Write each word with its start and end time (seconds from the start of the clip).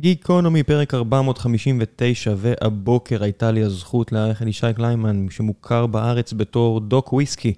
גיקונומי, 0.00 0.62
פרק 0.62 0.94
459, 0.94 2.34
והבוקר 2.36 3.22
הייתה 3.22 3.50
לי 3.50 3.62
הזכות 3.62 4.12
לארח 4.12 4.42
את 4.42 4.46
ישי 4.46 4.66
קליימן, 4.76 5.26
שמוכר 5.30 5.86
בארץ 5.86 6.32
בתור 6.32 6.80
דוק 6.80 7.12
וויסקי. 7.12 7.54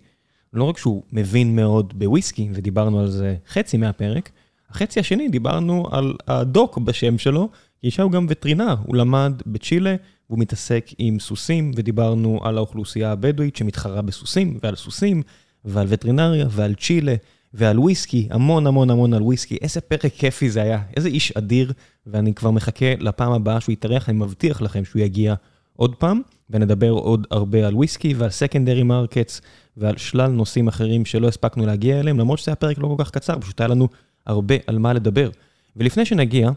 לא 0.53 0.65
רק 0.65 0.79
שהוא 0.79 1.03
מבין 1.13 1.57
מאוד 1.57 1.99
בוויסקי, 1.99 2.49
ודיברנו 2.53 3.01
על 3.01 3.11
זה 3.11 3.37
חצי 3.49 3.77
מהפרק, 3.77 4.31
החצי 4.71 5.01
השני 5.01 5.29
דיברנו 5.29 5.87
על 5.91 6.15
הדוק 6.29 6.79
בשם 6.79 7.19
שלו, 7.19 7.49
כי 7.81 7.87
ישי 7.87 8.03
הוא 8.03 8.13
גם 8.13 8.27
וטרינר, 8.29 8.77
הוא 8.87 8.97
למד 8.97 9.33
בצ'ילה, 9.47 9.97
והוא 10.31 10.39
מתעסק 10.39 10.91
עם 10.99 11.19
סוסים, 11.19 11.71
ודיברנו 11.75 12.41
על 12.43 12.57
האוכלוסייה 12.57 13.13
הבדואית 13.13 13.57
שמתחרה 13.57 14.03
בסוסים, 14.03 14.59
ועל 14.63 14.77
סוסים, 14.77 15.23
ועל 15.65 15.87
וטרינריה, 15.91 16.47
ועל 16.51 16.75
צ'ילה. 16.75 17.15
ועל 17.55 17.79
וויסקי, 17.79 18.29
המון 18.31 18.67
המון 18.67 18.91
המון 18.91 19.15
על 19.15 19.23
וויסקי, 19.23 19.59
איזה 19.63 19.81
פרק 19.81 20.13
כיפי 20.13 20.51
זה 20.51 20.63
היה, 20.63 20.83
איזה 20.97 21.09
איש 21.09 21.33
אדיר, 21.33 21.73
ואני 22.07 22.35
כבר 22.35 22.51
מחכה 22.51 22.87
לפעם 22.99 23.33
הבאה 23.33 23.61
שהוא 23.61 23.73
יתארח, 23.73 24.09
אני 24.09 24.19
מבטיח 24.19 24.63
לכם 24.63 24.85
שהוא 24.85 25.03
יגיע 25.03 25.35
עוד 25.77 25.95
פעם, 25.95 26.21
ונדבר 26.51 26.91
עוד 26.91 27.27
הרבה 27.31 27.67
על 27.67 27.75
וויסקי 27.75 28.15
ועל 28.15 28.31
secondary 28.31 28.83
markets, 28.83 29.41
ועל 29.77 29.97
שלל 29.97 30.31
נושאים 30.31 30.69
אחרים 30.69 31.05
שלא 31.05 31.29
הספקנו 31.29 31.67
להגיע 31.67 32.01
אליהם, 32.01 32.19
למרות 32.19 32.39
שזה 32.39 32.51
היה 32.51 32.57
פרק 32.57 32.79
לא 32.79 32.95
כל 32.97 33.05
כך 33.05 33.11
קצר, 33.11 33.41
פשוט 33.41 33.61
היה 33.61 33.69
לנו 33.69 33.89
הרבה 34.27 34.55
על 34.67 34.79
מה 34.79 34.93
לדבר. 34.93 35.31
ולפני 35.77 36.05
שנגיע 36.05 36.51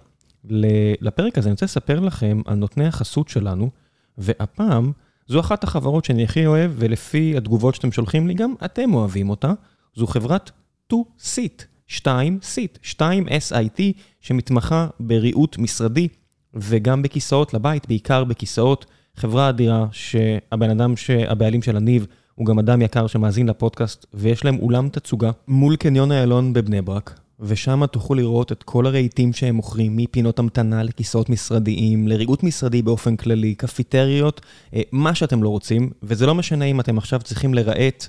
לפרק 1.01 1.37
הזה, 1.37 1.49
אני 1.49 1.53
רוצה 1.53 1.65
לספר 1.65 1.99
לכם 1.99 2.41
על 2.45 2.55
נותני 2.55 2.87
החסות 2.87 3.29
שלנו, 3.29 3.69
והפעם, 4.17 4.91
זו 5.27 5.39
אחת 5.39 5.63
החברות 5.63 6.05
שאני 6.05 6.23
הכי 6.23 6.45
אוהב, 6.45 6.71
ולפי 6.75 7.37
התגובות 7.37 7.75
שאתם 7.75 7.91
שולחים 7.91 8.27
לי, 8.27 8.33
גם 8.33 8.53
אתם 8.65 8.93
אוהבים 8.93 9.29
אותה. 9.29 9.53
זו 9.95 10.07
חברת 10.07 10.51
2-SIT, 10.93 11.63
2-SIT, 11.89 12.97
2-SIT, 12.99 13.81
שמתמחה 14.21 14.87
בריהוט 14.99 15.57
משרדי 15.57 16.07
וגם 16.53 17.01
בכיסאות 17.01 17.53
לבית, 17.53 17.87
בעיקר 17.87 18.23
בכיסאות. 18.23 18.85
חברה 19.15 19.49
אדירה 19.49 19.85
שהבן 19.91 20.69
אדם, 20.69 20.95
שהבעלים 20.95 21.61
של 21.61 21.77
הניב, 21.77 22.07
הוא 22.35 22.45
גם 22.45 22.59
אדם 22.59 22.81
יקר 22.81 23.07
שמאזין 23.07 23.49
לפודקאסט, 23.49 24.05
ויש 24.13 24.45
להם 24.45 24.59
אולם 24.59 24.89
תצוגה 24.89 25.31
מול 25.47 25.75
קניון 25.75 26.11
איילון 26.11 26.53
בבני 26.53 26.81
ברק, 26.81 27.19
ושם 27.39 27.85
תוכלו 27.85 28.15
לראות 28.15 28.51
את 28.51 28.63
כל 28.63 28.85
הרהיטים 28.85 29.33
שהם 29.33 29.55
מוכרים, 29.55 29.97
מפינות 29.97 30.39
המתנה 30.39 30.83
לכיסאות 30.83 31.29
משרדיים, 31.29 32.07
לריהוט 32.07 32.43
משרדי 32.43 32.81
באופן 32.81 33.15
כללי, 33.15 33.55
קפיטריות, 33.55 34.41
אה, 34.73 34.81
מה 34.91 35.15
שאתם 35.15 35.43
לא 35.43 35.49
רוצים, 35.49 35.89
וזה 36.03 36.25
לא 36.25 36.35
משנה 36.35 36.65
אם 36.65 36.79
אתם 36.79 36.97
עכשיו 36.97 37.19
צריכים 37.23 37.53
לרהט 37.53 38.07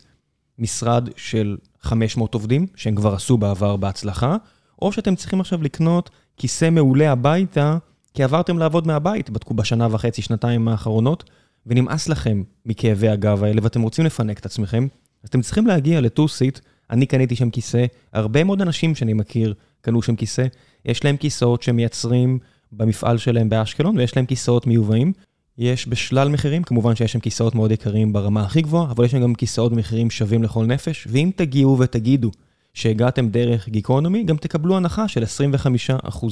משרד 0.59 1.09
של 1.17 1.57
500 1.85 2.35
עובדים, 2.35 2.67
שהם 2.77 2.95
כבר 2.95 3.15
עשו 3.15 3.37
בעבר 3.39 3.77
בהצלחה, 3.77 4.37
או 4.83 4.93
שאתם 4.93 5.15
צריכים 5.15 5.41
עכשיו 5.41 5.63
לקנות 5.63 6.11
כיסא 6.37 6.71
מעולה 6.71 7.13
הביתה, 7.13 7.79
כי 8.15 8.23
עברתם 8.25 8.59
לעבוד 8.59 8.87
מהבית 8.87 9.31
בשנה 9.31 9.89
וחצי, 9.91 10.23
שנתיים 10.23 10.69
האחרונות, 10.69 11.31
ונמאס 11.67 12.09
לכם 12.09 12.43
מכאבי 12.67 13.09
הגב 13.09 13.45
האלה, 13.45 13.61
ואתם 13.63 13.83
רוצים 13.83 14.05
לפנק 14.05 14.39
את 14.39 14.47
עצמכם, 14.47 14.87
אז 15.23 15.29
אתם 15.29 15.41
צריכים 15.41 15.67
להגיע 15.67 16.01
לטו-סיט, 16.01 16.59
אני 16.91 17.07
קניתי 17.07 17.37
שם 17.37 17.51
כיסא, 17.51 17.85
הרבה 18.13 18.45
מאוד 18.45 18.63
אנשים 18.63 18.95
שאני 18.95 19.13
מכיר 19.13 19.55
קנו 19.81 20.03
שם 20.03 20.17
כיסא, 20.17 20.47
יש 20.85 21.05
להם 21.05 21.17
כיסאות 21.17 21.63
שמייצרים 21.63 22.39
במפעל 22.73 23.19
שלהם 23.19 23.49
באשקלון, 23.49 23.99
ויש 23.99 24.17
להם 24.17 24.27
כיסאות 24.27 24.67
מיובאים. 24.67 25.13
יש 25.59 25.89
בשלל 25.89 26.29
מחירים, 26.29 26.63
כמובן 26.63 26.97
שיש 26.97 27.13
שם 27.13 27.21
כיסאות 27.21 27.55
מאוד 27.55 27.71
יקרים 27.71 28.13
ברמה 28.13 28.43
הכי 28.43 28.63
גבוהה, 28.63 28.91
אבל 28.91 29.05
יש 29.05 29.11
שם 29.11 29.21
גם 29.21 29.35
כיסאות 29.35 29.73
במחירים 29.73 30.11
שווים 30.11 30.43
לכל 30.43 30.67
נפש, 30.67 31.09
ואם 31.11 31.31
תגיעו 31.37 31.79
ותגידו 31.79 32.31
שהגעתם 32.75 33.29
דרך 33.29 33.69
גיקונומי, 33.69 34.25
גם 34.25 34.37
תקבלו 34.37 34.77
הנחה 34.77 35.09
של 35.09 35.23
25% 35.23 36.27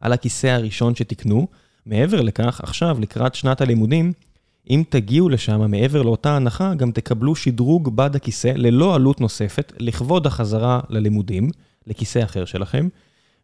על 0.00 0.12
הכיסא 0.12 0.46
הראשון 0.46 0.94
שתקנו. 0.94 1.48
מעבר 1.86 2.20
לכך, 2.20 2.60
עכשיו, 2.62 2.96
לקראת 3.00 3.34
שנת 3.34 3.60
הלימודים, 3.60 4.12
אם 4.70 4.82
תגיעו 4.88 5.28
לשם, 5.28 5.70
מעבר 5.70 6.02
לאותה 6.02 6.36
הנחה, 6.36 6.74
גם 6.74 6.90
תקבלו 6.90 7.36
שדרוג 7.36 7.96
בד 7.96 8.16
הכיסא 8.16 8.52
ללא 8.56 8.94
עלות 8.94 9.20
נוספת, 9.20 9.72
לכבוד 9.78 10.26
החזרה 10.26 10.80
ללימודים, 10.88 11.50
לכיסא 11.86 12.22
אחר 12.24 12.44
שלכם, 12.44 12.88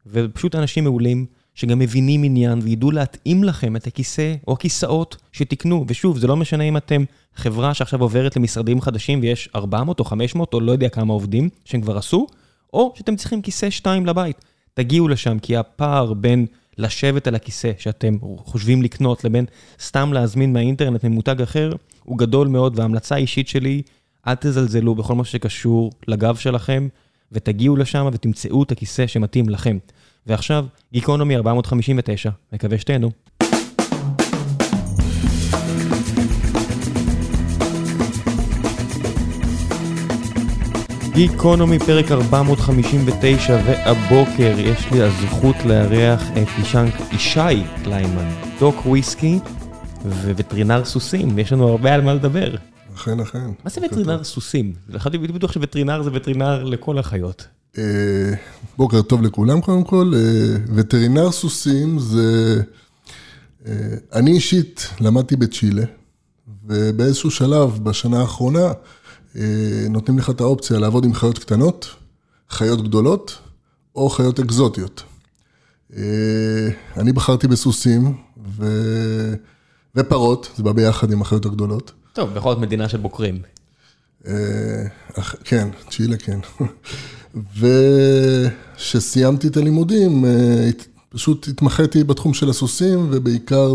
ופשוט 0.07 0.55
אנשים 0.55 0.85
מעולים. 0.85 1.27
שגם 1.61 1.79
מבינים 1.79 2.23
עניין 2.23 2.59
וידעו 2.63 2.91
להתאים 2.91 3.45
לכם 3.45 3.77
את 3.77 3.87
הכיסא 3.87 4.35
או 4.49 4.53
הכיסאות 4.53 5.17
שתקנו. 5.33 5.85
ושוב, 5.89 6.19
זה 6.19 6.27
לא 6.27 6.37
משנה 6.37 6.65
אם 6.65 6.77
אתם 6.77 7.05
חברה 7.35 7.75
שעכשיו 7.75 8.01
עוברת 8.01 8.37
למשרדים 8.37 8.81
חדשים 8.81 9.21
ויש 9.23 9.49
400 9.55 10.01
או 10.01 10.05
500 10.05 10.55
או 10.55 10.61
לא 10.61 10.73
יודע 10.73 10.89
כמה 10.89 11.13
עובדים 11.13 11.49
שהם 11.65 11.81
כבר 11.81 11.99
עשו, 11.99 12.27
או 12.73 12.93
שאתם 12.97 13.17
צריכים 13.17 13.43
כיסא 13.43 13.71
2 13.71 14.07
לבית. 14.07 14.45
תגיעו 14.75 15.09
לשם, 15.09 15.39
כי 15.39 15.57
הפער 15.57 16.13
בין 16.13 16.47
לשבת 16.79 17.27
על 17.27 17.35
הכיסא 17.35 17.73
שאתם 17.79 18.17
חושבים 18.37 18.83
לקנות 18.83 19.25
לבין 19.25 19.45
סתם 19.81 20.13
להזמין 20.13 20.53
מהאינטרנט 20.53 21.05
ממותג 21.05 21.43
אחר, 21.43 21.73
הוא 22.05 22.19
גדול 22.19 22.49
מאוד, 22.49 22.79
וההמלצה 22.79 23.15
האישית 23.15 23.49
שלי, 23.49 23.83
אל 24.27 24.35
תזלזלו 24.35 24.95
בכל 24.95 25.15
מה 25.15 25.25
שקשור 25.25 25.93
לגב 26.09 26.37
שלכם, 26.37 26.89
ותגיעו 27.33 27.77
לשם 27.77 28.09
ותמצאו 28.13 28.63
את 28.63 28.73
הכיסא 28.73 29.07
שמתאים 29.07 29.49
לכם. 29.49 29.79
ועכשיו, 30.27 30.65
גיקונומי 30.93 31.37
459, 31.37 32.31
מקווה 32.53 32.79
שתהנו. 32.79 33.11
גיקונומי 41.15 41.79
פרק 41.79 42.13
459, 42.13 43.61
והבוקר 43.67 44.55
יש 44.59 44.93
לי 44.93 45.03
הזכות 45.03 45.57
לארח 45.67 46.23
את 46.31 46.49
אישנק, 46.59 46.95
ישי 47.13 47.63
קליינמן, 47.85 48.29
דוק 48.61 48.87
וויסקי 48.87 49.39
ווטרינר 50.05 50.85
סוסים, 50.85 51.39
יש 51.39 51.53
לנו 51.53 51.69
הרבה 51.69 51.95
על 51.95 52.01
מה 52.01 52.15
לדבר. 52.15 52.55
אכן, 52.95 53.21
אכן. 53.21 53.51
מה 53.65 53.71
זה 53.71 53.81
וטרינר 53.87 54.25
סוסים? 54.25 54.73
אני 55.07 55.19
בטוח 55.19 55.53
שווטרינר 55.53 56.03
זה 56.03 56.11
וטרינר 56.13 56.65
לכל 56.65 56.99
החיות. 56.99 57.47
אה, 57.79 58.35
בוקר 58.77 59.03
טוב 59.03 59.23
לכולם 59.23 59.61
קודם 59.61 59.85
כל. 59.85 60.13
אה, 60.17 60.57
וטרינר 60.75 61.31
סוסים 61.31 61.99
זה... 61.99 62.61
אה, 63.67 63.73
אני 64.13 64.31
אישית 64.33 64.89
למדתי 65.01 65.37
בצ'ילה, 65.37 65.85
ובאיזשהו 66.67 67.31
שלב 67.31 67.79
בשנה 67.83 68.21
האחרונה 68.21 68.73
נותנים 69.91 70.19
לך 70.19 70.31
את 70.31 70.41
האופציה 70.41 70.79
לעבוד 70.79 71.05
עם 71.05 71.15
חיות 71.15 71.39
קטנות, 71.39 71.87
חיות 72.51 72.83
גדולות 72.83 73.39
או 73.97 74.09
חיות 74.09 74.41
אקזוטיות. 74.41 75.03
אני 76.97 77.13
בחרתי 77.15 77.49
בסוסים 77.49 78.17
ו... 78.57 78.67
ופרות, 79.97 80.51
זה 80.57 80.63
בא 80.63 80.73
ביחד 80.73 81.13
עם 81.13 81.23
החיות 81.23 81.47
הגדולות. 81.47 81.93
טוב, 82.13 82.35
בכל 82.35 82.53
זאת 82.53 82.59
מדינה 82.59 82.89
של 82.89 82.99
בוקרים. 82.99 83.43
כן, 85.45 85.69
צ'ילה 85.91 86.17
כן. 86.17 86.39
וכשסיימתי 88.75 89.49
את 89.49 89.57
הלימודים, 89.57 90.25
אה, 90.25 90.71
פשוט 91.09 91.49
התמחיתי 91.49 92.05
בתחום 92.05 92.35
של 92.35 92.51
הסוסים, 92.51 93.09
ובעיקר 93.11 93.75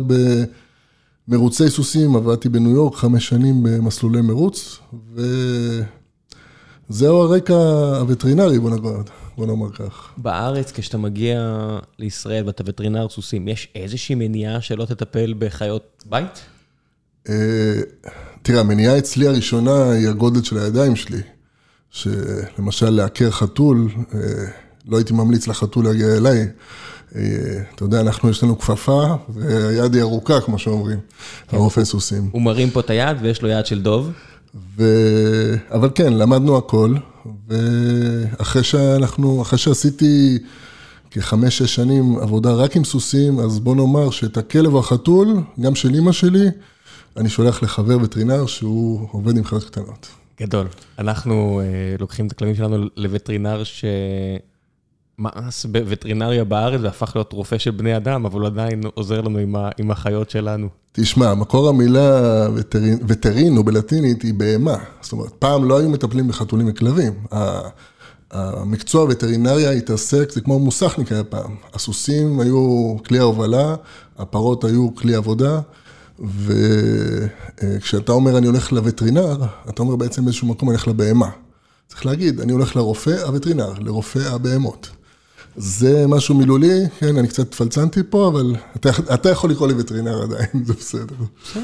במרוצי 1.27 1.69
סוסים, 1.69 2.15
עבדתי 2.15 2.49
בניו 2.49 2.71
יורק 2.71 2.95
חמש 2.95 3.27
שנים 3.27 3.63
במסלולי 3.63 4.21
מרוץ, 4.21 4.79
וזהו 6.89 7.17
הרקע 7.17 7.53
הווטרינרי, 7.99 8.59
בוא 8.59 8.69
נאמר, 8.69 9.01
בוא 9.37 9.45
נאמר 9.45 9.71
כך. 9.71 10.09
בארץ, 10.17 10.71
כשאתה 10.71 10.97
מגיע 10.97 11.69
לישראל 11.99 12.45
ואתה 12.45 12.63
וטרינר 12.65 13.09
סוסים, 13.09 13.47
יש 13.47 13.67
איזושהי 13.75 14.15
מניעה 14.15 14.61
שלא 14.61 14.85
תטפל 14.85 15.33
בחיות 15.39 16.03
בית? 16.09 16.41
אה, 17.29 17.81
תראה, 18.41 18.59
המניעה 18.59 18.97
אצלי 18.97 19.27
הראשונה 19.27 19.91
היא 19.91 20.09
הגודל 20.09 20.43
של 20.43 20.57
הידיים 20.57 20.95
שלי. 20.95 21.21
שלמשל 21.95 22.89
לעקר 22.89 23.31
חתול, 23.31 23.89
אה, 24.13 24.19
לא 24.87 24.97
הייתי 24.97 25.13
ממליץ 25.13 25.47
לחתול 25.47 25.85
להגיע 25.85 26.17
אליי. 26.17 26.47
אה, 27.15 27.21
אתה 27.75 27.83
יודע, 27.83 28.01
אנחנו, 28.01 28.29
יש 28.29 28.43
לנו 28.43 28.59
כפפה, 28.59 29.15
והיד 29.29 29.93
היא 29.93 30.01
ארוכה, 30.01 30.41
כמו 30.41 30.59
שאומרים, 30.59 30.99
כן. 31.47 31.57
הרופא 31.57 31.83
סוסים. 31.83 32.29
הוא 32.31 32.41
מרים 32.41 32.69
פה 32.69 32.79
את 32.79 32.89
היד 32.89 33.17
ויש 33.21 33.41
לו 33.41 33.49
יד 33.49 33.65
של 33.65 33.81
דוב. 33.81 34.11
ו... 34.77 34.83
אבל 35.71 35.89
כן, 35.95 36.13
למדנו 36.13 36.57
הכל, 36.57 36.95
ואחרי 37.49 38.63
שאנחנו, 38.63 39.41
אחרי 39.41 39.59
שעשיתי 39.59 40.37
כחמש-שש 41.11 41.75
שנים 41.75 42.17
עבודה 42.19 42.53
רק 42.53 42.75
עם 42.75 42.83
סוסים, 42.83 43.39
אז 43.39 43.59
בוא 43.59 43.75
נאמר 43.75 44.09
שאת 44.09 44.37
הכלב 44.37 44.77
החתול, 44.77 45.41
גם 45.59 45.75
של 45.75 45.93
אימא 45.93 46.11
שלי, 46.11 46.47
אני 47.17 47.29
שולח 47.29 47.63
לחבר 47.63 47.97
וטרינר 48.01 48.45
שהוא 48.45 49.07
עובד 49.11 49.37
עם 49.37 49.43
חיות 49.43 49.63
קטנות. 49.63 50.07
גדול. 50.41 50.67
אנחנו 50.99 51.61
uh, 51.61 52.01
לוקחים 52.01 52.27
את 52.27 52.31
הכלבים 52.31 52.55
שלנו 52.55 52.85
לווטרינר 52.95 53.63
שמאס 55.17 55.65
בווטרינריה 55.65 56.43
בארץ 56.43 56.81
והפך 56.83 57.11
להיות 57.15 57.33
רופא 57.33 57.57
של 57.57 57.71
בני 57.71 57.97
אדם, 57.97 58.25
אבל 58.25 58.39
הוא 58.39 58.47
עדיין 58.47 58.81
עוזר 58.93 59.21
לנו 59.21 59.39
עם, 59.39 59.55
ה, 59.55 59.69
עם 59.77 59.91
החיות 59.91 60.29
שלנו. 60.29 60.67
תשמע, 60.91 61.33
מקור 61.33 61.69
המילה 61.69 62.47
וטרין, 62.55 62.99
וטרינו 63.07 63.63
בלטינית 63.63 64.21
היא 64.21 64.33
בהמה. 64.33 64.77
זאת 65.01 65.11
אומרת, 65.11 65.31
פעם 65.39 65.63
לא 65.63 65.79
היו 65.79 65.89
מטפלים 65.89 66.27
בחתולים 66.27 66.69
וכלבים. 66.69 67.13
המקצוע 68.31 69.01
הווטרינריה 69.01 69.71
התעסק, 69.71 70.31
זה 70.31 70.41
כמו 70.41 70.59
מוסכניק 70.59 71.11
היה 71.11 71.23
פעם. 71.23 71.55
הסוסים 71.73 72.39
היו 72.39 72.95
כלי 73.07 73.19
ההובלה, 73.19 73.75
הפרות 74.17 74.63
היו 74.63 74.95
כלי 74.95 75.15
עבודה, 75.15 75.59
וכשאתה 76.19 78.11
אומר 78.11 78.37
אני 78.37 78.47
הולך 78.47 78.71
לווטרינר, 78.71 79.37
אתה 79.69 79.81
אומר 79.81 79.95
בעצם 79.95 80.25
באיזשהו 80.25 80.47
מקום 80.47 80.69
אני 80.69 80.75
הולך 80.75 80.87
לבהמה. 80.87 81.29
צריך 81.87 82.05
להגיד, 82.05 82.39
אני 82.39 82.51
הולך 82.51 82.75
לרופא 82.75 83.23
הווטרינר, 83.25 83.73
לרופא 83.79 84.19
הבהמות. 84.19 84.89
זה 85.57 86.07
משהו 86.07 86.35
מילולי, 86.35 86.79
כן, 86.99 87.17
אני 87.17 87.27
קצת 87.27 87.53
פלצנתי 87.53 87.99
פה, 88.09 88.27
אבל 88.27 88.55
אתה, 88.75 88.89
אתה 89.13 89.29
יכול 89.29 89.51
לקרוא 89.51 89.67
לי 89.67 89.73
וטרינר 89.77 90.23
עדיין, 90.23 90.63
זה 90.65 90.73
בסדר. 90.73 91.15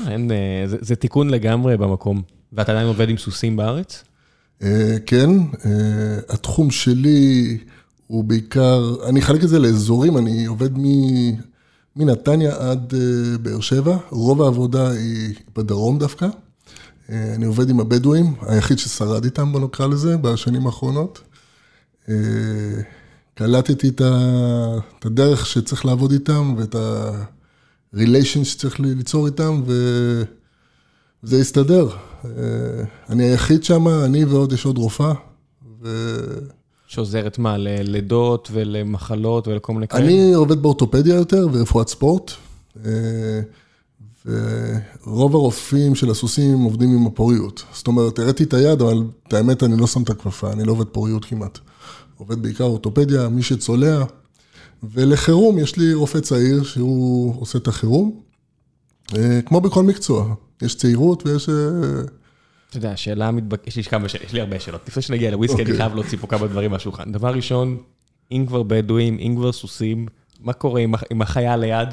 אין, 0.08 0.32
אה, 0.32 0.68
זה, 0.68 0.78
זה 0.82 0.96
תיקון 0.96 1.30
לגמרי 1.30 1.78
במקום. 1.78 2.22
ואתה 2.54 2.72
עדיין 2.72 2.88
עובד 2.88 3.10
עם 3.10 3.18
סוסים 3.18 3.58
בארץ? 3.58 4.04
אה, 4.64 4.98
כן, 5.06 5.30
אה, 5.66 5.72
התחום 6.30 6.72
שלי 6.72 7.58
הוא 8.08 8.24
בעיקר, 8.24 8.96
אני 9.06 9.20
אחלק 9.20 9.44
את 9.44 9.50
זה 9.50 9.60
לאזורים, 9.60 10.18
אני 10.18 10.46
עובד 10.46 10.78
מנתניה 11.96 12.72
עד 12.72 12.94
באר 13.42 13.60
שבע, 13.60 13.98
רוב 14.10 14.42
העבודה 14.42 14.90
היא 14.90 15.36
בדרום 15.56 16.00
דווקא. 16.00 16.28
אני 17.10 17.46
עובד 17.46 17.70
עם 17.70 17.80
הבדואים, 17.80 18.34
היחיד 18.42 18.80
ששרד 18.80 19.24
איתם, 19.24 19.52
בוא 19.52 19.60
נקרא 19.60 19.88
לזה, 19.88 20.18
בשנים 20.18 20.66
האחרונות. 20.66 21.22
קלטתי 23.34 23.90
את 23.90 25.06
הדרך 25.06 25.46
שצריך 25.46 25.86
לעבוד 25.86 26.12
איתם 26.12 26.56
ואת 26.58 26.76
ה-relation 26.76 28.44
שצריך 28.44 28.80
ליצור 28.80 29.26
איתם, 29.26 29.64
וזה 31.24 31.38
הסתדר. 31.38 31.90
אה, 32.26 32.30
אני 33.10 33.24
היחיד 33.24 33.64
שם, 33.64 33.88
אני 33.88 34.26
ועוד, 34.26 34.54
יש 34.54 34.66
עוד 34.66 34.78
רופאה. 34.78 35.14
ו... 35.82 35.90
שעוזרת 36.92 37.40
מה, 37.40 37.58
ללידות 37.58 38.50
ולמחלות 38.52 39.48
ולכל 39.48 39.74
מיני 39.74 39.88
כאלה? 39.88 40.06
אני 40.06 40.34
עובד 40.34 40.62
באורתופדיה 40.62 41.16
יותר 41.16 41.48
ורפואת 41.54 41.88
ספורט. 41.88 42.32
אה, 42.86 43.42
ורוב 44.26 45.36
הרופאים 45.36 45.96
של 45.96 46.10
הסוסים 46.10 46.60
עובדים 46.60 46.90
עם 46.90 47.08
הפוריות. 47.08 47.64
זאת 47.74 47.88
אומרת, 47.88 48.20
הראיתי 48.20 48.44
את 48.44 48.54
היד, 48.54 48.82
אבל 48.82 49.04
את 49.28 49.34
האמת, 49.34 49.64
אני 49.64 49.78
לא 49.78 49.88
שם 49.88 50.04
את 50.04 50.10
הכפפה, 50.10 50.52
אני 50.52 50.64
לא 50.64 50.72
עובד 50.72 50.86
פוריות 50.86 51.26
כמעט. 51.26 51.60
עובד 52.18 52.42
בעיקר 52.42 52.64
אורתופדיה, 52.64 53.30
מי 53.30 53.44
שצולע. 53.44 54.04
ולחירום 54.84 55.60
יש 55.60 55.78
לי 55.78 55.94
רופא 55.94 56.20
צעיר 56.20 56.64
שהוא 56.64 57.42
עושה 57.42 57.58
את 57.58 57.68
החירום. 57.68 58.20
אה, 59.16 59.40
כמו 59.46 59.62
בכל 59.62 59.84
מקצוע, 59.84 60.36
יש 60.62 60.76
צעירות 60.76 61.28
ויש... 61.28 61.50
אה, 62.72 62.78
אתה 62.78 62.78
יודע, 62.78 62.92
השאלה 62.92 63.32
מתבקשת, 63.32 63.68
יש 63.68 63.78
לי 63.78 63.84
כמה 63.84 64.10
שאלות, 64.10 64.26
יש 64.26 64.34
לי 64.34 64.42
הרבה 64.42 64.60
שאלות. 64.60 64.82
לפני 64.88 65.02
שנגיע 65.02 65.32
לוויסקי, 65.32 65.56
אני 65.56 65.64
אוקיי. 65.64 65.78
חייב 65.78 65.96
להוציא 65.96 66.18
פה 66.18 66.28
כמה 66.28 66.48
דברים 66.48 66.72
מהשולחן. 66.72 67.12
דבר 67.12 67.34
ראשון, 67.34 67.78
אם 68.32 68.46
כבר 68.48 68.64
בדואים, 68.64 69.18
אם 69.20 69.34
כבר 69.38 69.52
סוסים, 69.52 70.08
מה 70.40 70.54
קורה 70.54 70.82
עם 71.10 71.22
החיה 71.22 71.58
ליד? 71.58 71.90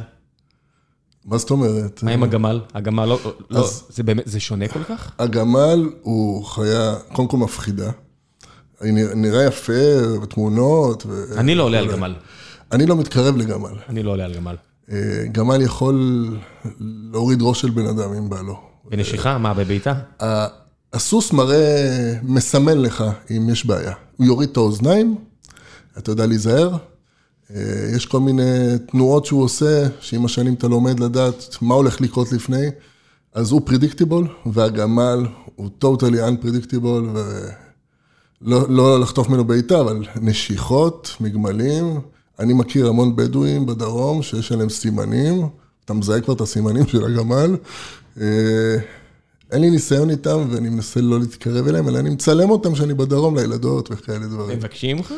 מה 1.25 1.39
זאת 1.39 1.51
אומרת? 1.51 2.03
מה 2.03 2.11
עם 2.11 2.23
הגמל? 2.23 2.61
הגמל 2.75 3.05
לא, 3.05 3.19
לא, 3.51 3.69
זה 3.89 4.03
באמת, 4.03 4.23
זה 4.27 4.41
שונה 4.41 4.69
כל 4.69 4.85
כך? 4.85 5.13
הגמל 5.19 5.91
הוא 6.03 6.45
חיה, 6.45 6.95
קודם 7.13 7.29
כל 7.29 7.37
מפחידה. 7.37 7.91
נראה 9.15 9.45
יפה 9.45 9.73
בתמונות. 10.23 11.07
אני 11.37 11.55
לא 11.55 11.63
עולה 11.63 11.79
על 11.79 11.93
גמל. 11.93 12.15
אני 12.73 12.87
לא 12.87 12.97
מתקרב 12.97 13.37
לגמל. 13.37 13.73
אני 13.89 14.03
לא 14.03 14.11
עולה 14.11 14.25
על 14.25 14.35
גמל. 14.35 14.57
אה, 14.93 15.25
גמל 15.33 15.61
יכול 15.61 16.27
להוריד 16.81 17.39
ראש 17.43 17.61
של 17.61 17.71
בן 17.71 17.87
אדם 17.87 18.13
אם 18.13 18.31
בא 18.31 18.41
לו. 18.41 18.61
בנשיכה? 18.91 19.39
מה, 19.39 19.55
בביתה? 19.55 19.95
הסוס 20.93 21.33
מראה, 21.33 22.15
מסמן 22.23 22.79
לך 22.79 23.05
אם 23.31 23.49
יש 23.49 23.67
בעיה. 23.67 23.93
הוא 24.17 24.27
יוריד 24.27 24.49
את 24.49 24.57
האוזניים, 24.57 25.17
אתה 25.99 26.11
יודע 26.11 26.27
להיזהר. 26.27 26.77
אה, 27.55 27.91
יש 27.97 28.07
כל 28.07 28.21
מיני 28.21 28.79
תנועות 28.91 29.27
שהוא 29.27 29.43
עושה, 29.43 29.87
שעם 30.01 30.25
השנים 30.25 30.55
אתה 30.55 30.69
לומד 30.69 31.01
לדעת 31.01 31.57
מה 31.61 31.75
הולך 31.75 32.01
לקרות 32.01 32.33
לפני. 32.33 32.67
אז 33.35 33.51
הוא 33.51 33.61
פרדיקטיבול, 33.65 34.27
והגמל 34.47 35.27
הוא 35.57 35.69
totally 35.85 36.17
unpredictable, 36.17 37.19
לא, 38.43 38.67
לא 38.69 39.01
לחטוף 39.01 39.29
ממנו 39.29 39.45
בעיטה, 39.45 39.81
אבל 39.81 40.03
נשיכות, 40.21 41.17
מגמלים. 41.21 42.01
אני 42.39 42.53
מכיר 42.53 42.89
המון 42.89 43.17
בדואים 43.17 43.67
בדרום 43.67 44.23
שיש 44.23 44.53
עליהם 44.53 44.69
סימנים, 44.69 45.49
אתה 45.85 45.95
מזהה 45.95 46.21
כבר 46.21 46.35
את 46.35 46.41
הסימנים 46.41 46.87
של 46.87 47.05
הגמל. 47.05 47.57
אה, 49.53 49.57
אין 49.57 49.63
לי 49.63 49.71
ניסיון 49.71 50.11
איתם 50.11 50.49
ואני 50.51 50.69
מנסה 50.69 51.01
לא 51.01 51.21
להתקרב 51.21 51.69
אליהם, 51.69 51.89
אלא 51.89 51.99
אני 51.99 52.11
מצלם 52.11 52.51
אותם 52.51 52.75
כשאני 52.75 52.95
בדרום 52.95 53.37
לילדות 53.37 53.89
וכאלה 53.91 54.27
דברים. 54.27 54.59
מבקשים 54.59 54.99
לך? 54.99 55.15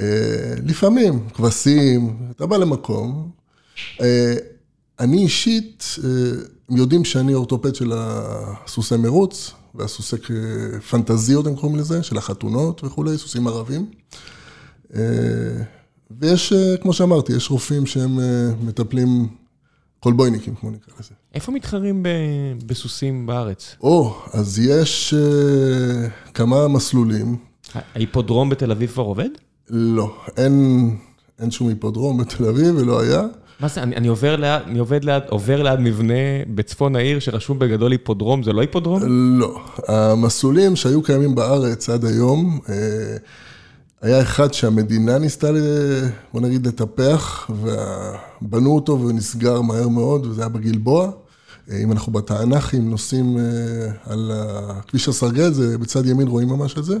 אה, 0.00 0.54
לפעמים, 0.66 1.28
כבשים, 1.34 2.16
אתה 2.30 2.46
בא 2.46 2.56
למקום. 2.56 3.30
אה, 4.00 4.34
אני 5.00 5.22
אישית, 5.22 5.84
הם 6.68 6.76
יודעים 6.76 7.04
שאני 7.04 7.34
אורתופד 7.34 7.74
של 7.74 7.92
הסוסי 7.94 8.96
מרוץ, 8.96 9.52
והסוסי 9.74 10.16
פנטזיות 10.90 11.46
הם 11.46 11.56
קוראים 11.56 11.78
לזה, 11.78 12.02
של 12.02 12.18
החתונות 12.18 12.84
וכולי, 12.84 13.18
סוסים 13.18 13.46
ערבים. 13.46 13.86
אה, 14.96 15.62
ויש, 16.10 16.52
אה, 16.52 16.76
כמו 16.82 16.92
שאמרתי, 16.92 17.32
יש 17.32 17.50
רופאים 17.50 17.86
שהם 17.86 18.20
אה, 18.20 18.50
מטפלים 18.62 19.28
קולבויניקים, 20.00 20.54
כמו 20.54 20.70
נקרא 20.70 20.94
לזה. 21.00 21.14
איפה 21.34 21.52
מתחרים 21.52 22.02
בסוסים 22.66 23.26
בארץ? 23.26 23.76
או, 23.82 24.14
אז 24.32 24.58
יש 24.58 25.14
כמה 26.34 26.68
מסלולים. 26.68 27.36
ההיפודרום 27.94 28.48
בתל 28.48 28.70
אביב 28.70 28.90
כבר 28.90 29.02
עובד? 29.02 29.28
לא, 29.70 30.14
אין, 30.36 30.96
אין 31.40 31.50
שום 31.50 31.68
היפודרום 31.68 32.18
בתל 32.18 32.44
אביב 32.44 32.76
ולא 32.76 33.00
היה. 33.00 33.22
מה 33.60 33.68
זה, 33.68 33.82
אני, 33.82 33.96
אני 33.96 34.08
עובר 34.08 34.36
ליד, 34.36 34.62
אני 34.66 34.78
עובד 34.78 35.04
ליד, 35.04 35.22
עובר 35.28 35.62
ליד 35.62 35.80
מבנה 35.80 36.14
בצפון 36.54 36.96
העיר 36.96 37.18
שרשום 37.18 37.58
בגדול 37.58 37.92
היפודרום, 37.92 38.42
זה 38.42 38.52
לא 38.52 38.60
היפודרום? 38.60 39.02
לא. 39.40 39.60
המסלולים 39.88 40.76
שהיו 40.76 41.02
קיימים 41.02 41.34
בארץ 41.34 41.88
עד 41.88 42.04
היום, 42.04 42.60
אה, 42.68 42.74
היה 44.02 44.22
אחד 44.22 44.54
שהמדינה 44.54 45.18
ניסתה, 45.18 45.50
בוא 46.32 46.40
נגיד, 46.40 46.66
לטפח, 46.66 47.50
ובנו 48.42 48.74
אותו 48.74 49.00
ונסגר 49.00 49.60
מהר 49.60 49.88
מאוד, 49.88 50.26
וזה 50.26 50.42
היה 50.42 50.48
בגלבוע. 50.48 51.10
אה, 51.70 51.78
אם 51.82 51.92
אנחנו 51.92 52.12
בתענכים 52.12 52.90
נוסעים 52.90 53.38
אה, 53.38 53.42
על 54.04 54.32
כביש 54.88 55.08
הסרגל, 55.08 55.52
זה 55.52 55.78
בצד 55.78 56.06
ימין 56.06 56.28
רואים 56.28 56.48
ממש 56.48 56.76
את 56.78 56.84
זה. 56.84 56.96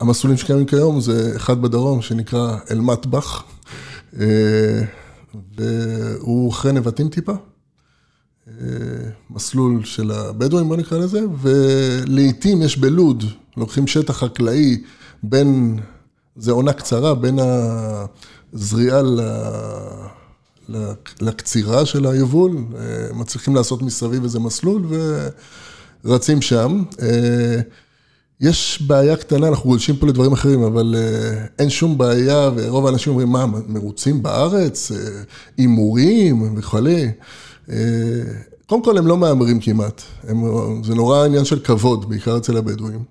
המסלולים 0.00 0.38
שקיימים 0.38 0.66
כיום 0.66 1.00
זה 1.00 1.32
אחד 1.36 1.62
בדרום 1.62 2.02
שנקרא 2.02 2.56
אל-מטבח. 2.70 3.44
אה, 4.18 4.82
והוא 5.56 6.50
אחרי 6.50 6.72
נבטים 6.72 7.08
טיפה, 7.08 7.32
אה, 8.48 8.54
מסלול 9.30 9.84
של 9.84 10.10
הבדואים 10.10 10.68
בוא 10.68 10.76
נקרא 10.76 10.98
לזה, 10.98 11.20
ולעיתים 11.42 12.62
יש 12.62 12.78
בלוד, 12.78 13.24
לוקחים 13.56 13.86
שטח 13.86 14.16
חקלאי 14.16 14.82
בין, 15.22 15.78
זה 16.36 16.52
עונה 16.52 16.72
קצרה, 16.72 17.14
בין 17.14 17.38
הזריעה 18.52 19.02
ל... 19.02 19.20
לקצירה 21.20 21.86
של 21.86 22.06
היבול, 22.06 22.56
אה, 22.56 23.12
מצליחים 23.14 23.54
לעשות 23.54 23.82
מסביב 23.82 24.22
איזה 24.22 24.38
מסלול 24.38 24.86
ורצים 26.04 26.42
שם. 26.42 26.82
יש 28.40 28.82
בעיה 28.86 29.16
קטנה, 29.16 29.48
אנחנו 29.48 29.70
גולשים 29.70 29.96
פה 29.96 30.06
לדברים 30.06 30.32
אחרים, 30.32 30.62
אבל 30.62 30.94
uh, 30.94 31.48
אין 31.58 31.70
שום 31.70 31.98
בעיה, 31.98 32.50
ורוב 32.56 32.86
האנשים 32.86 33.10
אומרים, 33.10 33.28
מה, 33.28 33.46
מרוצים 33.68 34.22
בארץ? 34.22 34.92
אה, 34.92 34.96
הימורים. 35.56 36.56
Uh, 36.58 37.72
קודם 38.66 38.84
כל, 38.84 38.98
הם 38.98 39.06
לא 39.06 39.16
מהמרים 39.16 39.60
כמעט. 39.60 40.02
הם, 40.28 40.44
זה 40.84 40.94
נורא 40.94 41.24
עניין 41.24 41.44
של 41.44 41.58
כבוד, 41.58 42.08
בעיקר 42.08 42.36
אצל 42.36 42.56
הבדואים. 42.56 43.04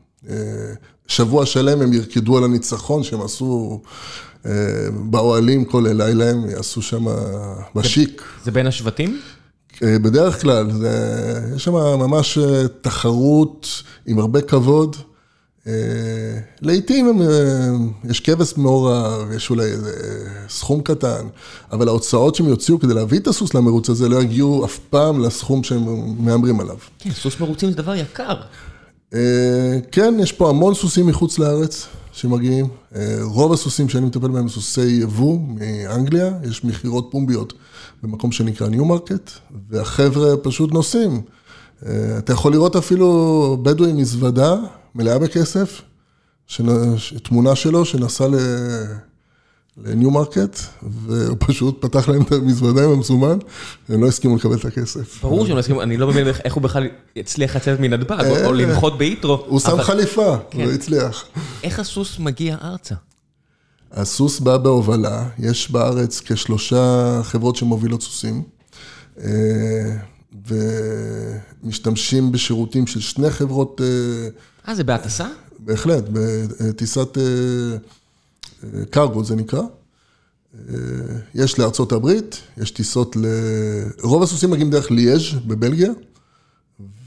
שבוע 1.09 1.45
שלם 1.45 1.81
הם 1.81 1.93
ירקדו 1.93 2.37
על 2.37 2.43
הניצחון 2.43 3.03
שהם 3.03 3.21
עשו 3.21 3.81
uh, 4.43 4.47
באוהלים 4.91 5.65
כל 5.65 5.85
לילה, 5.87 6.29
הם 6.29 6.49
יעשו 6.49 6.81
שם 6.81 7.05
בשיק. 7.75 8.23
זה 8.43 8.51
בין 8.51 8.67
השבטים? 8.67 9.19
בדרך 9.81 10.41
כלל, 10.41 10.71
זה, 10.71 10.91
יש 11.55 11.63
שם 11.63 11.73
ממש 11.73 12.37
תחרות 12.81 13.83
עם 14.05 14.19
הרבה 14.19 14.41
כבוד. 14.41 14.95
אה, 15.67 15.73
לעיתים 16.61 17.21
אה, 17.21 18.09
יש 18.09 18.19
כבש 18.19 18.53
מעורב, 18.57 19.31
יש 19.31 19.49
אולי 19.49 19.63
איזה 19.63 19.91
סכום 20.49 20.81
קטן, 20.81 21.27
אבל 21.71 21.87
ההוצאות 21.87 22.35
שהם 22.35 22.47
יוציאו 22.47 22.79
כדי 22.79 22.93
להביא 22.93 23.19
את 23.19 23.27
הסוס 23.27 23.53
למרוץ 23.53 23.89
הזה 23.89 24.09
לא 24.09 24.21
יגיעו 24.21 24.65
אף 24.65 24.79
פעם 24.89 25.23
לסכום 25.23 25.63
שהם 25.63 26.15
מהמרים 26.25 26.59
עליו. 26.59 26.77
כן, 26.99 27.11
סוס 27.11 27.39
מרוצים 27.39 27.69
זה 27.69 27.75
דבר 27.75 27.95
יקר. 27.95 28.35
אה, 29.13 29.79
כן, 29.91 30.13
יש 30.19 30.31
פה 30.31 30.49
המון 30.49 30.73
סוסים 30.73 31.07
מחוץ 31.07 31.39
לארץ 31.39 31.87
שמגיעים. 32.11 32.67
רוב 33.21 33.53
הסוסים 33.53 33.89
שאני 33.89 34.05
מטפל 34.05 34.27
בהם 34.27 34.35
הם 34.35 34.49
סוסי 34.49 34.81
יבוא 34.81 35.39
מאנגליה, 35.47 36.31
יש 36.49 36.63
מכירות 36.63 37.07
פומביות 37.11 37.53
במקום 38.03 38.31
שנקרא 38.31 38.67
ניו-מרקט, 38.67 39.31
והחבר'ה 39.69 40.37
פשוט 40.37 40.71
נוסעים. 40.71 41.21
אתה 42.17 42.33
יכול 42.33 42.51
לראות 42.51 42.75
אפילו 42.75 43.57
בדואים 43.63 43.97
מזוודה. 43.97 44.55
מלאה 44.95 45.19
בכסף, 45.19 45.81
תמונה 47.23 47.55
שלו 47.55 47.85
שנסע 47.85 48.27
לניו 49.83 50.11
מרקט, 50.11 50.59
והוא 50.83 51.37
פשוט 51.39 51.81
פתח 51.81 52.09
להם 52.09 52.21
את 52.21 52.31
המזוודה 52.31 52.83
עם 52.83 52.89
המזומן, 52.89 53.37
הם 53.89 54.01
לא 54.03 54.07
הסכימו 54.07 54.35
לקבל 54.35 54.55
את 54.55 54.65
הכסף. 54.65 55.21
ברור 55.21 55.45
שהם 55.45 55.55
לא 55.55 55.59
הסכימו, 55.59 55.81
אני 55.81 55.97
לא 55.97 56.07
מבין 56.07 56.27
איך 56.27 56.53
הוא 56.53 56.63
בכלל 56.63 56.87
הצליח 57.17 57.55
לצאת 57.55 57.79
מנתב"ג, 57.79 58.25
או 58.45 58.53
לנחות 58.53 58.97
בהית'רו. 58.97 59.43
הוא 59.47 59.59
שם 59.59 59.81
חליפה, 59.81 60.37
הוא 60.53 60.63
הצליח. 60.63 61.25
איך 61.63 61.79
הסוס 61.79 62.19
מגיע 62.19 62.57
ארצה? 62.63 62.95
הסוס 63.91 64.39
בא 64.39 64.57
בהובלה, 64.57 65.29
יש 65.39 65.71
בארץ 65.71 66.21
כשלושה 66.25 67.19
חברות 67.23 67.55
שמובילות 67.55 68.01
סוסים, 68.01 68.43
ומשתמשים 71.63 72.31
בשירותים 72.31 72.87
של 72.87 72.99
שני 72.99 73.29
חברות... 73.29 73.81
אה, 74.67 74.75
זה 74.75 74.83
בהטסה? 74.83 75.27
בהחלט, 75.59 76.03
בטיסת 76.09 77.17
קרגו 78.89 79.23
זה 79.23 79.35
נקרא. 79.35 79.61
יש 81.35 81.59
לארצות 81.59 81.91
הברית, 81.91 82.41
יש 82.57 82.71
טיסות 82.71 83.15
ל... 83.15 83.25
רוב 84.01 84.23
הסוסים 84.23 84.51
מגיעים 84.51 84.69
דרך 84.69 84.91
ליאז' 84.91 85.21
בבלגיה, 85.47 85.91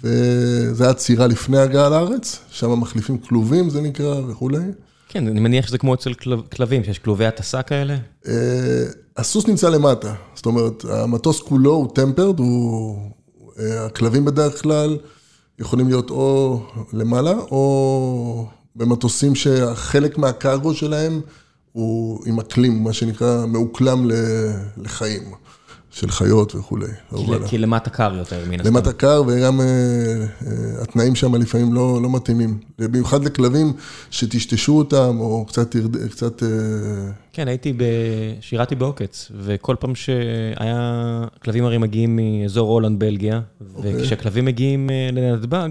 וזה 0.02 0.84
היה 0.84 0.94
צירה 0.94 1.26
לפני 1.26 1.58
הגעה 1.58 1.88
לארץ, 1.88 2.38
שם 2.50 2.80
מחליפים 2.80 3.18
כלובים 3.18 3.70
זה 3.70 3.80
נקרא 3.80 4.20
וכולי. 4.28 4.58
כן, 5.08 5.28
אני 5.28 5.40
מניח 5.40 5.66
שזה 5.66 5.78
כמו 5.78 5.94
אצל 5.94 6.12
כלבים, 6.56 6.84
שיש 6.84 6.98
כלובי 6.98 7.26
הטסה 7.26 7.62
כאלה. 7.62 7.96
הסוס 9.16 9.46
נמצא 9.46 9.68
למטה, 9.68 10.14
זאת 10.34 10.46
אומרת, 10.46 10.84
המטוס 10.84 11.40
כולו 11.40 11.74
הוא 11.74 11.94
טמפרד, 11.94 12.38
הוא... 12.38 12.98
הכלבים 13.58 14.24
בדרך 14.24 14.62
כלל 14.62 14.98
יכולים 15.58 15.88
להיות 15.88 16.10
או 16.10 16.60
למעלה, 16.92 17.32
או 17.32 18.46
במטוסים 18.76 19.34
שהחלק 19.34 20.18
מהקרגו 20.18 20.74
שלהם 20.74 21.20
הוא 21.72 22.20
עם 22.26 22.40
אקלים, 22.40 22.84
מה 22.84 22.92
שנקרא, 22.92 23.46
מאוקלם 23.46 24.10
לחיים. 24.76 25.22
של 25.94 26.10
חיות 26.10 26.54
וכולי. 26.54 26.86
כי 27.46 27.58
למטה 27.58 27.90
קר 27.90 28.14
יותר, 28.18 28.44
מן 28.48 28.60
הסתם. 28.60 28.74
למטה 28.74 28.92
קר, 28.92 29.22
וגם 29.26 29.60
התנאים 30.82 31.14
שם 31.14 31.34
לפעמים 31.34 31.74
לא 31.74 32.10
מתאימים. 32.10 32.58
במיוחד 32.78 33.24
לכלבים 33.24 33.72
שטשטשו 34.10 34.78
אותם, 34.78 35.16
או 35.20 35.46
קצת... 36.10 36.42
כן, 37.32 37.48
הייתי, 37.48 37.74
שירתי 38.40 38.74
בעוקץ, 38.74 39.30
וכל 39.40 39.76
פעם 39.80 39.94
שהיה, 39.94 41.24
כלבים 41.44 41.64
הרי 41.64 41.78
מגיעים 41.78 42.16
מאזור 42.16 42.70
הולנד, 42.70 42.98
בלגיה, 42.98 43.40
וכשהכלבים 43.82 44.44
מגיעים 44.44 44.90
לנתב"ג, 45.12 45.70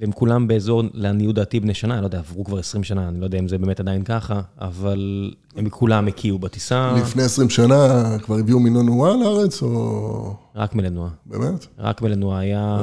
והם 0.00 0.12
כולם 0.12 0.48
באזור, 0.48 0.82
לעניות 0.92 1.34
דעתי, 1.34 1.60
בני 1.60 1.74
שנה, 1.74 1.94
אני 1.94 2.02
לא 2.02 2.06
יודע, 2.06 2.18
עברו 2.18 2.44
כבר 2.44 2.58
20 2.58 2.84
שנה, 2.84 3.08
אני 3.08 3.20
לא 3.20 3.24
יודע 3.24 3.38
אם 3.38 3.48
זה 3.48 3.58
באמת 3.58 3.80
עדיין 3.80 4.04
ככה, 4.04 4.40
אבל 4.60 5.30
הם 5.56 5.68
כולם 5.68 6.08
הקיאו 6.08 6.38
בטיסה. 6.38 6.92
לפני 6.96 7.22
20 7.22 7.50
שנה 7.50 8.16
כבר 8.22 8.38
הביאו 8.38 8.60
מנונואה 8.60 9.16
לארץ, 9.16 9.62
או... 9.62 10.34
רק 10.54 10.74
מלנואה. 10.74 11.08
באמת? 11.26 11.66
רק 11.78 12.02
מלנואה, 12.02 12.38
היה 12.38 12.78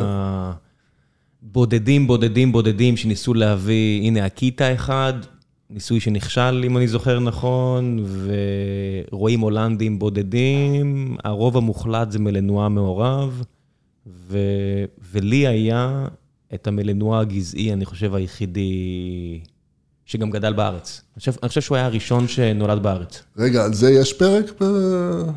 בודדים, 1.41 2.07
בודדים, 2.07 2.51
בודדים 2.51 2.97
שניסו 2.97 3.33
להביא, 3.33 4.01
הנה, 4.01 4.25
הקיטה 4.25 4.73
אחד, 4.73 5.13
ניסוי 5.69 5.99
שנכשל, 5.99 6.63
אם 6.65 6.77
אני 6.77 6.87
זוכר 6.87 7.19
נכון, 7.19 8.05
ורואים 9.11 9.39
הולנדים 9.39 9.99
בודדים, 9.99 11.17
הרוב 11.23 11.57
המוחלט 11.57 12.11
זה 12.11 12.19
מלנואה 12.19 12.69
מעורב, 12.69 13.43
ולי 15.11 15.47
היה... 15.47 16.05
את 16.53 16.67
המלנוע 16.67 17.19
הגזעי, 17.19 17.73
אני 17.73 17.85
חושב, 17.85 18.15
היחידי 18.15 19.39
שגם 20.05 20.29
גדל 20.29 20.53
בארץ. 20.53 21.01
אני 21.43 21.47
חושב 21.47 21.61
שהוא 21.61 21.75
היה 21.75 21.85
הראשון 21.85 22.27
שנולד 22.27 22.83
בארץ. 22.83 23.23
רגע, 23.37 23.63
על 23.63 23.73
זה 23.73 23.91
יש 23.91 24.13
פרק? 24.13 24.61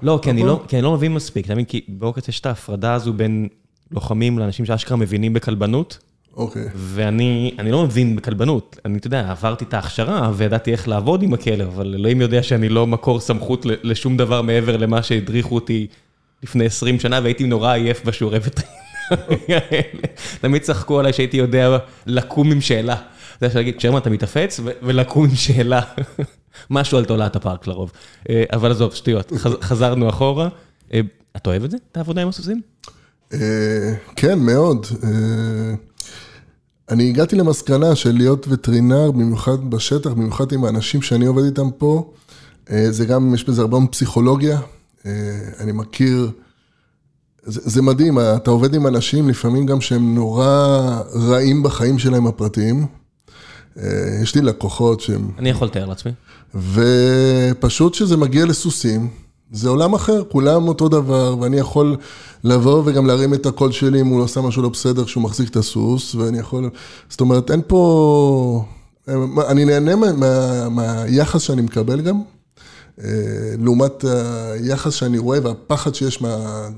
לא, 0.03 0.21
כי 0.23 0.31
אני 0.77 0.83
לא 0.83 0.93
מבין 0.93 1.15
מספיק. 1.15 1.45
אתה 1.45 1.55
מבין, 1.55 1.65
כי 1.65 1.81
בעוקץ 1.89 2.29
יש 2.29 2.41
את 2.41 2.47
ההפרדה 2.47 2.95
הזו 2.95 3.13
בין 3.13 3.49
לוחמים 3.91 4.39
לאנשים 4.39 4.65
שאשכרה 4.65 4.97
מבינים 4.97 5.33
בכלבנות. 5.33 5.99
אוקיי. 6.37 6.69
ואני 6.75 7.53
לא 7.65 7.85
מבין 7.85 8.17
בכלבנות. 8.17 8.79
אני, 8.85 8.99
אתה 8.99 9.07
יודע, 9.07 9.31
עברתי 9.31 9.65
את 9.65 9.75
ההכשרה 9.75 10.31
וידעתי 10.35 10.73
איך 10.73 10.89
לעבוד 10.89 11.23
עם 11.23 11.35
הכלב, 11.35 11.69
אבל 11.69 11.95
אלוהים 11.95 12.21
יודע 12.21 12.43
שאני 12.43 12.69
לא 12.69 12.87
מקור 12.87 13.21
סמכות 13.21 13.67
לשום 13.83 14.17
דבר 14.17 14.43
מעבר 14.43 14.77
למה 14.77 15.03
שהדריכו 15.03 15.55
אותי 15.55 15.87
לפני 16.43 16.67
20 16.67 17.01
שנה, 17.01 17.21
והייתי 17.23 17.47
נורא 17.47 17.73
עייף 17.73 18.05
בשיעורי 18.05 18.39
וטרינר. 18.43 18.73
תמיד 20.41 20.63
צחקו 20.63 20.99
עליי 20.99 21.13
שהייתי 21.13 21.37
יודע 21.37 21.79
לקום 22.07 22.53
עם 22.53 22.61
שאלה. 22.61 22.97
זה 23.41 23.47
אפשר 23.47 23.59
להגיד, 23.59 23.81
שרמן, 23.81 23.99
אתה 23.99 24.11
מתאפץ, 24.11 24.61
ולקום 24.83 25.25
עם 25.25 25.35
שאלה. 25.35 25.81
משהו 26.71 26.99
על 26.99 27.05
תולעת 27.05 27.37
הפארק 27.37 27.67
לרוב. 27.67 27.93
אה, 28.29 28.45
אבל 28.53 28.71
עזוב, 28.71 28.95
שטויות, 28.95 29.33
חזרנו 29.61 30.09
אחורה. 30.09 30.49
אה, 30.95 31.01
אתה 31.37 31.51
אוהב 31.51 31.65
את 31.65 31.71
זה, 31.71 31.77
את 31.93 31.97
העבודה 31.97 32.23
עם 32.23 32.29
הסוסים? 32.29 32.61
אה, 33.33 33.95
כן, 34.17 34.39
מאוד. 34.39 34.87
אני 36.91 37.09
הגעתי 37.09 37.37
למסקנה 37.37 37.97
של 37.97 38.13
להיות 38.17 38.47
וטרינר, 38.49 39.11
במיוחד 39.11 39.71
בשטח, 39.71 40.11
במיוחד 40.11 40.53
עם 40.53 40.65
האנשים 40.65 41.03
שאני 41.03 41.27
עובד 41.27 41.45
איתם 41.45 41.71
פה, 41.79 42.13
זה 42.91 43.07
גם, 43.07 43.35
יש 43.35 43.45
בזה 43.45 43.61
הרבה 43.61 43.79
פסיכולוגיה. 43.91 44.61
אני 45.61 45.73
מכיר... 45.73 46.31
זה 47.49 47.61
זה 47.65 47.83
מדהים, 47.83 48.19
אתה 48.19 48.51
עובד 48.51 48.75
עם 48.75 48.87
אנשים 48.87 49.29
לפעמים 49.29 49.67
גם 49.67 49.81
שהם 49.81 50.15
נורא 50.15 51.01
רעים 51.15 51.63
בחיים 51.63 51.99
שלהם 51.99 52.27
הפרטיים. 52.27 52.87
אה, 53.79 54.19
יש 54.23 54.35
לי 54.35 54.43
לקוחות 54.43 55.01
שהם... 55.01 55.31
אני 55.39 55.51
יכול 55.51 55.69
לתאר 55.69 55.87
לעצמי. 55.87 56.13
ופשוט 56.55 57.93
כשזה 57.93 58.17
מגיע 58.17 58.47
לסוסים, 58.47 59.09
זה 59.53 59.69
עולם 59.69 59.95
אחר, 59.95 60.23
כולם 60.29 60.69
אותו 60.69 60.89
דבר, 60.89 61.37
ואני 61.41 61.57
יכול 61.57 61.97
לבוא 62.45 62.83
וגם 62.85 63.07
להרים 63.07 63.35
את 63.35 63.47
הקול 63.47 63.73
שלי 63.73 64.01
אם 64.01 64.07
הוא 64.07 64.19
לא 64.19 64.25
עושה 64.25 64.41
משהו 64.41 64.63
לא 64.63 64.69
בסדר 64.69 65.05
כשהוא 65.05 65.23
מחזיק 65.23 65.51
את 65.51 65.57
הסוס, 65.57 66.15
ואני 66.15 66.39
יכול... 66.39 66.71
זאת 67.09 67.21
אומרת, 67.21 67.51
אין 67.51 67.61
פה... 67.67 68.65
אני 69.49 69.65
נהנה 69.65 69.97
מה, 69.97 70.13
מה, 70.13 70.69
מהיחס 70.69 71.43
שאני 71.43 71.63
מקבל 71.63 72.01
גם, 72.01 72.23
אה, 73.05 73.09
לעומת 73.59 74.05
היחס 74.53 74.95
שאני 74.95 75.19
רואה 75.19 75.39
והפחד 75.43 75.95
שיש 75.95 76.23
מה... 76.23 76.69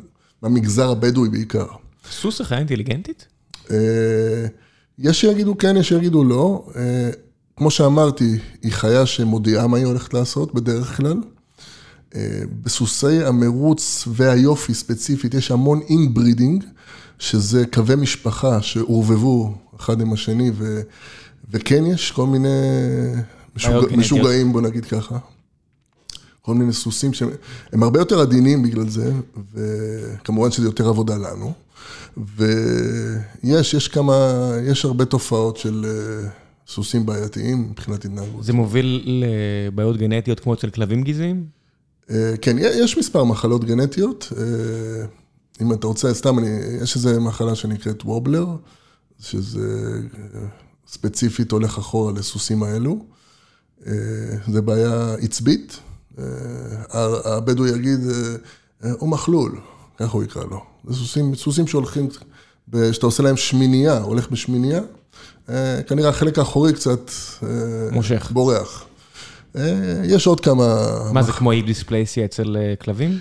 במגזר 0.42 0.90
הבדואי 0.90 1.28
בעיקר. 1.28 1.66
סוס 2.10 2.38
זה 2.38 2.44
חיה 2.44 2.58
אינטליגנטית? 2.58 3.26
אה, 3.70 4.46
יש 4.98 5.20
שיגידו 5.20 5.58
כן, 5.58 5.76
יש 5.76 5.88
שיגידו 5.88 6.24
לא. 6.24 6.66
אה, 6.76 7.10
כמו 7.56 7.70
שאמרתי, 7.70 8.38
היא 8.62 8.72
חיה 8.72 9.06
שמודיעה 9.06 9.66
מה 9.66 9.76
היא 9.76 9.86
הולכת 9.86 10.14
לעשות 10.14 10.54
בדרך 10.54 10.96
כלל. 10.96 11.16
אה, 12.14 12.40
בסוסי 12.62 13.24
המרוץ 13.24 14.08
והיופי 14.12 14.74
ספציפית, 14.74 15.34
יש 15.34 15.50
המון 15.50 15.80
inbreeding, 15.88 16.64
שזה 17.18 17.66
קווי 17.72 17.96
משפחה 17.96 18.62
שעורבבו 18.62 19.54
אחד 19.76 20.00
עם 20.00 20.12
השני, 20.12 20.50
ו, 20.54 20.80
וכן 21.50 21.86
יש 21.86 22.10
כל 22.10 22.26
מיני 22.26 22.48
משוגע, 23.56 23.96
משוגעים, 23.96 24.52
בוא 24.52 24.60
נגיד 24.60 24.84
ככה. 24.84 25.18
כל 26.42 26.54
מיני 26.54 26.72
סוסים 26.72 27.12
שהם 27.12 27.82
הרבה 27.82 28.00
יותר 28.00 28.20
עדינים 28.20 28.62
בגלל 28.62 28.88
זה, 28.88 29.12
וכמובן 29.54 30.50
שזה 30.50 30.66
יותר 30.66 30.88
עבודה 30.88 31.16
לנו. 31.16 31.52
ויש, 32.36 33.74
יש 33.74 33.88
כמה, 33.88 34.50
יש 34.62 34.84
הרבה 34.84 35.04
תופעות 35.04 35.56
של 35.56 35.86
אה, 35.88 36.28
סוסים 36.68 37.06
בעייתיים 37.06 37.70
מבחינת 37.70 38.04
התנהגות. 38.04 38.44
זה 38.44 38.52
מוביל 38.52 39.22
לבעיות 39.68 39.96
גנטיות 39.96 40.40
כמו 40.40 40.54
אצל 40.54 40.70
כלבים 40.70 41.02
גזעיים? 41.02 41.46
אה, 42.10 42.34
כן, 42.42 42.56
יש 42.58 42.98
מספר 42.98 43.24
מחלות 43.24 43.64
גנטיות. 43.64 44.32
אה, 44.38 44.44
אם 45.62 45.72
אתה 45.72 45.86
רוצה, 45.86 46.14
סתם, 46.14 46.38
אני, 46.38 46.48
יש 46.82 46.96
איזו 46.96 47.20
מחלה 47.20 47.54
שנקראת 47.54 48.02
וובלר, 48.04 48.46
שזה 49.18 50.00
ספציפית 50.88 51.52
הולך 51.52 51.78
אחורה 51.78 52.12
לסוסים 52.12 52.62
האלו. 52.62 53.04
זה 54.48 54.62
בעיה 54.64 55.14
עצבית. 55.14 55.80
אה, 56.18 56.24
הבדואי 57.24 57.70
יגיד, 57.70 58.00
אה, 58.84 58.90
הוא 58.98 59.08
מחלול, 59.08 59.60
ככה 59.98 60.12
הוא 60.12 60.22
יקרא 60.22 60.44
לו. 60.44 60.62
זה 60.88 60.94
סוסים, 60.94 61.34
סוסים 61.34 61.66
שהולכים, 61.66 62.08
שאתה 62.92 63.06
עושה 63.06 63.22
להם 63.22 63.36
שמינייה, 63.36 63.98
הולך 63.98 64.30
בשמינייה, 64.30 64.80
אה, 65.48 65.82
כנראה 65.82 66.08
החלק 66.08 66.38
האחורי 66.38 66.72
קצת... 66.72 67.10
מושך. 67.92 68.30
בורח. 68.32 68.84
יש 70.04 70.26
עוד 70.26 70.40
כמה... 70.40 70.86
מה 71.12 71.22
זה 71.22 71.32
כמו 71.32 71.52
אי 71.52 71.62
דיספלייסיה 71.62 72.24
אצל 72.24 72.56
כלבים? 72.80 73.18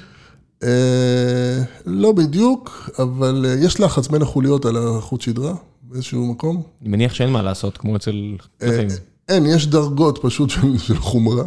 לא 1.86 2.12
בדיוק, 2.12 2.90
אבל 3.00 3.46
יש 3.60 3.80
לחץ 3.80 4.08
בין 4.08 4.22
החוליות 4.22 4.66
על 4.66 4.78
החוט 4.78 5.22
שדרה 5.22 5.54
באיזשהו 5.84 6.26
מקום. 6.26 6.62
אני 6.82 6.90
מניח 6.90 7.14
שאין 7.14 7.30
מה 7.30 7.42
לעשות 7.42 7.78
כמו 7.78 7.96
אצל 7.96 8.36
כלבים. 8.60 8.88
אין, 9.30 9.46
יש 9.46 9.68
דרגות 9.68 10.20
פשוט 10.22 10.50
של 10.78 10.98
חומרה. 10.98 11.46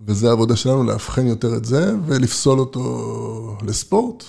וזה 0.00 0.28
העבודה 0.28 0.56
שלנו, 0.56 0.84
לאבחן 0.84 1.26
יותר 1.26 1.56
את 1.56 1.64
זה, 1.64 1.94
ולפסול 2.06 2.58
אותו 2.58 3.56
לספורט, 3.62 4.24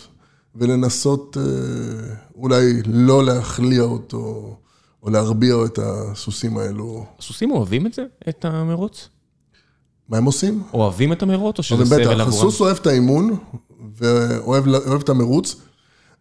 ולנסות 0.55 1.37
אה, 1.37 2.13
אולי 2.35 2.81
לא 2.85 3.25
להכליע 3.25 3.81
אותו, 3.81 4.55
או 5.03 5.09
להרביע 5.09 5.55
את 5.65 5.79
הסוסים 5.81 6.57
האלו. 6.57 7.05
הסוסים 7.19 7.51
אוהבים 7.51 7.85
את 7.85 7.93
זה, 7.93 8.05
את 8.29 8.45
המרוץ? 8.45 9.09
מה 10.09 10.17
הם 10.17 10.25
עושים? 10.25 10.63
אוהבים 10.73 11.13
את 11.13 11.23
המרוץ, 11.23 11.57
או 11.57 11.63
שזה 11.63 11.85
סבל 11.85 12.21
עבורם? 12.21 12.27
הסוס 12.27 12.61
אוהב 12.61 12.77
את 12.77 12.87
האימון, 12.87 13.37
ואוהב 13.95 14.67
אוהב 14.67 15.01
את 15.01 15.09
המרוץ. 15.09 15.55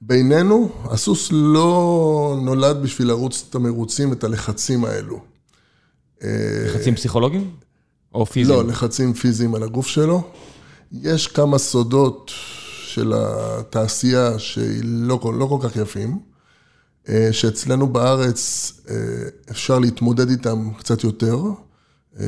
בינינו, 0.01 0.69
הסוס 0.85 1.29
לא 1.33 2.39
נולד 2.43 2.83
בשביל 2.83 3.09
לרוץ 3.09 3.47
את 3.51 3.55
המרוצים, 3.55 4.13
את 4.13 4.25
הלחצים 4.25 4.85
האלו. 4.85 5.21
לחצים 6.23 6.95
פסיכולוגיים? 6.95 7.51
או 8.15 8.27
פיזיים? 8.27 8.59
לא, 8.59 8.65
לחצים 8.65 9.13
פיזיים 9.13 9.55
על 9.55 9.63
הגוף 9.63 9.87
שלו. 9.87 10.23
יש 10.93 11.27
כמה 11.29 11.59
סודות 11.59 12.31
של 12.87 13.13
התעשייה 13.17 14.39
שהיא 14.39 14.81
לא, 14.85 15.19
כל- 15.23 15.35
לא 15.39 15.47
כל 15.47 15.69
כך 15.69 15.77
יפים, 15.77 16.19
אה, 17.09 17.29
שאצלנו 17.33 17.87
בארץ 17.89 18.73
אה, 18.91 18.95
אפשר 19.51 19.79
להתמודד 19.79 20.31
איתם 20.31 20.71
קצת 20.79 21.05
יותר. 21.05 21.37
אה, 22.21 22.25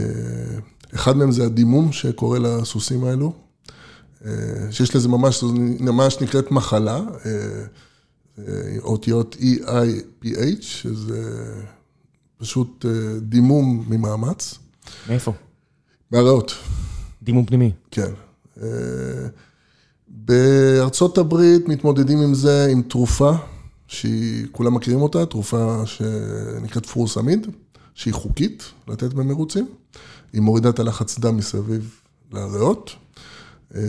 אחד 0.95 1.17
מהם 1.17 1.33
זה 1.33 1.45
הדימום 1.45 1.93
שקורה 1.93 2.39
לסוסים 2.39 3.05
האלו, 3.05 3.33
שיש 4.71 4.97
לזה 4.97 5.09
ממש, 5.09 5.43
ממש 5.81 6.17
נקראת 6.21 6.51
מחלה, 6.51 7.01
אותיות 8.83 9.37
EIPH, 9.41 10.61
שזה 10.63 11.53
פשוט 12.37 12.85
דימום 13.23 13.85
ממאמץ, 13.89 14.59
מאיפה? 15.09 15.33
מהריאות. 16.11 16.55
דימום 17.23 17.47
פנימי. 17.47 17.73
כן. 17.91 18.13
אה, 18.63 18.69
בארצות 20.09 21.19
הברית 21.19 21.69
מתמודדים 21.69 22.21
עם 22.23 22.35
זה 22.35 22.67
עם 22.71 22.83
תרופה, 22.83 23.33
שהיא, 23.87 24.47
כולם 24.53 24.75
מכירים 24.75 25.03
אותה, 25.03 25.27
תרופה 25.27 25.83
שנקראת 25.85 26.87
פורסמיד, 26.87 27.47
שהיא 27.95 28.15
חוקית 28.15 28.65
לתת 28.89 29.13
במרוצים. 29.15 29.67
היא 30.33 30.41
מורידה 30.41 30.69
את 30.69 30.79
הלחץ 30.79 31.19
דם 31.19 31.37
מסביב 31.37 32.01
לריאות. 32.33 32.91
אה, 33.75 33.81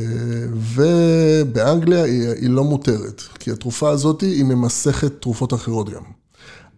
ובאנגליה 0.53 2.03
היא, 2.03 2.29
היא 2.29 2.49
לא 2.49 2.63
מותרת, 2.63 3.21
כי 3.39 3.51
התרופה 3.51 3.89
הזאת 3.89 4.21
היא 4.21 4.43
ממסכת 4.43 5.21
תרופות 5.21 5.53
אחרות 5.53 5.89
גם. 5.89 6.03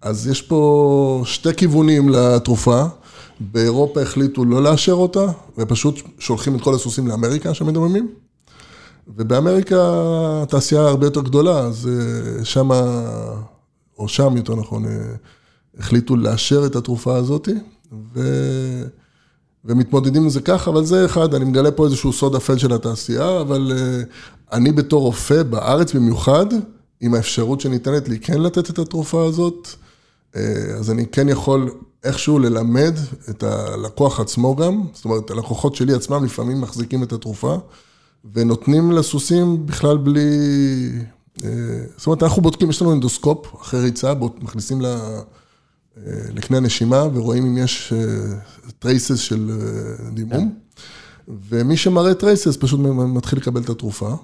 אז 0.01 0.27
יש 0.27 0.41
פה 0.41 1.21
שתי 1.25 1.53
כיוונים 1.53 2.09
לתרופה. 2.09 2.85
באירופה 3.39 4.01
החליטו 4.01 4.45
לא 4.45 4.63
לאשר 4.63 4.93
אותה, 4.93 5.25
ופשוט 5.57 5.99
שולחים 6.19 6.55
את 6.55 6.61
כל 6.61 6.75
הסוסים 6.75 7.07
לאמריקה 7.07 7.53
שמדממים. 7.53 8.09
ובאמריקה 9.07 9.77
התעשייה 10.43 10.81
הרבה 10.81 11.05
יותר 11.05 11.21
גדולה, 11.21 11.59
אז 11.59 11.89
אה, 11.89 12.45
שמה, 12.45 13.03
או 13.99 14.07
שם 14.07 14.37
יותר 14.37 14.55
נכון, 14.55 14.85
אה, 14.85 14.91
החליטו 15.77 16.15
לאשר 16.15 16.65
את 16.65 16.75
התרופה 16.75 17.15
הזאת, 17.15 17.49
ו... 18.15 18.21
ומתמודדים 19.65 20.23
עם 20.23 20.29
זה 20.29 20.41
ככה, 20.41 20.71
אבל 20.71 20.85
זה 20.85 21.05
אחד, 21.05 21.33
אני 21.33 21.45
מגלה 21.45 21.71
פה 21.71 21.85
איזשהו 21.85 22.13
סוד 22.13 22.35
אפל 22.35 22.57
של 22.57 22.73
התעשייה, 22.73 23.41
אבל 23.41 23.71
אה, 23.75 24.01
אני 24.51 24.71
בתור 24.71 25.01
רופא, 25.01 25.43
בארץ 25.43 25.93
במיוחד, 25.93 26.45
עם 27.01 27.13
האפשרות 27.13 27.61
שניתנת 27.61 28.09
לי 28.09 28.19
כן 28.19 28.41
לתת 28.41 28.69
את 28.69 28.79
התרופה 28.79 29.25
הזאת, 29.25 29.67
אז 30.79 30.91
אני 30.91 31.05
כן 31.07 31.29
יכול 31.29 31.71
איכשהו 32.03 32.39
ללמד 32.39 32.93
את 33.29 33.43
הלקוח 33.43 34.19
עצמו 34.19 34.55
גם, 34.55 34.83
זאת 34.93 35.05
אומרת, 35.05 35.31
הלקוחות 35.31 35.75
שלי 35.75 35.93
עצמם 35.93 36.25
לפעמים 36.25 36.61
מחזיקים 36.61 37.03
את 37.03 37.13
התרופה, 37.13 37.57
ונותנים 38.33 38.91
לסוסים 38.91 39.65
בכלל 39.65 39.97
בלי... 39.97 40.29
אה, 41.43 41.49
זאת 41.97 42.07
אומרת, 42.07 42.23
אנחנו 42.23 42.41
בודקים, 42.41 42.69
יש 42.69 42.81
לנו 42.81 42.93
אנדוסקופ 42.93 43.55
אחרי 43.61 43.79
ריצה, 43.81 44.13
מכניסים 44.41 44.81
ל... 44.81 44.85
אה, 44.85 46.11
לקנה 46.33 46.57
הנשימה 46.57 47.07
ורואים 47.13 47.45
אם 47.45 47.57
יש 47.57 47.93
traces 48.79 49.19
של 49.19 49.51
אה, 49.51 50.09
דימום, 50.11 50.55
ומי 51.27 51.77
שמראה 51.77 52.13
traces 52.13 52.57
פשוט 52.57 52.79
מתחיל 52.79 53.39
לקבל 53.39 53.61
את 53.61 53.69
התרופה. 53.69 54.15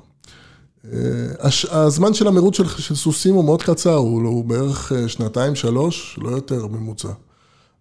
אה, 0.85 0.99
הש- 1.39 1.65
הזמן 1.65 2.13
של 2.13 2.27
המרוץ 2.27 2.57
של, 2.57 2.67
של 2.67 2.95
סוסים 2.95 3.35
הוא 3.35 3.45
מאוד 3.45 3.63
קצר, 3.63 3.93
הוא, 3.95 4.21
הוא 4.27 4.45
בערך 4.45 4.91
אה, 4.91 5.07
שנתיים, 5.09 5.55
שלוש, 5.55 6.19
לא 6.21 6.29
יותר 6.29 6.67
ממוצע. 6.67 7.09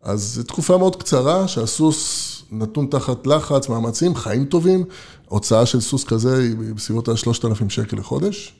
אז 0.03 0.20
זו 0.35 0.42
תקופה 0.42 0.77
מאוד 0.79 0.96
קצרה 0.96 1.49
שהסוס 1.49 2.25
נתון 2.53 2.87
תחת 2.90 3.27
לחץ, 3.27 3.68
מאמצים, 3.68 4.14
חיים 4.14 4.44
טובים. 4.44 4.85
הוצאה 5.29 5.66
של 5.66 5.81
סוס 5.81 6.05
כזה 6.05 6.38
היא 6.38 6.75
בסביבות 6.75 7.09
ה-3,000 7.09 7.68
שקל 7.68 7.96
לחודש, 7.96 8.55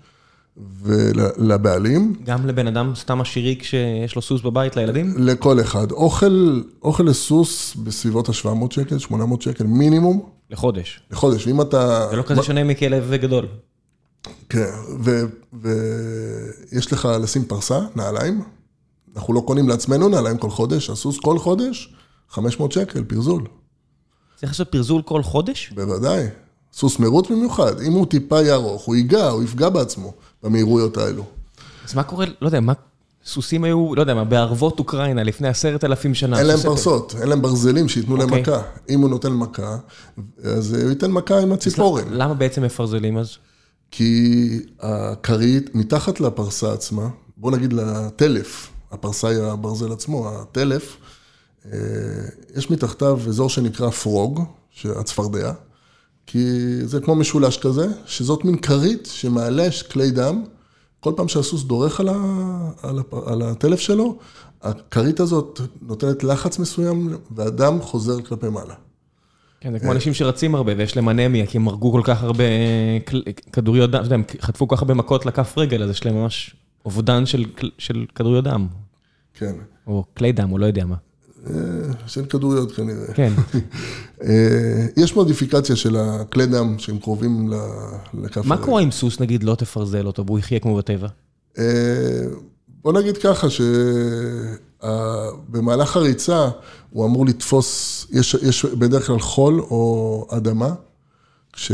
ולבעלים. 0.82 2.14
גם 2.24 2.46
לבן 2.46 2.66
אדם 2.66 2.92
סתם 2.96 3.20
עשירי 3.20 3.56
כשיש 3.60 4.16
לו 4.16 4.22
סוס 4.22 4.40
בבית 4.42 4.76
לילדים? 4.76 5.14
לכל 5.18 5.60
אחד. 5.60 5.90
אוכל, 5.92 6.60
אוכל 6.82 7.02
לסוס 7.02 7.74
בסביבות 7.76 8.28
ה-700 8.28 8.74
שקל, 8.74 8.98
800 8.98 9.42
שקל 9.42 9.64
מינימום 9.64 10.28
לחודש. 10.50 11.00
לחודש. 11.10 11.46
ואם 11.46 11.60
אתה... 11.60 12.06
זה 12.10 12.16
לא 12.16 12.22
כזה 12.22 12.42
שונה 12.42 12.64
מכלב 12.64 13.04
וגדול. 13.08 13.46
כן, 14.48 14.70
ויש 15.52 16.92
לך 16.92 17.09
לשים 17.20 17.44
פרסה, 17.44 17.81
נעליים. 17.96 18.42
אנחנו 19.16 19.35
לא 19.35 19.40
קונים 19.40 19.68
לעצמנו 19.68 20.09
נעליים 20.09 20.38
כל 20.38 20.50
חודש, 20.50 20.90
הסוס 20.90 21.18
כל 21.18 21.38
חודש, 21.38 21.94
500 22.31 22.72
שקל, 22.72 23.04
פרזול. 23.04 23.44
צריך 24.37 24.52
לעשות 24.52 24.68
פרזול 24.68 25.02
כל 25.02 25.22
חודש? 25.22 25.72
בוודאי. 25.74 26.26
סוס 26.72 26.98
מרוץ 26.98 27.31
במיוחד. 27.31 27.81
אם 27.81 27.92
הוא 27.92 28.07
טיפה 28.07 28.42
יארוך, 28.42 28.85
הוא 28.85 28.96
ייגע, 28.96 29.28
הוא 29.28 29.42
יפגע 29.42 29.68
בעצמו 29.68 30.12
במהירויות 30.42 30.96
האלו. 30.96 31.24
אז 31.88 31.94
מה 31.94 32.02
קורה, 32.02 32.26
לא 32.40 32.46
יודע, 32.46 32.61
מה, 32.61 32.72
סוסים 33.24 33.64
היו, 33.64 33.94
לא 33.94 34.00
יודע 34.00 34.14
מה, 34.14 34.24
בערבות 34.24 34.78
אוקראינה 34.78 35.22
לפני 35.22 35.48
עשרת 35.48 35.85
אלפים 35.85 36.14
שנה. 36.14 36.38
אין 36.38 36.46
להם 36.46 36.59
פרסות, 36.59 37.14
אין 37.20 37.28
להם 37.28 37.42
ברזלים 37.42 37.88
שייתנו 37.88 38.16
להם 38.16 38.28
אוקיי. 38.28 38.42
מכה. 38.42 38.62
אם 38.88 39.00
הוא 39.00 39.11
נותן 39.11 39.33
מכה, 39.33 39.76
אז 40.44 40.74
הוא 40.74 40.90
ייתן 40.90 41.11
מכה 41.11 41.40
עם 41.40 41.52
הציפורן. 41.52 42.04
למה 42.11 42.35
בעצם 42.35 42.62
מפרזלים 42.62 43.18
אז? 43.18 43.37
כי 43.90 44.61
הכרית, 44.81 45.74
מתחת 45.74 46.20
לפרסה 46.20 46.72
עצמה, 46.72 47.09
בוא 47.37 47.51
נגיד 47.51 47.72
לטלף, 47.72 48.70
הפרסה 48.90 49.29
היא 49.29 49.38
הברזל 49.38 49.92
עצמו, 49.92 50.29
הטלף, 50.29 50.96
אה, 51.72 51.79
יש 52.57 52.70
מתחתיו 52.70 53.20
אזור 53.29 53.48
שנקרא 53.48 53.90
פרוג, 53.90 54.44
הצפרדע, 54.85 55.53
כי 56.27 56.46
זה 56.85 57.01
כמו 57.01 57.14
משולש 57.14 57.59
כזה, 57.59 57.87
שזאת 58.07 58.44
מין 58.44 58.57
כרית 58.57 59.09
שמעלה 59.12 59.68
כלי 59.92 60.11
דם, 60.11 60.44
כל 61.01 61.12
פעם 61.16 61.29
שהסוס 61.29 61.64
דורך 61.64 62.01
על, 62.01 62.09
ה, 62.09 62.14
על, 62.83 62.98
הפ, 62.98 63.14
על 63.14 63.42
הטלף 63.42 63.81
שלו, 63.81 64.18
הכרית 64.62 65.20
הזאת 65.20 65.61
נותנת 65.83 66.24
לחץ 66.24 66.59
מסוים, 66.59 67.16
והדם 67.31 67.83
חוזר 67.83 68.22
כלפי 68.22 68.48
מעלה. 68.48 68.74
כן, 69.60 69.72
זה 69.72 69.78
כמו 69.78 69.92
אנשים 69.92 70.14
שרצים 70.14 70.54
הרבה 70.54 70.72
ויש 70.76 70.96
להם 70.96 71.08
אנמיה, 71.08 71.46
כי 71.46 71.58
הם 71.58 71.68
הרגו 71.68 71.92
כל 71.92 72.02
כך 72.04 72.22
הרבה 72.22 72.44
אה, 72.44 72.98
כדוריות 73.52 73.90
דם, 73.90 73.98
אתה 73.98 74.06
יודע, 74.06 74.14
הם 74.14 74.22
חטפו 74.40 74.68
כל 74.68 74.76
כך 74.76 74.82
הרבה 74.82 74.94
מכות 74.94 75.26
לכף 75.26 75.58
רגל, 75.58 75.82
אז 75.82 75.90
יש 75.90 76.06
להם 76.06 76.14
ממש 76.14 76.56
אובדן 76.84 77.26
של, 77.26 77.44
של 77.78 78.06
כדוריות 78.14 78.44
דם, 78.44 78.66
כן, 79.34 79.54
או 79.86 80.04
כלי 80.16 80.32
דם, 80.32 80.52
או 80.52 80.58
לא 80.58 80.66
יודע 80.66 80.84
מה. 80.84 80.96
אה, 81.46 81.52
של 82.06 82.24
כדוריות 82.24 82.72
כנראה. 82.72 83.14
כן, 83.14 83.32
אה, 84.24 84.86
יש 84.96 85.16
מודיפיקציה 85.16 85.76
של 85.76 85.96
הכלי 85.96 86.46
דם 86.46 86.78
שהם 86.78 86.98
קרובים 86.98 87.52
לכף 88.22 88.46
מה 88.46 88.54
הרגל. 88.54 88.66
קורה 88.66 88.82
אם 88.82 88.90
סוס 88.90 89.20
נגיד 89.20 89.44
לא 89.44 89.54
תפרזל 89.54 90.06
אותו 90.06 90.26
והוא 90.26 90.38
יחיה 90.38 90.60
כמו 90.60 90.76
בטבע? 90.76 91.08
אה, 91.58 91.64
בוא 92.82 92.92
נגיד 92.92 93.16
ככה, 93.16 93.46
שבמהלך 94.80 95.96
הריצה 95.96 96.48
הוא 96.90 97.07
אמור 97.07 97.27
לתפוס, 97.27 98.07
יש, 98.11 98.35
יש 98.35 98.64
בדרך 98.64 99.07
כלל 99.07 99.18
חול 99.18 99.61
או 99.61 100.27
אדמה, 100.31 100.74
כש, 101.53 101.72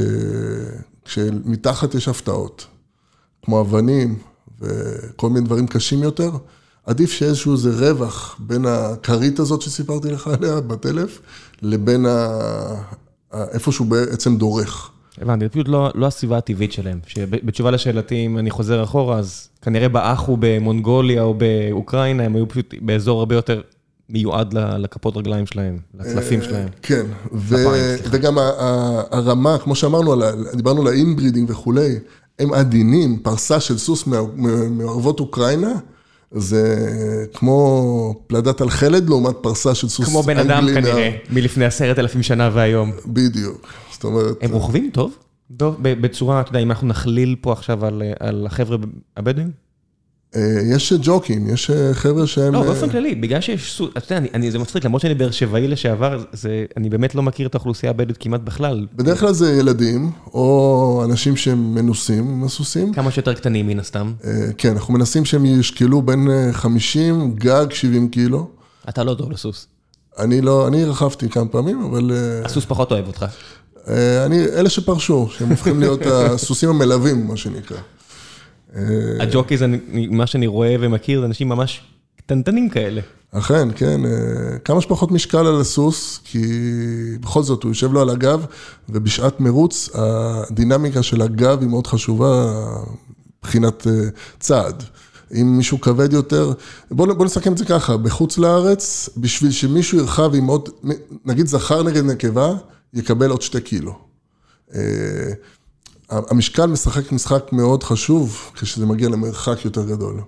כשמתחת 1.04 1.94
יש 1.94 2.08
הפתעות, 2.08 2.66
כמו 3.44 3.60
אבנים 3.60 4.18
וכל 4.60 5.30
מיני 5.30 5.46
דברים 5.46 5.66
קשים 5.66 6.02
יותר. 6.02 6.30
עדיף 6.86 7.12
שאיזשהו 7.12 7.52
איזה 7.52 7.90
רווח 7.90 8.36
בין 8.38 8.66
הכרית 8.66 9.38
הזאת 9.38 9.62
שסיפרתי 9.62 10.10
לך 10.10 10.28
עליה 10.28 10.60
בטלף, 10.60 11.20
לבין 11.62 12.06
ה... 12.06 12.28
איפה 13.52 13.72
שהוא 13.72 13.86
בעצם 13.86 14.36
דורך. 14.36 14.90
הבנתי, 15.20 15.44
זה 15.44 15.48
פשוט 15.48 15.68
לא, 15.68 15.90
לא 15.94 16.06
הסביבה 16.06 16.38
הטבעית 16.38 16.72
שלהם. 16.72 17.00
שבתשובה 17.06 17.70
לשאלתי, 17.70 18.26
אם 18.26 18.38
אני 18.38 18.50
חוזר 18.50 18.82
אחורה, 18.82 19.18
אז 19.18 19.48
כנראה 19.62 19.88
באחו 19.88 20.36
במונגוליה 20.40 21.22
או 21.22 21.34
באוקראינה, 21.34 22.22
הם 22.22 22.36
היו 22.36 22.48
פשוט 22.48 22.74
באזור 22.80 23.18
הרבה 23.18 23.34
יותר 23.34 23.60
מיועד 24.08 24.54
לכפות 24.54 25.16
רגליים 25.16 25.46
שלהם, 25.46 25.78
לצלפים 26.00 26.42
שלהם. 26.42 26.68
כן. 26.82 27.02
וגם 28.10 28.38
הרמה, 29.10 29.58
כמו 29.58 29.74
שאמרנו, 29.74 30.14
דיברנו 30.54 30.80
על 30.82 30.86
ה 30.88 30.94
inbreeding 30.94 31.50
וכולי, 31.50 31.94
הם 32.38 32.52
עדינים, 32.54 33.18
פרסה 33.22 33.60
של 33.60 33.78
סוס 33.78 34.04
מערבות 34.70 35.20
אוקראינה, 35.20 35.72
זה 36.32 36.76
כמו 37.34 37.84
פלדת 38.26 38.60
אל-חלד 38.60 39.08
לעומת 39.08 39.34
פרסה 39.40 39.74
של 39.74 39.88
סוס 39.88 40.06
כמו 40.08 40.22
בן 40.22 40.38
אדם 40.38 40.58
אנגלי 40.58 40.74
מה- 40.74 40.80
כנראה, 40.80 41.10
מלפני 41.30 41.64
עשרת 41.64 41.98
אלפים 41.98 42.22
שנה 42.22 42.50
והיום. 42.52 42.92
בדיוק, 43.06 43.66
זאת 43.92 44.04
אומרת, 44.04 44.36
הם 44.42 44.50
רוכבים 44.52 44.90
טוב? 44.92 45.16
טוב, 45.56 45.76
ב- 45.82 46.00
בצורה, 46.00 46.40
אתה 46.40 46.50
יודע, 46.50 46.60
אם 46.60 46.70
אנחנו 46.70 46.86
נכליל 46.88 47.36
פה 47.40 47.52
עכשיו 47.52 47.84
על, 47.86 48.02
על 48.20 48.46
החבר'ה 48.46 48.76
הבדואים? 49.16 49.50
אה, 50.36 50.40
יש 50.74 50.92
ג'וקים, 51.02 51.48
יש 51.48 51.70
אה, 51.70 51.94
חבר'ה 51.94 52.26
שהם... 52.26 52.52
לא, 52.54 52.58
אה, 52.58 52.64
באופן 52.64 52.90
כללי, 52.90 53.14
בגלל 53.14 53.40
שיש 53.40 53.80
אתה 53.96 54.12
יודע, 54.12 54.16
אני- 54.16 54.28
אני- 54.34 54.50
זה 54.50 54.58
מצחיק, 54.58 54.84
למרות 54.84 55.02
שאני 55.02 55.14
באר 55.14 55.30
שבעי 55.30 55.68
לשעבר, 55.68 56.24
זה- 56.32 56.64
אני 56.76 56.88
באמת 56.90 57.14
לא 57.14 57.22
מכיר 57.22 57.46
את 57.46 57.54
האוכלוסייה 57.54 57.90
הבדואית 57.90 58.16
כמעט 58.20 58.40
בכלל. 58.40 58.86
בדרך 58.94 59.20
כלל 59.20 59.32
זה 59.32 59.52
ילדים, 59.52 60.10
או 60.34 61.02
אנשים 61.04 61.36
שהם 61.36 61.74
מנוסים 61.74 62.28
עם 62.28 62.44
הסוסים. 62.44 62.92
כמה 62.92 63.10
שיותר 63.10 63.34
קטנים 63.34 63.66
מן 63.66 63.78
הסתם. 63.78 64.12
כן, 64.58 64.72
אנחנו 64.72 64.94
מנסים 64.94 65.24
שהם 65.24 65.44
ישקלו 65.46 66.02
בין 66.02 66.30
אה, 66.30 66.52
50, 66.52 67.34
גג 67.34 67.66
70 67.70 68.08
קילו. 68.08 68.48
אתה 68.88 69.04
לא 69.04 69.14
טוב 69.14 69.32
לסוס. 69.32 69.66
אני 70.18 70.40
לא, 70.40 70.68
אני 70.68 70.84
רכבתי 70.84 71.28
כמה 71.28 71.46
פעמים, 71.48 71.82
אבל 71.84 72.10
הסוס 72.44 72.64
פחות 72.64 72.92
אוהב 72.92 73.06
אותך. 73.06 73.24
אני, 74.26 74.44
אלה 74.44 74.68
שפרשו, 74.70 75.28
שהם 75.38 75.48
הופכים 75.48 75.80
להיות 75.80 76.00
הסוסים 76.12 76.68
המלווים, 76.68 77.26
מה 77.26 77.36
שנקרא. 77.36 77.76
אה, 78.76 78.82
הג'וקיז, 79.20 79.64
מה 80.10 80.26
שאני 80.26 80.46
רואה 80.46 80.76
ומכיר, 80.80 81.20
זה 81.20 81.26
אנשים 81.26 81.48
ממש 81.48 81.80
קטנטנים 82.16 82.68
כאלה. 82.68 83.00
אכן, 83.30 83.68
כן, 83.76 84.04
אה, 84.04 84.58
כמה 84.58 84.80
שפחות 84.80 85.12
משקל 85.12 85.46
על 85.46 85.60
הסוס, 85.60 86.20
כי 86.24 86.42
בכל 87.20 87.42
זאת 87.42 87.62
הוא 87.62 87.70
יושב 87.70 87.92
לו 87.92 88.00
על 88.00 88.10
הגב, 88.10 88.46
ובשעת 88.88 89.40
מרוץ 89.40 89.88
הדינמיקה 89.94 91.02
של 91.02 91.22
הגב 91.22 91.60
היא 91.60 91.68
מאוד 91.68 91.86
חשובה 91.86 92.54
מבחינת 93.38 93.86
אה, 93.86 93.92
צעד. 94.40 94.82
אם 95.40 95.56
מישהו 95.56 95.80
כבד 95.80 96.12
יותר, 96.12 96.52
בואו 96.90 97.16
בוא 97.16 97.24
נסכם 97.24 97.52
את 97.52 97.58
זה 97.58 97.64
ככה, 97.64 97.96
בחוץ 97.96 98.38
לארץ, 98.38 99.08
בשביל 99.16 99.50
שמישהו 99.50 99.98
ירחב 99.98 100.34
עם 100.34 100.46
עוד, 100.46 100.68
נגיד 101.24 101.46
זכר 101.46 101.82
נגד 101.82 102.04
נקבה, 102.04 102.52
יקבל 102.94 103.30
עוד 103.30 103.42
שתי 103.42 103.60
קילו. 103.60 103.98
המשקל 106.10 106.66
משחק 106.66 107.12
משחק 107.12 107.52
מאוד 107.52 107.82
חשוב 107.82 108.50
כשזה 108.54 108.86
מגיע 108.86 109.08
למרחק 109.08 109.64
יותר 109.64 109.84
גדול. 109.84 110.20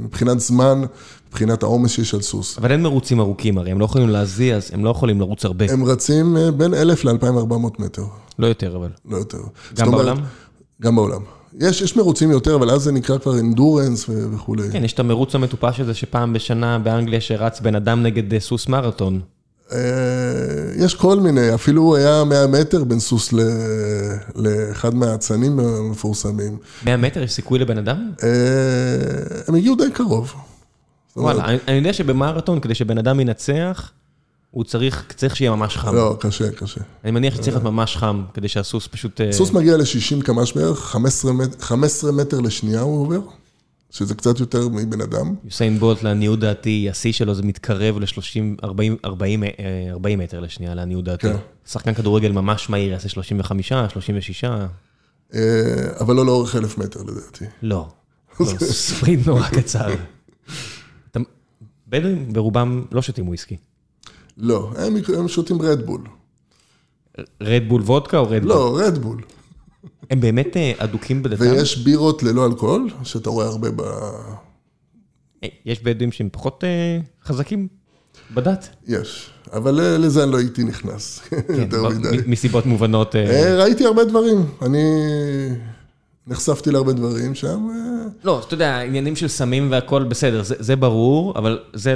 מבחינת 0.00 0.40
זמן, 0.40 0.82
מבחינת 1.28 1.62
העומס 1.62 1.90
שיש 1.90 2.14
על 2.14 2.20
סוס. 2.22 2.58
אבל 2.58 2.72
אין 2.72 2.82
מרוצים 2.82 3.20
ארוכים 3.20 3.58
הרי, 3.58 3.70
הם 3.70 3.80
לא 3.80 3.84
יכולים 3.84 4.08
להזיע, 4.08 4.56
אז 4.56 4.70
הם 4.72 4.84
לא 4.84 4.90
יכולים 4.90 5.20
לרוץ 5.20 5.44
הרבה. 5.44 5.72
הם 5.72 5.84
רצים 5.84 6.36
אה, 6.36 6.50
בין 6.50 6.74
1,000 6.74 7.04
ל-2,400 7.04 7.82
מטר, 7.82 8.04
לא 8.38 8.46
יותר 8.46 8.76
אבל. 8.76 8.88
לא 9.04 9.16
יותר. 9.16 9.38
גם 9.74 9.86
אומרת- 9.86 10.04
בעולם? 10.04 10.24
גם 10.82 10.96
בעולם. 10.96 11.20
יש, 11.60 11.80
יש 11.82 11.96
מרוצים 11.96 12.30
יותר, 12.30 12.54
אבל 12.54 12.70
אז 12.70 12.82
זה 12.82 12.92
נקרא 12.92 13.18
כבר 13.18 13.36
אינדורנס 13.36 14.06
וכולי. 14.32 14.70
כן, 14.72 14.84
יש 14.84 14.92
את 14.92 14.98
המרוץ 15.00 15.34
המטופש 15.34 15.80
הזה 15.80 15.94
שפעם 15.94 16.32
בשנה 16.32 16.78
באנגליה 16.78 17.20
שרץ 17.20 17.60
בן 17.60 17.74
אדם 17.74 18.02
נגד 18.02 18.34
אה, 18.34 18.40
סוס 18.40 18.68
מרתון. 18.68 19.20
אה, 19.72 19.78
יש 20.76 20.94
כל 20.94 21.20
מיני, 21.20 21.54
אפילו 21.54 21.96
היה 21.96 22.24
100 22.24 22.46
מטר 22.46 22.84
בין 22.84 23.00
סוס 23.00 23.32
ל- 23.32 23.40
לאחד 24.34 24.94
מהאצנים 24.94 25.58
המפורסמים. 25.60 26.56
100 26.84 26.96
מטר 26.96 27.22
יש 27.22 27.32
סיכוי 27.32 27.58
לבן 27.58 27.78
אדם? 27.78 28.10
אה, 28.22 28.28
הם 29.48 29.54
הגיעו 29.54 29.76
די 29.76 29.90
קרוב. 29.94 30.32
וואלה, 31.16 31.44
אני- 31.44 31.58
אני 31.68 31.76
יודע 31.76 31.92
שבמרתון, 31.92 32.60
כדי 32.60 32.74
שבן 32.74 32.98
אדם 32.98 33.20
ינצח, 33.20 33.90
הוא 34.50 34.64
צריך 34.64 35.04
צריך 35.16 35.36
שיהיה 35.36 35.50
ממש 35.50 35.76
חם. 35.76 35.94
לא, 35.94 36.16
קשה, 36.20 36.50
קשה. 36.50 36.80
אני 37.04 37.10
מניח 37.12 37.34
שצריך 37.34 37.48
להיות 37.48 37.62
ממש 37.64 37.96
חם, 37.96 38.22
כדי 38.34 38.48
שהסוס 38.48 38.88
פשוט... 38.90 39.20
אה, 39.20 39.32
סוס 39.32 39.52
מגיע 39.52 39.76
ל-60 39.76 40.22
קמ"ש 40.24 40.52
בערך, 40.52 40.78
15 40.78 41.32
מט- 41.32 41.60
15 41.62 42.12
מטר 42.12 42.40
לשנייה 42.40 42.80
הוא 42.80 43.00
עובר, 43.02 43.20
שזה 43.90 44.14
קצת 44.14 44.40
יותר 44.40 44.68
מבן 44.68 45.00
אדם. 45.00 45.34
יוסיין 45.44 45.78
בולט, 45.78 46.02
לעניות 46.02 46.40
דעתי, 46.40 46.86
השיא 46.90 47.12
שלו 47.12 47.34
זה 47.34 47.42
מתקרב 47.42 47.98
ל-30, 47.98 48.64
40, 48.64 48.96
40, 49.04 49.44
אה, 49.44 49.50
40 49.90 50.18
מטר 50.18 50.40
לשנייה, 50.40 50.74
לעניות 50.74 51.04
דעתי. 51.04 51.22
כן. 51.28 51.36
שחקן 51.66 51.94
כדורגל 51.94 52.32
ממש 52.32 52.70
מהיר, 52.70 52.90
יעשה 52.92 53.08
35, 53.08 53.72
36, 53.88 54.44
אה, 55.34 55.40
אבל 56.00 56.14
לא 56.16 56.26
לאורך 56.26 56.56
אלף 56.56 56.78
מטר 56.78 57.02
לדעתי. 57.02 57.44
לא. 57.62 57.88
לא, 58.40 58.46
ספרינט 58.60 59.26
נורא 59.26 59.48
קצר. 59.48 59.88
אתה- 61.10 61.20
בדואים 61.88 62.32
ברובם 62.32 62.84
לא 62.92 63.02
שותים 63.02 63.28
וויסקי. 63.28 63.56
לא, 64.38 64.72
הם, 64.78 64.94
הם 65.18 65.28
שותים 65.28 65.62
רדבול. 65.62 66.00
רדבול 67.42 67.82
וודקה 67.82 68.18
או 68.18 68.30
רדבול? 68.30 68.48
לא, 68.48 68.78
רדבול. 68.86 69.22
הם 70.10 70.20
באמת 70.20 70.56
אה, 70.56 70.72
אדוקים 70.78 71.22
בדתם? 71.22 71.40
ויש 71.44 71.78
בירות 71.78 72.22
ללא 72.22 72.46
אלכוהול, 72.46 72.90
שאתה 73.02 73.30
רואה 73.30 73.46
הרבה 73.46 73.70
ב... 73.70 73.80
אה, 73.80 75.48
יש 75.66 75.82
בדואים 75.82 76.12
שהם 76.12 76.28
פחות 76.32 76.64
אה, 76.64 76.98
חזקים 77.24 77.68
בדת. 78.34 78.68
יש. 78.88 79.30
אבל 79.52 79.74
לזה 79.98 80.22
אני 80.24 80.32
לא 80.32 80.38
הייתי 80.38 80.64
נכנס, 80.64 81.18
כן, 81.18 81.40
יותר 81.62 81.88
מדי. 81.88 82.16
מסיבות 82.26 82.66
מובנות. 82.66 83.14
ראיתי 83.58 83.84
הרבה 83.86 84.04
דברים. 84.04 84.46
אני 84.62 84.82
נחשפתי 86.26 86.70
להרבה 86.70 86.92
דברים 86.92 87.34
שם. 87.34 87.68
לא, 88.24 88.42
אתה 88.46 88.54
יודע, 88.54 88.80
עניינים 88.80 89.16
של 89.16 89.28
סמים 89.28 89.70
והכל 89.70 90.04
בסדר, 90.04 90.42
זה, 90.42 90.54
זה 90.58 90.76
ברור, 90.76 91.34
אבל 91.38 91.58
זה, 91.74 91.94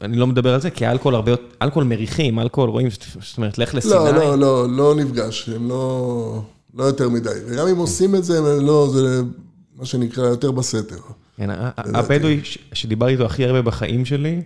אני 0.00 0.16
לא 0.16 0.26
מדבר 0.26 0.54
על 0.54 0.60
זה, 0.60 0.70
כי 0.70 0.86
אלכוהול 0.86 1.14
הרבה, 1.14 1.30
יותר- 1.30 1.42
אלכוהול 1.62 1.84
מריחים, 1.88 2.38
אלכוהול 2.38 2.70
רואים, 2.70 2.88
זאת 2.90 3.36
אומרת, 3.36 3.58
לך 3.58 3.74
לסיני. 3.74 3.94
לא, 3.94 4.10
לא, 4.12 4.38
לא, 4.38 4.68
לא 4.76 4.94
נפגש. 4.94 5.48
הם 5.48 5.68
לא... 5.68 6.42
לא 6.74 6.84
יותר 6.84 7.08
מדי. 7.08 7.28
וגם 7.46 7.66
אם 7.66 7.76
עושים 7.76 8.14
את 8.14 8.24
זה, 8.24 8.38
הם 8.38 8.66
לא, 8.66 8.90
זה 8.92 9.22
מה 9.76 9.84
שנקרא 9.84 10.28
יותר 10.28 10.50
בסתר. 10.50 11.00
כן, 11.36 11.50
הבדואי 11.76 12.40
שדיברתי 12.72 13.12
איתו 13.12 13.24
הכי 13.24 13.44
הרבה 13.44 13.62
בחיים 13.62 14.04
שלי, 14.04 14.42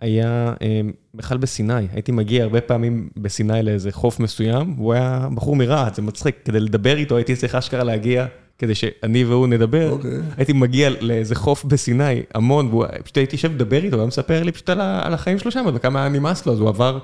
היה 0.00 0.54
אה, 0.62 0.80
בכלל 1.14 1.38
בסיני. 1.38 1.86
הייתי 1.92 2.12
מגיע 2.12 2.42
הרבה 2.42 2.60
פעמים 2.60 3.08
בסיני 3.16 3.62
לאיזה 3.62 3.92
חוף 3.92 4.20
מסוים, 4.20 4.74
והוא 4.76 4.92
היה 4.92 5.28
בחור 5.34 5.56
מרהט, 5.56 5.94
זה 5.94 6.02
מצחיק. 6.02 6.36
כדי 6.44 6.60
לדבר 6.60 6.96
איתו 6.96 7.16
הייתי 7.16 7.36
צריך 7.36 7.54
אשכרה 7.54 7.84
להגיע, 7.84 8.26
כדי 8.58 8.74
שאני 8.74 9.24
והוא 9.24 9.46
נדבר. 9.46 9.90
אוקיי. 9.90 10.10
הייתי 10.36 10.52
מגיע 10.52 10.90
לאיזה 11.00 11.34
חוף 11.34 11.64
בסיני, 11.64 12.22
המון, 12.34 12.66
והוא 12.66 12.84
פשוט 13.02 13.16
הייתי 13.16 13.36
יושב 13.36 13.52
לדבר 13.52 13.76
איתו, 13.76 13.90
והוא 13.90 14.00
היה 14.00 14.06
מספר 14.06 14.42
לי 14.42 14.52
פשוט 14.52 14.68
על 14.70 15.14
החיים 15.14 15.38
שלו 15.38 15.50
שם, 15.50 15.64
וכמה 15.74 16.00
היה 16.00 16.08
נמאס 16.08 16.46
לו, 16.46 16.52
אז 16.52 16.60
הוא 16.60 16.68
עבר 16.68 16.98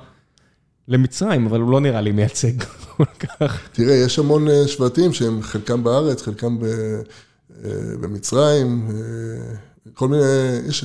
למצרים, 0.88 1.46
אבל 1.46 1.60
הוא 1.60 1.70
לא 1.70 1.80
נראה 1.80 2.00
לי 2.00 2.12
מייצג 2.12 2.62
כל 2.96 3.04
כך. 3.04 3.68
תראה, 3.72 3.94
יש 3.94 4.18
המון 4.18 4.48
אה, 4.48 4.68
שבטים 4.68 5.12
שהם 5.12 5.42
חלקם 5.42 5.84
בארץ, 5.84 6.22
חלקם 6.22 6.58
ב, 6.58 6.64
אה, 7.64 7.70
במצרים, 8.00 8.88
אה, 8.90 9.56
כל 9.94 10.08
מיני, 10.08 10.24
יש, 10.68 10.84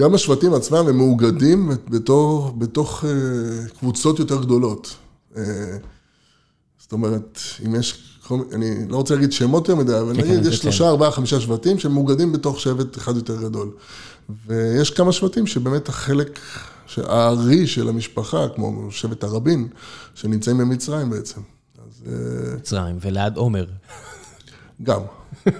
גם 0.00 0.14
השבטים 0.14 0.54
עצמם 0.54 0.86
הם 0.88 0.96
מאוגדים 0.96 1.70
בתור, 1.88 2.52
בתוך 2.58 3.04
אה, 3.04 3.68
קבוצות 3.78 4.18
יותר 4.18 4.42
גדולות. 4.42 4.94
זאת 6.78 6.92
אומרת, 6.92 7.38
אם 7.66 7.74
יש, 7.74 8.18
אני 8.52 8.88
לא 8.88 8.96
רוצה 8.96 9.14
להגיד 9.14 9.32
שמות 9.32 9.68
יותר 9.68 9.80
מדי, 9.82 9.98
אבל 9.98 10.14
כן, 10.16 10.20
נגיד 10.20 10.42
זה 10.42 10.50
יש 10.50 10.56
כן. 10.56 10.62
שלושה, 10.62 10.88
ארבעה, 10.88 11.10
חמישה 11.10 11.40
שבטים 11.40 11.78
שהם 11.78 11.92
מאוגדים 11.92 12.32
בתוך 12.32 12.60
שבט 12.60 12.98
אחד 12.98 13.16
יותר 13.16 13.42
גדול. 13.42 13.70
ויש 14.46 14.90
כמה 14.90 15.12
שבטים 15.12 15.46
שבאמת 15.46 15.88
החלק, 15.88 16.38
הארי 17.04 17.66
של 17.66 17.88
המשפחה, 17.88 18.46
כמו 18.54 18.90
שבט 18.90 19.24
הרבין, 19.24 19.68
שנמצאים 20.14 20.58
במצרים 20.58 21.10
בעצם. 21.10 21.40
אז 21.86 22.02
אה, 22.06 22.56
מצרים, 22.56 22.98
וליד 23.00 23.36
עומר. 23.36 23.66
גם. 24.82 25.00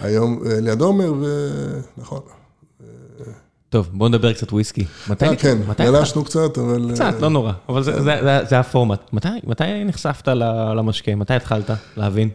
היום 0.00 0.42
אה, 0.46 0.60
ליד 0.60 0.80
עומר, 0.80 1.12
ונכון. 1.96 2.20
טוב, 3.68 3.88
בואו 3.92 4.08
נדבר 4.08 4.32
קצת 4.32 4.52
וויסקי. 4.52 4.84
מתי 5.10 5.24
אה, 5.24 5.36
כן, 5.36 5.58
גלשנו 5.78 6.24
קצת, 6.24 6.58
אבל... 6.58 6.86
אה, 6.90 6.94
קצת, 6.94 7.14
לא 7.20 7.28
נורא, 7.30 7.52
אבל 7.68 7.82
זה- 7.82 7.92
זה 8.02 8.18
זה- 8.22 8.40
זה 8.48 8.58
הפורמט. 8.58 9.00
מתי- 9.12 9.28
מתי 9.46 9.84
נחשפת 9.84 10.28
למשקה? 10.76 11.14
מתי 11.14 11.34
התחלת 11.34 11.70
להבין? 11.96 12.28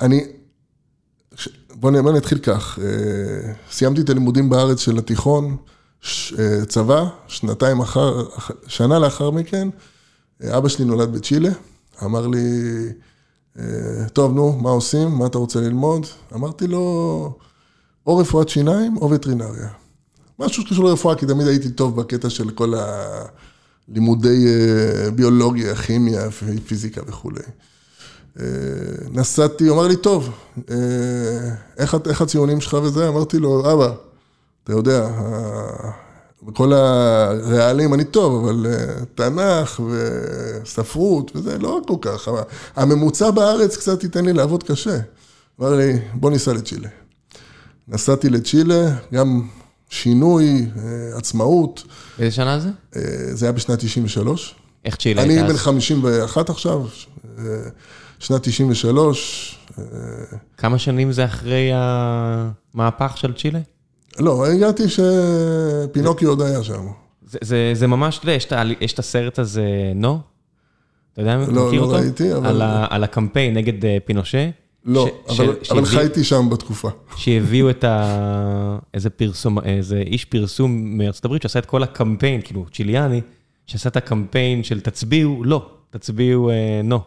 אני, 0.00 0.24
ש- 1.34 1.48
בוא 1.74 1.90
נ- 1.90 2.02
בוא 2.02 2.12
נתחיל 2.12 2.38
כך, 2.38 2.78
סיימתי 3.70 4.00
את 4.00 4.10
הלימודים 4.10 4.48
בארץ 4.50 4.80
של 4.80 4.98
התיכון, 4.98 5.56
ש- 6.02 6.34
אה, 6.38 6.64
צבא, 6.66 7.04
שנתיים 7.26 7.80
אחר, 7.80 8.22
אח- 8.38 8.50
שנה 8.66 8.98
לאחר 8.98 9.30
מכן, 9.30 9.68
אה, 10.42 10.56
אבא 10.58 10.68
שלי 10.68 10.84
נולד 10.84 11.12
בצ'ילה, 11.12 11.50
אמר 12.04 12.26
לי, 12.26 12.38
אה, 13.58 13.64
טוב, 14.12 14.32
נו, 14.34 14.52
מה 14.52 14.70
עושים? 14.70 15.08
מה 15.10 15.26
אתה 15.26 15.38
רוצה 15.38 15.60
ללמוד? 15.60 16.06
אמרתי 16.34 16.66
לו, 16.66 16.78
או 18.06 18.16
רפואת 18.16 18.48
שיניים 18.48 18.96
או 18.96 19.10
וטרינריה. 19.10 19.68
משהו 20.38 20.62
שקשור 20.62 20.84
לרפואה, 20.84 21.14
כי 21.16 21.26
תמיד 21.26 21.46
הייתי 21.46 21.70
טוב 21.70 21.96
בקטע 22.00 22.30
של 22.30 22.50
כל 22.50 22.74
הלימודי 23.88 24.46
ביולוגיה, 25.14 25.74
כימיה, 25.76 26.28
פיזיקה 26.66 27.00
וכולי. 27.06 27.42
נסעתי, 29.10 29.66
הוא 29.68 29.76
אמר 29.78 29.88
לי, 29.88 29.96
טוב, 29.96 30.30
איך, 31.78 31.96
איך 32.06 32.22
הציונים 32.22 32.60
שלך 32.60 32.76
וזה? 32.82 33.08
אמרתי 33.08 33.38
לו, 33.38 33.72
אבא, 33.72 33.92
אתה 34.64 34.72
יודע, 34.72 35.08
בכל 36.42 36.72
הריאלים 36.72 37.94
אני 37.94 38.04
טוב, 38.04 38.44
אבל 38.44 38.66
אה, 38.66 39.04
תנ"ך 39.14 39.80
וספרות 39.80 41.36
וזה, 41.36 41.58
לא 41.58 41.80
כל 41.86 41.96
כך. 42.00 42.28
הממוצע 42.76 43.30
בארץ 43.30 43.76
קצת 43.76 44.02
ייתן 44.02 44.24
לי 44.24 44.32
לעבוד 44.32 44.62
קשה. 44.62 44.98
אמר 45.60 45.74
לי, 45.74 45.92
בוא 46.14 46.30
ניסע 46.30 46.52
לצ'ילה. 46.52 46.88
נסעתי 47.88 48.30
לצ'ילה, 48.30 48.94
גם 49.14 49.48
שינוי, 49.90 50.66
אה, 50.76 51.18
עצמאות, 51.18 51.84
באיזה 52.18 52.36
שנה 52.36 52.60
זה? 52.60 52.68
אה, 52.96 53.02
זה 53.32 53.46
היה 53.46 53.52
בשנת 53.52 53.78
93. 53.78 54.54
איך 54.84 54.96
צ'ילה 54.96 55.22
אני 55.22 55.32
הייתה 55.32 55.48
בן 55.48 55.54
אז? 55.54 55.60
51 55.60 56.50
עכשיו, 56.50 56.86
שנת 58.18 58.42
93. 58.42 59.58
כמה 60.56 60.78
שנים 60.78 61.12
זה 61.12 61.24
אחרי 61.24 61.70
המהפך 61.74 63.12
של 63.16 63.32
צ'ילה? 63.32 63.58
לא, 64.18 64.46
הגעתי 64.46 64.82
שפינוקי 64.88 66.24
עוד 66.24 66.42
היה 66.42 66.62
שם. 66.62 66.86
זה, 67.30 67.38
זה, 67.42 67.70
זה 67.74 67.86
ממש, 67.86 68.18
אתה 68.18 68.24
יודע, 68.24 68.36
יש, 68.80 68.92
את 68.92 68.98
הסרט 68.98 69.38
הזה, 69.38 69.66
נו? 69.94 70.18
אתה 71.12 71.20
יודע, 71.22 71.36
לא, 71.36 71.66
מכיר 71.66 71.80
לא 71.80 71.86
אותו? 71.86 71.96
ראיתי, 71.96 72.34
אבל... 72.34 72.46
על, 72.46 72.62
ה, 72.62 72.86
על 72.90 73.04
הקמפיין 73.04 73.54
נגד 73.54 73.84
אה, 73.84 73.96
פינושה? 74.04 74.50
לא, 74.84 75.08
ש- 75.28 75.40
אבל, 75.40 75.54
ש- 75.62 75.70
אבל 75.70 75.84
שהביא- 75.84 75.98
חייתי 75.98 76.24
שם 76.24 76.48
בתקופה. 76.50 76.88
שהביאו 77.16 77.70
את 77.70 77.84
ה... 77.84 78.78
איזה 78.94 79.10
פרסום, 79.10 79.58
איזה 79.64 80.02
איש 80.06 80.24
פרסום 80.24 80.98
מארצות 80.98 81.24
הברית 81.24 81.42
שעשה 81.42 81.58
את 81.58 81.66
כל 81.66 81.82
הקמפיין, 81.82 82.40
כאילו 82.44 82.64
צ'יליאני, 82.72 83.20
שעשה 83.66 83.88
את 83.88 83.96
הקמפיין 83.96 84.62
של 84.64 84.80
תצביעו, 84.80 85.44
לא, 85.44 85.66
תצביעו 85.90 86.50
אה, 86.50 86.80
נו. 86.84 87.00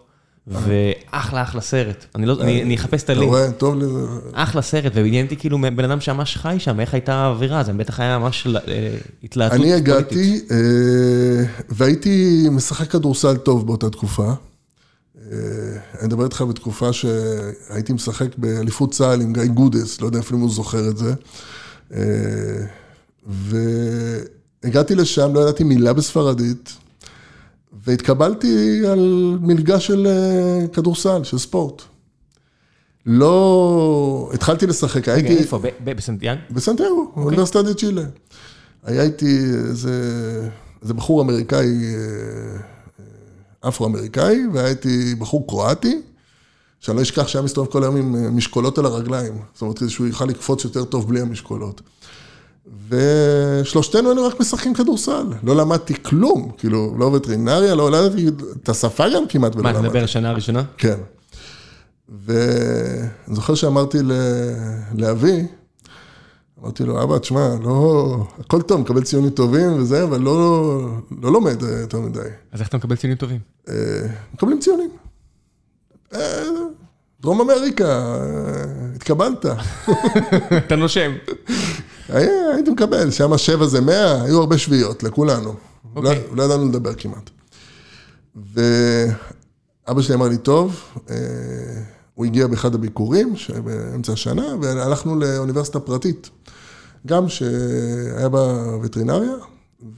ואחלה 0.48 1.44
אחלה 1.44 1.62
סרט. 1.62 2.06
אני 2.16 2.26
לא, 2.26 2.38
אני 2.42 2.64
אני 2.64 2.76
אחפש 2.76 3.00
את 3.00 3.04
אתה 3.04 3.12
הלינק. 3.14 3.28
רואה? 3.30 3.52
טוב 3.52 3.76
לי. 3.76 3.86
אחלה 4.34 4.62
סרט, 4.62 4.92
ועניין 4.96 5.26
אותי 5.26 5.38
כאילו 5.38 5.58
בן 5.76 5.86
אדם 5.86 6.02
שממש 6.02 6.38
חי 6.38 6.56
שם, 6.60 6.80
איך 6.80 6.94
הייתה 6.94 7.14
האווירה, 7.14 7.64
זה 7.64 7.74
בטח 7.74 8.00
היה 8.00 8.20
ממש 8.20 8.48
אה, 8.48 8.96
התלהטות 9.24 9.56
אני 9.60 9.64
פוליטית. 9.64 9.88
הגעתי, 9.88 10.42
אה, 10.52 11.46
והייתי 11.70 12.46
משחק 12.52 12.92
כדורסל 12.92 13.38
טוב 13.38 13.68
באותה 13.68 13.90
תקופה. 13.90 14.34
אה, 15.32 15.38
אני 16.00 16.08
מדבר 16.08 16.24
איתך 16.24 16.42
בתקופה 16.42 16.94
שהייתי 16.94 17.94
משחק 17.94 18.38
באליפות 18.38 18.92
צה"ל 18.92 19.22
עם 19.22 19.34
גיא 19.34 19.46
גודס, 19.46 20.02
לא 20.02 20.06
יודע 20.06 20.20
אפילו 20.20 20.38
אם 20.38 20.44
הוא 20.44 20.52
זוכר 20.52 20.90
את 20.90 20.98
זה. 20.98 21.14
אה, 21.94 22.02
והגעתי 24.64 24.96
לשם, 24.96 25.34
לא 25.34 25.40
ידעתי 25.40 25.64
מילה 25.64 25.94
בספרדית, 25.94 26.74
והתקבלתי 27.84 28.82
על 28.88 29.38
מלגה 29.42 29.80
של 29.80 30.08
אה, 30.08 30.68
כדורסל, 30.68 31.24
של 31.24 31.38
ספורט. 31.38 31.82
לא... 33.06 34.32
התחלתי 34.34 34.68
לשחק, 34.68 35.08
רגע, 35.08 35.14
הייתי... 35.14 35.38
איפה? 35.38 35.58
ב- 35.58 35.68
ב- 35.84 35.98
בסנטיאגו? 36.52 37.12
באוניברסיטה 37.16 37.62
דה 37.62 37.74
צ'ילה. 37.74 38.04
היה 38.84 39.04
איתי 39.04 39.40
איזה, 39.70 39.92
איזה 40.82 40.94
בחור 40.94 41.22
אמריקאי, 41.22 41.96
אה, 41.96 43.70
אפרו-אמריקאי, 43.70 44.40
והיה 44.54 44.68
איתי 44.68 45.16
בחור 45.16 45.48
קרואטי, 45.48 46.02
שאני 46.80 46.98
לא 46.98 47.02
אשכח 47.02 47.28
שהיה 47.28 47.44
מסתובב 47.44 47.72
כל 47.72 47.84
היום 47.84 47.96
עם 47.96 48.16
אה, 48.16 48.30
משקולות 48.30 48.78
על 48.78 48.86
הרגליים. 48.86 49.34
זאת 49.54 49.62
אומרת, 49.62 49.90
שהוא 49.90 50.08
יוכל 50.08 50.26
לקפוץ 50.26 50.64
יותר 50.64 50.86
טוב 50.86 51.10
בלי 51.10 51.22
המשקולות. 51.22 51.82
ושלושתנו 52.90 54.10
היינו 54.10 54.24
רק 54.28 54.40
משחקים 54.40 54.74
כדורסל. 54.74 55.26
לא 55.44 55.56
למדתי 55.56 56.04
כלום, 56.04 56.52
כאילו, 56.58 56.96
לא 57.00 57.06
וטרינריה, 57.06 57.76
לא 57.76 57.88
ידעתי 57.98 58.28
את 58.64 58.70
השפה 58.70 59.04
גם 59.16 59.24
כמעט 59.30 59.56
ולא 59.56 59.64
מה, 59.64 59.70
אתה 59.70 59.78
למדתי. 59.78 59.88
מדבר 59.90 60.02
על 60.02 60.08
שנה 60.08 60.30
הראשונה? 60.30 60.64
כן. 60.78 60.98
ואני 62.26 63.08
זוכר 63.36 63.56
שאמרתי 63.56 63.98
ל- 64.04 64.12
לאבי, 64.94 65.46
אמרתי 66.64 66.84
לו, 66.84 67.04
אבא, 67.04 67.18
תשמע, 67.18 67.50
לא, 67.64 68.18
הכל 68.40 68.62
טוב, 68.62 68.82
מקבל 68.82 69.04
ציונים 69.04 69.30
טובים 69.30 69.74
וזה, 69.82 70.04
אבל 70.04 70.22
לא, 70.22 70.80
לא 71.22 71.32
לומד 71.32 71.64
אה, 71.64 71.80
יותר 71.80 72.00
מדי. 72.00 72.20
אז 72.52 72.60
איך 72.62 72.68
אתה 72.70 72.78
מקבל 72.78 72.96
ציונים 72.96 73.18
טובים? 73.18 73.40
אה, 73.70 73.74
מקבלים 74.34 74.60
ציונים. 74.60 74.90
אה, 76.14 76.44
דרום 77.22 77.42
אמריקה, 77.42 78.16
התקבלת. 78.96 79.46
אתה 80.68 80.76
נושם. 80.76 81.12
הייתי 82.10 82.72
מקבל, 82.72 83.12
שם 83.12 83.38
שבע 83.38 83.66
זה 83.66 83.82
מאה, 83.82 84.24
היו 84.24 84.40
הרבה 84.40 84.58
שביעיות 84.58 85.04
לכולנו. 85.04 85.50
לא, 85.50 85.56
אוקיי. 85.96 86.24
לא 86.32 86.44
ידענו 86.44 86.66
לדבר 86.70 86.94
כמעט. 86.94 87.30
ואבא 88.36 90.02
שלי 90.02 90.16
אמר 90.16 90.28
לי, 90.28 90.38
טוב, 90.38 90.82
אה, 91.10 91.16
הוא 92.14 92.26
הגיע 92.26 92.48
באחד 92.48 92.76
הביקורים 92.76 93.34
באמצע 93.64 94.14
השנה, 94.14 94.46
והלכנו 94.62 95.20
לאוניברסיטה 95.20 95.80
פרטית, 95.80 96.30
גם 97.08 97.30
שהיה 97.30 98.30
בה 98.30 98.78
וטרינריה, 98.82 99.36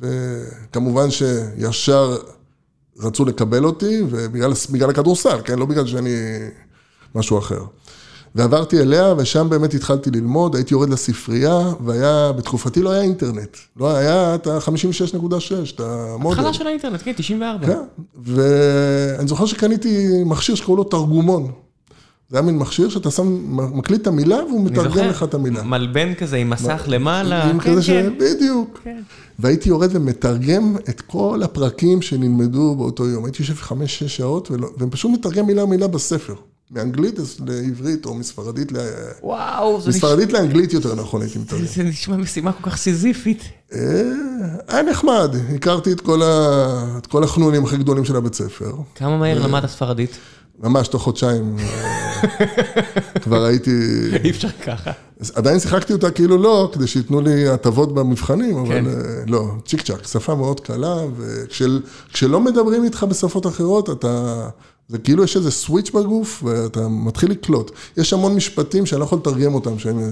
וכמובן 0.01 1.07
שישר 1.11 2.17
רצו 2.99 3.25
לקבל 3.25 3.65
אותי, 3.65 4.01
ובגלל 4.09 4.53
בגלל 4.71 4.89
הכדורסל, 4.89 5.41
כן? 5.43 5.59
לא 5.59 5.65
בגלל 5.65 5.87
שאני 5.87 6.15
משהו 7.15 7.37
אחר. 7.37 7.61
ועברתי 8.37 8.79
אליה, 8.81 9.13
ושם 9.17 9.49
באמת 9.49 9.73
התחלתי 9.73 10.11
ללמוד, 10.11 10.55
הייתי 10.55 10.73
יורד 10.73 10.89
לספרייה, 10.89 11.59
והיה, 11.85 12.31
בתקופתי 12.31 12.81
לא 12.81 12.91
היה 12.91 13.01
אינטרנט. 13.01 13.57
לא 13.77 13.95
היה 13.95 14.35
את 14.35 14.47
ה-56.6, 14.47 15.15
את 15.75 15.79
המודל. 15.79 16.33
התחלה 16.39 16.53
של 16.53 16.67
האינטרנט, 16.67 17.01
כן, 17.03 17.11
94. 17.15 17.67
כן, 17.67 17.79
ואני 18.23 19.27
זוכר 19.27 19.45
שקניתי 19.45 20.07
מכשיר 20.25 20.55
שקראו 20.55 20.75
לו 20.75 20.83
תרגומון. 20.83 21.51
זה 22.29 22.37
היה 22.37 22.45
מין 22.45 22.57
מכשיר 22.57 22.89
שאתה 22.89 23.11
שם, 23.11 23.37
מקליט 23.77 24.01
את 24.01 24.07
המילה 24.07 24.37
והוא 24.49 24.65
מתרגם 24.65 25.05
לך 25.05 25.23
את 25.23 25.33
המילה. 25.33 25.63
מלבן 25.63 26.13
כזה 26.13 26.37
עם 26.37 26.49
מסך 26.49 26.83
למעלה. 26.87 27.43
עם 27.43 27.59
כן, 27.59 27.71
כזה 27.71 27.81
ש... 27.83 27.89
כן. 27.89 28.13
בדיוק. 28.19 28.79
כן. 28.83 29.01
והייתי 29.39 29.69
יורד 29.69 29.89
ומתרגם 29.93 30.75
את 30.89 31.01
כל 31.01 31.41
הפרקים 31.43 32.01
שנלמדו 32.01 32.75
באותו 32.75 33.07
יום. 33.07 33.25
הייתי 33.25 33.41
יושב 33.43 33.55
חמש-שש 33.55 34.17
שעות, 34.17 34.51
ולא- 34.51 34.69
ופשוט 34.79 35.11
מתרגם 35.11 35.45
מילה 35.45 35.65
מילה 35.65 35.87
בספר. 35.87 36.33
מאנגלית 36.71 37.15
לעברית, 37.45 38.05
או 38.05 38.13
מספרדית 38.13 38.71
ל... 38.71 38.77
וואו, 39.23 39.81
זה 39.81 39.89
נשמע- 39.89 39.97
מספרדית 39.97 40.33
לאנגלית 40.33 40.73
יותר 40.73 40.95
נכון 40.95 41.21
הייתי 41.21 41.39
מתרגם. 41.39 41.65
זה 41.65 41.83
נשמע 41.83 42.17
משימה 42.17 42.51
כל 42.51 42.69
כך 42.69 42.77
סיזיפית. 42.77 43.41
אה, 43.73 43.79
היה 44.67 44.83
נחמד, 44.83 45.35
הכרתי 45.55 45.91
את 45.91 46.01
כל 46.01 46.21
ה- 46.23 46.95
את 46.97 47.07
כל 47.07 47.23
החנונים 47.23 47.63
הכי 47.65 47.77
גדולים 47.77 48.05
של 48.05 48.15
הבית 48.15 48.33
ספר. 48.33 48.71
כמה 48.95 49.17
מהר 49.17 49.39
למדת 49.39 49.69
ספרדית? 49.69 50.09
ממש 50.63 50.87
תוך 50.87 51.03
חודשיים 51.03 51.55
אה, 51.59 52.21
כבר 53.23 53.45
הייתי... 53.45 53.71
אי 54.23 54.29
אפשר 54.29 54.49
ככה. 54.65 54.91
עדיין 55.35 55.59
שיחקתי 55.59 55.93
אותה 55.93 56.11
כאילו 56.11 56.37
לא, 56.37 56.69
כדי 56.73 56.87
שייתנו 56.87 57.21
לי 57.21 57.47
הטבות 57.47 57.93
במבחנים, 57.93 58.57
אבל 58.57 58.67
כן. 58.69 58.85
אה, 58.87 58.93
לא, 59.27 59.51
צ'יק 59.65 59.81
צ'אק, 59.81 60.07
שפה 60.07 60.35
מאוד 60.35 60.59
קלה, 60.59 60.95
וכשלא 61.17 62.39
מדברים 62.39 62.83
איתך 62.83 63.03
בשפות 63.09 63.47
אחרות, 63.47 63.89
אתה... 63.89 64.49
זה 64.89 64.97
כאילו 64.97 65.23
יש 65.23 65.35
איזה 65.37 65.51
סוויץ' 65.51 65.89
בגוף, 65.91 66.43
ואתה 66.43 66.87
מתחיל 66.87 67.31
לקלוט. 67.31 67.71
יש 67.97 68.13
המון 68.13 68.35
משפטים 68.35 68.85
שאני 68.85 68.99
לא 68.99 69.05
יכול 69.05 69.17
לתרגם 69.19 69.53
אותם, 69.53 69.79
שאני 69.79 70.03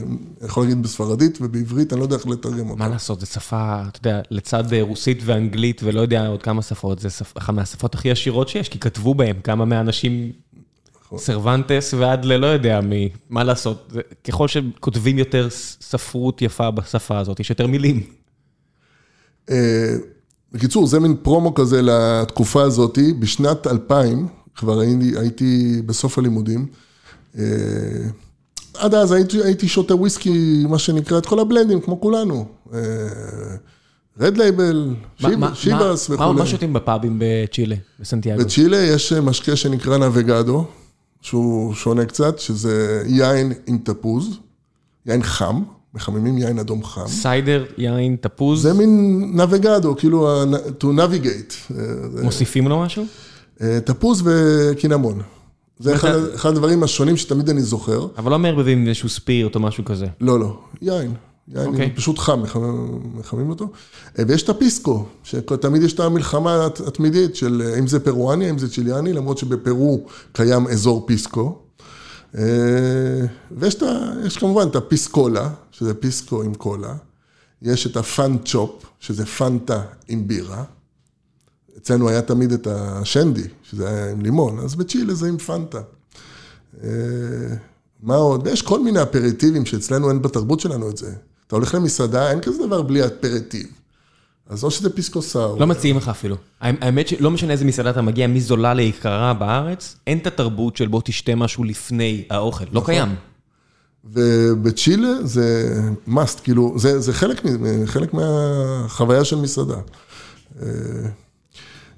יכול 0.45 0.63
להגיד 0.63 0.83
בספרדית 0.83 1.37
ובעברית, 1.41 1.93
אני 1.93 1.99
לא 1.99 2.05
יודע 2.05 2.15
איך 2.15 2.27
לתרגם 2.27 2.69
אותם. 2.69 2.79
מה 2.79 2.87
לעשות, 2.87 3.19
זו 3.19 3.25
שפה, 3.25 3.81
אתה 3.87 3.99
יודע, 3.99 4.21
לצד 4.31 4.73
אה, 4.73 4.81
רוסית 4.81 5.17
ואנגלית 5.25 5.81
ולא 5.83 6.01
יודע 6.01 6.27
עוד 6.27 6.43
כמה 6.43 6.61
שפות, 6.61 6.99
זה 6.99 7.09
שפ- 7.09 7.37
אחת 7.37 7.53
מהשפות 7.53 7.95
הכי 7.95 8.11
עשירות 8.11 8.49
שיש, 8.49 8.69
כי 8.69 8.79
כתבו 8.79 9.15
בהם 9.15 9.35
כמה 9.43 9.65
מהאנשים, 9.65 10.31
נכון. 11.05 11.19
סרבנטס 11.19 11.93
ועד 11.93 12.25
ללא 12.25 12.47
יודע 12.47 12.81
מי, 12.81 13.09
מה 13.29 13.43
לעשות, 13.43 13.87
זה- 13.91 14.01
ככל 14.23 14.47
שכותבים 14.47 15.19
יותר 15.19 15.47
ספרות 15.81 16.41
יפה 16.41 16.71
בשפה 16.71 17.17
הזאת, 17.19 17.39
יש 17.39 17.49
יותר 17.49 17.67
מילים. 17.67 18.03
אה, 19.49 19.95
בקיצור, 20.51 20.87
זה 20.87 20.99
מין 20.99 21.15
פרומו 21.21 21.53
כזה 21.55 21.81
לתקופה 21.81 22.61
הזאת. 22.63 22.97
בשנת 23.19 23.67
2000, 23.67 24.27
כבר 24.55 24.79
הייתי, 24.79 25.13
הייתי 25.17 25.81
בסוף 25.85 26.17
הלימודים. 26.17 26.65
אה, 27.37 27.43
עד 28.73 28.95
אז 28.95 29.11
הייתי, 29.11 29.43
הייתי 29.43 29.67
שותה 29.67 29.95
וויסקי, 29.95 30.65
מה 30.69 30.79
שנקרא, 30.79 31.17
את 31.17 31.25
כל 31.25 31.39
הבלנדים, 31.39 31.81
כמו 31.81 32.01
כולנו. 32.01 32.45
רד 34.19 34.37
לייבל, 34.37 34.95
מה- 35.21 35.35
מה- 35.35 35.55
שיבאס 35.55 36.09
וכולי. 36.09 36.31
מה 36.33 36.45
שותים 36.45 36.73
בפאבים 36.73 37.15
בצ'ילה, 37.19 37.75
בסנטיאגו? 37.99 38.43
בצ'ילה 38.43 38.77
יש 38.77 39.13
משקה 39.13 39.55
שנקרא 39.55 39.97
navegado, 39.97 40.65
שהוא 41.21 41.73
שונה 41.73 42.05
קצת, 42.05 42.39
שזה 42.39 43.03
יין 43.07 43.53
עם 43.67 43.77
תפוז, 43.83 44.37
יין 45.05 45.23
חם, 45.23 45.61
מחממים 45.93 46.37
יין 46.37 46.59
אדום 46.59 46.83
חם. 46.83 47.07
סיידר, 47.07 47.65
יין, 47.77 48.15
תפוז, 48.21 48.61
זה 48.61 48.73
מין 48.73 49.21
נווגדו, 49.35 49.95
כאילו 49.95 50.43
to 50.79 50.85
navigate. 50.85 51.73
אה, 51.77 51.83
מוסיפים 52.23 52.67
לו 52.67 52.79
משהו? 52.81 53.05
אה, 53.61 53.79
תפוז 53.85 54.23
וקינמון. 54.25 55.21
זה 55.79 55.95
אחד, 55.95 56.11
אחד 56.35 56.49
הדברים 56.49 56.83
השונים 56.83 57.17
שתמיד 57.17 57.49
אני 57.49 57.61
זוכר. 57.61 58.07
אבל 58.17 58.31
לא 58.31 58.39
מערבבים 58.39 58.87
איזשהו 58.87 59.09
ספירט 59.09 59.55
או 59.55 59.59
משהו 59.59 59.85
כזה. 59.85 60.07
לא, 60.21 60.39
לא, 60.39 60.59
יין. 60.81 61.13
יין 61.47 61.67
אוקיי. 61.67 61.91
פשוט 61.95 62.19
חם, 62.19 62.43
מחממים 63.13 63.49
אותו. 63.49 63.69
אה, 64.19 64.23
ויש 64.27 64.43
את 64.43 64.49
הפיסקו, 64.49 65.05
שתמיד 65.23 65.81
יש 65.83 65.93
את 65.93 65.99
המלחמה 65.99 66.65
הת- 66.65 66.79
התמידית 66.79 67.35
של 67.35 67.61
אה, 67.65 67.79
אם 67.79 67.87
זה 67.87 67.99
פרואני, 67.99 68.49
אם 68.49 68.57
זה 68.57 68.69
צ'יליאני, 68.69 69.13
למרות 69.13 69.37
שבפרו 69.37 70.05
קיים 70.33 70.67
אזור 70.67 71.03
פיסקו. 71.07 71.59
ויש 73.51 73.75
כמובן 74.39 74.67
את 74.67 74.75
הפיסקולה, 74.75 75.49
שזה 75.71 75.93
פיסקו 75.93 76.41
עם 76.43 76.53
קולה. 76.53 76.93
יש 77.61 77.87
את 77.87 77.97
הפאנצ'ופ, 77.97 78.85
שזה 78.99 79.25
פנטה 79.25 79.81
עם 80.07 80.27
בירה. 80.27 80.63
אצלנו 81.85 82.09
היה 82.09 82.21
תמיד 82.21 82.51
את 82.51 82.67
השנדי, 82.67 83.47
שזה 83.63 83.89
היה 83.89 84.11
עם 84.11 84.21
לימון, 84.21 84.59
אז 84.59 84.75
בצ'ילה 84.75 85.13
זה 85.13 85.27
עם 85.27 85.37
פנטה. 85.37 85.81
אה, 86.83 86.89
מה 88.03 88.15
עוד? 88.15 88.47
ויש 88.47 88.61
כל 88.61 88.83
מיני 88.83 89.01
אפרטיבים 89.01 89.65
שאצלנו 89.65 90.09
אין 90.09 90.21
בתרבות 90.21 90.59
שלנו 90.59 90.89
את 90.89 90.97
זה. 90.97 91.13
אתה 91.47 91.55
הולך 91.55 91.75
למסעדה, 91.75 92.31
אין 92.31 92.41
כזה 92.41 92.67
דבר 92.67 92.81
בלי 92.81 93.05
אפרטיב. 93.05 93.67
אז 94.49 94.63
או 94.63 94.71
שזה 94.71 94.89
פיסקו 94.89 95.21
סאו. 95.21 95.59
לא 95.59 95.67
מציעים 95.67 95.97
לך 95.97 96.09
אפילו. 96.09 96.35
האמת 96.61 97.07
שלא 97.07 97.31
משנה 97.31 97.53
איזה 97.53 97.65
מסעדה 97.65 97.89
אתה 97.89 98.01
מגיע, 98.01 98.27
מזולה 98.27 98.73
ליקרה 98.73 99.33
בארץ, 99.33 99.95
אין 100.07 100.17
את 100.17 100.27
התרבות 100.27 100.77
של 100.77 100.87
בוא 100.87 101.01
תשתה 101.05 101.35
משהו 101.35 101.63
לפני 101.63 102.23
האוכל, 102.29 102.65
לא 102.71 102.81
נכון. 102.81 102.93
קיים. 102.93 103.15
ובצ'ילה 104.05 105.23
זה 105.23 105.79
must, 106.07 106.41
כאילו, 106.43 106.73
זה, 106.77 106.99
זה 106.99 107.13
חלק, 107.13 108.13
מהחוויה 108.13 109.25
של 109.25 109.35
מסעדה. 109.35 109.77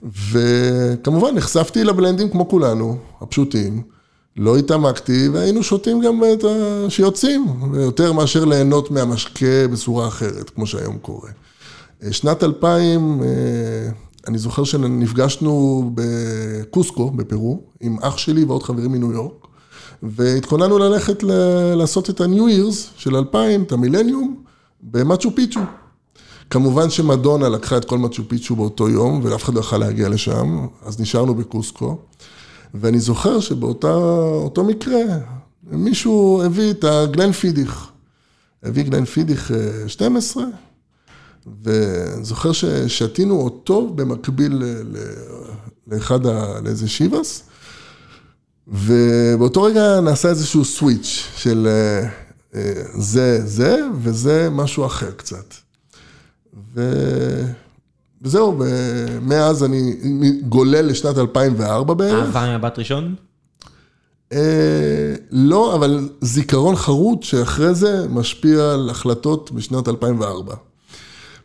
וכמובן, 0.04 1.36
נחשפתי 1.36 1.84
לבלנדים 1.84 2.30
כמו 2.30 2.50
כולנו, 2.50 2.98
הפשוטים. 3.22 3.82
לא 4.38 4.58
התעמקתי, 4.58 5.30
והיינו 5.30 5.64
שותים 5.64 6.02
גם 6.02 6.22
את 6.34 6.44
ה... 6.44 6.90
שיוצאים, 6.90 7.46
יותר 7.74 8.14
מאשר 8.14 8.46
ליהנות 8.46 8.92
מהמשקה 8.92 9.68
בצורה 9.72 10.08
אחרת, 10.08 10.50
כמו 10.50 10.68
שהיום 10.68 10.98
קורה. 10.98 11.30
אה, 12.04 12.14
שנת 12.14 12.44
2000, 12.44 13.24
אה, 13.24 13.28
אני 14.28 14.38
זוכר 14.38 14.64
שנפגשנו 14.64 15.84
בקוסקו, 15.96 17.12
בפרו, 17.12 17.62
עם 17.82 17.98
אח 18.02 18.18
שלי 18.18 18.44
ועוד 18.44 18.64
חברים 18.64 18.92
מניו 18.92 19.12
יורק, 19.12 19.48
והתכוננו 20.04 20.78
ללכת 20.78 21.24
ל- 21.24 21.74
לעשות 21.76 22.10
את 22.10 22.22
ה-New 22.22 22.50
Year's 22.50 22.76
של 22.96 23.16
2000, 23.16 23.64
את 23.64 23.72
המילניום, 23.72 24.36
במצ'ו 24.82 25.36
פיצ'ו. 25.36 25.60
כמובן 26.50 26.90
שמדונה 26.90 27.50
לקחה 27.50 27.78
את 27.78 27.86
כל 27.86 27.98
מצ'ו 27.98 28.24
פיצ'ו 28.28 28.56
באותו 28.56 28.90
יום, 28.90 29.20
ואף 29.24 29.44
אחד 29.44 29.54
לא 29.54 29.60
יכל 29.60 29.78
להגיע 29.78 30.10
לשם, 30.10 30.68
אז 30.86 31.00
נשארנו 31.00 31.36
בקוסקו. 31.36 31.98
ואני 32.74 33.00
זוכר 33.00 33.40
שבאותו 33.40 34.64
מקרה, 34.68 35.00
מישהו 35.64 36.42
הביא 36.46 36.72
את 36.72 36.84
הגלן 36.84 37.32
פידיך. 37.32 37.88
הביא 38.64 38.84
גלן 38.84 39.06
פידיך 39.06 39.52
אה, 39.52 39.90
12, 39.90 40.44
וזוכר 41.64 42.52
ששתינו 42.52 43.42
אותו 43.42 43.88
במקביל 43.96 44.54
ל- 44.54 44.64
ל- 44.64 45.14
לאחד, 45.88 46.26
ה- 46.26 46.60
לאיזה 46.64 46.88
שיבאס, 46.88 47.44
ובאותו 48.68 49.64
רגע 49.64 50.02
נעשה 50.02 50.30
איזשהו 50.30 50.66
סוויץ' 50.66 51.24
של 51.38 51.68
אה, 51.70 52.10
אה, 52.56 52.74
זה 52.94 53.42
זה, 53.46 53.78
וזה 54.02 54.50
משהו 54.52 54.86
אחר 54.86 55.12
קצת. 55.12 55.54
ו... 56.78 56.82
וזהו, 58.22 58.60
ומאז 58.60 59.64
אני 59.64 59.96
גולל 60.50 60.86
לשנת 60.86 61.18
2004 61.18 61.94
בערך. 61.94 62.36
אהבה 62.36 62.58
מבט 62.58 62.80
ראשון? 62.80 63.16
אה, 64.34 65.16
לא, 65.32 65.76
אבל 65.76 66.10
זיכרון 66.22 66.76
חרוט 66.76 67.24
שאחרי 67.24 67.74
זה 67.76 68.08
משפיע 68.10 68.74
על 68.74 68.90
החלטות 68.90 69.52
בשנת 69.52 69.88
2004. 69.88 70.56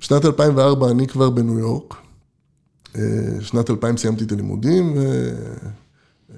בשנת 0.01 0.25
2004 0.25 0.91
אני 0.91 1.07
כבר 1.07 1.31
בניו 1.31 1.59
יורק. 1.59 1.95
אה, 2.97 3.03
שנת 3.41 3.71
2000 3.71 3.97
סיימתי 3.97 4.25
את 4.25 4.33
הלימודים, 4.33 4.97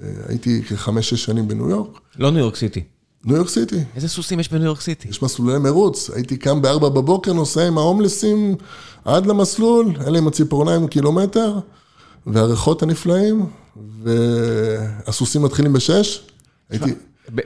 והייתי 0.01 0.63
כחמש-שש 0.63 1.25
שנים 1.25 1.47
בניו 1.47 1.69
יורק. 1.69 1.99
לא 2.19 2.31
ניו 2.31 2.39
יורק 2.39 2.55
סיטי. 2.55 2.83
ניו 3.25 3.35
יורק 3.35 3.49
סיטי, 3.49 3.83
איזה 3.95 4.09
סוסים 4.09 4.39
יש 4.39 4.51
בניו 4.51 4.65
יורק 4.65 4.81
סיטי? 4.81 5.07
יש 5.07 5.21
מסלולי 5.21 5.59
מרוץ. 5.59 6.09
הייתי 6.09 6.37
קם 6.37 6.61
בארבע 6.61 6.89
בבוקר, 6.89 7.33
נוסע 7.33 7.67
עם 7.67 7.77
ההומלסים 7.77 8.55
עד 9.05 9.25
למסלול, 9.25 9.93
אלה 10.07 10.17
עם 10.17 10.27
הציפורניים 10.27 10.87
קילומטר, 10.87 11.59
והריחות 12.27 12.83
הנפלאים, 12.83 13.45
והסוסים 14.03 15.41
מתחילים 15.41 15.73
בשש. 15.73 16.21
הייתי... 16.69 16.93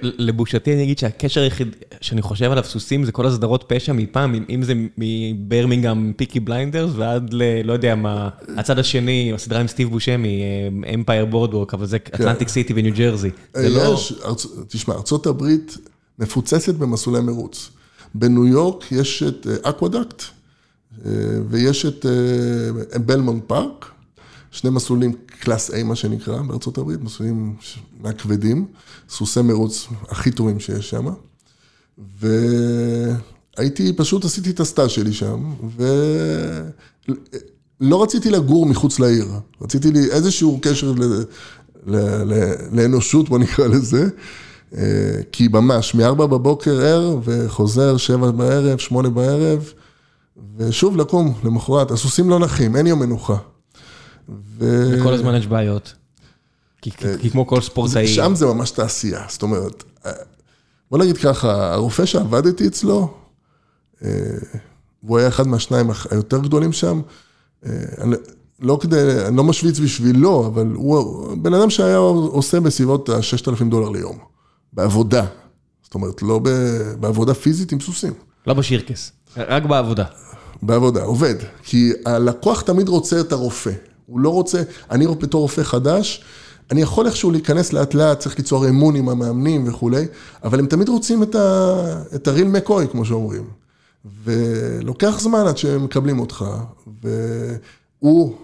לבושתי 0.01 0.73
אני 0.73 0.83
אגיד 0.83 0.97
שהקשר 0.97 1.41
היחיד 1.41 1.75
שאני 2.01 2.21
חושב 2.21 2.51
עליו 2.51 2.63
סוסים 2.63 3.05
זה 3.05 3.11
כל 3.11 3.25
הסדרות 3.25 3.63
פשע 3.67 3.93
מפעם, 3.93 4.35
אם- 4.49 4.63
זה 4.63 4.73
מברמינגהם 4.97 6.13
Peaky 6.17 6.39
Blinders 6.39 6.91
ועד 6.95 7.29
ל... 7.33 7.61
לא 7.63 7.73
יודע 7.73 7.95
מה, 7.95 8.29
הצד 8.57 8.79
השני, 8.79 9.31
הסדרה 9.35 9.59
עם 9.59 9.67
סטיב 9.67 9.89
בושמי, 9.89 10.41
Empire 10.93 11.25
Boardwalk, 11.25 11.73
אבל 11.73 11.85
זה 11.85 11.97
אטלנטיק 12.15 12.47
סיטי 12.49 12.73
וניו 12.75 12.93
ג'רזי. 12.95 13.29
זה 13.53 13.69
לא... 13.69 13.99
תשמע, 14.67 14.93
ארה"ב 14.95 15.43
מפוצצת 16.19 16.75
במסלולי 16.75 17.21
מרוץ. 17.21 17.69
בניו 18.15 18.47
יורק 18.47 18.91
יש 18.91 19.23
את 19.23 19.47
אה, 19.47 19.69
אקוודקט, 19.69 20.23
אה, 21.05 21.11
ויש 21.49 21.85
את 21.85 22.05
אה, 22.05 22.99
בלמונט 22.99 23.43
פארק, 23.47 23.91
שני 24.51 24.69
מסלולים 24.69 25.13
class 25.39 25.71
A, 25.71 25.83
מה 25.83 25.95
שנקרא, 25.95 26.41
בארצות 26.41 26.77
הברית, 26.77 27.01
מסלולים 27.01 27.55
מהכבדים, 27.99 28.65
סוסי 29.09 29.41
מרוץ 29.41 29.88
הכי 30.09 30.31
טובים 30.31 30.59
שיש 30.59 30.89
שם. 30.89 31.07
והייתי, 33.57 33.93
פשוט 33.93 34.25
עשיתי 34.25 34.49
את 34.49 34.59
הסטאז' 34.59 34.89
שלי 34.89 35.13
שם, 35.13 35.53
ולא 37.81 38.03
רציתי 38.03 38.29
לגור 38.29 38.65
מחוץ 38.65 38.99
לעיר, 38.99 39.27
רציתי 39.62 39.91
לי 39.91 40.12
איזשהו 40.12 40.59
קשר 40.62 40.91
ל... 40.91 41.03
ל- 41.88 42.23
ל- 42.33 42.55
לאנושות, 42.71 43.29
בוא 43.29 43.39
נקרא 43.39 43.67
לזה. 43.67 44.09
אה, 44.77 45.21
כי 45.31 45.47
ממש, 45.47 45.95
מ-4 45.95 46.13
בבוקר 46.13 46.81
ער, 46.81 47.17
וחוזר 47.23 47.97
7 47.97 48.31
בערב, 48.31 48.77
8 48.77 49.09
בערב, 49.09 49.73
ושוב 50.57 50.97
לקום 50.97 51.33
למחרת. 51.43 51.91
הסוסים 51.91 52.29
לא 52.29 52.39
נחים, 52.39 52.75
אין 52.75 52.88
יום 52.88 52.99
מנוחה. 52.99 53.38
ו... 54.57 54.83
וכל 54.99 55.13
הזמן 55.13 55.35
יש 55.35 55.47
בעיות. 55.47 55.93
כי- 56.81 56.91
כי 56.91 57.05
כי 57.21 57.29
כמו 57.29 57.47
כל 57.47 57.61
ספורטאי. 57.61 58.07
שם 58.07 58.35
זה 58.35 58.45
ממש 58.45 58.71
תעשייה, 58.71 59.25
זאת 59.29 59.41
אומרת, 59.41 59.83
אה, 60.05 60.11
בוא 60.91 60.97
נגיד 60.99 61.17
ככה, 61.17 61.73
הרופא 61.73 62.05
שעבדתי 62.05 62.67
אצלו, 62.67 63.13
אה, 64.03 64.09
והוא 65.03 65.17
היה 65.19 65.27
אחד 65.27 65.47
מהשניים 65.47 65.89
היותר 66.11 66.37
גדולים 66.39 66.73
שם, 66.73 67.01
אה, 67.65 67.71
אני 68.01 68.15
לא 68.59 68.77
כדי, 68.81 69.25
אני 69.27 69.37
לא 69.37 69.43
משוויץ 69.43 69.79
בשבילו, 69.79 70.47
אבל 70.47 70.67
הוא 70.75 71.27
בן 71.37 71.53
אדם 71.53 71.69
שהיה 71.69 71.97
עושה 71.97 72.59
בסביבות 72.59 73.09
ה-6,000 73.09 73.63
דולר 73.69 73.89
ליום, 73.89 74.17
בעבודה. 74.73 75.25
זאת 75.83 75.93
אומרת, 75.95 76.21
לא 76.21 76.39
ב, 76.43 76.49
בעבודה 76.99 77.33
פיזית 77.33 77.71
עם 77.71 77.79
סוסים. 77.79 78.13
לא 78.47 78.53
בשירקס, 78.53 79.11
רק 79.37 79.63
בעבודה. 79.63 80.05
בעבודה, 80.61 81.03
עובד. 81.03 81.35
כי 81.63 81.91
הלקוח 82.05 82.61
תמיד 82.61 82.89
רוצה 82.89 83.19
את 83.19 83.31
הרופא. 83.31 83.71
הוא 84.09 84.19
לא 84.19 84.29
רוצה, 84.29 84.61
אני 84.91 85.07
בתור 85.07 85.41
רופא 85.41 85.63
חדש, 85.63 86.23
אני 86.71 86.81
יכול 86.81 87.05
איכשהו 87.05 87.31
להיכנס 87.31 87.73
לאט 87.73 87.93
לאט, 87.93 88.19
צריך 88.19 88.37
ליצור 88.37 88.69
אמון 88.69 88.95
עם 88.95 89.09
המאמנים 89.09 89.67
וכולי, 89.67 90.05
אבל 90.43 90.59
הם 90.59 90.65
תמיד 90.65 90.89
רוצים 90.89 91.23
את, 91.23 91.35
ה, 91.35 92.03
את 92.15 92.27
הריל 92.27 92.47
מקוי, 92.47 92.87
כמו 92.91 93.05
שאומרים. 93.05 93.43
ולוקח 94.23 95.19
זמן 95.19 95.47
עד 95.47 95.57
שהם 95.57 95.83
מקבלים 95.83 96.19
אותך, 96.19 96.45
והוא 98.01 98.35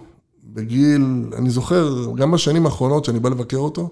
בגיל, 0.44 1.24
אני 1.36 1.50
זוכר, 1.50 2.06
גם 2.14 2.30
בשנים 2.30 2.66
האחרונות 2.66 3.04
שאני 3.04 3.20
בא 3.20 3.28
לבקר 3.28 3.56
אותו, 3.56 3.90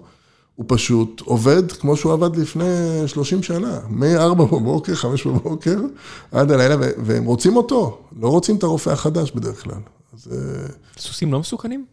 הוא 0.55 0.65
פשוט 0.67 1.21
עובד 1.25 1.71
כמו 1.71 1.97
שהוא 1.97 2.13
עבד 2.13 2.35
לפני 2.35 2.63
30 3.07 3.43
שנה, 3.43 3.79
מ-4 3.89 4.33
בבוקר, 4.33 4.95
5 4.95 5.27
בבוקר, 5.27 5.79
עד 6.31 6.51
הלילה, 6.51 6.75
והם 6.97 7.25
רוצים 7.25 7.55
אותו, 7.55 7.97
לא 8.19 8.27
רוצים 8.27 8.55
את 8.55 8.63
הרופא 8.63 8.89
החדש 8.89 9.31
בדרך 9.31 9.63
כלל. 9.63 9.94
אז 10.15 10.33
סוסים 10.97 11.33
לא 11.33 11.39
מסוכנים? 11.39 11.85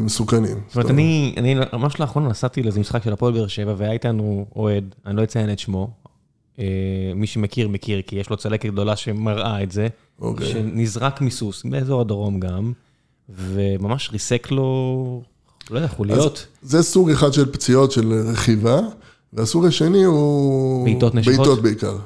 מסוכנים. 0.00 0.60
זאת 0.66 0.76
אומרת, 0.76 0.90
אני, 0.90 1.34
אני 1.36 1.54
ממש 1.72 2.00
לאחרונה 2.00 2.28
נסעתי 2.28 2.62
לאיזה 2.62 2.80
משחק 2.80 3.02
של 3.04 3.12
הפועל 3.12 3.32
באר 3.32 3.46
שבע, 3.46 3.74
והיה 3.76 3.92
איתנו 3.92 4.46
אוהד, 4.56 4.94
אני 5.06 5.16
לא 5.16 5.24
אציין 5.24 5.52
את 5.52 5.58
שמו, 5.58 5.90
אה, 6.58 6.64
מי 7.14 7.26
שמכיר, 7.26 7.68
מכיר, 7.68 8.02
כי 8.06 8.16
יש 8.16 8.30
לו 8.30 8.36
צלקת 8.36 8.70
גדולה 8.70 8.96
שמראה 8.96 9.62
את 9.62 9.72
זה, 9.72 9.88
אוקיי. 10.20 10.46
שנזרק 10.46 11.20
מסוס, 11.20 11.62
באזור 11.64 12.00
הדרום 12.00 12.40
גם, 12.40 12.72
וממש 13.28 14.10
ריסק 14.12 14.50
לו, 14.50 15.22
לא 15.70 15.76
יודע, 15.76 15.88
חוליות. 15.88 16.46
זה 16.62 16.82
סוג 16.82 17.10
אחד 17.10 17.32
של 17.32 17.52
פציעות 17.52 17.92
של 17.92 18.12
רכיבה, 18.32 18.80
והסוג 19.32 19.64
השני 19.64 20.04
הוא... 20.04 20.84
בעיטות 20.84 21.14
נשכות? 21.14 21.36
בעיטות 21.36 21.62
בעיקר. 21.62 21.96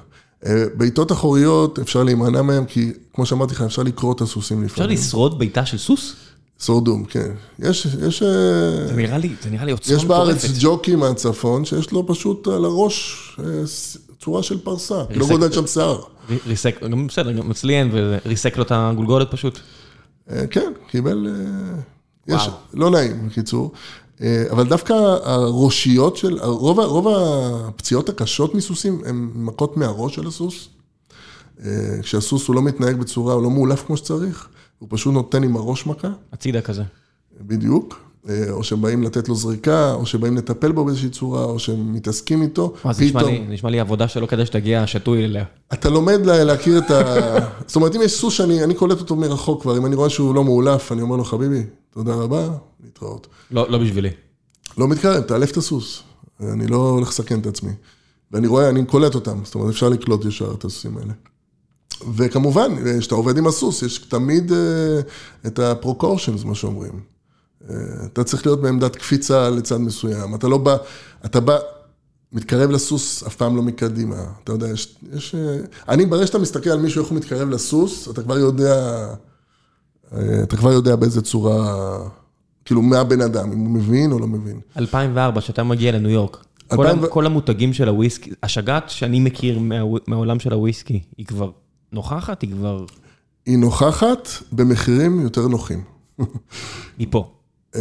בעיטות 0.74 1.12
אחוריות, 1.12 1.78
אפשר 1.78 2.02
להימנע 2.02 2.42
מהם, 2.42 2.64
כי 2.64 2.92
כמו 3.12 3.26
שאמרתי 3.26 3.54
לך, 3.54 3.62
אפשר 3.62 3.82
לקרוא 3.82 4.12
את 4.12 4.20
הסוסים 4.20 4.64
אפשר 4.64 4.82
לפעמים. 4.82 4.98
לשרוד 4.98 5.38
בעיטה 5.38 5.66
של 5.66 5.78
סוס? 5.78 6.16
סורדום, 6.60 7.04
כן. 7.04 7.30
יש, 7.58 7.86
יש, 8.08 8.22
אה, 8.22 8.86
זה 8.86 8.94
נראה 8.96 9.18
לי, 9.18 9.34
זה 9.42 9.50
נראה 9.50 9.64
לי 9.64 9.72
עוצמה 9.72 9.96
יש 9.96 10.04
בארץ. 10.04 10.44
ג'וקי 10.60 10.96
מהצפון, 10.96 11.64
שיש 11.64 11.92
לו 11.92 12.06
פשוט 12.06 12.48
על 12.48 12.64
הראש 12.64 13.28
אה, 13.38 13.44
צורה 14.20 14.42
של 14.42 14.58
פרסה, 14.58 15.02
לא 15.14 15.26
גודל 15.26 15.52
שם 15.52 15.66
שיער. 15.66 16.00
ריסק, 16.46 16.82
גם 16.82 17.06
בסדר, 17.06 17.32
גם 17.32 17.50
אצלי 17.50 17.74
אין, 17.74 17.90
וריסק 17.92 18.56
לו 18.56 18.62
את 18.62 18.72
הגולגולת 18.74 19.30
פשוט. 19.30 19.58
אה, 20.30 20.46
כן, 20.46 20.72
קיבל... 20.90 21.28
יש. 22.28 22.48
לא 22.74 22.90
נעים, 22.90 23.28
בקיצור. 23.28 23.72
אה, 24.22 24.44
אבל 24.50 24.68
דווקא 24.68 24.92
הראשיות 25.22 26.16
של, 26.16 26.38
רוב, 26.42 26.80
רוב 26.80 27.08
הפציעות 27.08 28.08
הקשות 28.08 28.54
מסוסים 28.54 29.00
הן 29.06 29.30
מכות 29.34 29.76
מהראש 29.76 30.14
של 30.14 30.26
הסוס. 30.26 30.68
אה, 31.64 31.98
כשהסוס 32.02 32.48
הוא 32.48 32.56
לא 32.56 32.62
מתנהג 32.62 32.96
בצורה, 32.96 33.34
הוא 33.34 33.42
לא 33.42 33.50
מאולף 33.50 33.86
כמו 33.86 33.96
שצריך, 33.96 34.48
הוא 34.78 34.88
פשוט 34.92 35.14
נותן 35.14 35.42
עם 35.42 35.56
הראש 35.56 35.86
מכה, 35.86 36.08
הצידה 36.32 36.60
כזה. 36.60 36.82
בדיוק. 37.40 38.03
אה, 38.28 38.50
או 38.50 38.64
שהם 38.64 38.82
באים 38.82 39.02
לתת 39.02 39.28
לו 39.28 39.34
זריקה, 39.34 39.92
או 39.94 40.06
שבאים 40.06 40.36
לטפל 40.36 40.72
בו 40.72 40.84
באיזושהי 40.84 41.08
צורה, 41.08 41.44
או 41.44 41.58
שהם 41.58 41.92
מתעסקים 41.92 42.42
איתו, 42.42 42.72
זה 42.92 43.04
נשמע 43.04 43.22
לי- 43.22 43.46
נשמע 43.48 43.70
לי 43.70 43.80
עבודה 43.80 44.08
שלא 44.08 44.26
כדאי 44.26 44.46
שתגיע 44.46 44.86
שתוי 44.86 45.24
אליה. 45.24 45.44
אתה 45.72 45.90
לומד 45.90 46.26
לה- 46.26 46.44
להכיר 46.44 46.78
את 46.78 46.90
ה... 46.90 47.02
זאת 47.66 47.76
אומרת, 47.76 47.96
אם 47.96 48.02
יש 48.02 48.12
סוס 48.20 48.34
שאני 48.34 48.64
אני 48.64 48.74
קולט 48.74 49.00
אותו 49.00 49.16
מרחוק 49.16 49.62
כבר, 49.62 49.76
אם 49.78 49.86
אני 49.86 49.94
רואה 49.96 50.10
שהוא 50.10 50.34
לא 50.34 50.44
מאולף, 50.44 50.92
אני 50.92 51.02
אומר 51.02 51.16
לו, 51.16 51.24
חביבי, 51.24 51.62
תודה 51.94 52.14
רבה, 52.14 52.48
להתראות. 52.84 53.26
לא 53.50 53.66
לא 53.70 53.78
בשבילי. 53.78 54.10
לא 54.78 54.88
מתקרב, 54.88 55.20
תאלף 55.22 55.50
את 55.50 55.56
הסוס. 55.56 56.02
אני 56.52 56.66
לא 56.66 56.76
הולך 56.90 57.08
לסכן 57.08 57.40
את 57.40 57.46
עצמי. 57.46 57.72
ואני 58.32 58.46
רואה, 58.46 58.68
אני 58.68 58.84
קולט 58.84 59.14
אותם, 59.14 59.38
זאת 59.44 59.54
אומרת, 59.54 59.70
אפשר 59.70 59.88
לקלוט 59.88 60.24
ישר 60.24 60.52
את 60.58 60.64
הסוסים 60.64 60.96
האלה. 60.98 61.12
וכמובן, 62.14 62.72
כשאתה 62.98 63.14
עובד 63.14 63.38
עם 63.38 63.46
הסוס, 63.46 63.82
יש 63.82 63.98
תמיד 63.98 64.52
אה, 64.52 64.58
את 65.46 65.58
ה-proportions, 65.58 66.46
מה 66.46 66.54
שאומרים. 66.54 67.13
אתה 68.04 68.24
צריך 68.24 68.46
להיות 68.46 68.62
בעמדת 68.62 68.96
קפיצה 68.96 69.50
לצד 69.50 69.76
מסוים. 69.76 70.34
אתה 70.34 70.48
לא 70.48 70.58
בא, 70.58 70.76
אתה 71.24 71.40
בא, 71.40 71.58
מתקרב 72.32 72.70
לסוס, 72.70 73.22
אף 73.26 73.36
פעם 73.36 73.56
לא 73.56 73.62
מקדימה. 73.62 74.16
אתה 74.44 74.52
יודע, 74.52 74.68
יש... 74.68 74.96
יש 75.12 75.34
אה, 75.34 75.56
אני, 75.88 76.06
ברגע 76.06 76.26
שאתה 76.26 76.38
מסתכל 76.38 76.70
על 76.70 76.80
מישהו, 76.80 77.02
איך 77.02 77.10
הוא 77.10 77.18
מתקרב 77.18 77.48
לסוס, 77.50 78.08
אתה 78.08 78.22
כבר 78.22 78.38
יודע, 78.38 79.06
אה, 80.12 80.42
אתה 80.42 80.56
כבר 80.56 80.72
יודע 80.72 80.96
באיזה 80.96 81.22
צורה, 81.22 81.98
כאילו, 82.64 82.82
מה 82.82 82.98
הבן 82.98 83.20
אדם, 83.20 83.52
אם 83.52 83.58
הוא 83.58 83.70
מבין 83.70 84.12
או 84.12 84.18
לא 84.18 84.26
מבין. 84.26 84.60
2004, 84.78 85.40
שאתה 85.40 85.62
מגיע 85.64 85.92
לניו 85.92 86.10
יורק. 86.10 86.44
כל, 86.68 86.86
2000 86.86 87.04
ה- 87.04 87.08
כל 87.08 87.26
המותגים 87.26 87.72
של 87.72 87.88
הוויסקי, 87.88 88.30
השגת 88.42 88.84
שאני 88.86 89.20
מכיר 89.20 89.58
מה, 89.58 89.74
מהעולם 90.06 90.40
של 90.40 90.52
הוויסקי, 90.52 91.02
היא 91.18 91.26
כבר 91.26 91.50
נוכחת, 91.92 92.42
היא 92.42 92.52
כבר... 92.52 92.84
היא 93.46 93.58
נוכחת 93.58 94.28
במחירים 94.52 95.20
יותר 95.20 95.48
נוחים. 95.48 95.82
היא 96.98 97.06
פה. 97.10 97.30
אה, 97.76 97.80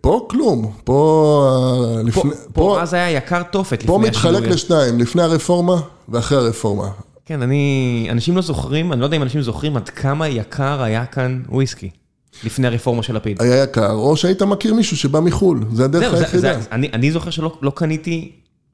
פה 0.00 0.26
כלום, 0.30 0.72
פה, 0.84 2.00
אה, 2.06 2.12
פה, 2.12 2.22
פה, 2.22 2.30
פה, 2.52 2.82
אז 2.82 2.94
היה 2.94 3.10
יקר 3.10 3.42
תופת 3.42 3.82
פה 3.82 3.96
לפני 3.96 4.08
מתחלק 4.08 4.34
השינוי. 4.34 4.54
לשניים, 4.54 4.98
לפני 4.98 5.22
הרפורמה 5.22 5.80
ואחרי 6.08 6.38
הרפורמה. 6.38 6.88
כן, 7.26 7.42
אני... 7.42 8.08
אנשים 8.10 8.36
לא 8.36 8.42
זוכרים, 8.42 8.92
אני 8.92 9.00
לא 9.00 9.06
יודע 9.06 9.16
אם 9.16 9.22
אנשים 9.22 9.42
זוכרים 9.42 9.76
עד 9.76 9.88
כמה 9.88 10.28
יקר 10.28 10.82
היה 10.82 11.06
כאן 11.06 11.42
וויסקי. 11.48 11.90
לפני 12.44 12.66
הרפורמה 12.66 13.02
של 13.02 13.16
לפיד. 13.16 13.42
היה 13.42 13.62
יקר, 13.62 13.92
או 13.92 14.16
שהיית 14.16 14.42
מכיר 14.42 14.74
מישהו 14.74 14.96
שבא 14.96 15.20
מחו"ל, 15.20 15.64
זה 15.72 15.84
הדרך 15.84 16.10
זה, 16.10 16.18
היחידה. 16.18 16.60
זה, 16.60 16.68
אני, 16.72 16.88
אני 16.92 17.10
זוכר 17.10 17.30
שלא 17.30 17.58
לא 17.62 17.72
קניתי, 17.74 18.32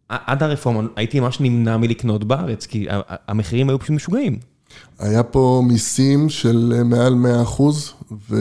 עד 0.09 0.43
הרפורמה, 0.43 0.83
הייתי 0.97 1.21
ממש 1.21 1.41
נמנע 1.41 1.77
מלקנות 1.77 2.25
בארץ, 2.25 2.67
כי 2.67 2.87
המחירים 3.29 3.69
היו 3.69 3.79
פשוט 3.79 3.91
משוגעים. 3.91 4.39
היה 4.99 5.23
פה 5.23 5.63
מיסים 5.65 6.29
של 6.29 6.73
אה, 6.77 6.85
מעל 6.85 7.15
100 7.15 7.43
אחוז, 7.43 7.93
ו... 8.31 8.37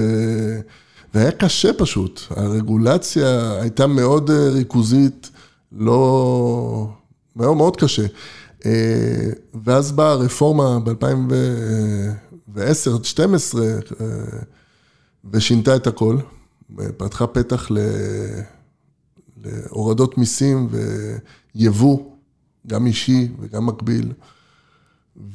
והיה 1.14 1.32
קשה 1.32 1.74
פשוט. 1.74 2.22
הרגולציה 2.30 3.62
הייתה 3.62 3.88
מאוד 3.88 4.30
אה, 4.30 4.50
ריכוזית, 4.50 5.30
לא... 5.72 6.90
מאוד 7.36 7.58
מאוד 7.58 7.76
קשה. 7.76 8.06
אה, 8.66 9.30
ואז 9.64 9.92
באה 9.92 10.12
הרפורמה 10.12 10.80
ב-2010 10.80 10.90
עד 12.58 12.58
2012, 12.58 13.66
ושינתה 15.32 15.76
את 15.76 15.88
הכל, 15.88 16.18
פתחה 16.98 17.28
פתח 17.28 17.72
ל... 17.72 17.78
להורדות 19.44 20.18
מיסים 20.18 20.70
ויבוא, 21.56 22.00
גם 22.68 22.88
אישי 22.88 23.28
וגם 23.40 23.66
מקביל. 23.66 24.12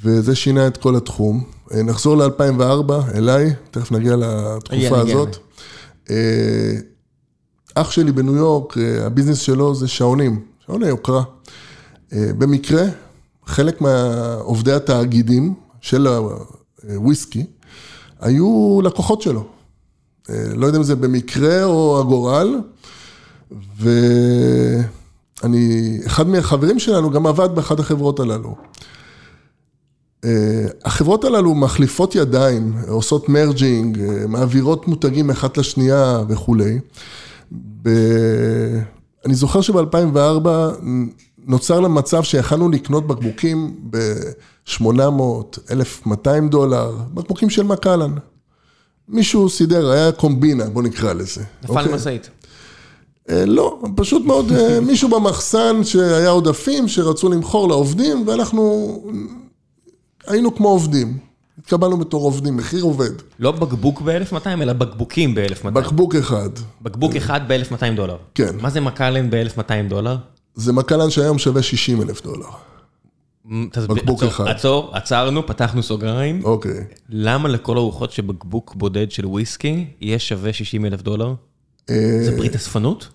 וזה 0.03 0.35
שינה 0.35 0.67
את 0.67 0.77
כל 0.77 0.97
התחום. 0.97 1.45
אה, 1.75 1.83
נחזור 1.83 2.17
ל-2004, 2.17 2.93
אליי, 3.15 3.55
תכף 3.71 3.93
נגיע 3.93 4.17
לתקופה. 4.17 5.01
הזאת. 5.01 5.37
אה, 6.11 6.75
אח 7.75 7.91
שלי 7.91 8.13
בניו 8.13 8.37
יורק, 8.37 8.79
אה, 8.79 9.07
הביזנס 9.07 9.39
שלו 9.39 9.75
זה 9.75 9.89
שעונים, 9.89 10.41
שעוני 10.67 10.87
יוקרה. 10.87 11.23
אה, 12.13 12.31
במקרה, 12.39 12.85
חלק 13.47 13.81
מהעובדי 13.81 14.73
התאגידים 14.73 15.55
של 15.81 16.07
הוויסקי 16.89 17.47
היו 18.21 18.81
לקוחות 18.85 19.23
שלו. 19.23 19.47
לא 20.29 20.67
יודע 20.67 20.79
אם 20.79 20.83
זה 20.83 20.97
במקרה 20.97 21.65
או 21.65 22.01
הגורל, 22.01 22.61
ואני, 23.79 24.89
אחד 26.07 26.29
מהחברים 26.29 26.79
שלנו 26.79 27.11
גם 27.11 27.27
עבד 27.27 27.49
באחת 27.55 27.81
החברות 27.81 28.21
הללו. 28.21 28.57
אה, 30.25 30.67
החברות 30.85 31.25
הללו 31.25 31.55
מחליפות 31.55 32.15
ידיים, 32.15 32.73
עושות 32.89 33.29
merging, 33.29 34.01
אה, 34.01 34.27
מעבירות 34.29 34.89
מותגים 34.89 35.31
אחת 35.31 35.59
לשנייה 35.59 36.23
וכולי. 36.29 36.79
ב... 37.83 37.89
אני 39.27 39.35
זוכר 39.35 39.61
שב-2004 39.61 40.49
נוצר 41.47 41.81
למצב 41.81 42.23
שיכלנו 42.23 42.69
לקנות 42.69 43.07
בקבוקים 43.07 43.75
ב-800, 43.91 44.93
1,200 45.71 46.49
דולר, 46.49 46.97
בקבוקים 47.15 47.51
של 47.51 47.63
מקלן. 47.63 48.15
מישהו 49.09 49.49
סידר, 49.49 49.91
היה 49.91 50.13
קומבינה, 50.13 50.65
בוא 50.65 50.83
נקרא 50.83 51.13
לזה. 51.13 51.43
נפל 51.63 51.73
אוקיי? 51.73 51.95
משאית. 51.95 52.31
אה, 53.31 53.47
לא, 53.47 53.83
פשוט 53.97 54.25
מאוד 54.25 54.53
מישהו 54.83 55.09
במחסן 55.09 55.85
שהיה 55.85 56.31
עודפים 56.31 56.89
שרצו 56.89 57.29
למכור 57.29 57.69
לעובדים, 57.69 58.29
ואנחנו 58.29 59.03
היינו 60.27 60.55
כמו 60.55 60.69
עובדים. 60.69 61.19
התקבלנו 61.59 61.97
בתור 61.97 62.25
עובדים, 62.25 62.57
מחיר 62.57 62.83
עובד. 62.83 63.11
לא 63.39 63.53
בקבוק 63.53 64.01
ב-1200, 64.01 64.47
אלא 64.47 64.73
בקבוקים 64.73 65.35
ב-1200. 65.35 65.71
בקבוק 65.71 66.15
אחד. 66.15 66.51
בקבוק 66.83 67.17
אחד 67.17 67.41
ב-1200 67.49 67.97
דולר. 67.97 68.17
כן. 68.35 68.57
מה 68.61 68.71
זה 68.71 68.81
מקלן 68.81 69.31
ב-1200 69.31 69.89
דולר? 69.89 70.17
זה 70.55 70.73
מקלן 70.73 71.11
שהיום 71.11 71.39
שווה 71.39 71.63
60 71.63 72.03
אלף 72.03 72.23
דולר. 72.23 72.47
בקבוק 73.89 74.19
עצור, 74.23 74.29
אחד. 74.29 74.47
עצור, 74.47 74.97
עצרנו, 74.97 75.47
פתחנו 75.47 75.83
סוגריים. 75.83 76.45
אוקיי. 76.45 76.85
למה 77.09 77.49
לכל 77.49 77.77
הרוחות 77.77 78.13
שבקבוק 78.13 78.75
בודד 78.75 79.11
של 79.11 79.27
וויסקי 79.27 79.87
יהיה 80.01 80.19
שווה 80.19 80.53
60 80.53 80.87
אלף 80.87 81.03
דולר? 81.03 81.35
אה, 81.91 82.19
זה 82.25 82.37
ברית 82.37 82.55
אספנות? 82.55 83.09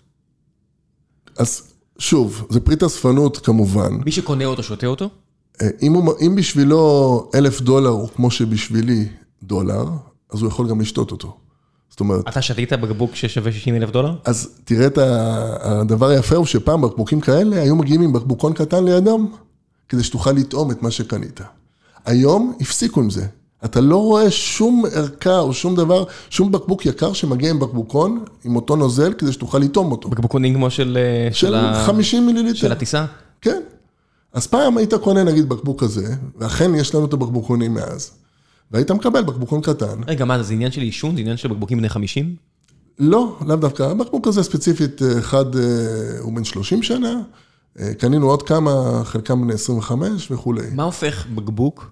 אז 1.38 1.74
שוב, 1.97 2.47
זה 2.49 2.60
פריט 2.60 2.84
אספנות 2.84 3.38
כמובן. 3.38 3.93
מי 4.05 4.12
שקונה 4.12 4.45
אותו 4.45 4.64
שותה 4.64 4.88
אותו? 4.88 5.10
אה, 5.62 5.68
אם, 5.82 5.93
הוא, 5.93 6.14
אם 6.22 6.36
בשבילו 6.36 7.30
אלף 7.36 7.62
דולר 7.62 7.89
הוא 7.89 8.07
כמו 8.16 8.32
שבשבילי 8.32 9.05
דולר, 9.43 9.86
אז 10.34 10.41
הוא 10.41 10.47
יכול 10.47 10.70
גם 10.70 10.82
לשתות 10.82 11.12
אותו. 11.12 11.38
זאת 11.89 11.99
אומרת, 11.99 12.28
אתה 12.28 12.41
שתית 12.41 12.74
בקבוק 12.74 13.16
ששווה 13.16 13.51
60 13.51 13.76
אלף 13.76 13.89
דולר? 13.91 14.16
אז 14.26 14.49
תראה 14.66 14.88
את 14.88 14.97
ה- 14.97 15.55
הדבר 15.82 16.07
היפה 16.07 16.36
הוא 16.36 16.45
שפעם 16.45 16.82
בקבוקים 16.82 17.22
כאלה 17.22 17.62
היו 17.62 17.76
מגיעים 17.76 18.01
עם 18.01 18.14
בקבוקון 18.14 18.53
קטן 18.53 18.84
לידם, 18.86 19.26
כדי 19.89 20.03
שתוכל 20.03 20.32
לטעום 20.32 20.72
את 20.72 20.84
מה 20.84 20.91
שקנית. 20.91 21.41
היום 22.05 22.53
הפסיקו 22.62 22.99
עם 23.01 23.10
זה. 23.10 23.26
אתה 23.66 23.82
לא 23.82 23.97
רואה 23.97 24.32
שום 24.32 24.84
ערכה 24.95 25.39
או 25.39 25.53
שום 25.53 25.76
דבר, 25.76 26.03
שום 26.30 26.51
בקבוק 26.51 26.86
יקר 26.86 27.14
שמגיע 27.14 27.49
עם 27.49 27.60
בקבוקון, 27.60 28.24
עם 28.45 28.55
אותו 28.55 28.76
נוזל, 28.76 29.14
כדי 29.14 29.32
שתוכל 29.32 29.57
לטעום 29.60 29.91
אותו. 29.91 30.10
בקבוקונים 30.10 30.53
כמו 30.53 30.70
של... 30.70 30.97
אה, 31.28 31.34
של 31.34 31.55
ה- 31.55 31.84
50 31.86 32.26
מיליליטר. 32.26 32.57
של 32.57 32.72
הטיסה? 32.72 33.05
אז 34.34 34.48
פעם 34.48 34.78
היית 34.78 34.94
קונה 34.94 35.24
נגיד 35.24 35.50
בקבוק 35.50 35.84
כזה, 35.84 36.16
ואכן 36.38 36.76
יש 36.76 36.96
לנו 36.96 37.06
את 37.06 37.14
הבקבוקונים 37.14 37.74
מאז, 37.74 38.12
והיית 38.72 38.92
מקבל 38.92 39.22
בקבוקון 39.22 39.62
קטן. 39.62 40.02
רגע, 40.08 40.26
מה, 40.26 40.44
זה 40.44 40.54
עניין 40.54 40.72
של 40.72 40.82
עישון? 40.82 41.16
זה 41.16 41.22
עניין 41.22 41.38
של 41.38 41.48
בקבוקים 41.48 41.78
בני 41.78 41.90
50? 41.90 42.36
לא, 43.00 43.38
לאו 43.48 43.56
דווקא. 43.56 43.84
הבקבוק 43.84 44.28
הזה 44.28 44.44
ספציפית, 44.44 45.02
אה, 45.02 45.20
אחד 45.20 45.56
אה, 45.56 45.62
הוא 46.20 46.36
בן 46.36 46.44
30 46.44 46.84
שנה, 46.84 47.22
אה, 47.80 47.94
קנינו 47.94 48.30
עוד 48.30 48.44
כמה, 48.44 49.02
חלקם 49.04 49.42
בני 49.42 49.54
25 49.54 50.32
וכולי. 50.32 50.68
מה 50.72 50.84
הופך 50.84 51.28
בקבוק 51.36 51.92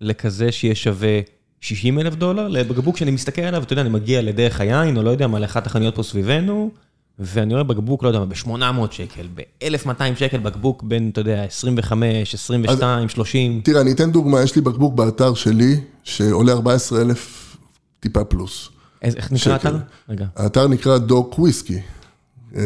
לכזה 0.00 0.52
שיהיה 0.52 0.74
שווה 0.74 1.20
60 1.60 1.98
אלף 1.98 2.14
דולר? 2.14 2.48
לבקבוק 2.48 2.96
שאני 2.96 3.10
מסתכל 3.10 3.42
עליו, 3.42 3.62
אתה 3.62 3.72
יודע, 3.72 3.82
אני 3.82 3.90
מגיע 3.90 4.22
לדרך 4.22 4.60
היין, 4.60 4.96
או 4.96 5.02
לא 5.02 5.10
יודע 5.10 5.26
מה, 5.26 5.38
לאחת 5.38 5.66
החנויות 5.66 5.94
פה 5.94 6.02
סביבנו, 6.02 6.70
ואני 7.18 7.52
רואה 7.54 7.64
בקבוק, 7.64 8.02
לא 8.02 8.08
יודע 8.08 8.18
מה, 8.18 8.26
ב-800 8.26 8.90
שקל, 8.92 9.26
ב-1200 9.34 9.88
שקל 10.18 10.38
בקבוק 10.38 10.82
בין, 10.82 11.08
אתה 11.12 11.20
יודע, 11.20 11.44
25, 11.44 12.34
22, 12.34 13.08
30. 13.08 13.60
תראה, 13.64 13.80
אני 13.80 13.92
אתן 13.92 14.10
דוגמה, 14.12 14.40
יש 14.42 14.56
לי 14.56 14.62
בקבוק 14.62 14.94
באתר 14.94 15.34
שלי, 15.34 15.76
שעולה 16.04 16.52
14,000 16.52 17.56
טיפה 18.00 18.24
פלוס. 18.24 18.68
איזה- 19.02 19.16
איך 19.18 19.26
נקרא 19.32 19.38
שקל. 19.38 19.54
אתר? 19.68 19.76
רגע. 20.08 20.24
האתר 20.36 20.68
נקרא 20.68 20.98
דוק 20.98 21.38
וויסקי. 21.38 21.78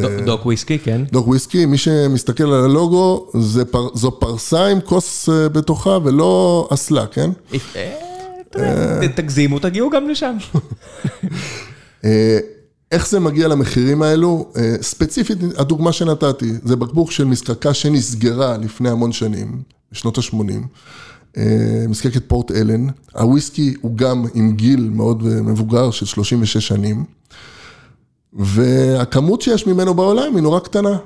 דוק- 0.03 0.21
דוק 0.25 0.47
וויסקי, 0.47 0.79
כן. 0.79 1.03
דוק 1.13 1.29
וויסקי, 1.29 1.67
מי 1.67 1.79
שמסתכל 1.79 2.45
על 2.45 2.65
הלוגו, 2.65 3.31
זה 3.35 3.65
פר, 3.65 3.89
זו 3.95 4.11
פרסה 4.21 4.67
עם 4.67 4.81
כוס 4.81 5.29
אה, 5.29 5.49
בתוכה 5.49 5.99
ולא 6.05 6.69
אסלה, 6.73 7.07
כן? 7.07 7.31
אה, 8.57 9.09
תגזימו, 9.15 9.59
תגיעו 9.59 9.91
גם 9.91 10.09
לשם. 10.09 10.37
אה, 12.93 12.97
איך 12.97 13.09
זה 13.09 13.21
מגיע 13.21 13.49
למחירים 13.49 14.03
האלו? 14.03 14.53
אה, 14.57 14.77
ספציפית, 14.83 15.39
הדוגמה 15.57 15.93
שנתתי, 15.93 16.53
זה 16.65 16.77
בקבוק 16.77 17.11
של 17.11 17.25
מזקקה 17.25 17.75
שנסגרה 17.75 18.57
לפני 18.57 18.91
המון 18.91 19.13
שנים, 19.13 19.63
בשנות 19.93 20.19
ה-80, 20.19 20.53
מזקקת 21.89 22.29
פורט 22.29 22.51
אלן. 22.51 22.87
הוויסקי 23.15 23.75
הוא 23.81 23.97
גם 23.97 24.25
עם 24.35 24.53
גיל 24.53 24.91
מאוד 24.95 25.27
אה, 25.27 25.43
מבוגר 25.43 25.91
של 25.91 26.07
36 26.07 26.57
שנים. 26.57 27.05
והכמות 28.33 29.43
שיש 29.43 29.67
ממנו 29.67 29.95
בעולם 29.95 30.35
היא 30.35 30.43
נורא 30.43 30.61
קטנה. 30.61 30.99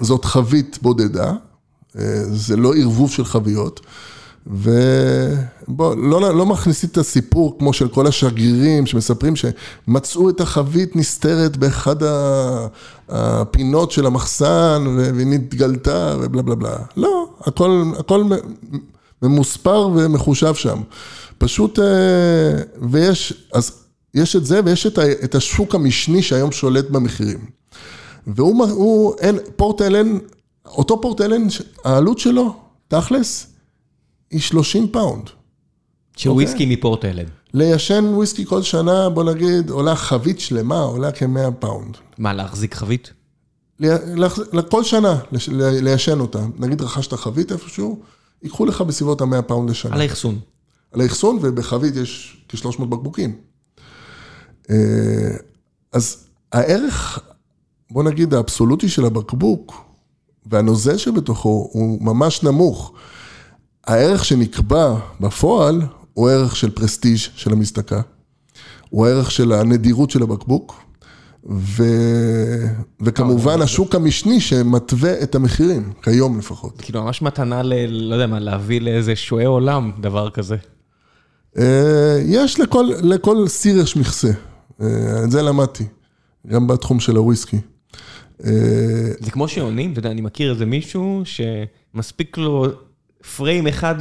זאת 0.00 0.24
חבית 0.24 0.78
בודדה, 0.82 1.32
אה, 1.98 2.24
זה 2.24 2.56
לא 2.56 2.74
ערבוב 2.76 3.10
של 3.10 3.24
חביות. 3.24 3.80
ובוא, 4.46 5.94
לא, 5.96 6.34
לא 6.34 6.46
מכניסים 6.46 6.88
את 6.92 6.98
הסיפור 6.98 7.58
כמו 7.58 7.72
של 7.72 7.88
כל 7.88 8.06
השגרירים 8.06 8.86
שמספרים 8.86 9.34
שמצאו 9.36 10.30
את 10.30 10.40
החבית 10.40 10.96
נסתרת 10.96 11.56
באחד 11.56 11.96
הפינות 13.08 13.90
של 13.90 14.06
המחסן 14.06 14.84
והיא 15.14 15.26
נתגלתה 15.26 16.16
ובלה 16.20 16.42
בלה 16.42 16.54
בלה. 16.54 16.76
לא, 16.96 17.28
הכל, 17.40 17.84
הכל 17.98 18.24
ממוספר 19.22 19.88
ומחושב 19.94 20.54
שם. 20.54 20.80
פשוט, 21.38 21.78
אה, 21.78 22.62
ויש, 22.90 23.48
אז 23.52 23.72
יש 24.14 24.36
את 24.36 24.46
זה 24.46 24.60
ויש 24.64 24.86
את, 24.86 24.98
את 24.98 25.34
השוק 25.34 25.74
המשני 25.74 26.22
שהיום 26.22 26.52
שולט 26.52 26.90
במחירים. 26.90 27.38
והוא, 28.26 28.66
הוא, 28.66 29.14
אין, 29.20 29.38
פורט 29.56 29.82
אלן, 29.82 30.18
אותו 30.66 31.00
פורט 31.00 31.20
אלן, 31.20 31.46
העלות 31.84 32.18
שלו, 32.18 32.56
תכלס, 32.88 33.53
היא 34.34 34.40
30 34.40 34.88
פאונד. 34.88 35.30
שהוא 36.16 36.32
אוקיי? 36.32 36.46
וויסקי 36.46 36.66
מפורט 36.66 37.04
אלן. 37.04 37.24
ליישן 37.54 38.04
וויסקי 38.04 38.46
כל 38.46 38.62
שנה, 38.62 39.08
בוא 39.08 39.24
נגיד, 39.24 39.70
עולה 39.70 39.96
חבית 39.96 40.40
שלמה, 40.40 40.80
עולה 40.80 41.12
כ-100 41.12 41.50
פאונד. 41.58 41.96
מה, 42.18 42.32
להחזיק 42.32 42.74
חבית? 42.74 43.12
כל 44.70 44.84
שנה, 44.84 45.20
ליישן 45.58 46.20
אותה. 46.20 46.38
נגיד 46.58 46.82
רכשת 46.82 47.12
חבית 47.12 47.52
איפשהו, 47.52 48.02
ייקחו 48.42 48.66
לך 48.66 48.80
בסביבות 48.80 49.20
ה-100 49.20 49.42
פאונד 49.42 49.70
לשנה. 49.70 49.94
על 49.94 50.00
האחסון. 50.00 50.38
על 50.92 51.00
האחסון, 51.00 51.38
ובחבית 51.42 51.96
יש 51.96 52.36
כ-300 52.48 52.84
בקבוקים. 52.84 53.36
אה, 54.70 54.76
אז 55.92 56.26
הערך, 56.52 57.18
בוא 57.90 58.02
נגיד, 58.02 58.34
האבסולוטי 58.34 58.88
של 58.88 59.04
הבקבוק, 59.04 59.84
והנוזל 60.46 60.96
שבתוכו 60.96 61.68
הוא 61.72 62.02
ממש 62.02 62.42
נמוך. 62.42 62.92
הערך 63.86 64.24
שנקבע 64.24 64.94
בפועל 65.20 65.82
הוא 66.14 66.30
ערך 66.30 66.56
של 66.56 66.70
prestige 66.70 67.16
של 67.16 67.52
המזקקה, 67.52 68.00
הוא 68.90 69.06
הערך 69.06 69.30
של 69.30 69.52
הנדירות 69.52 70.10
של 70.10 70.22
הבקבוק, 70.22 70.84
ו... 71.50 71.84
וכמובן 73.00 73.62
השוק 73.62 73.94
המשני 73.94 74.40
שמתווה 74.40 75.22
את 75.22 75.34
המחירים, 75.34 75.92
כיום 76.02 76.38
לפחות. 76.38 76.80
כאילו 76.80 77.02
ממש 77.02 77.22
מתנה 77.22 77.62
ל... 77.62 77.72
לא 77.88 78.14
יודע 78.14 78.26
מה, 78.26 78.38
להביא 78.38 78.80
לאיזה 78.80 79.16
שועי 79.16 79.44
עולם, 79.44 79.92
דבר 80.00 80.30
כזה. 80.30 80.56
אה, 81.58 82.22
יש 82.24 82.60
לכל, 82.60 82.90
לכל 83.02 83.48
סיר 83.48 83.78
יש 83.78 83.96
מכסה, 83.96 84.30
אה, 84.80 85.24
את 85.24 85.30
זה 85.30 85.42
למדתי, 85.42 85.84
גם 86.46 86.66
בתחום 86.66 87.00
של 87.00 87.16
הוויסקי. 87.16 87.58
אה, 88.44 88.50
זה 89.20 89.30
כמו 89.30 89.48
שעונים, 89.48 89.92
אתה 89.92 89.98
יודע, 89.98 90.10
אני 90.10 90.20
מכיר 90.20 90.52
איזה 90.52 90.66
מישהו 90.66 91.22
שמספיק 91.24 92.38
לו 92.38 92.66
פריים 93.36 93.66
אחד 93.66 93.94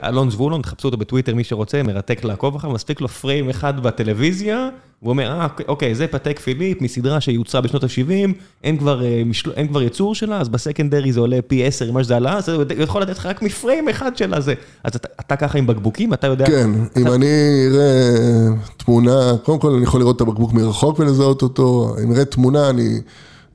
באלון 0.00 0.30
זבולון, 0.30 0.62
תחפשו 0.62 0.88
אותו 0.88 0.96
בטוויטר 0.96 1.34
מי 1.34 1.44
שרוצה, 1.44 1.82
מרתק 1.82 2.24
לעקוב 2.24 2.56
אחריו, 2.56 2.74
מספיק 2.74 3.00
לו 3.00 3.08
פריים 3.08 3.50
אחד 3.50 3.82
בטלוויזיה, 3.82 4.68
והוא 5.02 5.10
אומר, 5.10 5.30
אה, 5.30 5.46
אוקיי, 5.68 5.94
זה 5.94 6.06
פתק 6.06 6.38
פיליפ 6.38 6.82
מסדרה 6.82 7.20
שיוצרה 7.20 7.60
בשנות 7.60 7.84
ה-70, 7.84 8.32
אין 8.64 8.78
אה, 8.88 9.22
אין 9.56 9.68
כבר 9.68 9.82
יצור 9.82 10.14
שלה, 10.14 10.40
אז 10.40 10.48
בסקנדרי 10.48 11.12
זה 11.12 11.20
עולה 11.20 11.38
פי 11.46 11.64
10 11.64 11.92
ממה 11.92 12.04
שזה 12.04 12.16
עלה, 12.16 12.36
אז 12.36 12.48
הוא 12.48 12.64
יכול 12.78 13.02
לתת 13.02 13.18
לך 13.18 13.26
רק 13.26 13.42
מפריים 13.42 13.88
אחד 13.88 14.16
של 14.16 14.34
הזה. 14.34 14.54
אז 14.84 14.96
אתה, 14.96 15.08
אתה 15.20 15.36
ככה 15.36 15.58
עם 15.58 15.66
בקבוקים, 15.66 16.12
אתה 16.12 16.26
יודע... 16.26 16.46
כן, 16.46 16.70
אתה... 16.92 17.00
אם 17.00 17.06
אני 17.06 17.26
אראה 17.70 18.54
תמונה, 18.76 19.32
קודם 19.42 19.58
כל 19.58 19.70
אני 19.70 19.82
יכול 19.82 20.00
לראות 20.00 20.16
את 20.16 20.20
הבקבוק 20.20 20.52
מרחוק 20.52 20.98
ולזהות 20.98 21.42
אותו, 21.42 21.96
אם 22.04 22.12
אראה 22.12 22.24
תמונה, 22.24 22.70
אני... 22.70 23.00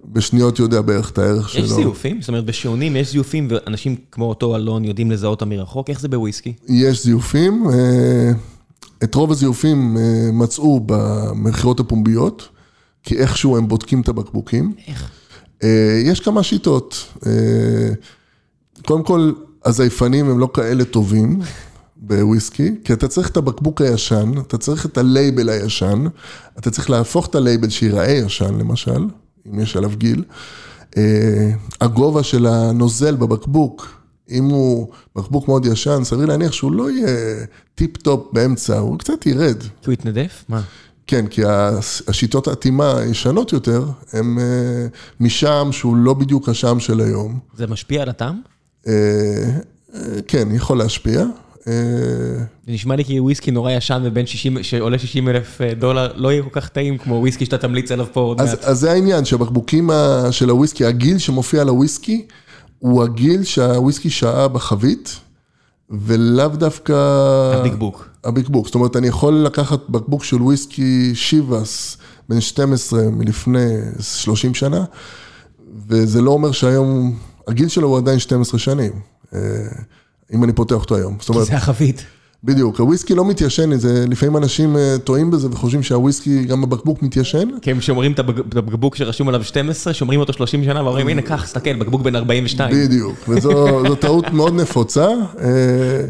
בשניות 0.05 0.59
יודע 0.59 0.81
בערך 0.81 1.11
את 1.11 1.17
הערך 1.17 1.49
שלו. 1.49 1.63
יש 1.63 1.71
זיופים? 1.71 2.21
זאת 2.21 2.27
אומרת, 2.27 2.45
בשעונים 2.45 2.95
יש 2.95 3.11
זיופים 3.11 3.47
ואנשים 3.49 3.95
כמו 4.11 4.25
אותו 4.25 4.55
אלון 4.55 4.85
יודעים 4.85 5.11
לזהות 5.11 5.41
אותם 5.41 5.49
מרחוק? 5.49 5.89
איך 5.89 5.99
זה 5.99 6.07
בוויסקי? 6.07 6.53
יש 6.67 7.03
זיופים. 7.03 7.63
אה, 7.69 8.31
את 9.03 9.15
רוב 9.15 9.31
הזיופים 9.31 9.97
אה, 9.97 10.29
מצאו 10.33 10.79
במכירות 10.85 11.79
הפומביות, 11.79 12.49
כי 13.03 13.17
איכשהו 13.17 13.57
הם 13.57 13.67
בודקים 13.67 14.01
את 14.01 14.09
הבקבוקים. 14.09 14.73
איך? 14.87 15.09
אה, 15.63 16.01
יש 16.05 16.19
כמה 16.19 16.43
שיטות. 16.43 17.07
קודם 18.85 19.03
כל, 19.03 19.31
הזייפנים 19.65 20.29
הם 20.29 20.39
לא 20.39 20.49
כאלה 20.53 20.85
טובים 20.85 21.41
בוויסקי, 21.97 22.71
כי 22.83 22.93
אתה 22.93 23.07
צריך 23.07 23.29
את 23.29 23.37
הבקבוק 23.37 23.81
הישן, 23.81 24.31
אתה 24.47 24.57
צריך 24.57 24.85
את 24.85 24.97
הלייבל 24.97 25.49
הישן, 25.49 26.05
אתה 26.59 26.71
צריך 26.71 26.89
להפוך 26.89 27.27
את 27.27 27.35
הלייבל 27.35 27.69
שייראה 27.69 28.11
ישן 28.11 28.55
למשל. 28.55 29.07
אם 29.51 29.59
יש 29.59 29.77
עליו 29.77 29.91
גיל. 29.97 30.23
אה, 30.97 31.51
הגובה 31.81 32.23
של 32.23 32.45
הנוזל 32.45 33.15
בבקבוק, 33.15 34.01
אם 34.29 34.45
הוא 34.45 34.87
בקבוק 35.15 35.47
מאוד 35.47 35.65
ישן, 35.65 36.03
סביר 36.03 36.25
להניח 36.25 36.51
שהוא 36.51 36.71
לא 36.71 36.91
יהיה 36.91 37.45
טיפ-טופ 37.75 38.27
באמצע, 38.33 38.77
הוא 38.79 38.99
קצת 38.99 39.25
ירד. 39.25 39.61
כי 39.61 39.67
הוא 39.85 39.93
יתנדף? 39.93 40.45
מה? 40.49 40.61
כן, 41.07 41.27
כי 41.27 41.41
השיטות 42.07 42.47
האטימה 42.47 42.97
הישנות 42.97 43.53
יותר, 43.53 43.85
הם 44.13 44.39
אה, 44.39 44.87
משעם 45.19 45.69
שהוא 45.71 45.95
לא 45.95 46.13
בדיוק 46.13 46.49
השעם 46.49 46.79
של 46.79 46.99
היום. 46.99 47.39
זה 47.57 47.67
משפיע 47.67 48.01
על 48.01 48.09
הטעם? 48.09 48.41
אה, 48.87 48.93
כן, 50.27 50.47
יכול 50.51 50.77
להשפיע. 50.77 51.25
זה 51.66 52.43
נשמע 52.68 52.95
לי 52.95 53.05
כי 53.05 53.20
וויסקי 53.20 53.51
נורא 53.51 53.72
ישן 53.72 54.01
ובין 54.05 54.26
60, 54.26 54.64
שעולה 54.64 54.99
60 54.99 55.30
אלף 55.30 55.61
אה, 55.61 55.74
דולר, 55.74 56.11
לא 56.16 56.32
יהיה 56.32 56.43
כל 56.43 56.49
כך 56.51 56.70
טעים 56.70 56.97
כמו 56.97 57.16
וויסקי 57.16 57.45
שאתה 57.45 57.57
תמליץ 57.57 57.91
עליו 57.91 58.05
פה 58.14 58.20
עוד 58.20 58.38
מעט. 58.38 58.64
אז 58.64 58.80
זה 58.80 58.91
העניין, 58.91 59.26
שהבקבוקים 59.26 59.89
של 60.32 60.49
הוויסקי, 60.49 60.86
הגיל 60.86 61.18
שמופיע 61.18 61.61
על 61.61 61.68
הוויסקי, 61.68 62.26
הוא 62.80 63.03
הגיל 63.03 63.43
שהוויסקי 63.43 64.09
שעה 64.09 64.47
בחבית, 64.47 65.20
ולאו 65.89 66.47
דווקא... 66.47 66.93
הבקבוק. 67.53 68.09
הבקבוק, 68.24 68.66
זאת 68.66 68.76
אומרת, 68.76 68.95
אני 68.95 69.07
יכול 69.07 69.34
לקחת 69.34 69.89
בקבוק 69.89 70.24
של 70.24 70.41
וויסקי 70.41 71.11
שיבאס, 71.16 71.97
בן 72.30 72.41
12 72.41 73.01
מלפני 73.11 73.78
30 73.99 74.53
שנה, 74.53 74.84
וזה 75.88 76.22
לא 76.22 76.32
אומר 76.32 76.51
שהיום, 76.51 77.18
הגיל 77.47 77.68
שלו 77.68 77.88
הוא 77.88 77.97
עדיין 77.97 78.20
12 78.20 78.59
שנים. 78.59 78.91
אם 80.34 80.43
אני 80.43 80.53
פותח 80.53 80.75
אותו 80.75 80.95
היום. 80.95 81.17
כי 81.17 81.43
זה 81.43 81.55
החבית. 81.55 82.05
בדיוק, 82.43 82.79
הוויסקי 82.79 83.15
לא 83.15 83.25
מתיישן, 83.25 83.77
זה, 83.77 84.05
לפעמים 84.09 84.38
אנשים 84.38 84.77
אה, 84.77 84.95
טועים 85.03 85.31
בזה 85.31 85.47
וחושבים 85.51 85.84
שהוויסקי, 85.84 86.43
גם 86.45 86.63
הבקבוק 86.63 87.01
מתיישן. 87.01 87.49
כי 87.61 87.71
הם 87.71 87.81
שומרים 87.81 88.11
את 88.11 88.19
הבקבוק 88.19 88.95
שרשום 88.95 89.27
עליו 89.27 89.43
12, 89.43 89.93
שומרים 89.93 90.19
אותו 90.19 90.34
30 90.34 90.63
שנה 90.63 90.84
ואומרים, 90.84 91.07
הנה, 91.07 91.21
קח, 91.21 91.43
תסתכל, 91.43 91.73
בקבוק 91.75 92.01
בן 92.01 92.15
42. 92.15 92.75
בדיוק, 92.75 93.15
וזו 93.29 93.79
טעות 94.01 94.34
מאוד 94.34 94.53
נפוצה. 94.55 95.07
אה, 95.39 96.05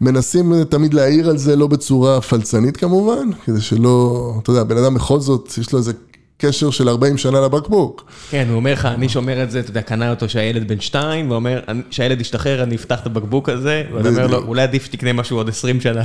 מנסים 0.00 0.64
תמיד 0.64 0.94
להעיר 0.94 1.28
על 1.28 1.38
זה, 1.38 1.56
לא 1.56 1.66
בצורה 1.66 2.20
פלצנית 2.20 2.76
כמובן, 2.76 3.28
כדי 3.44 3.60
שלא, 3.60 4.32
אתה 4.42 4.50
יודע, 4.50 4.64
בן 4.64 4.76
אדם 4.76 4.94
בכל 4.94 5.20
זאת, 5.20 5.52
יש 5.58 5.72
לו 5.72 5.78
איזה 5.78 5.92
קשר 6.38 6.70
של 6.70 6.88
40 6.88 7.18
שנה 7.18 7.40
לבקבוק. 7.40 8.04
כן, 8.30 8.46
הוא 8.48 8.56
אומר 8.56 8.72
לך, 8.72 8.84
אני 8.84 9.08
שומר 9.08 9.42
את 9.42 9.50
זה, 9.50 9.60
אתה 9.60 9.70
יודע, 9.70 9.82
קנה 9.82 10.10
אותו 10.10 10.28
שהילד 10.28 10.68
בן 10.68 10.80
שתיים, 10.80 11.30
ואומר, 11.30 11.60
שהילד 11.90 12.20
ישתחרר, 12.20 12.62
אני 12.62 12.76
אפתח 12.76 13.00
את 13.00 13.06
הבקבוק 13.06 13.48
הזה, 13.48 13.84
ואני 13.94 14.08
אומר 14.08 14.26
לו, 14.26 14.38
אולי 14.38 14.62
עדיף 14.62 14.84
שתקנה 14.84 15.12
משהו 15.12 15.36
עוד 15.36 15.48
20 15.48 15.80
שנה. 15.80 16.04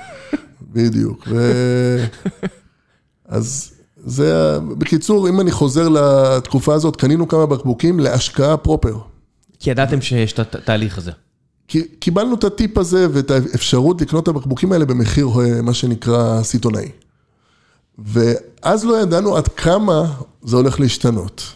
בדיוק, 0.74 1.28
ו... 1.30 2.04
אז 3.28 3.72
זה, 3.96 4.58
בקיצור, 4.78 5.28
אם 5.28 5.40
אני 5.40 5.50
חוזר 5.50 5.88
לתקופה 5.88 6.74
הזאת, 6.74 6.96
קנינו 6.96 7.28
כמה 7.28 7.46
בקבוקים 7.46 8.00
להשקעה 8.00 8.56
פרופר. 8.56 8.96
כי 9.60 9.70
ידעתם 9.70 10.00
שיש 10.00 10.32
את 10.32 10.38
התהליך 10.38 10.98
הזה. 10.98 11.10
קיבלנו 11.98 12.34
את 12.34 12.44
הטיפ 12.44 12.78
הזה 12.78 13.06
ואת 13.12 13.30
האפשרות 13.30 14.00
לקנות 14.00 14.22
את 14.22 14.28
הבקבוקים 14.28 14.72
האלה 14.72 14.84
במחיר, 14.84 15.28
אה, 15.40 15.62
מה 15.62 15.74
שנקרא, 15.74 16.42
סיטונאי. 16.42 16.88
ואז 17.98 18.84
לא 18.84 19.00
ידענו 19.02 19.36
עד 19.36 19.48
כמה 19.48 20.12
זה 20.42 20.56
הולך 20.56 20.80
להשתנות. 20.80 21.52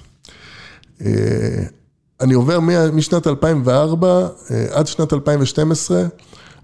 אה, 1.05 1.11
אני 2.21 2.35
עובר 2.35 2.61
משנת 2.93 3.27
2004 3.27 4.29
אה, 4.51 4.67
עד 4.73 4.87
שנת 4.87 5.13
2012, 5.13 6.03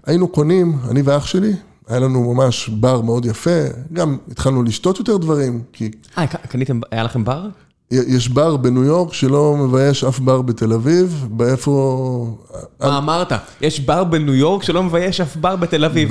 היינו 0.05 0.27
קונים, 0.27 0.77
אני 0.89 1.01
ואח 1.01 1.25
שלי, 1.25 1.53
היה 1.87 1.99
לנו 1.99 2.33
ממש 2.33 2.69
בר 2.69 3.01
מאוד 3.01 3.25
יפה, 3.25 3.59
גם 3.93 4.17
התחלנו 4.31 4.63
לשתות 4.63 4.99
יותר 4.99 5.17
דברים, 5.17 5.63
כי... 5.73 5.91
אה, 6.17 6.27
קניתם, 6.27 6.79
היה 6.91 7.03
לכם 7.03 7.23
בר? 7.23 7.47
יש 7.91 8.29
בר 8.29 8.57
בניו 8.57 8.83
יורק 8.83 9.13
שלא 9.13 9.55
מבייש 9.57 10.03
אף 10.03 10.19
בר 10.19 10.41
בתל 10.41 10.73
אביב, 10.73 11.27
באיפה... 11.29 12.37
מה 12.79 12.97
אמרת? 12.97 13.33
יש 13.61 13.79
בר 13.79 14.03
בניו 14.03 14.33
יורק 14.33 14.63
שלא 14.63 14.83
מבייש 14.83 15.21
אף 15.21 15.35
בר 15.35 15.55
בתל 15.55 15.85
אביב. 15.85 16.09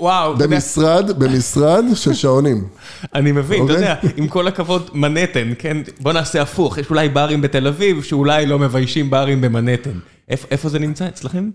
וואו. 0.00 0.36
במשרד, 0.36 1.18
במשרד 1.18 1.84
של 1.94 2.14
שעונים. 2.14 2.64
אני 3.14 3.32
מבין, 3.32 3.64
אתה 3.64 3.72
יודע, 3.72 3.94
אוקיי? 3.94 4.10
עם 4.16 4.28
כל 4.28 4.48
הכבוד, 4.48 4.90
מנהטן, 4.94 5.52
כן? 5.58 5.76
בוא 6.00 6.12
נעשה 6.12 6.42
הפוך, 6.42 6.78
יש 6.78 6.90
אולי 6.90 7.08
ברים 7.08 7.40
בתל 7.40 7.66
אביב 7.66 8.02
שאולי 8.02 8.46
לא 8.46 8.58
מביישים 8.58 9.10
ברים 9.10 9.40
במנהטן. 9.40 9.98
איפה 10.28 10.68
זה 10.68 10.78
נמצא 10.78 11.08
אצלכם? 11.08 11.50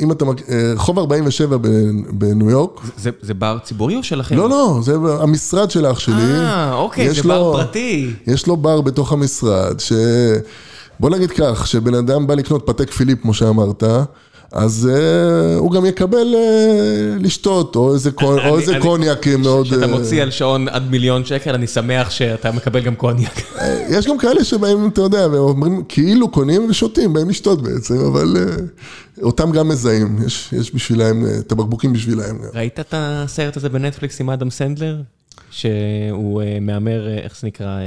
אם 0.00 0.12
אתה, 0.12 0.24
רחוב 0.74 0.98
47 0.98 1.56
בניו 2.10 2.50
יורק. 2.50 2.80
זה 3.20 3.34
בר 3.34 3.58
ציבורי 3.64 3.96
או 3.96 4.02
שלכם? 4.02 4.36
לא, 4.36 4.48
לא, 4.48 4.78
זה 4.82 4.96
המשרד 5.20 5.70
של 5.70 5.86
אח 5.86 5.98
שלי. 5.98 6.14
אה, 6.14 6.74
אוקיי, 6.74 7.14
זה 7.14 7.22
בר 7.22 7.52
פרטי. 7.52 8.12
יש 8.26 8.46
לו 8.46 8.56
בר 8.56 8.80
בתוך 8.80 9.12
המשרד, 9.12 9.80
ש... 9.80 9.92
בוא 11.00 11.10
נגיד 11.10 11.30
כך, 11.30 11.66
שבן 11.66 11.94
אדם 11.94 12.26
בא 12.26 12.34
לקנות 12.34 12.62
פתק 12.66 12.90
פיליפ, 12.90 13.22
כמו 13.22 13.34
שאמרת, 13.34 13.84
אז 14.52 14.88
uh, 14.92 15.58
הוא 15.58 15.72
גם 15.72 15.86
יקבל 15.86 16.34
uh, 16.34 17.22
לשתות, 17.22 17.76
או 17.76 17.94
איזה, 17.94 18.10
אני, 18.20 18.48
או 18.48 18.58
איזה 18.58 18.72
אני, 18.72 18.80
קוניאק 18.80 19.26
מאוד... 19.28 19.66
כשאתה 19.66 19.86
מוציא 19.86 20.22
על 20.22 20.30
שעון 20.30 20.68
עד 20.68 20.90
מיליון 20.90 21.24
שקל, 21.24 21.54
אני 21.54 21.66
שמח 21.66 22.10
שאתה 22.10 22.52
מקבל 22.52 22.80
גם 22.80 22.94
קוניאק. 22.94 23.42
יש 23.88 24.06
גם 24.06 24.18
כאלה 24.18 24.44
שבאים, 24.44 24.88
אתה 24.88 25.00
יודע, 25.00 25.28
ואומרים, 25.32 25.82
כאילו 25.88 26.28
קונים 26.28 26.70
ושותים, 26.70 27.12
באים 27.12 27.28
לשתות 27.28 27.62
בעצם, 27.62 27.98
אבל 27.98 28.36
אה, 28.36 29.22
אותם 29.22 29.52
גם 29.52 29.68
מזהים, 29.68 30.18
יש, 30.26 30.52
יש 30.52 30.74
בשבילם, 30.74 31.24
את 31.38 31.52
הבקבוקים 31.52 31.92
בשבילם. 31.92 32.36
ראית 32.54 32.80
את 32.80 32.94
הסרט 32.96 33.56
הזה 33.56 33.68
בנטפליקס 33.68 34.20
עם 34.20 34.30
אדם 34.30 34.50
סנדלר? 34.50 35.00
שהוא 35.50 36.42
אה, 36.42 36.44
מהמר, 36.60 37.08
איך 37.18 37.40
זה 37.40 37.46
נקרא? 37.46 37.78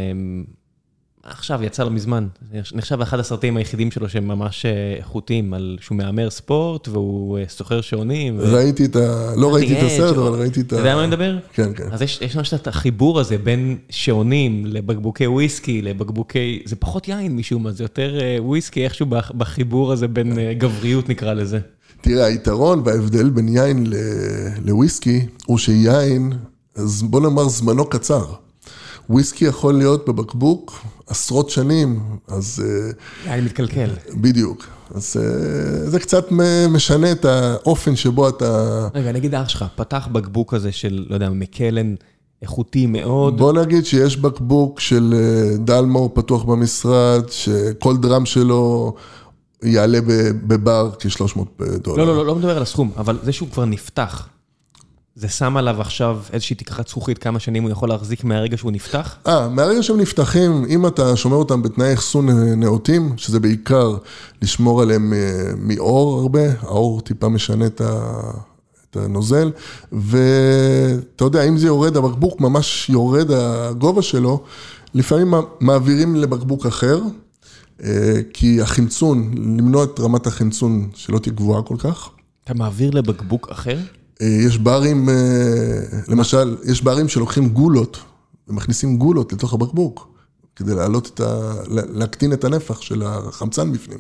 עכשיו, 1.25 1.63
יצא 1.63 1.83
לו 1.83 1.91
מזמן. 1.91 2.27
נחשב 2.73 3.01
אחד 3.01 3.19
הסרטים 3.19 3.57
היחידים 3.57 3.91
שלו 3.91 4.09
שהם 4.09 4.27
ממש 4.27 4.65
אה, 4.65 4.95
איכותיים, 4.97 5.53
על 5.53 5.77
שהוא 5.81 5.97
מהמר 5.97 6.29
ספורט 6.29 6.87
והוא 6.87 7.37
אה, 7.37 7.43
סוחר 7.49 7.81
שעונים. 7.81 8.39
ראיתי 8.39 8.85
את 8.85 8.95
ה... 8.95 9.33
לא 9.35 9.55
ראיתי 9.55 9.79
את 9.79 9.83
הסרט, 9.83 10.17
אבל 10.17 10.39
ראיתי 10.39 10.61
את 10.61 10.73
ה... 10.73 10.75
אתה 10.75 10.81
יודע 10.81 10.95
מה 10.95 10.99
אני 10.99 11.07
מדבר? 11.07 11.37
כן, 11.53 11.73
כן. 11.75 11.87
אז 11.91 12.01
יש 12.01 12.35
ממש 12.35 12.53
את 12.53 12.67
החיבור 12.67 13.19
הזה 13.19 13.37
בין 13.37 13.77
שעונים 13.89 14.65
לבקבוקי 14.65 15.27
וויסקי, 15.27 15.81
לבקבוקי... 15.81 16.61
זה 16.65 16.75
פחות 16.75 17.07
יין 17.07 17.35
משום 17.35 17.63
מה, 17.63 17.71
זה 17.71 17.83
יותר 17.83 18.19
אה, 18.21 18.37
וויסקי 18.39 18.83
איכשהו 18.83 19.05
בחיבור 19.37 19.91
הזה 19.91 20.07
בין 20.07 20.37
גבריות 20.57 21.09
נקרא 21.09 21.33
לזה. 21.33 21.59
תראה, 22.01 22.25
היתרון 22.25 22.81
וההבדל 22.85 23.29
בין 23.29 23.47
יין 23.47 23.85
לוויסקי 24.65 25.25
הוא 25.45 25.57
שיין, 25.57 26.33
אז 26.75 27.03
בוא 27.03 27.21
נאמר 27.21 27.47
זמנו 27.47 27.85
קצר. 27.85 28.44
וויסקי 29.09 29.45
יכול 29.45 29.73
להיות 29.73 30.09
בבקבוק 30.09 30.85
עשרות 31.07 31.49
שנים, 31.49 31.99
אז... 32.27 32.63
אה, 33.27 33.33
אני 33.33 33.41
מתקלקל. 33.41 33.89
בדיוק. 34.13 34.67
אז 34.95 35.17
אה, 35.19 35.89
זה 35.89 35.99
קצת 35.99 36.25
משנה 36.69 37.11
את 37.11 37.25
האופן 37.25 37.95
שבו 37.95 38.29
אתה... 38.29 38.87
רגע, 38.93 39.11
נגיד 39.11 39.35
אח 39.35 39.49
שלך, 39.49 39.65
פתח 39.75 40.07
בקבוק 40.11 40.53
כזה 40.53 40.71
של, 40.71 41.05
לא 41.09 41.13
יודע, 41.13 41.29
מקלן 41.29 41.95
איכותי 42.41 42.85
מאוד. 42.85 43.37
בוא 43.37 43.53
נגיד 43.53 43.85
שיש 43.85 44.17
בקבוק 44.17 44.79
של 44.79 45.13
אה, 45.17 45.57
דלמור 45.57 46.11
פתוח 46.13 46.43
במשרד, 46.43 47.29
שכל 47.29 47.97
דרם 47.97 48.25
שלו 48.25 48.93
יעלה 49.63 49.99
בבר 50.47 50.91
כ-300 50.99 51.39
דולר. 51.77 52.03
לא, 52.03 52.07
לא, 52.07 52.15
לא, 52.15 52.25
לא 52.25 52.35
מדבר 52.35 52.57
על 52.57 52.61
הסכום, 52.61 52.91
אבל 52.97 53.19
זה 53.23 53.31
שהוא 53.31 53.49
כבר 53.49 53.65
נפתח. 53.65 54.27
זה 55.15 55.29
שם 55.29 55.57
עליו 55.57 55.81
עכשיו 55.81 56.19
איזושהי 56.33 56.55
תקרת 56.55 56.87
זכוכית, 56.87 57.17
כמה 57.17 57.39
שנים 57.39 57.63
הוא 57.63 57.71
יכול 57.71 57.89
להחזיק 57.89 58.23
מהרגע 58.23 58.57
שהוא 58.57 58.71
נפתח? 58.71 59.15
אה, 59.27 59.49
מהרגע 59.49 59.83
שהם 59.83 59.99
נפתחים, 59.99 60.65
אם 60.69 60.87
אתה 60.87 61.15
שומר 61.15 61.35
אותם 61.35 61.61
בתנאי 61.61 61.93
אחסון 61.93 62.29
נאותים, 62.59 63.13
שזה 63.17 63.39
בעיקר 63.39 63.97
לשמור 64.41 64.81
עליהם 64.81 65.13
אה, 65.13 65.51
מאור 65.57 66.19
הרבה, 66.19 66.41
האור 66.61 67.01
טיפה 67.01 67.29
משנה 67.29 67.65
את 67.65 67.81
ה... 67.81 68.11
את 68.91 68.97
הנוזל, 68.97 69.51
ואתה 69.91 71.23
יודע, 71.23 71.43
אם 71.43 71.57
זה 71.57 71.67
יורד, 71.67 71.97
הבקבוק 71.97 72.41
ממש 72.41 72.89
יורד 72.89 73.31
הגובה 73.31 74.01
שלו, 74.01 74.43
לפעמים 74.93 75.33
מעבירים 75.59 76.15
לבקבוק 76.15 76.65
אחר, 76.65 77.01
אה, 77.83 78.19
כי 78.33 78.61
החמצון, 78.61 79.31
למנוע 79.57 79.83
את 79.83 79.99
רמת 79.99 80.27
החמצון 80.27 80.89
שלא 80.95 81.19
תהיה 81.19 81.33
גבוהה 81.33 81.61
כל 81.61 81.75
כך. 81.77 82.09
אתה 82.43 82.53
מעביר 82.53 82.91
לבקבוק 82.91 83.49
אחר? 83.51 83.77
אה, 84.21 84.27
יש 84.27 84.57
ברים, 84.57 85.09
אה, 85.09 85.15
למשל, 86.07 86.57
יש 86.65 86.83
ברים 86.83 87.07
שלוקחים 87.07 87.49
גולות 87.49 87.97
ומכניסים 88.47 88.97
גולות 88.97 89.33
לתוך 89.33 89.53
הבקבוק, 89.53 90.07
כדי 90.55 90.75
להעלות 90.75 91.11
את 91.13 91.19
ה... 91.19 91.53
להקטין 91.69 92.33
את 92.33 92.43
הנפח 92.43 92.81
של 92.81 93.03
החמצן 93.05 93.71
בפנים. 93.71 93.99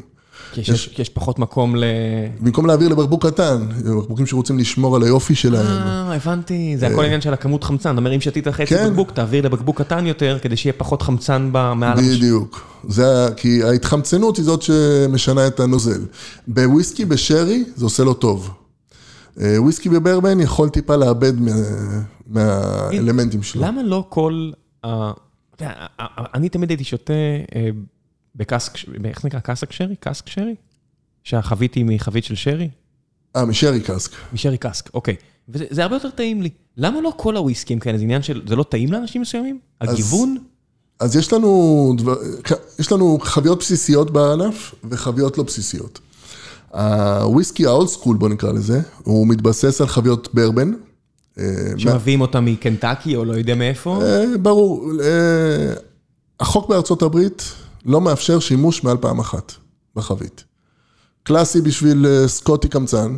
כי 0.51 0.61
יש, 0.61 0.69
יש, 0.69 0.95
יש 0.99 1.09
פחות 1.09 1.39
מקום 1.39 1.75
ל... 1.75 1.83
במקום 2.39 2.65
להעביר 2.65 2.89
לבקבוק 2.89 3.25
קטן, 3.25 3.67
בקבוקים 3.97 4.25
שרוצים 4.25 4.59
לשמור 4.59 4.95
על 4.95 5.03
היופי 5.03 5.35
שלהם. 5.35 5.65
אה, 5.65 6.15
הבנתי, 6.15 6.75
זה 6.79 6.87
הכל 6.87 7.05
עניין 7.05 7.21
של 7.21 7.33
הכמות 7.33 7.63
חמצן. 7.63 7.89
זאת 7.89 7.97
אומרת, 7.97 8.13
אם 8.13 8.21
שתית 8.21 8.47
חצי 8.47 8.65
כן. 8.65 8.89
בקבוק, 8.89 9.11
תעביר 9.11 9.45
לבקבוק 9.45 9.81
קטן 9.81 10.07
יותר, 10.07 10.37
כדי 10.41 10.57
שיהיה 10.57 10.73
פחות 10.73 11.01
חמצן 11.01 11.49
מעל... 11.75 11.97
בדיוק. 11.97 12.61
זה, 12.87 13.27
כי 13.37 13.63
ההתחמצנות 13.63 14.37
היא 14.37 14.45
זאת 14.45 14.61
שמשנה 14.61 15.47
את 15.47 15.59
הנוזל. 15.59 16.01
בוויסקי, 16.47 17.05
בשרי, 17.05 17.63
זה 17.75 17.85
עושה 17.85 18.03
לו 18.03 18.13
טוב. 18.13 18.49
אה, 19.41 19.61
וויסקי 19.61 19.89
בברבן 19.89 20.39
יכול 20.39 20.69
טיפה 20.69 20.95
לאבד 20.95 21.33
מהאלמנטים 22.27 23.43
שלו. 23.43 23.61
למה 23.61 23.83
לא 23.83 24.05
כל... 24.09 24.51
אני 26.33 26.49
תמיד 26.49 26.69
הייתי 26.69 26.83
שותה 26.83 27.13
אה, 27.55 27.69
בקאסק, 28.35 28.73
איך 29.05 29.21
זה 29.21 29.27
נקרא? 29.27 29.39
קאסק 29.39 29.71
שרי? 29.71 29.95
קאסק 29.95 30.29
שרי? 30.29 30.55
שהחבית 31.23 31.73
היא 31.73 31.85
מחבית 31.85 32.23
של 32.23 32.35
שרי? 32.35 32.69
אה, 33.35 33.45
מ 33.45 33.50
sherry 33.50 33.81
cask. 33.81 34.11
מ 34.33 34.37
sherry 34.37 34.57
cask, 34.57 34.89
אוקיי. 34.93 35.15
וזה 35.49 35.83
הרבה 35.83 35.95
יותר 35.95 36.09
טעים 36.09 36.41
לי. 36.41 36.49
למה 36.77 37.01
לא 37.01 37.13
כל 37.17 37.37
הוויסקים 37.37 37.79
כאלה? 37.79 37.97
זה 37.97 38.03
עניין 38.03 38.21
של... 38.21 38.41
זה 38.47 38.55
לא 38.55 38.63
טעים 38.63 38.91
לאנשים 38.91 39.21
מסוימים? 39.21 39.59
הגיוון? 39.81 40.37
אז 40.99 41.15
יש 41.15 41.33
לנו, 41.33 41.93
יש 42.79 42.91
לנו 42.91 43.17
חביות 43.21 43.59
בסיסיות 43.59 44.11
בענף 44.11 44.75
וחביות 44.83 45.37
לא 45.37 45.43
בסיסיות. 45.43 45.99
הוויסקי 46.75 47.65
ה 47.65 47.71
old 47.71 47.87
school, 47.87 48.17
בוא 48.17 48.29
נקרא 48.29 48.51
לזה, 48.51 48.81
הוא 49.03 49.27
מתבסס 49.27 49.81
על 49.81 49.87
חביות 49.87 50.29
ברבן. 50.33 50.73
אה, 51.39 51.43
שמביאים 51.77 52.21
אותם 52.21 52.45
מקנטקי 52.45 53.15
או 53.15 53.25
לא 53.25 53.33
יודע 53.33 53.55
מאיפה? 53.55 53.99
אה, 54.03 54.37
ברור. 54.41 54.91
אה, 55.03 55.73
החוק 56.39 56.69
בארצות 56.69 57.01
הברית 57.01 57.43
לא 57.85 58.01
מאפשר 58.01 58.39
שימוש 58.39 58.83
מעל 58.83 58.97
פעם 58.97 59.19
אחת 59.19 59.51
בחבית. 59.95 60.43
קלאסי 61.23 61.61
בשביל 61.61 62.05
סקוטי 62.27 62.67
קמצן, 62.67 63.15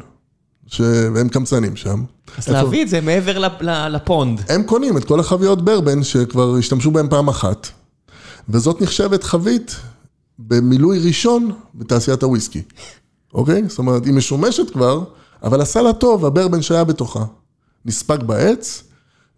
והם 0.80 1.30
קמצנים 1.30 1.76
שם. 1.76 2.04
אז 2.38 2.48
להביא 2.48 2.84
את 2.84 2.90
זה 2.90 3.02
מעבר 3.02 3.38
לפונד. 3.90 4.42
הם 4.50 4.64
קונים 4.64 4.98
את 4.98 5.04
כל 5.04 5.20
החביות 5.20 5.66
ברבן 5.66 6.04
שכבר 6.04 6.56
השתמשו 6.56 6.92
בהם 6.92 7.10
פעם 7.10 7.28
אחת, 7.28 7.68
וזאת 8.50 8.82
נחשבת 8.82 9.24
חבית 9.24 9.76
במילוי 10.40 11.00
ראשון 11.00 11.52
בתעשיית 11.76 12.24
הוויסקי. 12.24 12.62
אוקיי? 13.34 13.64
זאת 13.68 13.78
אומרת, 13.78 14.06
היא 14.06 14.14
משומשת 14.14 14.70
כבר, 14.70 15.04
אבל 15.44 15.62
הסל 15.62 15.88
הטוב, 15.88 16.26
הברבן 16.26 16.62
שהיה 16.62 16.84
בתוכה, 16.84 17.26
נספג 17.86 18.24
בעץ, 18.24 18.84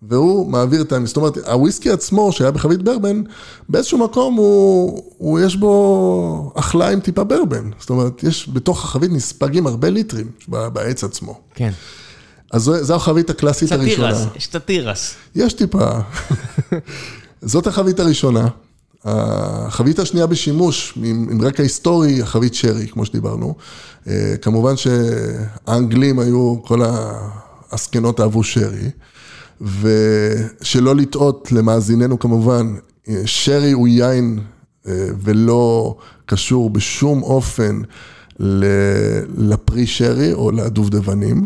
והוא 0.02 0.52
מעביר 0.52 0.82
את 0.82 0.92
ה... 0.92 0.98
זאת 1.06 1.18
אומרת, 1.18 1.38
הוויסקי 1.38 1.90
עצמו, 1.90 2.32
שהיה 2.32 2.52
בחבית 2.52 2.82
ברבן, 2.82 3.22
באיזשהו 3.70 3.98
מקום 3.98 4.36
הוא, 4.36 5.04
הוא 5.18 5.40
יש 5.40 5.56
בו 5.56 6.54
אכלה 6.56 6.90
עם 6.90 7.00
טיפה 7.00 7.24
ברבן. 7.24 7.70
זאת 7.80 7.90
אומרת, 7.90 8.24
יש 8.24 8.50
בתוך 8.54 8.84
החבית 8.84 9.12
נספגים 9.12 9.68
הרבה 9.68 9.90
ליטרים 9.90 10.32
בעץ 10.48 11.04
עצמו. 11.04 11.40
כן. 11.56 11.72
אז 12.52 12.64
זו, 12.64 12.84
זו 12.84 12.96
החבית 12.96 13.30
הקלאסית 13.30 13.72
הראשונה. 13.72 14.26
יש 14.36 14.48
קצת 14.48 14.66
תירס. 14.66 15.16
יש 15.36 15.54
טיפה. 15.54 15.90
זאת 17.42 17.68
החבית 17.68 18.00
הראשונה. 18.00 18.48
החבית 19.06 20.00
השנייה 20.00 20.28
בשימוש, 20.28 20.94
עם, 21.04 21.28
עם 21.32 21.42
רקע 21.42 21.64
היסטורי, 21.64 22.22
החבית 22.22 22.54
שרי, 22.54 22.88
כמו 22.88 23.06
שדיברנו. 23.06 23.56
אה, 24.08 24.36
כמובן 24.42 24.74
שהאנגלים 24.78 26.20
היו, 26.20 26.56
כל 26.64 26.82
הזקנות 27.72 28.20
אהבו 28.20 28.44
שרי, 28.44 28.90
ושלא 29.62 30.96
לטעות 30.96 31.52
למאזיננו 31.52 32.20
כמובן, 32.20 32.76
שרי 33.26 33.72
הוא 33.72 33.88
יין 33.88 34.40
אה, 34.88 35.08
ולא 35.22 35.96
קשור 36.26 36.70
בשום 36.70 37.24
אופן 37.24 37.82
לפרי 39.38 39.88
שרי 39.88 40.34
או 40.34 40.52
לדובדבנים. 40.52 41.46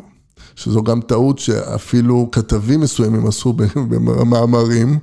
שזו 0.56 0.84
גם 0.84 1.02
טעות 1.02 1.40
שאפילו 1.40 2.30
כתבים 2.32 2.80
מסוימים 2.82 3.28
עשו 3.28 3.54
במאמרים. 3.90 5.00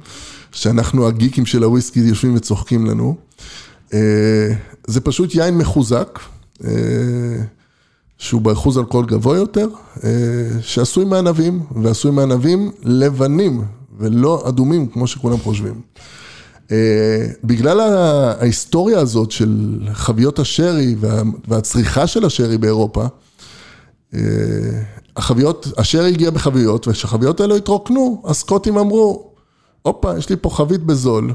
שאנחנו 0.53 1.07
הגיקים 1.07 1.47
של 1.47 1.63
הוויסקי 1.63 2.01
יושבים 2.01 2.37
וצוחקים 2.37 2.87
לנו. 2.87 3.17
אה, 3.95 4.53
זה 4.87 5.01
פשוט 5.01 5.35
יין 5.35 5.59
מחוזק, 5.59 6.19
אה, 6.65 6.71
שהוא 8.19 8.41
באחוז 8.41 8.79
אלכוהול 8.79 9.07
גבוה 9.07 9.37
יותר, 9.37 9.69
אה, 10.05 10.11
שעשוי 10.61 11.05
מענבים, 11.05 11.63
ועשוי 11.83 12.11
מענבים 12.11 12.71
לבנים 12.83 13.65
ולא 13.99 14.45
אדומים 14.49 14.87
כמו 14.87 15.07
שכולם 15.07 15.39
חושבים. 15.39 15.81
בגלל 17.45 17.81
ההיסטוריה 17.81 18.99
הזאת 18.99 19.31
של 19.31 19.79
חביות 19.93 20.39
השרי 20.39 20.97
והצריכה 21.49 22.07
של 22.07 22.25
השרי 22.25 22.59
באירופה, 22.59 23.07
החביות, 25.17 25.69
השרי 25.77 26.09
הגיע 26.09 26.31
בחביות, 26.31 26.89
וכשהחביות 26.89 27.41
האלו 27.41 27.57
התרוקנו, 27.57 28.23
הסקוטים 28.27 28.79
אמרו, 28.79 29.30
הופה, 29.83 30.19
יש 30.19 30.31
לי 30.31 30.37
פה 30.41 30.51
חבית 30.51 30.83
בזול, 30.83 31.33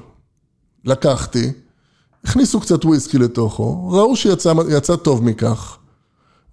לקחתי, 0.86 1.52
הכניסו 2.24 2.60
קצת 2.60 2.86
וויסקי 2.86 3.18
לתוכו, 3.18 3.90
ראו 3.92 4.16
שיצא 4.16 4.96
טוב 4.96 5.24
מכך, 5.24 5.78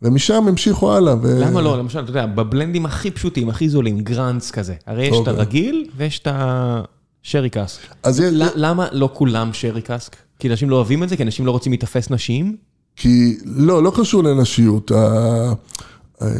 ומשם 0.03 0.49
המשיכו 0.49 0.93
הלאה. 0.93 1.14
ו... 1.22 1.40
למה 1.40 1.61
לא? 1.61 1.78
למשל, 1.78 2.01
אתה 2.01 2.11
יודע, 2.11 2.26
בבלנדים 2.26 2.86
הכי 2.86 3.11
פשוטים, 3.11 3.49
הכי 3.49 3.68
זולים, 3.68 4.01
גראנץ 4.01 4.51
כזה, 4.51 4.74
הרי 4.86 5.03
יש 5.05 5.09
את 5.09 5.14
אוקיי. 5.14 5.32
הרגיל 5.34 5.88
ויש 5.97 6.18
את 6.18 6.28
השרי 6.30 7.51
קאסק. 7.51 7.80
אז 8.03 8.20
י- 8.20 8.30
ל- 8.30 8.49
למה 8.55 8.86
לא 8.93 9.11
כולם 9.12 9.51
שרי 9.53 9.82
קאסק? 9.82 10.16
כי 10.38 10.49
אנשים 10.51 10.70
לא 10.70 10.76
אוהבים 10.76 11.03
את 11.03 11.09
זה? 11.09 11.16
כי 11.16 11.22
אנשים 11.22 11.47
לא 11.47 11.51
רוצים 11.51 11.72
להיתפס 11.72 12.11
נשיים? 12.11 12.57
כי 12.97 13.36
לא, 13.45 13.82
לא 13.82 13.93
קשור 13.97 14.24
לנשיות. 14.24 14.90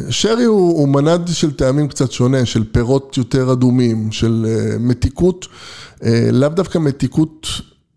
שרי 0.09 0.43
הוא, 0.43 0.79
הוא 0.79 0.89
מנד 0.89 1.27
של 1.27 1.51
טעמים 1.51 1.87
קצת 1.87 2.11
שונה, 2.11 2.45
של 2.45 2.63
פירות 2.71 3.17
יותר 3.17 3.51
אדומים, 3.51 4.11
של 4.11 4.45
אה, 4.49 4.77
מתיקות, 4.79 5.47
אה, 6.03 6.29
לאו 6.31 6.49
דווקא 6.49 6.77
מתיקות 6.77 7.47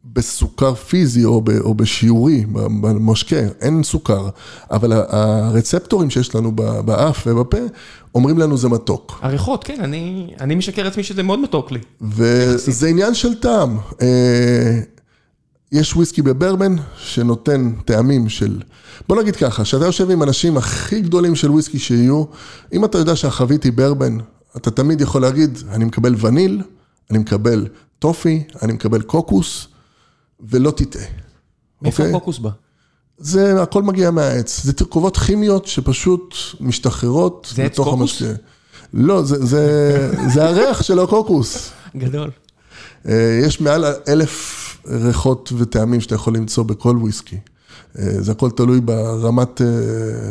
בסוכר 0.05 0.74
פיזי 0.74 1.24
או, 1.24 1.41
ב, 1.41 1.51
או 1.51 1.74
בשיעורי, 1.74 2.45
במשקה, 2.80 3.37
אין 3.61 3.82
סוכר, 3.82 4.28
אבל 4.70 4.93
הרצפטורים 4.93 6.11
שיש 6.11 6.34
לנו 6.34 6.53
באף 6.84 7.26
ובפה, 7.26 7.59
אומרים 8.14 8.39
לנו 8.39 8.57
זה 8.57 8.68
מתוק. 8.68 9.18
הריחות, 9.22 9.64
כן, 9.64 9.80
אני, 9.80 10.30
אני 10.41 10.55
משקר 10.55 10.82
לעצמי 10.82 11.03
שזה 11.03 11.22
מאוד 11.22 11.39
מתוק 11.39 11.72
לי. 11.72 11.78
וזה 12.01 12.89
עניין 12.89 13.14
של 13.14 13.34
טעם. 13.34 13.78
יש 15.73 15.97
וויסקי 15.97 16.23
בברבן 16.23 16.77
שנותן 16.97 17.73
טעמים 17.85 18.29
של... 18.29 18.61
בוא 19.09 19.23
נגיד 19.23 19.37
ככה, 19.37 19.62
כשאתה 19.62 19.85
יושב 19.85 20.11
עם 20.11 20.23
אנשים 20.23 20.57
הכי 20.57 21.01
גדולים 21.01 21.35
של 21.35 21.51
וויסקי 21.51 21.79
שיהיו, 21.79 22.25
אם 22.73 22.85
אתה 22.85 22.99
יודע 22.99 23.17
שהחבית 23.17 23.64
היא 23.64 23.73
ברבן, 23.73 24.19
אתה 24.57 24.71
תמיד 24.71 25.01
יכול 25.01 25.23
להגיד, 25.23 25.59
אני 25.71 25.85
מקבל 25.85 26.14
וניל, 26.21 26.62
אני 27.11 27.19
מקבל 27.19 27.69
טופי, 27.99 28.45
אני 28.62 28.73
מקבל 28.73 29.03
קוקוס, 29.03 29.69
ולא 30.41 30.71
תטעה. 30.71 31.03
מאיפה 31.83 32.03
אוקיי? 32.03 32.17
הקוקוס 32.17 32.39
בא? 32.39 32.51
זה, 33.19 33.62
הכל 33.62 33.83
מגיע 33.83 34.11
מהעץ. 34.11 34.64
זה 34.64 34.73
תרכובות 34.73 35.17
כימיות 35.17 35.67
שפשוט 35.67 36.35
משתחררות 36.61 37.53
זה 37.55 37.64
עץ 37.64 37.77
קוקוס? 37.77 37.93
המשקה. 38.23 38.43
לא, 38.95 39.23
זה, 39.23 39.47
זה, 39.47 40.29
זה 40.29 40.45
הריח 40.45 40.83
של 40.83 40.99
הקוקוס. 40.99 41.71
גדול. 41.97 42.31
אה, 43.09 43.41
יש 43.43 43.61
מעל 43.61 43.85
אלף 44.09 44.66
ריחות 44.91 45.53
וטעמים 45.59 46.01
שאתה 46.01 46.14
יכול 46.14 46.37
למצוא 46.37 46.64
בכל 46.64 46.97
וויסקי. 47.01 47.37
אה, 47.99 48.05
זה 48.22 48.32
הכל 48.32 48.51
תלוי 48.51 48.80
ברמת 48.80 49.61
אה, 49.62 49.66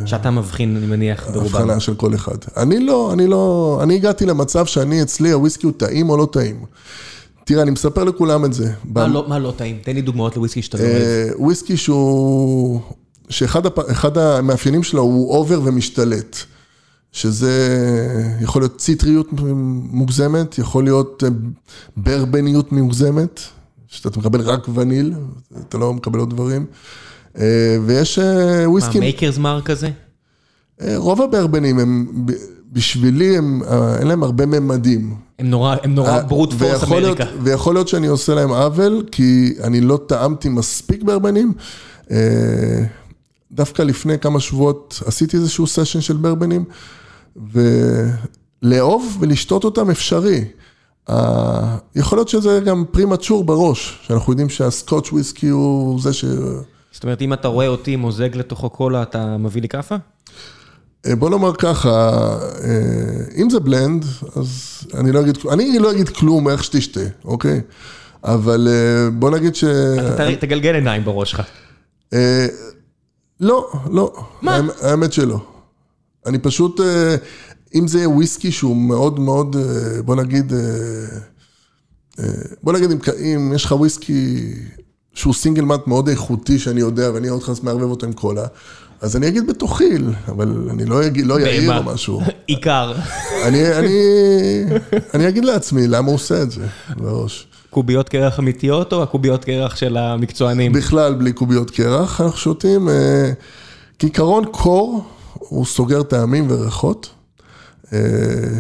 שאתה 0.07 0.31
מבחין, 0.31 0.77
אני 0.77 0.85
מניח, 0.85 1.27
ברובם. 1.29 1.45
הבחנה 1.45 1.79
של 1.79 1.95
כל 1.95 2.15
אחד. 2.15 2.35
אני 2.57 2.79
לא, 2.79 3.13
אני 3.13 3.27
לא, 3.27 3.79
אני 3.83 3.95
הגעתי 3.95 4.25
למצב 4.25 4.65
שאני 4.65 5.01
אצלי 5.01 5.31
הוויסקי 5.31 5.65
הוא 5.65 5.73
טעים 5.77 6.09
או 6.09 6.17
לא 6.17 6.27
טעים. 6.31 6.65
תראה, 7.43 7.61
אני 7.61 7.71
מספר 7.71 8.03
לכולם 8.03 8.45
את 8.45 8.53
זה. 8.53 8.71
מה 8.93 9.07
לא- 9.07 9.25
מה 9.27 9.39
לא 9.39 9.53
טעים? 9.57 9.77
תן 9.83 9.95
לי 9.95 10.01
דוגמאות 10.01 10.35
לוויסקי 10.35 10.61
שאתה 10.61 10.77
לא 10.77 10.83
אוהב. 10.83 10.93
אה, 10.95 11.29
וויסקי 11.37 11.77
שהוא, 11.77 12.81
שאחד 13.29 13.65
הפ- 13.65 14.17
המאפיינים 14.17 14.83
שלו 14.83 15.01
הוא 15.01 15.31
over 15.37 15.61
ומשתלט. 15.63 16.37
שזה 17.11 17.77
יכול 18.41 18.61
להיות 18.61 18.77
ציטריות 18.77 19.27
מוגזמת, 19.91 20.57
יכול 20.57 20.83
להיות 20.83 21.23
ברבניות 21.97 22.71
מוגזמת, 22.71 23.39
שאתה 23.87 24.19
מקבל 24.19 24.41
רק 24.41 24.67
וניל, 24.73 25.13
אתה 25.69 25.77
לא 25.77 25.93
מקבל 25.93 26.19
עוד 26.19 26.29
דברים. 26.29 26.65
אה, 27.37 27.77
ויש 27.85 28.19
אה, 28.19 28.63
מה, 28.65 28.69
וויסקי, 28.71 28.99
Maker's 28.99 29.37
Mark 29.37 29.61
כזה? 29.61 29.89
אה, 30.81 30.93
רוב 30.97 31.21
הברבנים 31.21 31.79
הם, 31.79 32.25
בשבילי, 32.71 33.37
הם, 33.37 33.61
אין 33.99 34.07
להם 34.07 34.23
הרבה 34.23 34.45
ממדים. 34.45 35.15
הם 35.39 35.49
נורא, 35.49 35.75
הם 35.83 35.95
נורא 35.95 36.21
brute 36.21 36.53
force 36.53 36.61
ויכול 36.81 37.01
להיות- 37.01 37.21
אמריקה. 37.21 37.37
ויכול 37.43 37.73
להיות 37.75 37.87
שאני 37.87 38.07
עושה 38.07 38.35
להם 38.35 38.49
עוול, 38.49 39.03
כי 39.11 39.55
אני 39.63 39.81
לא 39.81 39.99
טעמתי 40.07 40.49
מספיק 40.49 41.03
ברבנים. 41.03 41.53
דווקא 43.51 43.81
לפני 43.81 44.19
כמה 44.19 44.39
שבועות 44.39 45.01
עשיתי 45.05 45.37
איזשהו 45.37 45.67
סשן 45.67 46.01
של 46.01 46.17
ברבנים, 46.17 46.63
ולאהוב 48.63 49.17
ולשתות 49.19 49.63
אותם 49.63 49.89
אפשרי. 49.89 50.45
אה, 51.09 51.77
יכול 51.95 52.17
להיות 52.17 52.29
שזה 52.29 52.59
גם 52.65 52.83
פרימצ'ור 52.91 53.43
בראש, 53.43 53.99
שאנחנו 54.01 54.31
יודעים 54.33 54.49
שהסקוטש 54.49 55.11
וויסקי 55.11 55.47
הוא 55.47 56.01
זה 56.01 56.13
ש... 56.13 56.25
זאת 56.91 57.03
אומרת, 57.03 57.21
אם 57.21 57.33
אתה 57.33 57.47
רואה 57.47 57.67
אותי 57.67 57.95
מוזג 57.95 58.35
לתוכו 58.35 58.69
קולה, 58.69 59.01
אתה 59.01 59.37
מביא 59.37 59.61
לי 59.61 59.67
כאפה? 59.69 59.95
אה, 61.05 61.15
בוא 61.15 61.29
נאמר 61.29 61.55
ככה, 61.55 61.89
אה, 62.63 63.41
אם 63.41 63.49
זה 63.49 63.59
בלנד, 63.59 64.05
אז 64.35 64.79
אני 64.93 65.11
לא 65.11 65.21
אגיד, 65.21 65.37
אני 65.51 65.79
לא 65.79 65.91
אגיד 65.91 66.09
כלום 66.09 66.49
איך 66.49 66.63
שתשתה, 66.63 66.99
אוקיי? 67.25 67.61
אבל 68.23 68.67
אה, 68.71 69.09
בוא 69.11 69.29
נגיד 69.29 69.55
ש... 69.55 69.63
אתה 69.63 70.35
תגלגל 70.39 70.75
עיניים 70.75 71.05
בראש 71.05 71.31
שלך. 71.31 71.41
לא, 73.39 73.69
לא. 73.91 74.13
מה? 74.41 74.59
האמת- 74.81 75.13
שלא. 75.13 75.37
אני 76.25 76.39
פשוט, 76.39 76.79
אם 77.75 77.87
זה 77.87 77.97
יהיה 77.97 78.09
וויסקי 78.09 78.51
שהוא 78.51 78.75
מאוד 78.75 79.19
מאוד, 79.19 79.55
אה, 79.55 80.01
בוא 80.01 80.15
נגיד, 80.15 80.53
אה, 80.53 80.59
אה, 82.19 82.33
בוא 82.63 82.73
נגיד 82.73 82.91
אם, 82.91 82.97
אם 83.25 83.51
יש 83.55 83.65
לך 83.65 83.71
וויסקי 83.71 84.53
שהוא 85.13 85.33
סינגל 85.33 85.61
מאט 85.61 85.87
מאוד 85.87 86.09
איכותי 86.09 86.59
שאני 86.59 86.79
יודע 86.79 87.11
ואני 87.13 87.27
עוד 87.27 87.43
חס 87.43 87.63
מערבב 87.63 87.89
אותו 87.89 88.05
עם 88.05 88.13
קולה, 88.13 88.45
אז 89.01 89.15
אני 89.15 89.27
אגיד 89.27 89.47
בתוכיל, 89.47 90.09
אבל 90.27 90.67
אני 90.69 90.85
לא 90.85 91.07
אגיד, 91.07 91.25
לא 91.25 91.39
יעיר. 91.39 91.77
או 91.77 91.83
משהו. 91.83 92.21
עיקר. 92.47 92.93
אני, 93.43 93.75
אני, 93.75 93.99
אני 95.13 95.27
אגיד 95.27 95.45
לעצמי 95.45 95.87
למה 95.87 96.07
הוא 96.07 96.15
עושה 96.15 96.41
את 96.41 96.51
זה 96.51 96.67
בראש. 96.97 97.47
קוביות 97.69 98.09
קרח 98.09 98.39
אמיתיות 98.39 98.93
או 98.93 99.03
הקוביות 99.03 99.45
קרח 99.45 99.75
של 99.75 99.97
המקצוענים? 99.97 100.73
בכלל 100.73 101.13
בלי 101.13 101.33
קוביות 101.33 101.71
קרח 101.71 102.21
אנחנו 102.21 102.37
שותים. 102.37 102.89
כעיקרון 103.99 104.45
קור, 104.51 105.03
הוא 105.33 105.65
סוגר 105.65 106.03
טעמים 106.03 106.45
וריחות. 106.49 107.14
אה, 107.93 108.59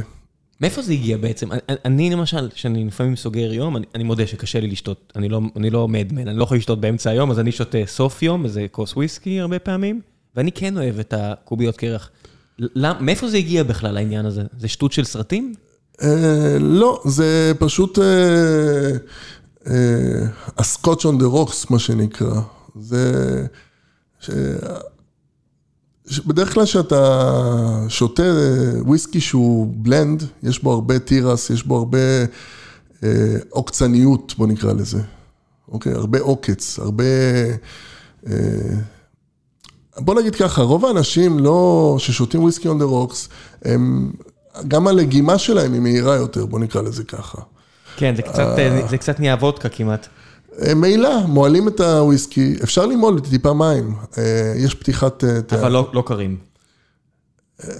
מאיפה 0.61 0.81
זה 0.81 0.93
הגיע 0.93 1.17
בעצם? 1.17 1.49
אני- 1.85 2.09
למשל, 2.09 2.49
שאני 2.55 2.85
לפעמים 2.85 3.15
סוגר 3.15 3.53
יום, 3.53 3.77
אני, 3.95 4.03
מודה 4.03 4.27
שקשה 4.27 4.59
לי 4.59 4.67
לשתות, 4.67 5.13
אני 5.15 5.29
לא, 5.29 5.41
אני 5.55 5.69
לא 5.69 5.87
מדמן, 5.87 6.27
אני 6.27 6.37
לא 6.37 6.43
יכול 6.43 6.57
לשתות 6.57 6.81
באמצע 6.81 7.09
היום, 7.09 7.31
אז 7.31 7.39
אני 7.39 7.51
שותה 7.51 7.77
סוף 7.85 8.23
יום, 8.23 8.45
איזה 8.45 8.65
כוס 8.71 8.95
וויסקי 8.95 9.39
הרבה 9.39 9.59
פעמים, 9.59 10.01
ואני 10.35 10.51
כן 10.51 10.77
אוהב 10.77 10.99
את 10.99 11.13
הקוביות 11.17 11.77
קרח. 11.77 12.09
מאיפה 12.99 13.27
זה 13.27 13.37
הגיע 13.37 13.63
בכלל 13.63 13.97
העניין 13.97 14.25
הזה? 14.25 14.43
זה 14.59 14.67
שטות 14.67 14.91
של 14.91 15.03
סרטים? 15.03 15.53
אה, 16.01 16.57
לא, 16.59 17.01
זה 17.05 17.51
פשוט 17.59 17.99
אה, 19.67 19.71
הסקוטש 20.57 21.05
on 21.05 21.17
the 21.17 21.25
rocks, 21.25 21.69
מה 21.69 21.79
שנקרא. 21.79 22.41
זה... 22.79 23.45
בדרך 26.25 26.53
כלל 26.53 26.65
כשאתה 26.65 27.85
שותה 27.89 28.23
אה, 28.23 28.81
וויסקי 28.81 29.21
שהוא 29.21 29.67
blend, 29.75 30.23
יש 30.43 30.63
בו 30.63 30.73
הרבה 30.73 30.99
תירס, 30.99 31.49
יש 31.49 31.63
בו 31.63 31.77
הרבה 31.77 31.97
אה, 33.03 33.09
עוקצניות, 33.49 34.33
בוא 34.37 34.47
נקרא 34.47 34.73
לזה. 34.73 35.01
אוקיי? 35.71 35.93
הרבה 35.93 36.19
עוקץ, 36.19 36.79
הרבה... 36.79 37.03
אה, 38.27 38.33
בוא 39.97 40.15
נגיד 40.19 40.35
ככה, 40.35 40.61
רוב 40.61 40.85
האנשים 40.85 41.39
לא, 41.39 41.95
ששותים 41.99 42.43
וויסקי 42.43 42.67
on 42.67 42.79
the 42.79 42.85
rocks, 42.85 43.29
הם, 43.65 44.11
גם 44.67 44.87
הלגימה 44.87 45.37
שלהם 45.37 45.73
היא 45.73 45.81
מהירה 45.81 46.15
יותר, 46.15 46.45
בוא 46.45 46.59
נקרא 46.59 46.81
לזה 46.81 47.03
ככה. 47.03 47.41
כן, 47.97 48.15
זה 48.15 48.21
קצת, 48.21 48.59
אה, 48.59 48.87
זה 48.89 48.97
קצת 48.97 49.19
נהיה 49.19 49.35
וודקה 49.35 49.69
כמעט. 49.69 50.07
אה, 50.61 50.75
מעילה, 50.75 51.19
מועלים 51.27 51.67
את 51.67 51.79
הוויסקי, 51.79 52.55
אפשר 52.63 52.85
למעול 52.85 53.19
טיפה 53.19 53.53
מים, 53.53 53.95
אה, 54.17 54.53
יש 54.55 54.75
פתיחת... 54.75 55.23
אה, 55.23 55.59
אבל 55.59 55.71
לא, 55.71 55.89
לא 55.93 56.03
קרים. 56.05 56.37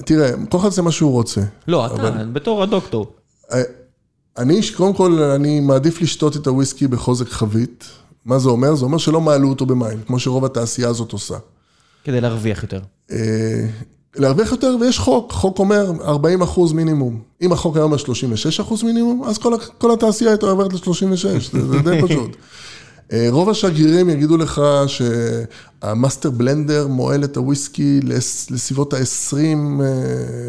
תראה, 0.06 0.32
כל 0.50 0.58
אחד 0.58 0.70
זה 0.70 0.82
מה 0.82 0.92
שהוא 0.92 1.12
רוצה. 1.12 1.42
לא, 1.68 1.86
אתה, 1.86 2.12
בתור 2.34 2.64
הדוקטור. 2.64 3.14
אני, 4.38 4.62
קודם 4.78 4.94
כל, 4.94 5.20
אני 5.20 5.60
מעדיף 5.60 6.02
לשתות 6.02 6.36
את 6.36 6.48
הוויסקי 6.48 6.88
בחוזק 6.88 7.28
חבית. 7.28 7.86
מה 8.26 8.40
זה 8.40 8.50
אומר? 8.50 8.76
זה 8.76 8.86
אומר 8.86 8.98
שלא 8.98 9.22
מעלו 9.22 9.50
אותו 9.50 9.66
במים, 9.66 10.02
כמו 10.08 10.20
שרוב 10.20 10.46
התעשייה 10.46 10.90
הזאת 10.90 11.12
עושה. 11.12 11.36
כדי 12.04 12.22
להרוויח 12.22 12.64
יותר. 12.64 12.80
אה, 14.16 14.22
להרוויח 14.22 14.52
יותר, 14.52 14.76
ויש 14.82 15.00
חוק, 15.00 15.32
חוק 15.32 15.60
אומר 15.60 15.92
40 16.04 16.42
אחוז 16.42 16.74
מינימום. 16.74 17.22
אם 17.42 17.52
החוק 17.52 17.76
היה 17.76 17.84
אומר 17.84 17.98
36 17.98 18.60
אחוז 18.60 18.84
מינימום, 18.84 19.24
אז 19.24 19.38
כל, 19.38 19.54
כל 19.78 19.92
התעשייה 19.92 20.30
הייתה 20.32 20.46
עוברת 20.46 20.74
ל-36, 20.74 21.16
זה, 21.52 21.68
זה 21.68 21.80
די 21.80 22.02
פשוט. 22.08 22.36
אה, 23.14 23.28
רוב 23.30 23.50
השגרירים 23.50 24.10
יגידו 24.10 24.38
לך 24.38 24.62
שה 24.88 25.35
master 25.35 26.30
blender 26.30 26.88
מוהל 26.88 27.24
את 27.24 27.38
הוויסקי 27.38 28.00
לס- 28.04 28.52
לסביבות 28.52 28.94
ה-20 28.94 29.38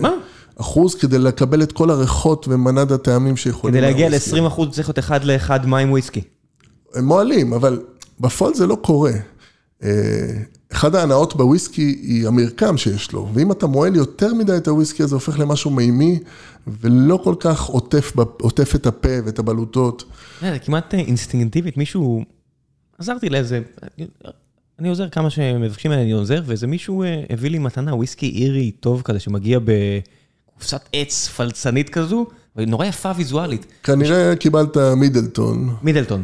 מה? 0.01 0.11
אחוז, 0.61 0.95
כדי 0.95 1.19
לקבל 1.19 1.63
את 1.63 1.73
כל 1.73 1.91
הריחות 1.91 2.47
ומנעד 2.49 2.93
הטעמים 2.93 3.37
שיכולים. 3.37 3.73
כדי 3.75 3.81
להגיע 3.81 4.07
מהוויסקי. 4.09 4.41
ל-20 4.41 4.47
אחוז 4.47 4.69
צריך 4.75 4.89
להיות 4.89 4.99
אחד 4.99 5.25
לאחד 5.25 5.67
מים 5.67 5.91
וויסקי. 5.91 6.21
הם 6.95 7.05
מוהלים, 7.05 7.53
אבל 7.53 7.81
בפועל 8.21 8.55
זה 8.55 8.67
לא 8.67 8.75
קורה. 8.83 9.13
אחד 10.77 10.95
ההנאות 10.95 11.37
בוויסקי 11.37 11.99
היא 12.03 12.27
המרקם 12.27 12.77
שיש 12.77 13.13
לו, 13.13 13.29
ואם 13.35 13.53
אתה 13.53 13.67
מוהל 13.67 13.97
יותר 13.97 14.35
מדי 14.35 14.57
את 14.57 14.69
הוויסקי, 14.69 15.03
אז 15.03 15.09
זה 15.09 15.17
הופך 15.17 15.39
למשהו 15.39 15.71
מימי, 15.71 16.19
ולא 16.67 17.21
כל 17.25 17.35
כך 17.41 17.63
עוטף, 17.63 18.13
עוטף 18.41 18.75
את 18.75 18.87
הפה 18.87 19.09
ואת 19.25 19.39
הבלוטות. 19.39 20.05
אה, 20.43 20.51
זה 20.53 20.59
כמעט 20.59 20.95
אה, 20.95 20.99
אינסטינקטיבית, 20.99 21.77
מישהו... 21.77 22.25
עזרתי 22.99 23.29
לאיזה, 23.29 23.61
אני 24.79 24.89
עוזר 24.89 25.09
כמה 25.09 25.31
שמבקשים 25.31 25.91
ממני, 25.91 26.03
אני 26.03 26.13
עוזר, 26.13 26.43
ואיזה 26.47 26.67
מישהו 26.67 27.03
אה, 27.03 27.23
הביא 27.31 27.51
לי 27.51 27.59
מתנה, 27.59 27.95
וויסקי 27.95 28.29
אירי 28.29 28.71
טוב 28.71 29.03
כזה, 29.03 29.21
שמגיע 29.21 29.59
בקופסת 29.65 30.89
עץ 30.93 31.29
פלצנית 31.29 31.89
כזו, 31.89 32.27
ונורא 32.57 32.87
יפה 32.87 33.13
ויזואלית. 33.17 33.67
כנראה 33.83 34.37
קיבלת 34.37 34.77
מידלטון. 34.77 35.77
מידלטון. 35.83 36.23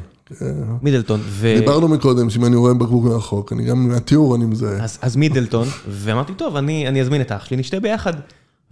מידלטון. 0.83 1.21
ו... 1.25 1.55
דיברנו 1.59 1.89
מקודם, 1.89 2.31
שאם 2.31 2.45
אני 2.45 2.57
רואה 2.57 2.75
בקבוק 2.75 3.05
מרחוק, 3.05 3.53
אני 3.53 3.65
גם 3.65 3.89
מהתיאור 3.89 4.37
אני 4.37 4.45
מזהה. 4.45 4.85
אז, 4.85 4.99
אז 5.03 5.17
מידלטון, 5.17 5.69
ואמרתי, 5.89 6.35
טוב, 6.35 6.57
אני, 6.57 6.89
אני 6.89 7.01
אזמין 7.01 7.21
את 7.21 7.33
אח 7.33 7.45
שלי, 7.45 7.57
נשתה 7.57 7.81
ביחד. 7.81 8.13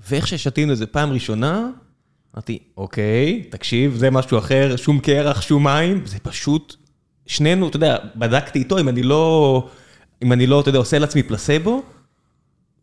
ואיך 0.08 0.26
ששתינו 0.26 0.72
איזה 0.72 0.86
פעם 0.86 1.10
ראשונה, 1.10 1.68
אמרתי, 2.34 2.58
אוקיי, 2.76 3.42
תקשיב, 3.50 3.96
זה 3.96 4.10
משהו 4.10 4.38
אחר, 4.38 4.76
שום 4.76 4.98
קרח, 4.98 5.40
שום 5.40 5.64
מים, 5.64 6.02
זה 6.06 6.18
פשוט, 6.22 6.76
שנינו, 7.26 7.68
אתה 7.68 7.76
יודע, 7.76 7.96
בדקתי 8.16 8.58
איתו, 8.58 8.78
אם 8.78 8.88
אני 8.88 9.02
לא, 9.02 9.68
אם 10.22 10.32
אני 10.32 10.46
לא, 10.46 10.60
אתה 10.60 10.68
יודע, 10.68 10.78
עושה 10.78 10.98
לעצמי 10.98 11.22
פלסבו, 11.22 11.82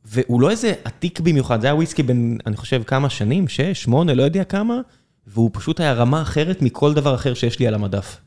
והוא 0.06 0.42
לא 0.42 0.50
איזה 0.50 0.74
עתיק 0.84 1.20
במיוחד, 1.20 1.62
זה 1.62 1.68
היה 1.68 1.76
וויסקי 1.76 2.04
בין, 2.04 2.38
אני 2.46 2.58
חושב, 2.58 2.84
כמה 2.84 3.10
שנים, 3.10 3.48
שש, 3.48 3.84
שמונה, 3.84 4.14
לא 4.14 4.24
יודע 4.24 4.44
כמה, 4.44 4.80
והוא 5.28 5.50
פשוט 5.54 5.80
היה 5.80 5.94
רמה 5.94 6.22
אחרת 6.22 6.62
מכל 6.62 6.94
דבר 6.94 7.16
אחר 7.16 7.34
שיש 7.34 7.60
לי 7.60 7.68
על 7.68 7.74
המדף. 7.74 8.18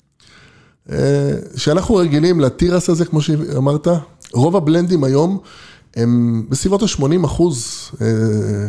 שאנחנו 1.56 1.94
רגילים 1.94 2.40
לתירס 2.40 2.90
הזה, 2.90 3.04
כמו 3.04 3.22
שאמרת, 3.22 3.88
רוב 4.32 4.56
הבלנדים 4.56 5.04
היום 5.04 5.38
הם 5.96 6.46
בסביבות 6.48 6.82
ה-80 6.82 7.24
אחוז 7.24 7.90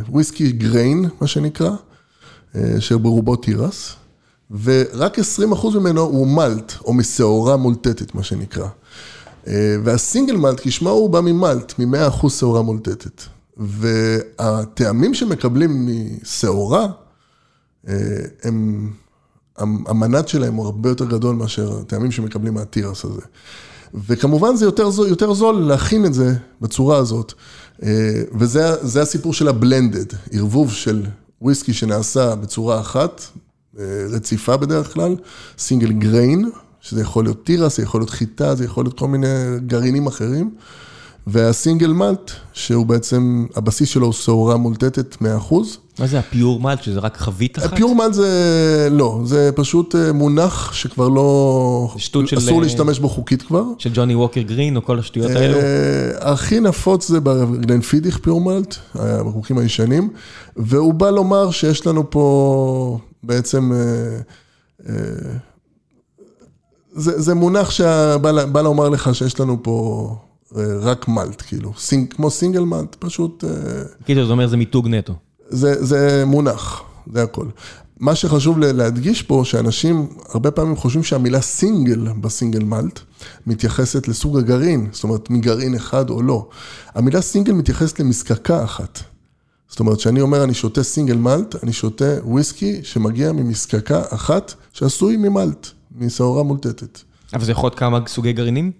וויסקי 0.10 0.52
גריין, 0.52 1.06
מה 1.22 1.28
שנקרא, 1.28 1.72
שברובו 2.80 3.36
תירס, 3.36 3.94
ורק 4.64 5.20
20 5.20 5.52
אחוז 5.52 5.76
ממנו 5.76 6.02
הוא 6.02 6.28
מלט, 6.28 6.74
או 6.86 6.94
משעורה 6.94 7.58
מולטטת, 7.58 8.16
מה 8.16 8.24
שנקרא. 8.24 8.68
והסינגל 9.84 10.36
מלט, 10.36 10.60
כשמה 10.64 10.90
הוא 10.90 11.10
בא 11.10 11.22
ממלט, 11.22 11.80
מ-100 11.80 12.08
אחוז 12.08 12.34
שעורה 12.34 12.62
מולטטת. 12.62 13.22
והטעמים 13.58 15.14
שמקבלים 15.14 15.90
משעורה, 16.22 16.88
הם... 18.44 18.92
המנד 19.88 20.28
שלהם 20.28 20.54
הוא 20.54 20.66
הרבה 20.66 20.90
יותר 20.90 21.06
גדול 21.06 21.36
מאשר 21.36 21.80
הטעמים 21.80 22.12
שמקבלים 22.12 22.54
מהתירס 22.54 23.06
הזה. 23.06 23.22
וכמובן 24.08 24.56
זה 24.56 24.66
יותר 24.66 24.90
זול, 24.90 25.08
יותר 25.08 25.34
זול 25.34 25.56
להכין 25.56 26.06
את 26.06 26.14
זה 26.14 26.36
בצורה 26.62 26.98
הזאת. 26.98 27.34
וזה 28.36 29.02
הסיפור 29.02 29.34
של 29.34 29.48
הבלנדד, 29.48 30.06
ערבוב 30.32 30.74
של 30.74 31.06
וויסקי 31.42 31.74
שנעשה 31.74 32.36
בצורה 32.36 32.80
אחת, 32.80 33.22
רציפה 34.10 34.58
בדרך 34.58 34.94
כלל, 34.94 35.16
סינגל 35.58 35.92
גריין, 35.92 36.50
שזה 36.82 37.02
יכול 37.02 37.24
להיות 37.24 37.46
תירס, 37.46 37.78
זה 37.78 37.84
יכול 37.84 38.02
להיות 38.02 38.10
חיטה, 38.10 38.56
זה 38.56 38.66
יכול 38.66 38.86
להיות 38.86 39.00
כל 39.00 39.08
מיני 39.08 39.28
גרעינים 39.68 40.08
אחרים. 40.08 40.56
והסינגל 41.28 41.94
מלט, 41.94 42.32
שהוא 42.54 42.86
בעצם, 42.86 43.46
הבסיס 43.56 43.90
שלו 43.90 44.06
הוא 44.06 44.14
שעורה 44.14 44.58
מולטטת 44.58 45.16
100%. 45.16 45.56
מה 46.00 46.08
זה 46.08 46.20
ה 46.20 46.28
pure 46.28 46.60
malt, 46.60 46.84
שזה 46.84 47.00
רק 47.00 47.18
חבית 47.18 47.58
אחת? 47.58 47.74
ה 47.74 47.78
pure 47.78 47.96
malt 47.96 48.14
זה, 48.14 48.88
לא, 48.92 49.22
זה 49.26 49.50
פשוט 49.56 49.96
מונח 50.14 50.74
שכבר 50.74 51.10
לא, 51.10 51.94
שטות 51.98 52.28
של... 52.28 52.38
אסור 52.38 52.62
להשתמש 52.62 53.00
בו 53.00 53.10
חוקית 53.10 53.42
כבר. 53.42 53.64
של 53.78 53.90
ג'וני 53.94 54.16
ווקר 54.16 54.42
גרין 54.42 54.78
או 54.78 54.86
כל 54.86 55.00
השטויות 55.00 55.32
האלו? 55.32 55.58
הכי 56.20 56.60
נפוץ 56.60 57.08
זה 57.08 57.20
בגלנפידיך 57.20 58.18
pure 58.18 58.42
malt, 58.42 58.76
הבקבוקים 58.96 59.58
הישנים, 59.58 60.10
והוא 60.56 60.94
בא 60.94 61.10
לומר 61.10 61.52
שיש 61.52 61.88
לנו 61.88 62.10
פה 62.10 63.00
בעצם... 63.24 63.72
זה, 66.94 67.22
זה 67.22 67.34
מונח 67.34 67.70
שבא 67.72 68.62
לומר 68.62 68.90
לך 68.90 69.16
שיש 69.16 69.40
לנו 69.40 69.58
פה 69.64 70.16
רק 70.82 71.08
malt, 71.08 71.42
כאילו, 71.48 71.74
sing, 71.78 72.14
כמו 72.14 72.30
single 72.30 72.64
malt, 72.64 72.96
פשוט... 73.00 73.44
כאילו, 74.06 74.26
זה 74.26 74.32
אומר 74.32 74.48
זה 74.48 74.58
מיתוג 74.58 74.88
נטו. 74.88 75.14
זה, 75.50 75.86
זה 75.86 76.24
מונח, 76.26 76.84
זה 77.14 77.24
הכל. 77.24 77.46
מה 78.00 78.16
שחשוב 78.16 78.60
להדגיש 78.60 79.22
פה, 79.22 79.42
שאנשים 79.46 80.08
הרבה 80.30 80.52
פעמים 80.52 80.76
חושבים 80.76 81.04
שהמילה 81.04 81.42
סינגל 81.42 82.08
בסינגל 82.22 82.64
מלט 82.64 83.00
מתייחסת 83.48 84.08
לסוג 84.08 84.38
הגרעין, 84.38 84.88
זאת 84.92 85.04
אומרת, 85.04 85.30
מגרעין 85.30 85.76
אחד 85.76 86.10
או 86.10 86.22
לא. 86.22 86.50
המילה 86.96 87.22
סינגל 87.22 87.54
מתייחסת 87.54 88.00
למזקקה 88.00 88.64
אחת. 88.64 89.00
זאת 89.70 89.80
אומרת, 89.80 89.98
כשאני 89.98 90.22
אומר 90.22 90.44
אני 90.44 90.54
שותה 90.54 90.84
סינגל 90.84 91.18
מלט, 91.18 91.64
אני 91.64 91.74
שותה 91.74 92.14
וויסקי 92.24 92.80
שמגיע 92.84 93.32
ממזקקה 93.32 94.02
אחת 94.10 94.54
שעשוי 94.74 95.18
ממלט. 95.18 95.68
משעורה 95.98 96.44
מולטטת. 96.44 97.00
אבל 97.34 97.46
זה 97.46 97.52
יכול 97.52 97.68
להיות 97.68 97.80
כמה 97.80 98.00
סוגי 98.08 98.34
גרעינים? 98.34 98.72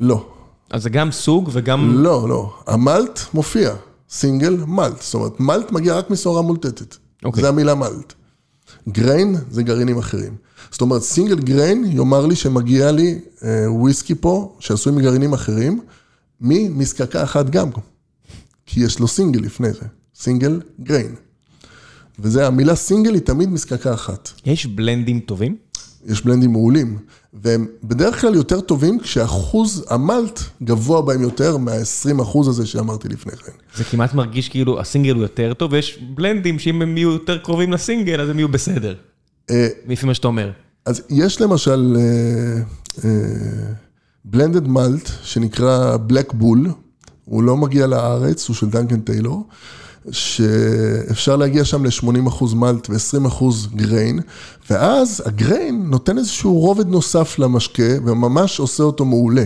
לא. 0.00 0.26
אז 0.70 0.82
זה 0.82 0.90
גם 0.90 1.12
סוג 1.12 1.50
וגם... 1.52 2.02
לא, 2.02 2.28
לא. 2.28 2.54
ה 2.66 2.77
malt 2.77 3.20
מופיע, 3.34 3.74
single 4.10 4.56
malt. 4.66 5.02
זאת 5.02 5.14
אומרת, 5.14 5.40
malt 5.40 5.72
מגיע 5.72 5.94
רק 5.94 6.10
משעורה 6.10 6.42
מולתתת. 6.42 6.96
אוקיי. 7.24 7.42
זה 7.42 7.48
המילה 7.48 7.74
malt. 7.74 8.12
grain 8.88 9.36
זה 9.50 9.62
גרעינים 9.62 9.98
אחרים. 9.98 10.36
זאת 10.70 10.80
אומרת, 10.80 11.02
single 11.02 11.40
grain 11.40 11.84
יאמר 11.84 12.26
לי 12.26 12.36
שמגיע 12.36 12.92
לי 12.92 13.18
אה, 13.44 13.72
וויסקי 13.72 14.14
פה, 14.14 14.56
שעשוי 14.60 14.92
מגרעינים 14.92 15.32
אחרים, 15.32 15.80
ממזקקה 16.40 17.22
אחת 17.22 17.50
גם. 17.50 17.70
כי 18.66 18.80
יש 18.80 18.98
לו 18.98 19.08
סינגל 19.08 19.40
לפני 19.40 19.72
זה. 19.72 19.86
single 20.14 20.60
grain. 20.80 21.14
וזה, 22.18 22.46
המילה 22.46 22.76
סינגל 22.76 23.14
היא 23.14 23.22
תמיד 23.22 23.48
מזקקה 23.48 23.94
אחת. 23.94 24.30
יש 24.46 24.66
בלנדים 24.66 25.20
טובים? 25.20 25.56
יש 26.06 26.24
בלנדים 26.24 26.52
מעולים, 26.52 26.98
והם 27.34 27.66
בדרך 27.84 28.20
כלל 28.20 28.34
יותר 28.34 28.60
טובים 28.60 29.00
כשאחוז 29.00 29.84
המלט 29.88 30.40
גבוה 30.62 31.02
בהם 31.02 31.22
יותר 31.22 31.56
מה-20 31.56 32.22
אחוז 32.22 32.48
הזה 32.48 32.66
שאמרתי 32.66 33.08
לפני 33.08 33.32
כן. 33.32 33.52
זה 33.76 33.84
כמעט 33.84 34.14
מרגיש 34.14 34.48
כאילו 34.48 34.80
הסינגל 34.80 35.14
הוא 35.14 35.22
יותר 35.22 35.54
טוב, 35.54 35.72
ויש 35.72 35.98
בלנדים 36.14 36.58
שאם 36.58 36.82
הם 36.82 36.96
יהיו 36.96 37.10
יותר 37.10 37.38
קרובים 37.38 37.72
לסינגל, 37.72 38.20
אז 38.20 38.28
הם 38.28 38.38
יהיו 38.38 38.48
בסדר. 38.48 38.94
לפי 39.86 40.06
מה 40.06 40.14
שאתה 40.14 40.28
אומר. 40.28 40.50
אז 40.86 41.02
יש 41.10 41.40
למשל 41.40 41.96
בלנדד 44.24 44.68
מלט 44.68 45.10
שנקרא 45.22 45.96
בלק 45.96 46.32
בול, 46.32 46.70
הוא 47.24 47.42
לא 47.42 47.56
מגיע 47.56 47.86
לארץ, 47.86 48.48
הוא 48.48 48.56
של 48.56 48.66
דנקן 48.70 49.00
טיילור. 49.00 49.48
שאפשר 50.10 51.36
להגיע 51.36 51.64
שם 51.64 51.84
ל-80% 51.84 52.54
מלט 52.54 52.90
ו-20% 52.90 53.44
גריין, 53.74 54.20
ואז 54.70 55.22
הגריין 55.26 55.86
נותן 55.90 56.18
איזשהו 56.18 56.52
רובד 56.52 56.88
נוסף 56.88 57.38
למשקה, 57.38 57.92
וממש 58.06 58.58
עושה 58.58 58.82
אותו 58.82 59.04
מעולה. 59.04 59.44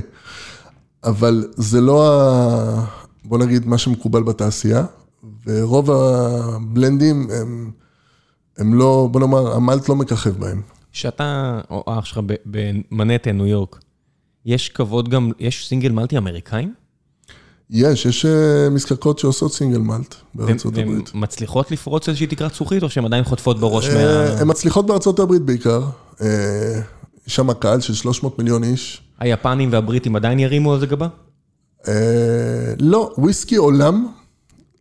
אבל 1.04 1.48
זה 1.56 1.80
לא, 1.80 2.10
ה... 2.10 2.84
בוא 3.24 3.38
נגיד, 3.38 3.66
מה 3.66 3.78
שמקובל 3.78 4.22
בתעשייה, 4.22 4.84
ורוב 5.46 5.90
הבלנדים 5.90 7.28
הם, 7.30 7.70
הם 8.58 8.74
לא, 8.74 9.08
בוא 9.12 9.20
נאמר, 9.20 9.52
המלט 9.52 9.88
לא 9.88 9.96
מככב 9.96 10.30
בהם. 10.30 10.62
כשאתה, 10.92 11.60
או 11.70 11.84
אח 11.86 12.04
שלך 12.04 12.20
במנהטן, 12.46 13.36
ניו 13.36 13.46
יורק, 13.46 13.80
יש 14.46 14.68
כבוד 14.68 15.08
גם, 15.08 15.30
יש 15.38 15.68
סינגל 15.68 15.92
מלטי 15.92 16.18
אמריקאים? 16.18 16.74
יש, 17.70 18.06
יש 18.06 18.26
מזקקות 18.70 19.18
שעושות 19.18 19.52
סינגל 19.52 19.78
מלט 19.78 20.14
בארצות 20.34 20.78
הברית. 20.78 21.10
הן 21.14 21.20
מצליחות 21.22 21.70
לפרוץ 21.70 22.08
איזושהי 22.08 22.26
תקרת 22.26 22.54
זכוכית, 22.54 22.82
או 22.82 22.90
שהן 22.90 23.04
עדיין 23.04 23.24
חוטפות 23.24 23.60
בראש 23.60 23.88
מה... 23.88 24.00
הן 24.40 24.50
מצליחות 24.50 24.86
בארצות 24.86 25.18
הברית 25.18 25.42
בעיקר. 25.42 25.82
יש 27.26 27.34
שם 27.34 27.52
קהל 27.52 27.80
של 27.80 27.94
300 27.94 28.38
מיליון 28.38 28.64
איש. 28.64 29.02
היפנים 29.18 29.68
והבריטים 29.72 30.16
עדיין 30.16 30.38
ירימו 30.38 30.72
על 30.72 30.80
זה 30.80 30.86
גבה? 30.86 31.08
לא, 32.78 33.12
וויסקי 33.18 33.56
עולם 33.56 34.06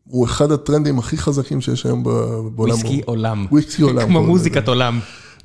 הוא 0.03 0.25
אחד 0.25 0.51
הטרנדים 0.51 0.99
הכי 0.99 1.17
חזקים 1.17 1.61
שיש 1.61 1.85
היום 1.85 2.03
בעולם. 2.03 2.55
וויסקי 2.55 3.01
עולם. 3.05 3.45
וויסקי 3.51 3.81
עולם. 3.81 4.05
כמו 4.07 4.23
מוזיקת 4.23 4.67
עולם. 4.67 4.99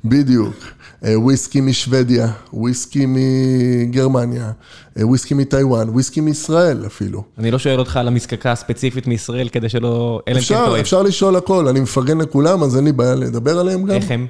בדיוק. 0.05 0.55
וויסקי 1.03 1.61
משוודיה, 1.61 2.31
וויסקי 2.53 3.05
מגרמניה, 3.07 4.51
וויסקי 4.97 5.33
מטיוואן, 5.33 5.89
וויסקי 5.89 6.21
מישראל 6.21 6.85
אפילו. 6.85 7.23
אני 7.37 7.51
לא 7.51 7.59
שואל 7.59 7.79
אותך 7.79 7.97
על 7.97 8.07
המזקקה 8.07 8.51
הספציפית 8.51 9.07
מישראל 9.07 9.49
כדי 9.49 9.69
שלא... 9.69 10.21
אפשר, 10.37 10.75
אפשר 10.79 11.03
לשאול 11.03 11.35
הכל, 11.35 11.67
אני 11.67 11.79
מפרגן 11.79 12.17
לכולם, 12.17 12.63
אז 12.63 12.75
אין 12.75 12.83
לי 12.83 12.91
בעיה 12.91 13.15
לדבר 13.15 13.59
עליהם 13.59 13.83
גם. 13.83 13.95
איך 13.95 14.11
הם? 14.11 14.27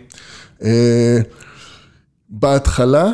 בהתחלה 2.29 3.11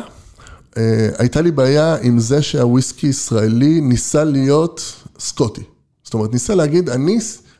הייתה 1.18 1.40
לי 1.40 1.50
בעיה 1.50 1.96
עם 2.02 2.18
זה 2.18 2.42
שהוויסקי 2.42 3.06
ישראלי 3.06 3.80
ניסה 3.80 4.24
להיות 4.24 5.02
סקוטי. 5.18 5.62
זאת 6.04 6.14
אומרת, 6.14 6.32
ניסה 6.32 6.54
להגיד, 6.54 6.90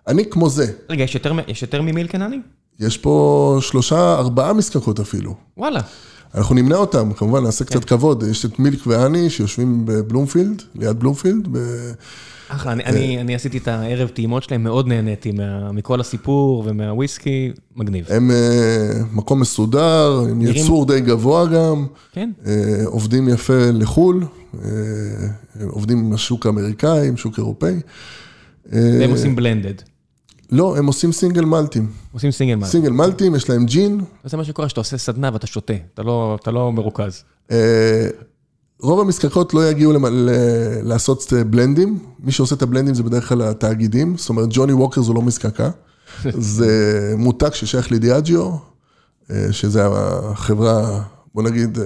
אני 0.09 0.25
כמו 0.31 0.51
זה. 0.51 0.67
רגע, 0.91 1.05
יש 1.49 1.63
יותר 1.63 1.83
ממילקנני? 1.83 2.41
יש 2.81 2.99
פה 2.99 3.59
שלושה, 3.61 4.15
ארבעה 4.15 4.53
מזקקות 4.53 5.01
אפילו. 5.01 5.35
וואלה. 5.57 5.81
אנחנו 6.35 6.55
נמנה 6.55 6.77
אותם, 6.77 7.13
כמובן, 7.13 7.43
נעשה 7.45 7.65
קצת 7.65 7.85
כבוד. 7.85 8.25
יש 8.31 8.45
את 8.45 8.59
מילק 8.59 8.87
ואני 8.87 9.31
שיושבים 9.31 9.83
בבלומפילד, 9.87 10.63
ליד 10.75 10.99
בלומפילד. 11.01 11.49
ב- 11.53 11.93
אחלה, 12.49 12.73
אני- 12.73 12.85
אני 12.85 13.21
אני 13.21 13.35
עשיתי 13.35 13.59
את 13.59 13.69
הערב 13.69 14.09
טעימות 14.09 14.43
שלהם, 14.43 14.65
מאוד 14.65 14.87
נהניתי 14.89 15.33
מה- 15.33 15.73
מכל 15.73 16.01
הסיפור 16.01 16.63
ומהוויסקי, 16.67 17.53
מגניב. 17.77 18.07
הם 18.09 18.31
אה, 18.31 18.37
מקום 19.13 19.41
מסודר, 19.41 20.25
עם 20.31 20.39
נראים- 20.43 20.65
יצור 20.65 20.87
די 20.87 21.01
גבוה 21.01 21.47
גם, 21.47 21.87
כן? 22.13 22.31
אה, 22.47 22.53
עובדים 22.85 23.29
יפה 23.29 23.71
לחו"ל, 23.73 24.25
אה, 24.65 24.69
עובדים 25.69 25.99
עם 25.99 26.13
השוק 26.13 26.47
האמריקאי, 26.47 27.09
עם 27.09 27.17
שוק 27.17 27.39
אירופאי. 27.39 27.75
והם 28.73 29.11
עושים 29.11 29.37
בלנדד. 29.37 29.75
לא, 30.51 30.77
הם 30.77 30.87
עושים 30.87 31.13
סינגל 31.13 31.45
מלטים. 31.45 31.91
עושים 32.13 32.31
סינגל 32.31 32.55
מאל. 32.55 32.69
סינגל 32.69 32.91
מלטים, 32.91 33.35
יש 33.35 33.51
להם 33.51 33.67
ג'ין. 33.67 34.01
זה 34.25 34.37
מה 34.37 34.45
שקורה, 34.45 34.69
שאתה 34.69 34.81
עושה 34.81 34.99
סדנה 34.99 35.31
ואתה 35.33 35.47
שותה, 35.47 35.73
אתה 35.95 36.03
לא 36.03 36.39
אתה 36.43 36.51
לא 36.51 36.73
מרוכז. 36.73 37.23
אה, 37.51 38.09
רוב 38.81 39.01
המזקקות 39.01 39.55
לא 39.55 39.71
יגיעו 39.71 39.93
למ- 39.93 40.07
ל- 40.07 40.31
לעשות 40.83 41.33
בלנדים, 41.51 41.99
מי 42.21 42.33
שעושה 42.33 42.55
את 42.55 42.63
הבלנדים 42.63 42.95
זה 42.95 43.03
בדרך 43.03 43.29
כלל 43.29 43.43
התאגידים, 43.43 44.17
זאת 44.17 44.29
אומרת 44.29 44.49
ג'וני 44.51 44.73
ווקר 44.73 45.03
זו 45.03 45.15
לא 45.15 45.23
מזקקה, 45.23 45.71
זה 46.39 46.69
מותג 47.19 47.51
ששייך 47.53 47.93
לדיאג'יו, 47.93 48.51
אה, 49.31 49.47
שזה 49.51 49.87
החברה, 49.87 51.03
בוא 51.35 51.43
נגיד, 51.43 51.79
אה, 51.79 51.85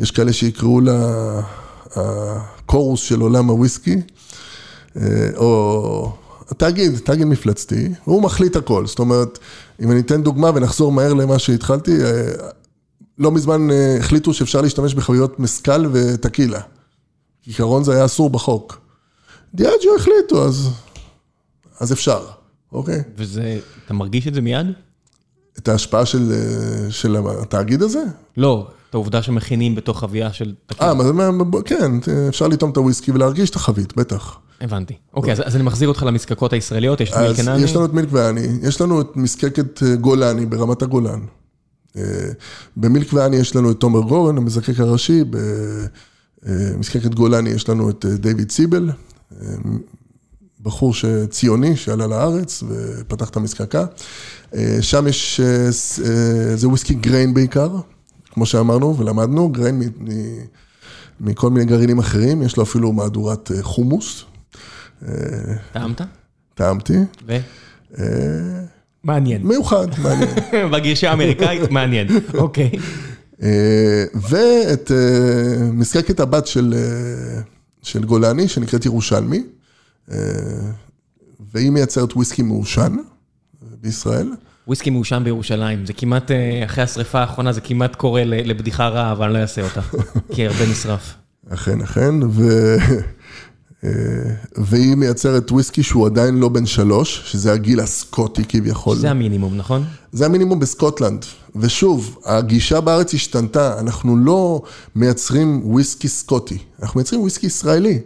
יש 0.00 0.10
כאלה 0.10 0.32
שיקראו 0.32 0.80
לה 0.80 1.40
הקורוס 1.96 3.00
של 3.00 3.20
עולם 3.20 3.48
הוויסקי, 3.48 3.96
או 5.36 6.12
התאגיד, 6.50 6.98
תאגיד 6.98 7.26
מפלצתי, 7.26 7.88
הוא 8.04 8.22
מחליט 8.22 8.56
הכל, 8.56 8.86
זאת 8.86 8.98
אומרת, 8.98 9.38
אם 9.80 9.90
אני 9.90 10.00
אתן 10.00 10.22
דוגמה 10.22 10.50
ונחזור 10.54 10.92
מהר 10.92 11.14
למה 11.14 11.38
שהתחלתי, 11.38 12.04
אה, 12.04 12.22
לא 13.18 13.30
מזמן 13.30 13.70
אה, 13.70 13.96
החליטו 13.98 14.34
שאפשר 14.34 14.60
להשתמש 14.60 14.94
בחביות 14.94 15.40
מסקל 15.40 15.86
וטקילה. 15.92 16.60
כעיקרון 17.42 17.84
זה 17.84 17.94
היה 17.94 18.04
אסור 18.04 18.30
בחוק. 18.30 18.80
דיאג'ו 19.54 19.96
החליטו, 19.96 20.44
אז, 20.44 20.68
אז 21.80 21.92
אפשר, 21.92 22.26
אוקיי? 22.72 23.02
וזה, 23.16 23.58
אתה 23.84 23.94
מרגיש 23.94 24.28
את 24.28 24.34
זה 24.34 24.40
מיד? 24.40 24.66
את 25.58 25.68
ההשפעה 25.68 26.06
של, 26.06 26.32
אה, 26.32 26.90
של 26.90 27.16
התאגיד 27.16 27.82
הזה? 27.82 28.02
לא, 28.36 28.68
את 28.90 28.94
העובדה 28.94 29.22
שמכינים 29.22 29.74
בתוך 29.74 30.00
חבייה 30.00 30.32
של... 30.32 30.54
אה, 30.80 30.92
כן, 31.64 31.92
אפשר 32.28 32.48
לטעום 32.48 32.70
את 32.70 32.76
הוויסקי 32.76 33.10
ולהרגיש 33.10 33.50
את 33.50 33.56
החבית, 33.56 33.96
בטח. 33.96 34.38
הבנתי. 34.60 34.94
אוקיי, 35.14 35.32
אז 35.32 35.56
אני 35.56 35.62
מחזיר 35.62 35.88
אותך 35.88 36.02
למזקקות 36.02 36.52
הישראליות, 36.52 37.00
יש 37.00 37.10
את 37.10 37.16
מילקנני. 37.16 37.62
יש 37.62 37.76
לנו 37.76 37.84
את 37.84 37.92
מילק 37.92 38.08
ואני, 38.10 38.40
יש 38.62 38.80
לנו 38.80 39.00
את 39.00 39.16
מזקקת 39.16 39.82
אה, 39.82 39.96
גולני 39.96 40.46
ברמת 40.46 40.82
הגולן. 40.82 41.20
אה, 41.96 42.02
במילק 42.76 43.12
ואני 43.12 43.36
יש 43.36 43.56
לנו 43.56 43.70
את 43.70 43.80
תומר 43.80 44.00
גורן, 44.00 44.36
המזקק 44.36 44.80
הראשי, 44.80 45.24
במזקקת 46.42 47.14
גולני 47.14 47.50
יש 47.50 47.68
לנו 47.68 47.90
את 47.90 48.06
אה, 48.06 48.16
דיוויד 48.16 48.50
סיבל, 48.50 48.90
אה, 49.42 49.46
בחור 50.62 50.94
ציוני 51.30 51.76
שעלה 51.76 52.06
לארץ 52.06 52.62
ופתח 52.68 53.28
את 53.28 53.36
המזקקה. 53.36 53.84
אה, 54.54 54.78
שם 54.80 55.06
יש, 55.06 55.40
אה, 55.40 55.66
אה, 56.04 56.56
זה 56.56 56.68
וויסקי 56.68 56.94
גריין 56.94 57.34
בעיקר, 57.34 57.76
כמו 58.30 58.46
שאמרנו 58.46 58.96
ולמדנו, 58.96 59.48
גריין 59.48 59.82
מכל 61.20 61.50
מיני 61.50 61.66
גרעינים 61.66 61.98
אחרים, 61.98 62.42
יש 62.42 62.56
לו 62.56 62.62
אפילו 62.62 62.92
מהדורת 62.92 63.50
אה, 63.52 63.62
חומוס, 63.62 64.24
טעמת? 65.72 66.00
טעמתי. 66.54 66.94
ו? 67.26 67.36
מעניין. 69.04 69.42
מיוחד, 69.46 69.86
מעניין. 70.02 70.28
בגישה 70.72 71.10
האמריקאית, 71.10 71.70
מעניין. 71.70 72.08
אוקיי. 72.34 72.70
אה, 73.42 74.04
ואת 74.30 74.90
אה, 74.92 75.64
מזקקת 75.72 76.20
הבת 76.20 76.46
של, 76.46 76.74
אה, 76.76 77.40
של 77.82 78.04
גולני, 78.04 78.48
שנקראת 78.48 78.86
ירושלמי, 78.86 79.42
אה, 80.12 80.16
והיא 81.52 81.70
מייצרת 81.70 82.12
וויסקי 82.16 82.42
מעושן 82.42 82.96
אה, 82.98 83.68
בישראל. 83.80 84.32
וויסקי 84.66 84.90
מעושן 84.90 85.22
בירושלים, 85.24 85.86
זה 85.86 85.92
כמעט, 85.92 86.30
אה, 86.30 86.62
אחרי 86.64 86.84
השריפה 86.84 87.20
האחרונה, 87.20 87.52
זה 87.52 87.60
כמעט 87.60 87.96
קורה 87.96 88.24
ל- 88.24 88.50
לבדיחה 88.50 88.88
רעה, 88.88 89.12
אבל 89.12 89.24
אני 89.24 89.34
לא 89.34 89.38
אעשה 89.38 89.62
אותה. 89.62 89.80
כי 90.34 90.46
הרבה 90.46 90.66
נשרף. 90.70 91.14
אכן, 91.50 91.80
אכן, 91.80 92.14
ו... 92.22 92.76
אה, 93.84 93.90
והיא 94.56 94.94
מייצרת 94.94 95.52
וויסקי 95.52 95.82
שהוא 95.82 96.06
עדיין 96.06 96.38
לא 96.38 96.48
בן 96.48 96.66
שלוש, 96.66 97.22
שזה 97.26 97.52
הגיל 97.52 97.80
הסקוטי 97.80 98.44
כביכול. 98.48 98.96
זה 98.96 99.10
המינימום, 99.10 99.56
נכון? 99.56 99.84
זה 100.12 100.26
המינימום 100.26 100.60
בסקוטלנד. 100.60 101.24
ושוב, 101.56 102.18
הגישה 102.24 102.80
בארץ 102.80 103.14
השתנתה, 103.14 103.80
אנחנו 103.80 104.16
לא 104.16 104.62
מייצרים 104.96 105.60
וויסקי 105.64 106.08
סקוטי, 106.08 106.58
אנחנו 106.82 106.98
מייצרים 106.98 107.20
וויסקי 107.20 107.46
ישראלי. 107.46 108.00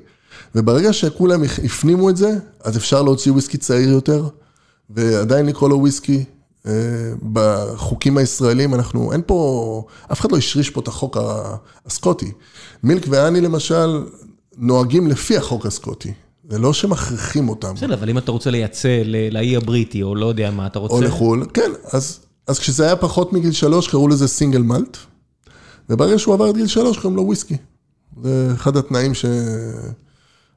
וברגע 0.54 0.92
שכולם 0.92 1.42
הפנימו 1.64 2.10
את 2.10 2.16
זה, 2.16 2.38
אז 2.64 2.76
אפשר 2.76 3.02
להוציא 3.02 3.32
וויסקי 3.32 3.58
צעיר 3.58 3.88
יותר, 3.88 4.28
ועדיין 4.90 5.46
לקרוא 5.46 5.68
לו 5.68 5.78
וויסקי. 5.78 6.24
אה, 6.66 6.72
בחוקים 7.32 8.18
הישראלים 8.18 8.74
אנחנו, 8.74 9.12
אין 9.12 9.22
פה, 9.26 9.82
אף 10.12 10.20
אחד 10.20 10.32
לא 10.32 10.36
השריש 10.36 10.70
פה 10.70 10.80
את 10.80 10.88
החוק 10.88 11.16
הסקוטי. 11.86 12.32
מילק 12.82 13.06
ואני 13.08 13.40
למשל 13.40 14.02
נוהגים 14.58 15.06
לפי 15.06 15.36
החוק 15.36 15.66
הסקוטי, 15.66 16.12
זה 16.50 16.58
לא 16.58 16.72
שמכריחים 16.72 17.48
אותם. 17.48 17.74
בסדר, 17.74 17.94
אבל 17.94 18.10
אם 18.10 18.18
אתה 18.18 18.32
רוצה 18.32 18.50
לייצא 18.50 19.02
לאי 19.30 19.56
הבריטי, 19.56 20.02
או 20.02 20.14
לא 20.14 20.26
יודע 20.26 20.50
מה 20.50 20.66
אתה 20.66 20.78
רוצה... 20.78 20.94
או 20.94 21.00
לחו"ל, 21.00 21.46
כן, 21.54 21.70
אז, 21.92 22.20
אז 22.46 22.58
כשזה 22.58 22.84
היה 22.84 22.96
פחות 22.96 23.32
מגיל 23.32 23.52
שלוש, 23.52 23.88
קראו 23.88 24.08
לזה 24.08 24.28
סינגל 24.28 24.62
מלט, 24.62 24.96
וברגע 25.90 26.18
שהוא 26.18 26.34
עבר 26.34 26.50
את 26.50 26.56
גיל 26.56 26.66
שלוש, 26.66 26.98
קוראים 26.98 27.16
לו 27.16 27.22
וויסקי. 27.22 27.56
זה 28.22 28.50
אחד 28.54 28.76
התנאים 28.76 29.14
ש... 29.14 29.24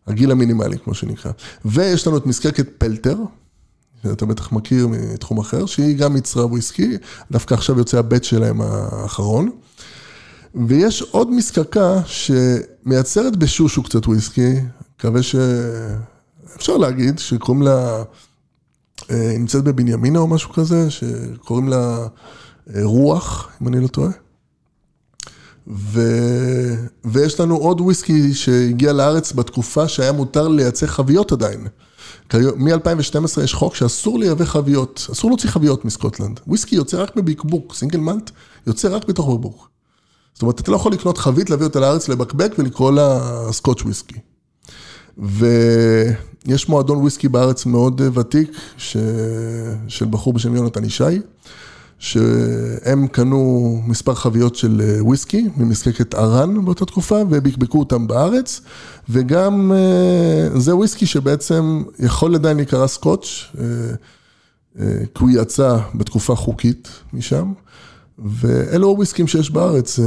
הגיל 0.08 0.32
המינימלי, 0.32 0.78
כמו 0.78 0.93
שנקרא. 0.93 1.32
ויש 1.66 2.08
לנו 2.08 2.18
את 2.18 2.26
מזקקת 2.26 2.68
פלטר, 2.78 3.18
שאתה 4.04 4.26
בטח 4.26 4.52
מכיר 4.52 4.88
מתחום 4.88 5.39
אחר, 5.39 5.66
שהיא 5.66 5.97
גם 5.97 6.16
ייצרה 6.16 6.45
וויסקי, 6.45 6.97
דווקא 7.32 7.54
עכשיו 7.54 7.78
יוצא 7.78 7.99
הבט 7.99 8.24
שלהם 8.24 8.62
האחרון. 8.62 9.49
ויש 10.68 11.02
עוד 11.02 11.32
מזקקה 11.32 12.02
שמייצרת 12.84 13.36
בשושו 13.36 13.84
קצת 13.84 14.08
וויסקי, 14.08 14.54
מקווה 14.96 15.24
ש... 15.24 15.36
אפשר 16.56 16.78
להגיד, 16.78 17.20
שקוראים 17.20 17.64
לה... 17.64 18.04
אה, 19.12 19.30
היא 19.30 19.40
נמצאת 19.40 19.64
בבנימינה 19.64 20.20
או 20.20 20.28
משהו 20.28 20.54
כזה, 20.54 20.92
שקוראים 20.92 21.68
לה 21.68 22.08
אה, 22.76 22.82
רוח, 22.84 23.50
אם 23.62 23.68
אני 23.68 23.80
לא 23.80 23.88
טועה. 23.88 24.12
ו... 25.68 26.02
ויש 27.06 27.40
לנו 27.40 27.56
עוד 27.56 27.82
וויסקי 27.82 28.34
שהגיע 28.34 28.94
לארץ 28.94 29.34
בתקופה 29.34 29.88
שהיה 29.88 30.12
מותר 30.12 30.48
לייצא 30.48 30.88
חביות 30.88 31.32
עדיין. 31.32 31.68
מ-2012 32.34 33.42
יש 33.44 33.54
חוק 33.54 33.76
שאסור 33.76 34.20
לייבא 34.20 34.46
חביות, 34.46 35.08
אסור 35.12 35.30
להוציא 35.30 35.50
חביות 35.50 35.86
מסקוטלנד. 35.86 36.40
וויסקי 36.48 36.76
יוצא 36.76 36.98
רק 36.98 37.16
בבקבוק, 37.16 37.74
single 37.74 37.99
malt 37.99 38.32
יוצא 38.68 38.96
רק 38.96 39.08
בתוך 39.08 39.30
בקבוק. 39.30 39.70
זאת 40.34 40.42
אומרת, 40.42 40.60
אתה 40.60 40.72
לא 40.72 40.76
יכול 40.76 40.92
לקנות 40.92 41.18
חבית, 41.18 41.50
להביא 41.50 41.66
אותה 41.66 41.80
לארץ 41.80 42.10
לבקבק 42.10 42.52
ולקרוא 42.58 42.92
לה 42.92 43.20
סקוטש 43.52 43.84
וויסקי. 43.84 44.20
ויש 45.18 46.70
מועדון 46.70 46.98
וויסקי 46.98 47.28
בארץ 47.28 47.66
מאוד 47.66 48.02
ותיק, 48.14 48.52
ש... 48.78 48.98
של 49.88 50.06
בחור 50.06 50.34
בשם 50.34 50.56
יונתן 50.56 50.84
ישי, 50.84 51.04
שהם 52.00 53.08
קנו 53.08 53.82
מספר 53.88 54.16
חביות 54.16 54.56
של 54.56 54.82
וויסקי 55.00 55.48
ממזקקת 55.58 56.16
ארן 56.16 56.66
באותה 56.66 56.86
תקופה, 56.86 57.16
ובקבקו 57.30 57.80
אותם 57.80 58.08
בארץ, 58.08 58.62
וגם 59.10 59.72
זה 60.56 60.76
וויסקי 60.76 61.06
שבעצם 61.06 61.84
יכול 62.00 62.36
עדיין 62.36 62.58
להיקרא 62.58 62.88
סקוטש, 62.88 63.56
כי 64.76 65.20
הוא 65.20 65.30
יצא 65.30 65.78
בתקופה 65.96 66.36
חוקית 66.36 66.90
משם, 67.14 67.52
ואלו 68.26 68.88
הוויסקים 68.88 69.28
שיש 69.28 69.51
בארץ. 69.51 69.99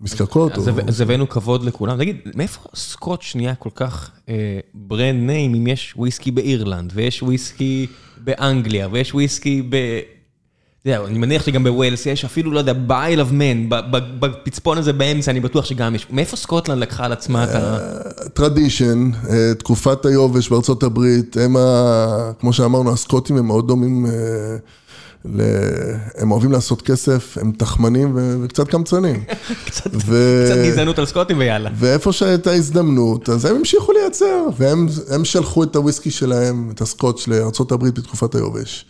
מזקקות. 0.00 0.58
אז, 0.58 0.68
או... 0.68 0.74
אז 0.86 1.00
הבאנו 1.00 1.28
כבוד 1.28 1.64
לכולם. 1.64 1.98
תגיד, 1.98 2.16
מאיפה 2.34 2.60
סקוטש 2.74 3.36
נהיה 3.36 3.54
כל 3.54 3.70
כך 3.74 4.10
brand 4.74 5.26
name 5.26 5.54
אם 5.54 5.66
יש 5.66 5.94
וויסקי 5.96 6.30
באירלנד, 6.30 6.92
ויש 6.94 7.22
וויסקי 7.22 7.86
באנגליה, 8.16 8.88
ויש 8.92 9.14
וויסקי 9.14 9.62
ב... 9.68 9.76
זהו, 10.84 11.06
אני 11.06 11.18
מניח 11.18 11.46
שגם 11.46 11.64
בווילס 11.64 12.06
יש 12.06 12.24
אפילו, 12.24 12.50
לא 12.50 12.58
יודע, 12.58 12.72
ב 12.72 12.82
Isle 12.82 13.20
of 13.20 13.28
Man, 13.32 13.66
בפצפון 14.20 14.78
הזה 14.78 14.92
באמצע, 14.92 15.30
אני 15.30 15.40
בטוח 15.40 15.64
שגם 15.64 15.94
יש. 15.94 16.06
מאיפה 16.10 16.36
סקוטלנד 16.36 16.78
לקחה 16.78 17.04
על 17.04 17.12
עצמה 17.12 17.44
את 17.44 17.48
ה... 17.54 17.78
tradition, 18.28 19.10
תקופת 19.58 20.06
היובש 20.06 20.48
בארצות 20.48 20.82
הברית, 20.82 21.36
הם, 21.36 21.56
ה... 21.56 22.32
כמו 22.38 22.52
שאמרנו, 22.52 22.92
הסקוטים 22.92 23.36
הם 23.36 23.46
מאוד 23.46 23.68
דומים... 23.68 24.06
הם 26.18 26.30
אוהבים 26.30 26.52
לעשות 26.52 26.82
כסף, 26.82 27.38
הם 27.40 27.52
תחמנים 27.52 28.18
וקצת 28.42 28.68
קמצנים. 28.68 29.24
קצת 29.66 29.90
גזענות 30.66 30.98
על 30.98 31.06
סקוטים 31.06 31.38
ויאללה. 31.38 31.70
ואיפה 31.74 32.12
שהייתה 32.12 32.52
הזדמנות, 32.52 33.28
אז 33.28 33.44
הם 33.44 33.56
המשיכו 33.56 33.92
לייצר, 33.92 34.46
והם 34.56 35.24
שלחו 35.24 35.62
את 35.62 35.76
הוויסקי 35.76 36.10
שלהם, 36.10 36.70
את 36.74 36.80
הסקוטש 36.80 37.28
לארה"ב 37.28 37.84
בתקופת 37.88 38.34
היובש. 38.34 38.84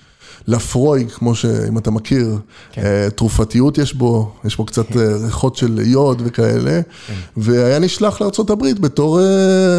לפרוי, 0.49 1.07
כמו 1.09 1.35
שאם 1.35 1.79
אתה 1.79 1.91
מכיר, 1.91 2.39
כן. 2.73 2.83
אה, 2.85 3.11
תרופתיות 3.11 3.79
יש 3.79 3.95
בו, 3.95 4.33
יש 4.45 4.57
בו 4.57 4.65
קצת 4.65 4.97
אה, 4.97 5.17
ריחות 5.25 5.57
של 5.57 5.81
יוד 5.85 6.23
וכאלה, 6.25 6.81
כן. 7.07 7.15
והיה 7.37 7.79
נשלח 7.79 8.21
לארה"ב 8.21 8.65
בתור 8.81 9.21
אה, 9.21 9.25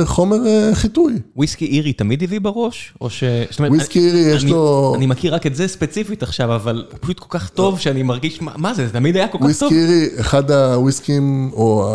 חומר 0.05 0.37
חיטוי. 0.73 1.13
וויסקי 1.35 1.65
אירי 1.65 1.93
תמיד 1.93 2.23
הביא 2.23 2.39
בראש? 2.41 2.93
או 3.01 3.09
ש... 3.09 3.23
אומרת, 3.59 3.71
וויסקי 3.71 3.99
אירי 3.99 4.19
יש 4.19 4.43
אני- 4.43 4.51
לו- 4.51 4.93
אני 4.97 5.05
מכיר 5.07 5.35
רק 5.35 5.45
את 5.47 5.55
זה 5.55 5.67
ספציפית 5.67 6.23
עכשיו, 6.23 6.55
אבל 6.55 6.85
הוא 6.91 6.97
פשוט 7.01 7.19
כל 7.19 7.39
כך 7.39 7.49
טוב 7.49 7.79
שאני 7.79 8.03
מרגיש, 8.03 8.41
מה- 8.41 8.51
מה 8.57 8.73
זה? 8.73 8.87
זה 8.87 8.93
תמיד 8.93 9.15
היה 9.15 9.27
כל 9.27 9.37
כך 9.37 9.59
טוב. 9.59 9.71
וויסקי 9.71 9.75
אירי, 9.75 10.09
אחד 10.19 10.51
הוויסקים, 10.51 11.49
או 11.53 11.89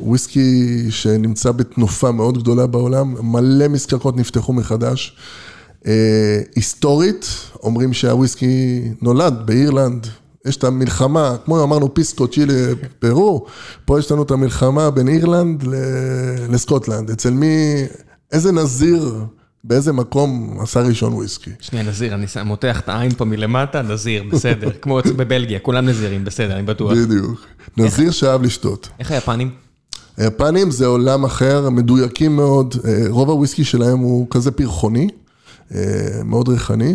הוויסקי 0.00 0.50
שנמצא 0.90 1.52
בתנופה 1.52 2.12
מאוד 2.12 2.38
גדולה 2.38 2.66
בעולם, 2.66 3.14
מלא 3.32 3.68
מזקקות 3.68 4.16
נפתחו 4.16 4.52
מחדש. 4.52 5.16
אה, 5.86 6.40
היסטורית, 6.56 7.26
אומרים 7.62 7.92
שהוויסקי 7.92 8.82
נולד 9.02 9.34
באירלנד. 9.44 10.06
יש 10.46 10.56
את 10.56 10.64
המלחמה, 10.64 11.36
כמו 11.44 11.62
אמרנו 11.62 11.94
פיסקו, 11.94 12.28
צ'ילה, 12.28 12.54
פרו, 12.98 13.46
פה 13.84 13.98
יש 13.98 14.12
לנו 14.12 14.22
את 14.22 14.30
המלחמה 14.30 14.90
בין 14.90 15.08
אירלנד 15.08 15.62
ל- 15.62 15.74
לסקוטלנד. 16.54 17.10
אצל 17.10 17.30
מי, 17.30 17.46
איזה 18.32 18.52
נזיר, 18.52 19.24
באיזה 19.64 19.92
מקום 19.92 20.58
עשה 20.60 20.80
ראשון 20.80 21.12
וויסקי. 21.12 21.50
שנייה, 21.60 21.84
נזיר, 21.84 22.14
אני 22.14 22.26
מותח 22.44 22.80
את 22.80 22.88
העין 22.88 23.14
פה 23.14 23.24
מלמטה, 23.24 23.82
נזיר, 23.82 24.24
בסדר. 24.32 24.70
כמו 24.82 25.00
בבלגיה, 25.16 25.58
כולם 25.58 25.86
נזירים, 25.88 26.24
בסדר, 26.24 26.54
אני 26.54 26.62
בטוח. 26.62 26.92
בדיוק. 26.92 27.40
נזיר 27.76 28.10
שאהב 28.10 28.42
לשתות. 28.42 28.88
איך 28.98 29.10
היפנים? 29.10 29.50
היפנים 30.16 30.70
זה 30.70 30.86
עולם 30.86 31.24
אחר, 31.24 31.70
מדויקים 31.70 32.36
מאוד, 32.36 32.74
אה, 32.84 33.04
רוב 33.08 33.30
הוויסקי 33.30 33.64
שלהם 33.64 33.98
הוא 33.98 34.26
כזה 34.30 34.50
פרחוני, 34.50 35.08
מאוד 36.24 36.48
ריחני, 36.48 36.94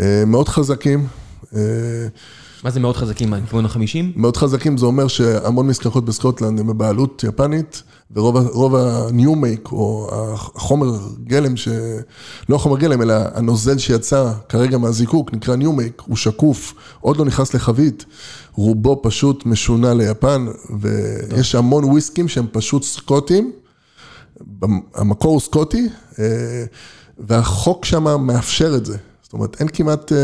אה, 0.00 0.22
מאוד 0.26 0.48
חזקים. 0.48 1.06
אה, 1.56 1.60
מה 2.64 2.70
זה 2.70 2.80
מאוד 2.80 2.96
חזקים, 2.96 3.30
מה, 3.30 3.38
כיוון 3.50 3.66
ה-50? 3.66 4.02
מאוד 4.16 4.36
חזקים 4.36 4.76
זה 4.76 4.86
אומר 4.86 5.08
שהמון 5.08 5.66
מזקקות 5.66 6.04
בסקוטלנד 6.04 6.60
הם 6.60 6.66
בבעלות 6.66 7.24
יפנית, 7.28 7.82
ורוב 8.14 8.76
ה-new 8.76 9.36
make, 9.36 9.72
או 9.72 10.10
החומר 10.12 10.98
גלם, 11.24 11.56
ש... 11.56 11.68
לא 12.48 12.56
החומר 12.56 12.78
גלם, 12.78 13.02
אלא 13.02 13.14
הנוזל 13.34 13.78
שיצא 13.78 14.32
כרגע 14.48 14.78
מהזיקוק, 14.78 15.34
נקרא 15.34 15.56
new 15.56 15.78
make, 15.80 16.02
הוא 16.06 16.16
שקוף, 16.16 16.74
עוד 17.00 17.16
לא 17.16 17.24
נכנס 17.24 17.54
לחבית, 17.54 18.04
רובו 18.52 19.00
פשוט 19.02 19.46
משונה 19.46 19.94
ליפן, 19.94 20.46
ויש 20.80 21.54
המון 21.54 21.84
וויסקים 21.84 22.28
שהם 22.28 22.46
פשוט 22.52 22.82
סקוטים, 22.82 23.52
המקור 24.94 25.32
הוא 25.32 25.40
סקוטי, 25.40 25.88
אה, 26.18 26.64
והחוק 27.18 27.84
שם 27.84 28.26
מאפשר 28.26 28.74
את 28.76 28.86
זה. 28.86 28.96
זאת 29.22 29.32
אומרת, 29.32 29.56
אין 29.60 29.68
כמעט... 29.72 30.12
אה, 30.12 30.18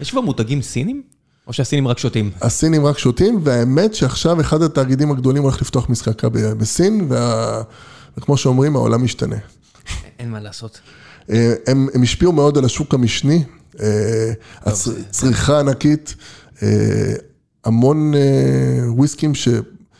יש 0.00 0.10
כבר 0.10 0.20
מותגים 0.20 0.62
סינים? 0.62 1.02
או 1.46 1.52
שהסינים 1.52 1.88
רק 1.88 1.98
שותים? 1.98 2.30
הסינים 2.40 2.86
רק 2.86 2.98
שותים, 2.98 3.40
והאמת 3.44 3.94
שעכשיו 3.94 4.40
אחד 4.40 4.62
התאגידים 4.62 5.10
הגדולים 5.10 5.42
הולך 5.42 5.60
לפתוח 5.62 5.90
מזקקה 5.90 6.28
ב- 6.28 6.38
בסין, 6.38 7.06
וה... 7.08 7.62
וכמו 8.18 8.36
שאומרים, 8.36 8.76
העולם 8.76 9.04
משתנה. 9.04 9.36
אין 10.18 10.30
מה 10.30 10.40
לעשות. 10.40 10.80
אה, 11.30 11.54
הם, 11.66 11.88
הם 11.94 12.02
השפיעו 12.02 12.32
מאוד 12.32 12.58
על 12.58 12.64
השוק 12.64 12.94
המשני, 12.94 13.44
אה, 13.80 14.32
הצ- 14.66 14.90
צריכה 15.10 15.60
ענקית, 15.60 16.14
אה, 16.62 16.68
המון 17.64 18.14
אה, 18.14 18.20
וויסקים 18.92 19.32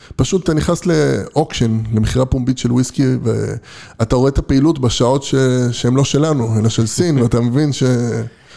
שפשוט 0.08 0.44
אתה 0.44 0.54
נכנס 0.54 0.86
לאוקשן, 0.86 1.80
למכירה 1.94 2.24
פומבית 2.24 2.58
של 2.58 2.72
וויסקי, 2.72 3.06
ואתה 3.22 4.16
רואה 4.16 4.28
את 4.28 4.38
הפעילות 4.38 4.78
בשעות 4.78 5.22
ש... 5.22 5.34
שהן 5.72 5.94
לא 5.94 6.04
שלנו, 6.04 6.58
אלא 6.58 6.68
של 6.68 6.86
סין, 6.86 7.18
ואתה 7.22 7.40
מבין 7.40 7.72
ש... 7.72 7.82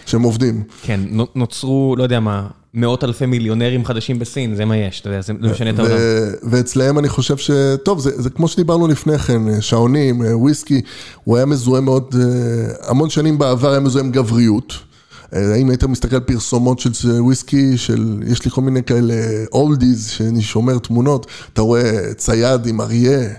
שהם 0.06 0.22
עובדים. 0.22 0.64
כן, 0.84 1.00
נו- 1.10 1.28
נוצרו, 1.36 1.96
לא 1.98 2.04
יודע 2.04 2.20
מה, 2.20 2.48
מאות 2.74 3.04
אלפי 3.04 3.26
מיליונרים 3.26 3.86
חדשים 3.86 4.20
בסין, 4.20 4.56
זה 4.56 4.66
מה 4.66 4.78
יש, 4.78 5.02
אתה 5.02 5.10
יודע, 5.10 5.22
זה 5.22 5.34
זה 5.42 5.52
משנה 5.52 5.70
את 5.70 5.80
העולם. 5.80 5.98
ואצלהם 6.44 7.00
אני 7.00 7.10
חושב 7.10 7.38
ש... 7.38 7.52
טוב, 7.84 8.00
זה, 8.00 8.22
זה 8.22 8.30
כמו 8.30 8.48
שדיברנו 8.48 8.88
לפני 8.88 9.18
כן, 9.18 9.62
שעונים, 9.62 10.24
אה, 10.26 10.38
וויסקי, 10.38 10.82
הוא 11.24 11.38
היה 11.38 11.46
מזוהה 11.46 11.82
מאוד, 11.82 12.16
אה, 12.20 12.90
המון 12.90 13.10
שנים 13.10 13.38
בעבר 13.38 13.70
היה 13.70 13.80
מזוהה 13.80 14.06
עם 14.06 14.12
גבריות. 14.12 14.89
אה, 15.36 15.56
אם 15.56 15.70
היית 15.70 15.84
מסתכל 15.84 16.16
על 16.16 16.22
פרסומות 16.22 16.80
של 16.80 16.90
וויסקי, 17.22 17.78
של, 17.78 18.24
יש 18.28 18.46
לי 18.46 18.52
כל 18.52 18.62
מיני 18.62 18.84
כאלה 18.84 19.14
אולדיז, 19.52 20.10
שאני 20.10 20.42
שומר 20.42 20.78
תמונות, 20.78 21.28
אתה 21.54 21.62
רואה 21.62 22.14
צייד 22.14 22.66
עם 22.66 22.82
אריה 22.82 23.30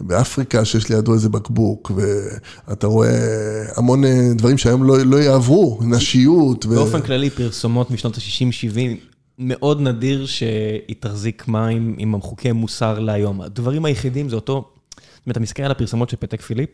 באפריקה 0.00 0.64
שיש 0.64 0.88
לידו 0.88 1.14
איזה 1.14 1.28
בקבוק, 1.28 1.92
ואתה 1.96 2.86
רואה 2.86 3.10
המון 3.76 4.04
אה, 4.04 4.30
דברים 4.34 4.58
שהיום 4.58 4.84
לא, 4.84 4.98
לא 4.98 5.16
יעברו, 5.16 5.80
נשיות. 5.82 6.66
ו... 6.66 6.68
באופן 6.68 7.00
כללי, 7.00 7.30
פרסומות 7.30 7.90
משנות 7.90 8.16
ה-60-70, 8.16 8.98
מאוד 9.38 9.80
נדיר 9.80 10.26
שהיא 10.26 10.96
תחזיק 11.00 11.48
מים 11.48 11.94
עם 11.98 12.20
חוקי 12.20 12.52
מוסר 12.52 12.98
להיום. 12.98 13.40
הדברים 13.40 13.84
היחידים 13.84 14.28
זה 14.28 14.36
אותו, 14.36 14.64
זאת 15.22 15.26
אומרת, 15.26 15.36
אתה 15.36 15.40
מסתכל 15.40 15.62
על 15.62 15.70
הפרסומות 15.70 16.10
של 16.10 16.16
פתק 16.20 16.40
פיליפ, 16.40 16.70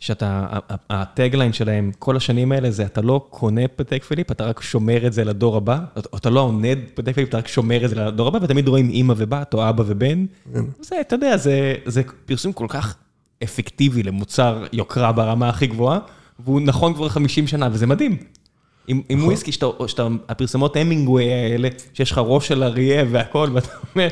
שאתה, 0.00 0.46
הטגליין 0.90 1.52
שלהם 1.52 1.90
כל 1.98 2.16
השנים 2.16 2.52
האלה 2.52 2.70
זה 2.70 2.84
אתה 2.84 3.02
לא 3.02 3.26
קונה 3.30 3.68
פתק 3.68 4.04
פיליפ, 4.04 4.30
אתה 4.30 4.44
רק 4.44 4.60
שומר 4.60 5.06
את 5.06 5.12
זה 5.12 5.24
לדור 5.24 5.56
הבא, 5.56 5.78
אתה 6.16 6.30
לא 6.30 6.40
עונד 6.40 6.78
פתק 6.94 7.14
פיליפ, 7.14 7.28
אתה 7.28 7.38
רק 7.38 7.48
שומר 7.48 7.84
את 7.84 7.90
זה 7.90 7.96
לדור 7.96 8.28
הבא, 8.28 8.38
ותמיד 8.42 8.68
רואים 8.68 8.90
אימא 8.90 9.14
ובת 9.16 9.54
או 9.54 9.68
אבא 9.68 9.84
ובן. 9.86 10.26
זה, 10.80 11.00
אתה 11.00 11.14
יודע, 11.14 11.36
זה, 11.36 11.74
זה 11.84 12.02
פרסום 12.26 12.52
כל 12.52 12.66
כך 12.68 12.96
אפקטיבי 13.42 14.02
למוצר 14.02 14.64
יוקרה 14.72 15.12
ברמה 15.12 15.48
הכי 15.48 15.66
גבוהה, 15.66 15.98
והוא 16.38 16.60
נכון 16.60 16.94
כבר 16.94 17.08
50 17.08 17.46
שנה, 17.46 17.68
וזה 17.72 17.86
מדהים. 17.86 18.16
עם, 18.88 19.02
עם 19.08 19.24
וויסקי, 19.24 19.52
שאתה, 19.52 19.66
שאתה, 19.86 20.06
הפרסמות 20.28 20.76
המינגווי 20.76 21.32
האלה, 21.32 21.68
שיש 21.94 22.10
לך 22.10 22.20
ראש 22.24 22.48
של 22.48 22.62
אריה 22.62 23.04
והכל, 23.10 23.50
ואתה 23.52 23.68
אומר, 23.94 24.08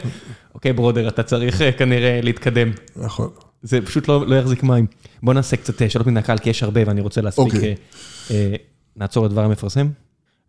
אוקיי 0.55 0.72
ברודר, 0.72 1.09
אתה 1.09 1.22
צריך 1.22 1.62
אה, 1.62 1.72
כנראה 1.72 2.20
להתקדם. 2.22 2.70
נכון. 2.97 3.28
זה 3.65 3.81
פשוט 3.81 4.09
לא, 4.09 4.27
לא 4.27 4.37
יחזיק 4.37 4.62
מים. 4.62 4.87
בוא 5.23 5.35
נעשה 5.35 5.57
קצת 5.57 5.83
אה, 5.83 5.91
שאלות 5.91 6.07
מן 6.07 6.17
הקהל, 6.17 6.39
כי 6.39 6.51
יש 6.51 6.62
הרבה 6.62 6.81
ואני 6.87 7.01
רוצה 7.01 7.21
להספיק, 7.21 7.55
אוקיי. 7.55 7.75
אה, 8.31 8.37
אה, 8.37 8.55
נעצור 8.97 9.25
לדבר 9.25 9.45
המפרסם. 9.45 9.89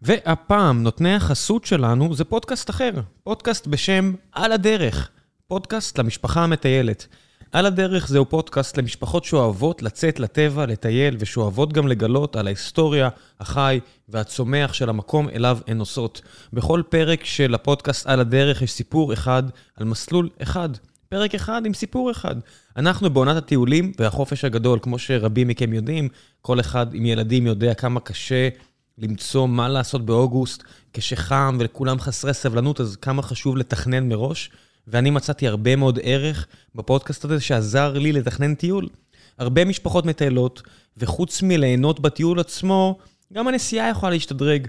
והפעם, 0.02 0.84
נותני 0.84 1.14
החסות 1.14 1.66
שלנו 1.66 2.16
זה 2.16 2.24
פודקאסט 2.24 2.70
אחר, 2.70 2.92
פודקאסט 3.24 3.68
בשם 3.68 4.14
על 4.32 4.52
הדרך, 4.52 5.10
פודקאסט 5.48 6.00
למשפחה 6.00 6.44
המטיילת. 6.44 7.08
על 7.52 7.66
הדרך 7.66 8.08
זהו 8.08 8.26
פודקאסט 8.26 8.78
למשפחות 8.78 9.24
שאוהבות 9.24 9.84
לצאת 9.84 10.20
לטבע, 10.20 10.66
לטייל, 10.66 11.16
ושאוהבות 11.20 11.74
גם 11.74 11.88
לגלות 11.88 12.36
על 12.36 12.48
ההיסטוריה, 12.48 13.10
החי 13.40 13.80
והצומח 14.10 14.74
של 14.74 14.90
המקום 14.90 15.30
אליו 15.30 15.58
הן 15.68 15.78
נוסעות. 15.78 16.22
בכל 16.54 16.82
פרק 16.90 17.26
של 17.26 17.56
הפודקאסט 17.56 18.08
על 18.08 18.20
הדרך 18.20 18.62
יש 18.62 18.72
סיפור 18.72 19.14
אחד 19.14 19.44
על 19.76 19.86
מסלול 19.86 20.30
אחד. 20.42 20.70
פרק 21.10 21.36
אחד 21.36 21.66
עם 21.66 21.74
סיפור 21.74 22.12
אחד. 22.12 22.36
אנחנו 22.78 23.10
בעונת 23.10 23.38
הטיולים 23.38 23.92
והחופש 24.00 24.46
הגדול, 24.46 24.80
כמו 24.82 25.00
שרבים 25.00 25.48
מכם 25.48 25.74
יודעים, 25.74 26.10
כל 26.42 26.60
אחד 26.60 26.94
עם 26.94 27.06
ילדים 27.06 27.48
יודע 27.48 27.74
כמה 27.74 28.00
קשה 28.00 28.50
למצוא 28.98 29.48
מה 29.48 29.70
לעשות 29.70 30.06
באוגוסט, 30.06 30.64
כשחם 30.94 31.58
ולכולם 31.60 32.00
חסרי 32.00 32.34
סבלנות, 32.34 32.82
אז 32.82 32.96
כמה 32.96 33.22
חשוב 33.22 33.58
לתכנן 33.58 34.10
מראש. 34.10 34.50
ואני 34.88 35.10
מצאתי 35.10 35.48
הרבה 35.48 35.76
מאוד 35.76 36.00
ערך 36.04 36.48
בפודקאסט 36.76 37.26
הזה 37.26 37.40
שעזר 37.40 37.98
לי 37.98 38.12
לתכנן 38.12 38.56
טיול. 38.56 38.88
הרבה 39.40 39.66
משפחות 39.66 40.06
מטיילות, 40.06 40.62
וחוץ 40.98 41.42
מליהנות 41.42 42.00
בטיול 42.00 42.40
עצמו, 42.40 42.98
גם 43.34 43.48
הנסיעה 43.48 43.90
יכולה 43.90 44.12
להשתדרג. 44.12 44.68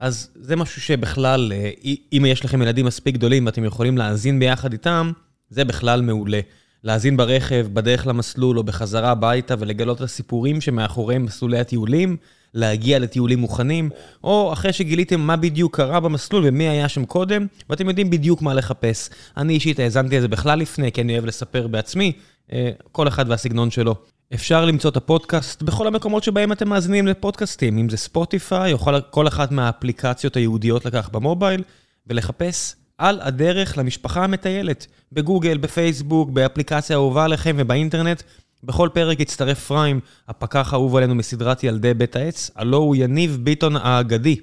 אז 0.00 0.30
זה 0.34 0.56
משהו 0.56 0.82
שבכלל, 0.82 1.52
אה, 1.52 1.70
אם 2.12 2.24
יש 2.28 2.44
לכם 2.44 2.62
ילדים 2.62 2.86
מספיק 2.86 3.14
גדולים 3.14 3.46
ואתם 3.46 3.64
יכולים 3.64 3.98
להאזין 3.98 4.38
ביחד 4.38 4.72
איתם, 4.72 5.12
זה 5.50 5.64
בכלל 5.64 6.02
מעולה. 6.02 6.40
להאזין 6.84 7.16
ברכב, 7.16 7.66
בדרך 7.72 8.06
למסלול 8.06 8.58
או 8.58 8.62
בחזרה 8.64 9.10
הביתה 9.10 9.54
ולגלות 9.58 9.96
את 9.96 10.02
הסיפורים 10.02 10.60
שמאחורי 10.60 11.18
מסלולי 11.18 11.58
הטיולים, 11.58 12.16
להגיע 12.54 12.98
לטיולים 12.98 13.38
מוכנים, 13.38 13.90
או 14.24 14.52
אחרי 14.52 14.72
שגיליתם 14.72 15.20
מה 15.20 15.36
בדיוק 15.36 15.76
קרה 15.76 16.00
במסלול 16.00 16.44
ומי 16.46 16.68
היה 16.68 16.88
שם 16.88 17.04
קודם, 17.04 17.46
ואתם 17.70 17.88
יודעים 17.88 18.10
בדיוק 18.10 18.42
מה 18.42 18.54
לחפש. 18.54 19.10
אני 19.36 19.52
אישית 19.52 19.78
האזנתי 19.78 20.16
לזה 20.18 20.28
בכלל 20.28 20.58
לפני, 20.58 20.92
כי 20.92 21.00
אני 21.00 21.12
אוהב 21.12 21.24
לספר 21.24 21.66
בעצמי, 21.66 22.12
אה, 22.52 22.70
כל 22.92 23.08
אחד 23.08 23.24
והסגנון 23.28 23.70
שלו. 23.70 23.94
אפשר 24.34 24.64
למצוא 24.64 24.90
את 24.90 24.96
הפודקאסט 24.96 25.62
בכל 25.62 25.86
המקומות 25.86 26.24
שבהם 26.24 26.52
אתם 26.52 26.68
מאזינים 26.68 27.06
לפודקאסטים, 27.06 27.78
אם 27.78 27.88
זה 27.88 27.96
ספוטיפיי 27.96 28.72
או 28.72 28.78
כל- 29.10 29.28
אחת 29.28 29.52
מהאפליקציות 29.52 30.36
הייעודיות 30.36 30.84
לכך 30.84 31.08
במובייל, 31.12 31.62
ולחפש 32.06 32.74
על 32.98 33.20
הדרך 33.22 33.78
למשפחה 33.78 34.24
המטיילת, 34.24 34.86
בגוגל, 35.12 35.58
בפייסבוק, 35.58 36.30
באפליקציה 36.30 36.96
האהובה 36.96 37.24
עליכם 37.24 37.56
ובאינטרנט. 37.58 38.22
בכל 38.64 38.88
פרק 38.92 39.20
יצטרף 39.20 39.66
פריים, 39.66 40.00
הפקח 40.28 40.72
האהוב 40.72 40.96
עלינו 40.96 41.14
מסדרת 41.14 41.64
ילדי 41.64 41.94
בית 41.94 42.16
העץ, 42.16 42.50
הלו 42.56 42.76
הוא 42.76 42.96
יניב 42.96 43.38
ביטון 43.42 43.76
האגדי. 43.76 44.36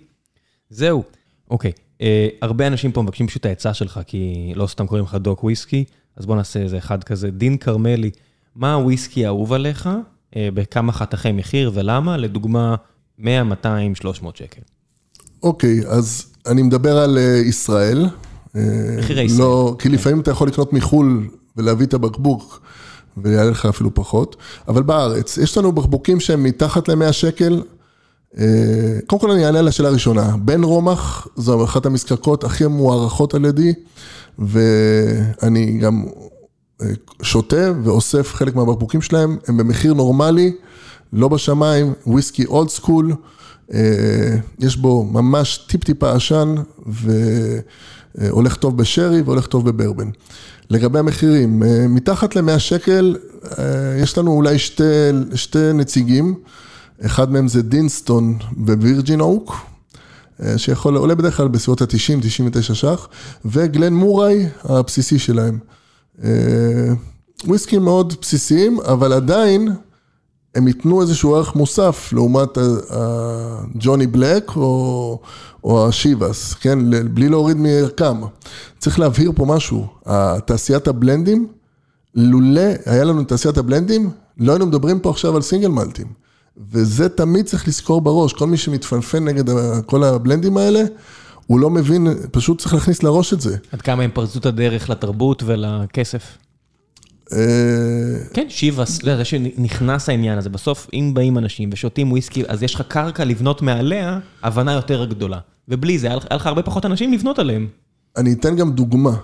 זהו. 0.69 1.03
אוקיי, 1.51 1.71
אה, 2.01 2.27
הרבה 2.41 2.67
אנשים 2.67 2.91
פה 2.91 3.01
מבקשים 3.01 3.27
פשוט 3.27 3.41
את 3.41 3.45
העצה 3.45 3.73
שלך, 3.73 3.99
כי 4.07 4.53
לא 4.55 4.67
סתם 4.67 4.87
קוראים 4.87 5.05
לך 5.05 5.15
דוק 5.15 5.43
וויסקי, 5.43 5.85
אז 6.15 6.25
בוא 6.25 6.35
נעשה 6.35 6.59
איזה 6.59 6.77
אחד 6.77 7.03
כזה. 7.03 7.31
דין 7.31 7.57
כרמלי, 7.57 8.11
מה 8.55 8.73
הוויסקי 8.73 9.25
האהוב 9.25 9.53
עליך, 9.53 9.89
אה, 10.35 10.49
בכמה 10.53 10.91
חתכי 10.91 11.31
מחיר 11.31 11.71
ולמה? 11.73 12.17
לדוגמה, 12.17 12.75
100, 13.19 13.43
200, 13.43 13.95
300 13.95 14.35
שקל. 14.35 14.61
אוקיי, 15.43 15.81
אז 15.87 16.33
אני 16.47 16.61
מדבר 16.61 16.97
על 16.97 17.17
אה, 17.17 17.37
ישראל. 17.37 18.05
אה, 18.55 18.95
מחירי 18.97 19.21
ישראל. 19.21 19.39
לא, 19.39 19.75
כי 19.79 19.89
לפעמים 19.89 20.19
אתה 20.19 20.31
יכול 20.31 20.47
לקנות 20.47 20.73
מחו"ל 20.73 21.27
ולהביא 21.57 21.85
את 21.85 21.93
הבקבוק, 21.93 22.61
ויעלה 23.17 23.51
לך 23.51 23.65
אפילו 23.65 23.93
פחות. 23.93 24.35
אבל 24.67 24.83
בארץ, 24.83 25.37
יש 25.37 25.57
לנו 25.57 25.71
בקבוקים 25.71 26.19
שהם 26.19 26.43
מתחת 26.43 26.87
ל-100 26.87 27.11
שקל. 27.11 27.63
אה, 28.39 28.45
קודם 29.07 29.21
כל 29.21 29.31
אני 29.31 29.45
אענה 29.45 29.59
על 29.59 29.67
השאלה 29.67 29.89
הראשונה. 29.89 30.35
בן 30.37 30.63
רומח 30.63 31.27
זו 31.35 31.63
אחת 31.63 31.85
המזקקות 31.85 32.43
הכי 32.43 32.67
מוערכות 32.67 33.33
על 33.33 33.45
ידי, 33.45 33.73
ואני 34.39 35.77
גם 35.77 36.05
אה, 36.81 36.87
שותה 37.21 37.71
ואוסף 37.83 38.33
חלק 38.33 38.55
מהבקבוקים 38.55 39.01
שלהם, 39.01 39.37
הם 39.47 39.57
במחיר 39.57 39.93
נורמלי, 39.93 40.53
לא 41.13 41.27
בשמיים, 41.27 41.93
וויסקי 42.07 42.45
old 42.45 42.69
school, 42.69 43.13
יש 44.59 44.77
בו 44.77 45.03
ממש 45.03 45.57
טיפ-טיפה 45.57 46.11
עשן, 46.11 46.55
והולך 48.15 48.55
טוב 48.55 48.77
בשרי 48.77 49.21
והולך 49.21 49.47
טוב 49.47 49.69
בברבן. 49.69 50.09
לגבי 50.69 50.99
המחירים, 50.99 51.63
אה, 51.63 51.87
מתחת 51.87 52.35
ל-100 52.35 52.59
שקל, 52.59 53.15
אה, 53.59 53.63
יש 54.01 54.17
לנו 54.17 54.31
אולי 54.31 54.59
שתי, 54.59 54.83
שתי 55.35 55.73
נציגים, 55.73 56.35
אחד 57.05 57.31
מהם 57.31 57.47
זה 57.47 57.61
Deanston 57.61 58.37
Virgin 58.57 59.21
Oak, 59.21 59.55
אה, 60.43 60.57
שיכול, 60.57 60.95
עולה 60.95 61.15
בדרך 61.15 61.37
כלל 61.37 61.47
בסביבות 61.47 61.81
ה-90-99 61.81 62.61
ש"ח, 62.73 63.07
וגלן 63.45 63.93
מוראי, 63.93 64.47
הבסיסי 64.63 65.19
שלהם. 65.19 65.59
וויסקים 67.47 67.83
מאוד 67.83 68.13
בסיסיים, 68.21 68.79
אבל 68.79 69.13
עדיין 69.13 69.69
הם 70.55 70.67
ייתנו 70.67 71.01
איזשהו 71.01 71.35
ערך 71.35 71.55
מוסף 71.55 72.09
לעומת 72.13 72.57
הג'וני 72.89 74.07
בלק 74.07 74.51
או, 74.55 75.19
או 75.63 75.87
השיבאס, 75.87 76.53
כן? 76.53 76.79
בלי 77.13 77.29
להוריד 77.29 77.57
מערכם. 77.57 78.21
צריך 78.79 78.99
להבהיר 78.99 79.31
פה 79.35 79.45
משהו, 79.45 79.87
תעשיית 80.45 80.87
הבלנדים, 80.87 81.47
לולא 82.15 82.61
היה 82.85 83.03
לנו 83.03 83.23
תעשיית 83.23 83.57
הבלנדים, 83.57 84.09
לא 84.37 84.51
היינו 84.51 84.65
מדברים 84.65 84.99
פה 84.99 85.09
עכשיו 85.09 85.35
על 85.35 85.41
סינגל 85.41 85.67
מלטים. 85.67 86.07
וזה 86.71 87.09
תמיד 87.09 87.45
צריך 87.45 87.67
לזכור 87.67 88.01
בראש, 88.01 88.33
כל 88.33 88.47
מי 88.47 88.57
שמתפנפן 88.57 89.23
נגד 89.23 89.43
כל 89.85 90.03
הבלנדים 90.03 90.57
האלה, 90.57 90.83
הוא 91.47 91.59
לא 91.59 91.69
מבין, 91.69 92.07
פשוט 92.31 92.61
צריך 92.61 92.73
להכניס 92.73 93.03
לראש 93.03 93.33
את 93.33 93.41
זה. 93.41 93.57
עד 93.71 93.81
כמה 93.81 94.03
הם 94.03 94.09
פרצו 94.13 94.39
את 94.39 94.45
הדרך 94.45 94.89
לתרבות 94.89 95.43
ולכסף. 95.45 96.23
אה, 97.33 97.37
כן, 98.33 98.45
שיבאס, 98.49 98.99
זה 99.03 99.25
שנכנס 99.25 100.09
העניין 100.09 100.37
הזה, 100.37 100.49
בסוף 100.49 100.87
אם 100.93 101.11
באים 101.13 101.37
אנשים 101.37 101.69
ושותים 101.73 102.11
וויסקי, 102.11 102.43
אז 102.47 102.63
יש 102.63 102.75
לך 102.75 102.81
קרקע 102.87 103.25
לבנות 103.25 103.61
מעליה 103.61 104.19
הבנה 104.43 104.73
יותר 104.73 105.05
גדולה. 105.05 105.39
ובלי 105.67 105.99
זה, 105.99 106.07
היה 106.07 106.17
לך 106.31 106.47
הרבה 106.47 106.61
פחות 106.61 106.85
אנשים 106.85 107.13
לבנות 107.13 107.39
עליהם. 107.39 107.67
אני 108.17 108.33
אתן 108.33 108.55
גם 108.55 108.71
דוגמה. 108.71 109.15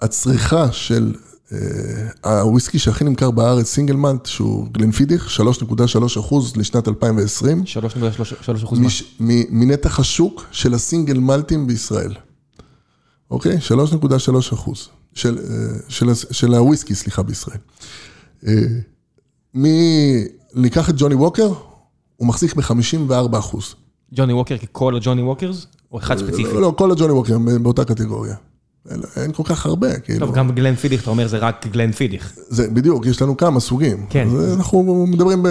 הצריכה 0.00 0.72
של 0.72 1.14
אה, 1.52 2.40
הוויסקי 2.40 2.78
שהכי 2.78 3.04
נמכר 3.04 3.30
בארץ, 3.30 3.66
סינגל 3.66 3.96
מלט, 3.96 4.26
שהוא 4.26 4.68
גלנפידיך, 4.72 5.40
3.3 5.40 6.20
אחוז 6.20 6.56
לשנת 6.56 6.88
2020. 6.88 7.62
3.3 7.66 8.64
אחוז 8.64 8.78
מה? 8.78 8.88
מנתח 9.50 10.00
השוק 10.00 10.44
של 10.50 10.74
הסינגל 10.74 11.18
מלטים 11.18 11.66
בישראל. 11.66 12.14
אוקיי? 13.30 13.58
3.3 13.68 14.54
אחוז. 14.54 14.88
של, 15.14 15.38
אה, 15.38 15.78
של, 15.88 16.14
של 16.14 16.54
הוויסקי, 16.54 16.94
סליחה, 16.94 17.22
בישראל. 17.22 17.58
אה, 18.46 18.52
מי, 19.54 20.24
ניקח 20.54 20.90
את 20.90 20.94
ג'וני 20.98 21.14
ווקר, 21.14 21.52
הוא 22.16 22.28
מחזיק 22.28 22.54
ב-54 22.54 23.38
אחוז. 23.38 23.74
ג'וני 24.14 24.32
ווקר 24.32 24.56
ככל 24.58 24.96
הג'וני 24.96 25.22
ווקרס? 25.22 25.66
או 25.92 25.98
אחד 25.98 26.18
ספציפי? 26.18 26.42
לא, 26.42 26.60
לא, 26.60 26.74
כל 26.76 26.90
הג'וני 26.90 27.12
ווקר 27.12 27.38
באותה 27.38 27.84
קטגוריה. 27.84 28.34
אין 29.16 29.32
כל 29.32 29.42
כך 29.46 29.66
הרבה, 29.66 29.98
כאילו. 29.98 30.26
טוב, 30.26 30.34
גם 30.34 30.50
גלן 30.50 30.74
פידיך, 30.74 31.02
אתה 31.02 31.10
אומר, 31.10 31.26
זה 31.26 31.38
רק 31.38 31.66
גלן 31.66 31.92
פידיך. 31.92 32.32
זה, 32.48 32.68
בדיוק, 32.70 33.06
יש 33.06 33.22
לנו 33.22 33.36
כמה 33.36 33.60
סוגים. 33.60 34.06
כן. 34.10 34.28
אנחנו 34.56 35.06
מדברים 35.06 35.42
ב... 35.42 35.48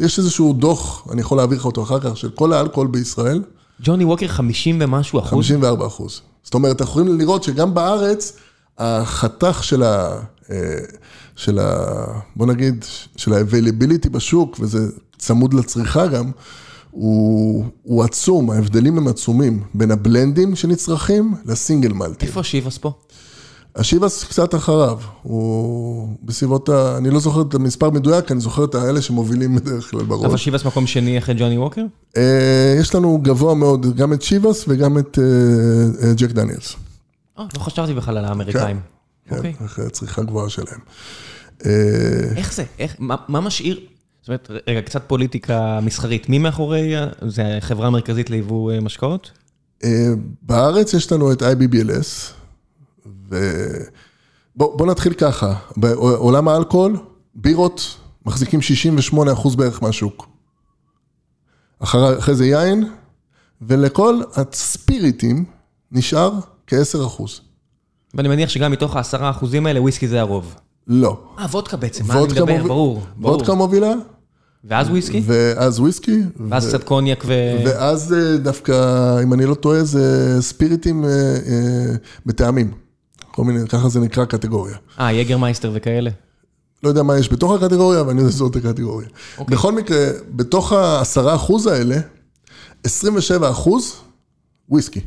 יש 0.00 0.18
איזשהו 0.18 0.52
דוח, 0.52 1.08
אני 1.12 1.20
יכול 1.20 1.38
להעביר 1.38 1.58
לך 1.58 1.64
אותו 1.64 1.82
אחר 1.82 2.00
כך, 2.00 2.16
של 2.16 2.30
כל 2.30 2.52
האלכוהול 2.52 2.88
בישראל. 2.88 3.42
ג'וני 3.82 4.04
ווקר 4.04 4.28
50 4.28 4.78
ומשהו 4.80 5.18
אחוז? 5.18 5.30
54 5.30 5.86
אחוז. 5.86 6.20
זאת 6.42 6.54
אומרת, 6.54 6.80
אנחנו 6.80 7.00
יכולים 7.00 7.18
לראות 7.18 7.42
שגם 7.42 7.74
בארץ, 7.74 8.32
החתך 8.78 9.64
של 9.64 9.82
ה... 9.82 10.20
אה, 10.50 10.78
של 11.36 11.58
ה... 11.58 11.94
בוא 12.36 12.46
נגיד, 12.46 12.84
של 13.16 13.32
ה-availability 13.32 14.08
בשוק, 14.10 14.56
וזה 14.60 14.78
צמוד 15.18 15.54
לצריכה 15.54 16.06
גם, 16.06 16.30
הוא, 16.90 17.64
הוא 17.82 18.04
עצום, 18.04 18.50
ההבדלים 18.50 18.98
הם 18.98 19.08
עצומים 19.08 19.62
בין 19.74 19.90
הבלנדים 19.90 20.56
שנצרכים 20.56 21.34
לסינגל 21.44 21.92
מלטים. 21.92 22.28
איפה 22.28 22.42
שיבאס 22.42 22.78
פה? 22.78 22.92
השיבאס 23.76 24.24
קצת 24.24 24.54
אחריו, 24.54 24.98
הוא 25.22 26.08
בסביבות 26.22 26.68
ה... 26.68 26.96
אני 26.98 27.10
לא 27.10 27.20
זוכר 27.20 27.42
את 27.42 27.54
המספר 27.54 27.90
מדויק, 27.90 28.32
אני 28.32 28.40
זוכר 28.40 28.64
את 28.64 28.74
האלה 28.74 29.02
שמובילים 29.02 29.56
בדרך 29.56 29.90
כלל 29.90 30.02
בראש. 30.02 30.24
אבל 30.24 30.36
שיבאס 30.36 30.64
מקום 30.64 30.86
שני 30.86 31.18
אחרי 31.18 31.34
ג'וני 31.38 31.58
ווקר? 31.58 31.82
אה, 32.16 32.76
יש 32.80 32.94
לנו 32.94 33.18
גבוה 33.22 33.54
מאוד, 33.54 33.96
גם 33.96 34.12
את 34.12 34.22
שיבאס 34.22 34.64
וגם 34.68 34.98
את 34.98 35.18
אה, 36.02 36.12
ג'ק 36.14 36.30
דניאלס. 36.30 36.76
אה, 37.38 37.44
לא 37.54 37.60
חשבתי 37.60 37.94
בכלל 37.94 38.18
על 38.18 38.24
האמריקאים. 38.24 38.80
כן, 39.24 39.42
כן, 39.42 39.64
אחרי 39.64 39.86
הצריכה 39.86 40.22
גבוהה 40.22 40.48
שלהם. 40.48 40.80
איך 42.36 42.52
זה? 42.54 42.64
מה 43.28 43.40
משאיר... 43.40 43.80
זאת 44.20 44.28
אומרת, 44.28 44.50
רגע, 44.68 44.82
קצת 44.82 45.02
פוליטיקה 45.06 45.80
מסחרית. 45.82 46.28
מי 46.28 46.38
מאחורי, 46.38 46.92
זה 47.28 47.56
החברה 47.56 47.86
המרכזית 47.86 48.30
ליבוא 48.30 48.72
משקאות? 48.80 49.30
בארץ 50.42 50.94
יש 50.94 51.12
לנו 51.12 51.32
את 51.32 51.42
IBBLS, 51.42 52.32
ובוא 54.56 54.86
נתחיל 54.86 55.12
ככה, 55.12 55.54
בעולם 55.76 56.48
האלכוהול, 56.48 56.96
בירות 57.34 57.96
מחזיקים 58.26 58.62
68 58.62 59.32
אחוז 59.32 59.56
בערך 59.56 59.82
מהשוק. 59.82 60.28
אחרי, 61.78 62.18
אחרי 62.18 62.34
זה 62.34 62.46
יין, 62.46 62.84
ולכל 63.62 64.20
הספיריטים 64.34 65.44
נשאר 65.92 66.32
כ-10 66.66 67.06
אחוז. 67.06 67.40
ואני 68.14 68.28
מניח 68.28 68.48
שגם 68.48 68.72
מתוך 68.72 68.96
ה-10 68.96 69.18
אחוזים 69.20 69.66
האלה, 69.66 69.82
וויסקי 69.82 70.08
זה 70.08 70.20
הרוב. 70.20 70.54
לא. 70.86 71.20
אה, 71.38 71.46
וודקה 71.50 71.76
בעצם, 71.76 72.06
מה 72.06 72.14
אני 72.14 72.22
מדבר, 72.22 72.40
מוביל... 72.40 72.68
ברור, 72.68 73.02
ברור. 73.16 73.34
וודקה 73.34 73.54
מובילה. 73.54 73.92
ואז 74.64 74.88
וויסקי? 74.88 75.22
ואז 75.26 75.80
וויסקי. 75.80 76.22
ואז 76.48 76.64
ו... 76.64 76.68
קצת 76.68 76.84
קוניאק 76.84 77.24
ו... 77.26 77.32
ואז 77.64 78.12
אה, 78.12 78.36
דווקא, 78.36 78.72
אם 79.22 79.32
אני 79.32 79.46
לא 79.46 79.54
טועה, 79.54 79.84
זה 79.84 80.36
ספיריטים 80.40 81.04
אה, 81.04 81.10
אה, 81.10 81.94
בטעמים. 82.26 82.72
כל 83.30 83.44
מיני, 83.44 83.68
ככה 83.68 83.88
זה 83.88 84.00
נקרא 84.00 84.24
קטגוריה. 84.24 84.76
אה, 85.00 85.12
יגרמייסטר 85.12 85.70
וכאלה? 85.74 86.10
לא 86.82 86.88
יודע 86.88 87.02
מה 87.02 87.18
יש 87.18 87.32
בתוך 87.32 87.52
הקטגוריה, 87.52 88.00
אבל 88.00 88.10
אני 88.10 88.20
יודע 88.20 88.32
שזאת 88.32 88.56
הקטגוריה. 88.56 89.08
אוקיי. 89.38 89.56
בכל 89.56 89.72
מקרה, 89.72 90.06
בתוך 90.30 90.72
העשרה 90.72 91.34
אחוז 91.34 91.66
האלה, 91.66 91.96
27 92.84 93.50
אחוז 93.50 93.94
וויסקי. 94.68 95.00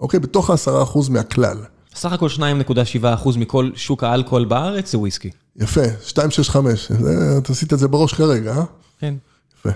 אוקיי? 0.00 0.20
בתוך 0.20 0.50
העשרה 0.50 0.82
אחוז 0.82 1.08
מהכלל. 1.08 1.58
סך 1.94 2.12
הכל 2.12 2.28
2.7 2.36 2.40
אחוז 3.02 3.36
מכל 3.36 3.70
שוק 3.74 4.04
האלכוהול 4.04 4.44
בארץ 4.44 4.92
זה 4.92 4.98
וויסקי. 4.98 5.30
יפה, 5.56 5.80
265. 6.06 6.92
אתה 7.38 7.52
עשית 7.52 7.72
את 7.72 7.78
זה 7.78 7.88
בראש 7.88 8.14
כרגע, 8.14 8.56
אה? 8.56 8.64
כן. 8.98 9.14
יפה. 9.58 9.70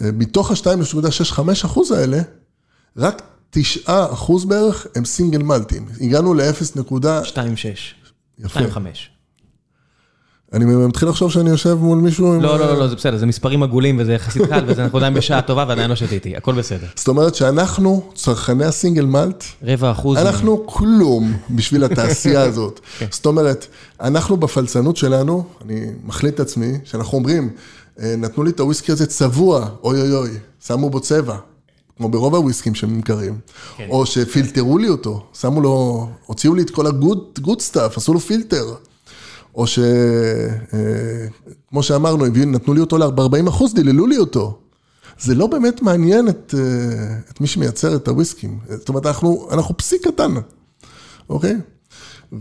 ומתוך 0.00 0.50
ה-2.65 0.50 1.40
אחוז 1.64 1.90
האלה, 1.92 2.18
רק 2.96 3.22
9 3.50 4.06
אחוז 4.12 4.44
בערך 4.44 4.86
הם 4.94 5.04
סינגל 5.04 5.42
מלטים. 5.42 5.86
הגענו 6.00 6.34
ל-0. 6.34 6.80
2.6. 6.80 6.82
יפה. 8.38 8.60
2.5. 8.60 8.76
אני 10.52 10.64
מתחיל 10.64 11.08
לחשוב 11.08 11.30
שאני 11.30 11.50
יושב 11.50 11.74
מול 11.74 11.98
מישהו 11.98 12.34
עם... 12.34 12.40
לא, 12.40 12.58
לא, 12.58 12.66
לא, 12.66 12.78
לא, 12.78 12.88
זה 12.88 12.96
בסדר, 12.96 13.16
זה 13.16 13.26
מספרים 13.26 13.62
עגולים 13.62 13.96
וזה 14.00 14.12
יחסית 14.12 14.42
קל, 14.42 14.64
ואנחנו 14.66 14.98
עדיין 14.98 15.14
בשעה 15.14 15.42
טובה 15.42 15.64
ועדיין 15.68 15.90
לא 15.90 15.96
שתיתי, 15.96 16.36
הכל 16.36 16.54
בסדר. 16.54 16.86
זאת 16.94 17.08
אומרת 17.08 17.34
שאנחנו, 17.34 18.10
צרכני 18.14 18.64
הסינגל 18.64 19.04
מלט, 19.04 19.44
רבע 19.62 19.90
אחוז. 19.90 20.18
אנחנו 20.18 20.66
כלום 20.66 21.36
בשביל 21.50 21.84
התעשייה 21.84 22.42
הזאת. 22.48 22.80
כן. 22.98 23.06
זאת 23.10 23.26
אומרת, 23.26 23.66
אנחנו 24.00 24.36
בפלצנות 24.36 24.96
שלנו, 24.96 25.44
אני 25.64 25.86
מכליל 26.04 26.34
את 26.34 26.40
עצמי, 26.40 26.78
שאנחנו 26.84 27.18
אומרים, 27.18 27.50
נתנו 27.98 28.44
לי 28.44 28.50
את 28.50 28.60
הוויסקי 28.60 28.92
הזה 28.92 29.06
צבוע, 29.06 29.68
אוי 29.82 30.00
אוי 30.00 30.14
אוי, 30.14 30.30
שמו 30.66 30.90
בו 30.90 31.00
צבע. 31.00 31.36
כמו 31.96 32.08
ברוב 32.08 32.34
הוויסקים 32.34 32.74
שנמכרים, 32.74 33.38
כן. 33.76 33.86
או 33.90 34.06
שפילטרו 34.06 34.78
לי 34.78 34.88
אותו, 34.88 35.26
שמו 35.40 35.60
לו, 35.60 36.08
הוציאו 36.26 36.54
לי 36.54 36.62
את 36.62 36.70
כל 36.70 36.86
ה 36.86 37.01
good 37.01 37.60
stuff, 37.60 37.96
עשו 37.96 38.14
לו 38.14 38.20
פילטר. 38.20 38.74
או 39.58 39.64
שכמו 41.66 41.82
שאמרנו, 41.82 42.24
נתנו 42.46 42.74
לי 42.74 42.80
אותו 42.80 42.98
ל-40 42.98 43.48
אחוז, 43.48 43.74
דיללו 43.74 44.06
לי 44.06 44.18
אותו. 44.18 44.58
זה 45.20 45.34
לא 45.34 45.46
באמת 45.46 45.82
מעניין 45.82 46.28
את, 46.28 46.54
את 47.30 47.40
מי 47.40 47.46
שמייצר 47.46 47.96
את 47.96 48.08
הוויסקים. 48.08 48.58
זאת 48.68 48.88
אומרת, 48.88 49.06
אנחנו, 49.06 49.48
אנחנו 49.52 49.76
פסיק 49.76 50.06
קטן, 50.06 50.34
אוקיי? 51.30 51.56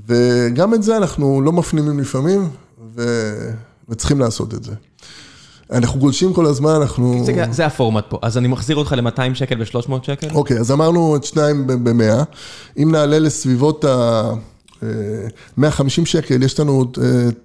וגם 0.07 0.73
את 0.73 0.83
זה 0.83 0.97
אנחנו 0.97 1.41
לא 1.41 1.51
מפנימים 1.51 1.99
לפעמים, 1.99 2.49
ו, 2.95 3.03
וצריכים 3.89 4.19
לעשות 4.19 4.53
את 4.53 4.63
זה. 4.63 4.73
אנחנו 5.71 5.99
גולשים 5.99 6.33
כל 6.33 6.45
הזמן, 6.45 6.71
אנחנו... 6.71 7.23
זה, 7.25 7.45
זה 7.51 7.65
הפורמט 7.65 8.05
פה, 8.09 8.19
אז 8.21 8.37
אני 8.37 8.47
מחזיר 8.47 8.75
אותך 8.75 8.91
ל-200 8.97 9.33
שקל 9.33 9.61
ו-300 9.61 9.91
שקל? 10.03 10.27
אוקיי, 10.33 10.59
אז 10.59 10.71
אמרנו 10.71 11.15
את 11.15 11.23
שניים 11.23 11.67
ב-100. 11.67 12.23
אם 12.77 12.91
נעלה 12.91 13.19
לסביבות 13.19 13.85
ה... 13.85 14.31
150 15.57 16.05
שקל, 16.05 16.43
יש 16.43 16.59
לנו 16.59 16.85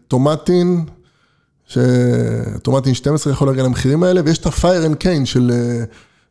טומטין, 0.09 0.85
שטומטין 1.67 2.95
12 2.95 3.33
יכול 3.33 3.49
להגיע 3.49 3.63
למחירים 3.63 4.03
האלה, 4.03 4.21
ויש 4.25 4.39
את 4.39 4.47
ה-fire 4.47 4.87
and 4.91 5.05
cane 5.05 5.25
של... 5.25 5.53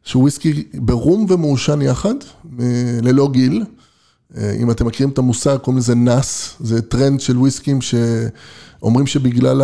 שהוא 0.04 0.22
וויסקי 0.22 0.64
ברום 0.74 1.26
ומעושן 1.30 1.82
יחד, 1.82 2.14
ללא 3.02 3.30
גיל. 3.32 3.64
אם 4.38 4.72
אתם 4.72 4.88
מכירים 4.88 5.10
את 5.14 5.18
המושג, 5.18 5.58
קוראים 5.58 5.78
לזה 5.78 5.96
NAS, 5.96 6.56
זה 6.60 6.82
טרנד 6.82 7.20
של 7.20 7.38
וויסקים 7.38 7.80
שאומרים 7.82 9.08
שבגלל 9.08 9.62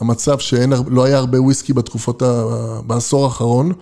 המצב 0.00 0.38
שלא 0.38 1.04
היה 1.04 1.18
הרבה 1.18 1.42
וויסקי 1.42 1.72
בתקופות, 1.72 2.22
בעשור 2.86 3.24
האחרון, 3.24 3.72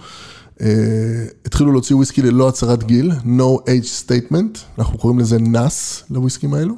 התחילו 1.46 1.72
להוציא 1.72 1.96
וויסקי 1.96 2.22
ללא 2.22 2.48
הצהרת 2.48 2.84
גיל, 2.84 3.12
no 3.12 3.60
age 3.60 4.06
statement, 4.06 4.58
אנחנו 4.78 4.98
קוראים 4.98 5.18
לזה 5.18 5.38
NAS 5.38 6.02
לוויסקים 6.10 6.54
האלו. 6.54 6.74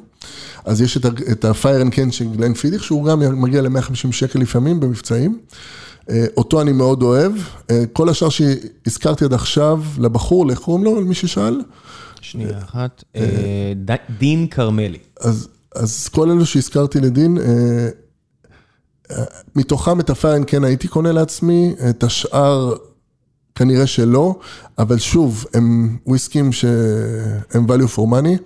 אז 0.65 0.81
יש 0.81 0.97
את 1.31 1.45
ה- 1.45 1.58
Fire 1.58 1.85
and 1.85 1.93
Cane 1.93 2.11
של 2.11 2.35
Glenfiddich, 2.35 2.83
שהוא 2.83 3.05
גם 3.05 3.41
מגיע 3.41 3.61
ל-150 3.61 4.11
שקל 4.11 4.39
לפעמים 4.39 4.79
במבצעים. 4.79 5.39
אותו 6.37 6.61
אני 6.61 6.71
מאוד 6.71 7.01
אוהב. 7.01 7.31
כל 7.93 8.09
השאר 8.09 8.29
שהזכרתי 8.29 9.25
עד 9.25 9.33
עכשיו, 9.33 9.83
לבחור, 9.97 10.49
איך 10.49 10.59
קוראים 10.59 10.83
לו, 10.83 11.01
מי 11.01 11.15
ששאל? 11.15 11.61
שנייה 12.21 12.57
אחת, 12.57 13.03
דין 14.19 14.47
כרמלי. 14.47 14.97
אז, 15.19 15.47
אז 15.75 16.07
כל 16.07 16.29
אלו 16.29 16.45
שהזכרתי 16.45 16.99
לדין, 16.99 17.37
מתוכם 19.55 19.99
את 19.99 20.09
הפיין 20.09 20.43
כן 20.47 20.63
הייתי 20.63 20.87
קונה 20.87 21.11
לעצמי, 21.11 21.73
את 21.89 22.03
השאר 22.03 22.73
כנראה 23.61 23.87
שלא, 23.87 24.39
אבל 24.77 24.97
שוב, 24.97 25.45
הם 25.53 25.97
וויסקים 26.07 26.51
שהם 26.51 27.65
value 27.67 27.95
for 27.95 27.99
money. 27.99 28.37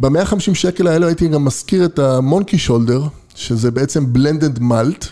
ב-150 0.00 0.54
שקל 0.54 0.86
האלו 0.86 1.06
הייתי 1.06 1.28
גם 1.28 1.44
מזכיר 1.44 1.84
את 1.84 1.98
המונקי 1.98 2.58
שולדר, 2.58 3.02
שזה 3.34 3.70
בעצם 3.70 4.04
blended 4.14 4.58
malt. 4.58 5.06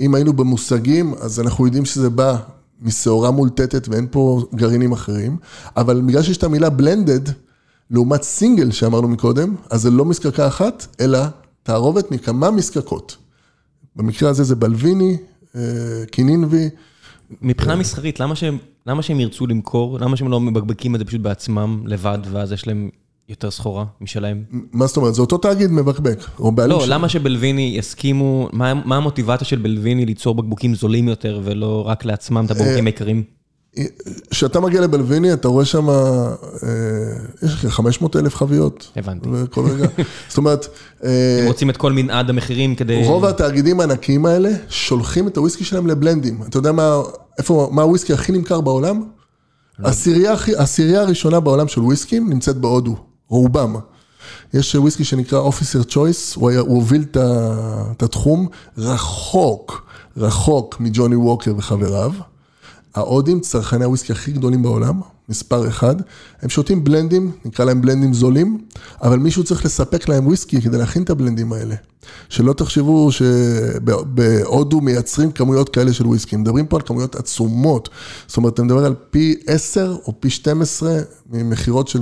אם 0.00 0.14
היינו 0.14 0.32
במושגים, 0.32 1.14
אז 1.20 1.40
אנחנו 1.40 1.66
יודעים 1.66 1.84
שזה 1.84 2.10
בא 2.10 2.36
משעורה 2.82 3.30
מולטטת 3.30 3.88
ואין 3.88 4.06
פה 4.10 4.42
גרעינים 4.54 4.92
אחרים, 4.92 5.36
אבל 5.76 6.00
בגלל 6.06 6.22
שיש 6.22 6.36
את 6.36 6.44
המילה 6.44 6.68
blended, 6.68 7.30
לעומת 7.90 8.22
סינגל 8.22 8.70
שאמרנו 8.70 9.08
מקודם, 9.08 9.54
אז 9.70 9.82
זה 9.82 9.90
לא 9.90 10.04
מזקקה 10.04 10.46
אחת, 10.46 10.86
אלא 11.00 11.18
תערובת 11.62 12.10
מכמה 12.10 12.50
מזקקות. 12.50 13.16
במקרה 13.96 14.30
הזה 14.30 14.44
זה 14.44 14.54
בלוויני, 14.54 15.16
קינינבי. 16.10 16.68
מבחינה 17.42 17.76
מסחרית, 17.76 18.20
למה 18.20 18.36
שהם, 18.36 18.58
למה 18.86 19.02
שהם 19.02 19.20
ירצו 19.20 19.46
למכור? 19.46 19.98
למה 19.98 20.16
שהם 20.16 20.28
לא 20.28 20.40
מבקבקים 20.40 20.94
את 20.94 21.00
זה 21.00 21.04
פשוט 21.04 21.20
בעצמם, 21.20 21.82
לבד, 21.86 22.18
ואז 22.30 22.52
יש 22.52 22.66
להם 22.66 22.90
יותר 23.28 23.50
סחורה 23.50 23.84
משלהם? 24.00 24.44
מה 24.72 24.86
זאת 24.86 24.96
אומרת? 24.96 25.14
זה 25.14 25.20
אותו 25.20 25.38
תאגיד 25.38 25.70
מבקבק, 25.70 26.18
או 26.38 26.52
בעלים 26.52 26.78
לא, 26.78 26.84
למה 26.88 27.08
שבלוויני 27.08 27.74
יסכימו, 27.78 28.48
מה, 28.52 28.74
מה 28.74 28.96
המוטיבציה 28.96 29.46
של 29.46 29.58
בלוויני 29.58 30.06
ליצור 30.06 30.34
בקבוקים 30.34 30.74
זולים 30.74 31.08
יותר, 31.08 31.40
ולא 31.44 31.84
רק 31.86 32.04
לעצמם 32.04 32.44
את 32.44 32.50
הבקבוקים 32.50 32.86
היקרים? 32.86 33.22
כשאתה 34.30 34.60
מגיע 34.60 34.80
לבלוויני, 34.80 35.32
אתה 35.32 35.48
רואה 35.48 35.64
שם, 35.64 35.88
יש 37.42 37.52
לך 37.52 37.66
500 37.66 38.16
אלף 38.16 38.36
חביות. 38.36 38.90
הבנתי. 38.96 39.28
כל 39.50 39.66
רגע. 39.66 39.86
זאת 40.28 40.38
אומרת... 40.38 40.68
הם 41.02 41.46
רוצים 41.46 41.70
את 41.70 41.76
כל 41.76 41.92
מנעד 41.92 42.30
המחירים 42.30 42.74
כדי... 42.74 43.02
רוב 43.06 43.24
התאגידים 43.24 43.80
הענקיים 43.80 44.26
האלה 44.26 44.50
שולחים 44.68 45.28
את 45.28 45.36
הוויסקי 45.36 45.64
שלהם 45.64 45.86
לבלנדים. 45.86 46.40
אתה 46.48 46.58
יודע 46.58 46.72
מה, 46.72 47.02
איפה, 47.38 47.68
מה 47.72 47.82
הוויסקי 47.82 48.12
הכי 48.12 48.32
נמכר 48.32 48.60
בעולם? 48.60 49.02
הסירייה 50.58 51.00
הראשונה 51.00 51.40
בעולם 51.40 51.68
של 51.68 51.80
וויסקים 51.80 52.30
נמצאת 52.30 52.56
בהודו, 52.56 52.96
רובם. 53.28 53.76
יש 54.54 54.74
וויסקי 54.74 55.04
שנקרא 55.04 55.48
Officer 55.48 55.90
Choice, 55.90 56.34
הוא, 56.34 56.50
היה, 56.50 56.60
הוא 56.60 56.74
הוביל 56.74 57.04
את 57.10 58.02
התחום 58.02 58.48
רחוק, 58.78 59.86
רחוק 60.16 60.80
מג'וני 60.80 61.16
ווקר 61.16 61.54
וחבריו. 61.56 62.12
ההודים, 62.94 63.40
צרכני 63.40 63.84
הוויסקי 63.84 64.12
הכי 64.12 64.32
גדולים 64.32 64.62
בעולם, 64.62 65.00
מספר 65.28 65.68
אחד, 65.68 65.96
הם 66.42 66.48
שותים 66.48 66.84
בלנדים, 66.84 67.32
נקרא 67.44 67.64
להם 67.64 67.80
בלנדים 67.80 68.14
זולים, 68.14 68.58
אבל 69.02 69.18
מישהו 69.18 69.44
צריך 69.44 69.64
לספק 69.64 70.08
להם 70.08 70.26
וויסקי 70.26 70.60
כדי 70.60 70.78
להכין 70.78 71.02
את 71.02 71.10
הבלנדים 71.10 71.52
האלה. 71.52 71.74
שלא 72.28 72.52
תחשבו 72.52 73.08
שבהודו 73.12 74.80
מייצרים 74.80 75.32
כמויות 75.32 75.68
כאלה 75.68 75.92
של 75.92 76.06
וויסקי, 76.06 76.36
מדברים 76.36 76.66
פה 76.66 76.76
על 76.76 76.82
כמויות 76.82 77.14
עצומות, 77.16 77.88
זאת 78.26 78.36
אומרת, 78.36 78.54
אתה 78.54 78.62
מדבר 78.62 78.84
על 78.84 78.94
פי 79.10 79.34
10 79.46 79.96
או 80.06 80.12
פי 80.20 80.30
12 80.30 80.98
ממכירות 81.30 81.88
של... 81.88 82.00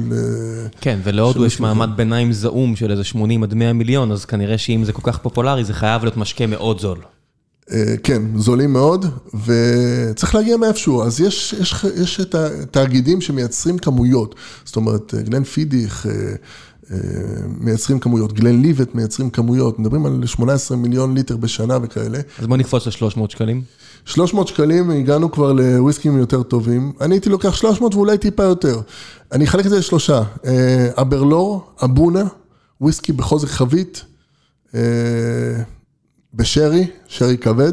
כן, 0.81 0.99
ולהודו 1.05 1.47
יש 1.47 1.61
מעמד 1.61 1.91
ביניים 1.97 2.33
זעום 2.33 2.77
של 2.77 2.91
איזה 2.91 3.05
80 3.05 3.43
עד 3.43 3.55
100 3.55 3.73
מיליון, 3.73 4.13
אז 4.13 4.25
כנראה 4.25 4.59
שאם 4.59 4.85
זה 4.85 4.93
כל 4.93 5.03
כך 5.05 5.19
פופולרי, 5.19 5.65
זה 5.65 5.75
חייב 5.75 6.03
להיות 6.03 6.17
משקה 6.17 6.47
מאוד 6.47 6.81
זול. 6.81 6.99
כן, 8.03 8.23
זולים 8.37 8.73
מאוד, 8.73 9.07
וצריך 9.47 10.35
להגיע 10.35 10.57
מאיפשהו. 10.57 11.03
אז 11.03 11.21
יש, 11.21 11.55
יש, 11.61 11.85
יש 11.97 12.21
את 12.21 12.35
התאגידים 12.35 13.21
שמייצרים 13.21 13.79
כמויות. 13.79 14.35
זאת 14.65 14.77
אומרת, 14.77 15.15
גלן 15.15 15.45
פידיך 15.45 16.07
מייצרים 17.61 17.99
כמויות, 17.99 18.33
גלן 18.33 18.63
ליבט 18.63 18.95
מייצרים 18.95 19.31
כמויות, 19.31 19.79
מדברים 19.79 20.07
על 20.07 20.27
18 20.27 20.77
מיליון 20.77 21.15
ליטר 21.15 21.37
בשנה 21.37 21.79
וכאלה. 21.83 22.21
אז 22.39 22.47
בוא 22.47 22.57
נקפוץ 22.57 22.87
ל-300 22.87 23.21
שקלים. 23.29 23.63
300 24.05 24.49
שקלים, 24.49 24.91
הגענו 24.91 25.33
כבר 25.33 25.53
לוויסקים 25.53 26.19
יותר 26.19 26.43
טובים. 26.43 26.93
אני 27.01 27.15
הייתי 27.15 27.29
לוקח 27.29 27.55
300 27.55 27.95
ואולי 27.95 28.19
טיפה 28.19 28.43
יותר. 28.43 28.81
אני 29.33 29.45
אחלק 29.45 29.67
את 29.67 29.71
זה 29.71 29.79
לשלושה. 29.79 30.23
אברלור, 30.97 31.71
אבונה, 31.85 32.25
וויסקי 32.81 33.13
בחוזק 33.13 33.49
חבית. 33.49 34.05
בשרי, 36.35 36.87
שרי 37.07 37.39
כבד, 37.39 37.73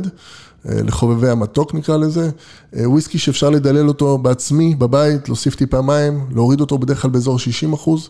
לחובבי 0.65 1.29
המתוק 1.29 1.73
נקרא 1.73 1.97
לזה, 1.97 2.29
וויסקי 2.73 3.17
שאפשר 3.17 3.49
לדלל 3.49 3.87
אותו 3.87 4.17
בעצמי, 4.17 4.75
בבית, 4.75 5.29
להוסיף 5.29 5.55
טיפה 5.55 5.81
מים, 5.81 6.25
להוריד 6.31 6.61
אותו 6.61 6.77
בדרך 6.77 7.01
כלל 7.01 7.11
באזור 7.11 7.39
60 7.39 7.73
אחוז. 7.73 8.09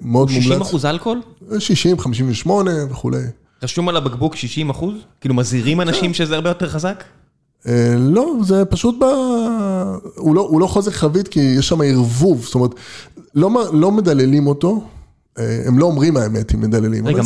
מאוד 0.00 0.30
מומלץ. 0.30 0.44
60 0.44 0.62
אחוז 0.62 0.84
אלכוהול? 0.84 1.20
60, 1.58 1.98
58 1.98 2.70
וכולי. 2.90 3.22
רשום 3.62 3.88
על 3.88 3.96
הבקבוק 3.96 4.36
60 4.36 4.70
אחוז? 4.70 4.94
כאילו 5.20 5.34
מזהירים 5.34 5.80
אנשים 5.80 6.14
שזה 6.14 6.34
הרבה 6.34 6.50
יותר 6.50 6.68
חזק? 6.68 7.04
לא, 7.98 8.32
זה 8.42 8.64
פשוט 8.64 8.94
ב... 9.00 9.04
הוא 10.16 10.60
לא 10.60 10.66
חוזק 10.66 10.92
חבית 10.92 11.28
כי 11.28 11.40
יש 11.40 11.68
שם 11.68 11.80
ערבוב, 11.82 12.44
זאת 12.44 12.54
אומרת, 12.54 12.70
לא 13.72 13.92
מדללים 13.92 14.46
אותו. 14.46 14.84
הם 15.36 15.78
לא 15.78 15.86
אומרים 15.86 16.16
האמת 16.16 16.54
אם 16.54 16.60
מדללים. 16.60 17.06
רגע, 17.06 17.22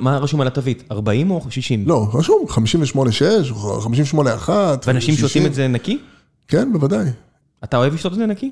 מה 0.00 0.18
רשום 0.18 0.40
על 0.40 0.46
התווית? 0.46 0.82
40 0.90 1.30
או 1.30 1.40
60? 1.50 1.84
לא, 1.86 2.08
רשום 2.14 2.44
58-6, 2.50 2.54
58-1. 4.46 4.50
ואנשים 4.86 5.14
שותים 5.14 5.46
את 5.46 5.54
זה 5.54 5.68
נקי? 5.68 5.98
כן, 6.48 6.72
בוודאי. 6.72 7.06
אתה 7.64 7.76
אוהב 7.76 7.94
לשתות 7.94 8.12
את 8.12 8.18
זה 8.18 8.26
נקי? 8.26 8.50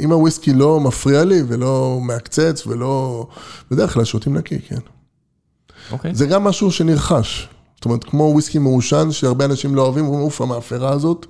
אם 0.00 0.12
הוויסקי 0.12 0.52
לא 0.52 0.80
מפריע 0.80 1.24
לי 1.24 1.42
ולא 1.48 1.98
מעקצץ 2.02 2.66
ולא... 2.66 3.26
בדרך 3.70 3.94
כלל 3.94 4.04
שותים 4.04 4.36
נקי, 4.36 4.58
כן. 4.58 4.78
אוקיי. 5.92 6.14
זה 6.14 6.26
גם 6.26 6.44
משהו 6.44 6.72
שנרכש. 6.72 7.48
זאת 7.74 7.84
אומרת, 7.84 8.04
כמו 8.04 8.24
וויסקי 8.24 8.58
מעושן, 8.58 9.08
שהרבה 9.10 9.44
אנשים 9.44 9.74
לא 9.74 9.82
אוהבים, 9.82 10.04
אומרים, 10.04 10.22
אוף, 10.22 10.40
המאפרה 10.40 10.92
הזאת. 10.92 11.26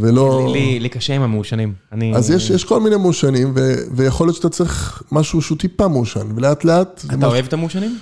ולא... 0.00 0.52
לי 0.80 0.88
קשה 0.88 1.14
עם 1.14 1.22
המעושנים. 1.22 1.72
אז 2.14 2.30
יש 2.30 2.50
יש 2.50 2.64
כל 2.64 2.80
מיני 2.80 2.96
מעושנים, 2.96 3.54
ויכול 3.94 4.26
להיות 4.26 4.36
שאתה 4.36 4.48
צריך 4.48 5.02
משהו 5.12 5.42
שהוא 5.42 5.58
טיפה 5.58 5.88
מעושן, 5.88 6.26
ולאט 6.34 6.64
לאט... 6.64 7.04
אתה 7.14 7.26
אוהב 7.26 7.46
את 7.46 7.52
המעושנים? 7.52 7.98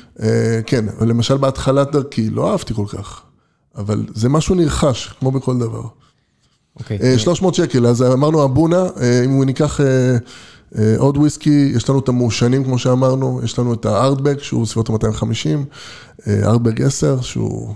כן, 0.66 0.84
למשל 1.00 1.36
בהתחלת 1.36 1.92
דרכי, 1.92 2.30
לא 2.30 2.50
אהבתי 2.50 2.74
כל 2.74 2.86
כך, 2.88 3.22
אבל 3.76 4.06
זה 4.14 4.28
משהו 4.28 4.54
נרכש, 4.54 5.14
כמו 5.20 5.30
בכל 5.30 5.58
דבר. 5.58 5.82
אוקיי. 6.76 7.18
300 7.18 7.54
שקל, 7.54 7.86
אז 7.86 8.02
אמרנו 8.02 8.44
אבונה, 8.44 8.86
אם 9.24 9.42
ניקח 9.44 9.80
עוד 10.98 11.16
וויסקי, 11.16 11.72
יש 11.76 11.88
לנו 11.88 11.98
את 11.98 12.08
המעושנים, 12.08 12.64
כמו 12.64 12.78
שאמרנו, 12.78 13.40
יש 13.44 13.58
לנו 13.58 13.74
את 13.74 13.86
הארדבק, 13.86 14.42
שהוא 14.42 14.66
סביבות 14.66 15.04
ה-250, 15.04 16.28
ארדבק 16.44 16.80
10, 16.80 17.20
שהוא... 17.20 17.74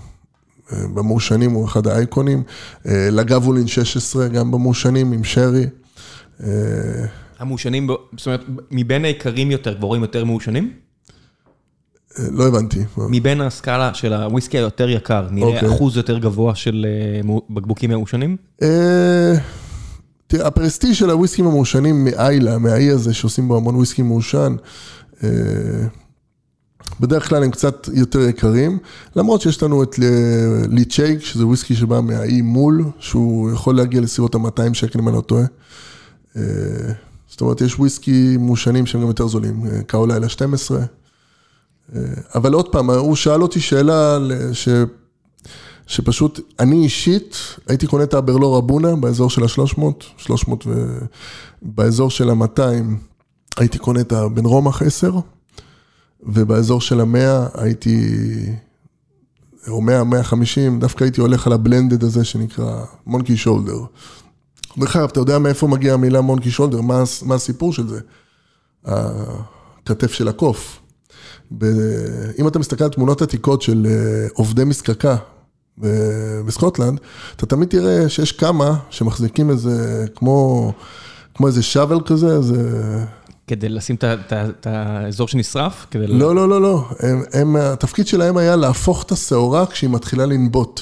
במעושנים 0.73 1.51
הוא 1.51 1.67
אחד 1.67 1.87
האייקונים, 1.87 2.43
לגבולין 2.85 3.67
16 3.67 4.29
גם 4.29 4.51
במעושנים 4.51 5.13
עם 5.13 5.25
שרי. 5.25 5.67
המעושנים, 7.39 7.89
זאת 8.17 8.27
אומרת, 8.27 8.45
מבין 8.71 9.05
היקרים 9.05 9.51
יותר, 9.51 9.75
כבר 9.75 9.87
רואים 9.87 10.03
יותר 10.03 10.25
מעושנים? 10.25 10.73
לא 12.19 12.47
הבנתי. 12.47 12.85
מבין 12.97 13.41
הסקאלה 13.41 13.95
של 13.95 14.13
הוויסקי 14.13 14.59
היותר 14.59 14.89
יקר, 14.89 15.27
נראה 15.31 15.67
אחוז 15.67 15.97
יותר 15.97 16.19
גבוה 16.19 16.55
של 16.55 16.87
בקבוקים 17.51 17.91
מעושנים? 17.91 18.37
תראה, 20.27 20.47
הפרסטיג' 20.47 20.93
של 20.93 21.11
הוויסקים 21.11 21.47
המעושנים 21.47 22.05
מאיילה, 22.05 22.59
מהאי 22.59 22.91
הזה 22.91 23.15
שעושים 23.15 23.49
בו 23.49 23.57
המון 23.57 23.77
וויסקי 23.77 24.03
מעושן, 24.03 24.57
בדרך 27.01 27.29
כלל 27.29 27.43
הם 27.43 27.51
קצת 27.51 27.89
יותר 27.93 28.21
יקרים, 28.21 28.79
למרות 29.17 29.41
שיש 29.41 29.63
לנו 29.63 29.83
את 29.83 29.99
ליצ'ייק, 30.69 31.21
שזה 31.21 31.47
וויסקי 31.47 31.75
שבא 31.75 32.01
מהאי 32.01 32.43
מול, 32.43 32.85
שהוא 32.99 33.51
יכול 33.51 33.77
להגיע 33.77 34.01
לסביבות 34.01 34.35
ה-200 34.35 34.75
שקל 34.75 34.99
אם 34.99 35.09
אני 35.09 35.17
לא 35.17 35.21
טועה. 35.21 35.45
אה, 36.37 36.43
זאת 37.31 37.41
אומרת, 37.41 37.61
יש 37.61 37.79
וויסקי 37.79 38.37
מושנים 38.37 38.87
שהם 38.87 39.01
גם 39.01 39.07
יותר 39.07 39.27
זולים, 39.27 39.67
אה, 39.67 39.83
קאו 39.83 40.07
לילה 40.07 40.29
12. 40.29 40.81
אה, 41.97 42.03
אבל 42.35 42.53
עוד 42.53 42.73
פעם, 42.73 42.91
הוא 42.91 43.17
שאל 43.17 43.43
אותי 43.43 43.61
שאלה 43.61 44.19
ש... 44.53 44.69
שפשוט, 45.87 46.41
אני 46.61 46.85
אישית 46.85 47.37
הייתי 47.69 47.87
קונה 47.87 48.05
את 48.05 48.15
הברלור 48.15 48.59
אבונה 48.59 48.97
באזור 48.97 49.31
של 49.31 49.43
ה-300, 49.43 49.83
300 50.17 50.65
ובאזור 51.63 52.11
של 52.11 52.31
ה-200 52.31 52.61
הייתי 53.57 53.79
קונה 53.79 54.01
את 54.01 54.13
הבן 54.13 54.45
רומח 54.45 54.83
10, 54.83 55.13
ובאזור 56.23 56.81
של 56.81 57.01
ה-100 57.01 57.61
הייתי, 57.61 58.07
או 59.69 59.81
100, 59.81 60.05
150, 60.05 60.81
דווקא 60.81 61.05
הייתי 61.05 61.21
הולך 61.21 61.47
על 61.47 61.53
הבלנדד 61.53 62.05
הזה 62.05 62.25
שנקרא 62.25 62.85
מונקי 63.07 63.37
שולדר. 63.37 63.81
דרך 64.79 64.97
אגב, 64.97 65.09
אתה 65.09 65.21
יודע 65.21 65.39
מאיפה 65.39 65.67
מגיעה 65.67 65.95
המילה 65.95 66.21
מונקי 66.21 66.51
שולדר? 66.51 66.81
מה, 66.81 67.03
מה 67.23 67.35
הסיפור 67.35 67.73
של 67.73 67.89
זה? 67.89 68.01
הכתף 68.85 70.13
של 70.13 70.29
הקוף. 70.29 70.81
ב... 71.59 71.65
אם 72.39 72.49
אתה 72.49 72.59
מסתכל 72.59 72.85
על 72.85 72.91
תמונות 72.91 73.23
עתיקות 73.23 73.63
של 73.63 73.87
אה, 73.91 74.29
עובדי 74.35 74.65
מסקקה 74.65 75.17
בסקוטלנד, 76.47 77.01
אתה 77.37 77.47
תמיד 77.47 77.69
תראה 77.69 78.09
שיש 78.09 78.33
כמה 78.33 78.79
שמחזיקים 78.91 79.51
איזה, 79.51 80.07
כמו, 80.15 80.73
כמו 81.35 81.47
איזה 81.47 81.63
שוול 81.63 82.01
כזה, 82.07 82.37
איזה... 82.37 82.61
כדי 83.49 83.69
לשים 83.69 83.97
את 84.01 84.67
האזור 84.67 85.29
שנשרף? 85.29 85.87
כדי 85.91 86.07
לא, 86.07 86.35
לא, 86.35 86.49
לא, 86.49 86.63
לא. 86.63 86.85
הם, 87.01 87.23
הם, 87.33 87.57
התפקיד 87.57 88.07
שלהם 88.07 88.37
היה 88.37 88.57
להפוך 88.57 89.03
את 89.03 89.13
השעורה 89.13 89.67
כשהיא 89.67 89.91
מתחילה 89.91 90.27
לנבוט. 90.27 90.81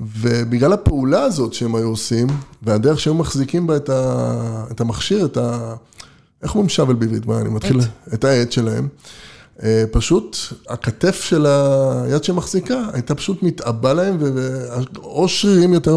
ובגלל 0.00 0.72
הפעולה 0.72 1.22
הזאת 1.22 1.54
שהם 1.54 1.74
היו 1.74 1.88
עושים, 1.88 2.26
והדרך 2.62 3.00
שהם 3.00 3.18
מחזיקים 3.18 3.66
בה 3.66 3.76
את, 3.76 3.88
ה, 3.88 4.64
את 4.70 4.80
המכשיר, 4.80 5.24
את 5.24 5.36
ה... 5.36 5.74
איך 6.42 6.54
אומרים 6.54 6.68
שוול 6.68 6.96
בעברית? 6.96 7.26
מה, 7.26 7.40
אני 7.40 7.48
מתחיל... 7.48 7.80
את 8.14 8.24
העט 8.24 8.52
שלהם. 8.52 8.88
אה, 9.62 9.84
פשוט 9.90 10.36
הכתף 10.68 11.20
של 11.24 11.46
היד 11.46 12.24
שמחזיקה 12.24 12.82
הייתה 12.92 13.14
פשוט 13.14 13.42
מתעבה 13.42 13.92
להם, 13.92 14.18
או 14.96 15.28
שרירים 15.28 15.72
יותר 15.72 15.96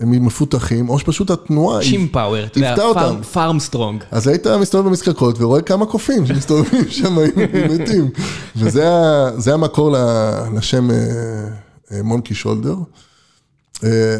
אה, 0.00 0.06
מפותחים, 0.06 0.88
או 0.88 0.98
שפשוט 0.98 1.30
התנועה 1.30 1.82
שימפאוור, 1.82 2.44
אתה 2.44 2.58
יודע, 2.58 2.76
פארם 3.32 3.60
סטרונג. 3.60 4.04
אז 4.10 4.28
היית 4.28 4.46
מסתובב 4.46 4.88
במזקקות 4.88 5.40
ורואה 5.40 5.62
כמה 5.62 5.86
קופים 5.86 6.26
שמסתובבים 6.26 6.88
שם, 6.88 7.18
היו 7.18 7.30
מתים. 7.74 8.08
וזה 8.56 9.54
המקור 9.54 9.96
לשם 10.56 10.90
אה, 10.90 12.02
מונקי 12.02 12.34
שולדר. 12.34 12.76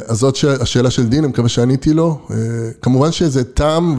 אז 0.06 0.18
זאת 0.18 0.36
השאלה 0.60 0.90
של 0.90 1.06
דין, 1.06 1.18
אני 1.18 1.28
מקווה 1.28 1.48
שעניתי 1.48 1.92
לו. 1.92 2.26
כמובן 2.82 3.12
שזה 3.12 3.44
טעם, 3.44 3.98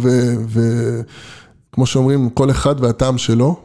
וכמו 0.49 1.85
שאומרים, 1.85 2.29
כל 2.29 2.51
אחד 2.51 2.75
והטעם 2.83 3.17
שלו. 3.17 3.55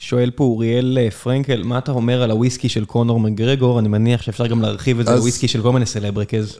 שואל 0.00 0.30
פה 0.30 0.44
אוריאל 0.44 0.98
אה, 1.00 1.10
פרנקל, 1.10 1.62
מה 1.62 1.78
אתה 1.78 1.92
אומר 1.92 2.22
על 2.22 2.30
הוויסקי 2.30 2.68
של 2.68 2.84
קונור 2.84 3.20
מגרגור? 3.20 3.78
אני 3.78 3.88
מניח 3.88 4.22
שאפשר 4.22 4.46
גם 4.46 4.62
להרחיב 4.62 5.00
את 5.00 5.06
זה 5.06 5.14
לוויסקי 5.14 5.48
של 5.48 5.62
כל 5.62 5.72
מיני 5.72 5.86
סלבריקז. 5.86 6.58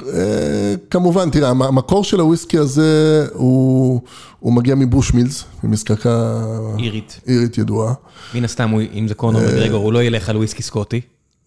אה, 0.00 0.74
כמובן, 0.90 1.30
תראה, 1.30 1.48
המקור 1.48 2.04
של 2.04 2.20
הוויסקי 2.20 2.58
הזה 2.58 3.26
הוא, 3.32 4.00
הוא 4.38 4.52
מגיע 4.52 4.74
מבוש 4.74 5.14
מילס, 5.14 5.44
ממזקקה 5.64 6.44
אירית. 6.78 7.20
אירית 7.26 7.58
ידועה. 7.58 7.94
מן 8.34 8.44
הסתם, 8.44 8.74
אם 8.94 9.08
זה 9.08 9.14
קונור 9.14 9.40
מגרגור, 9.40 9.84
הוא 9.84 9.92
לא 9.92 10.02
ילך 10.02 10.28
על 10.28 10.36
וויסקי 10.36 10.62
סקוטי. 10.62 11.00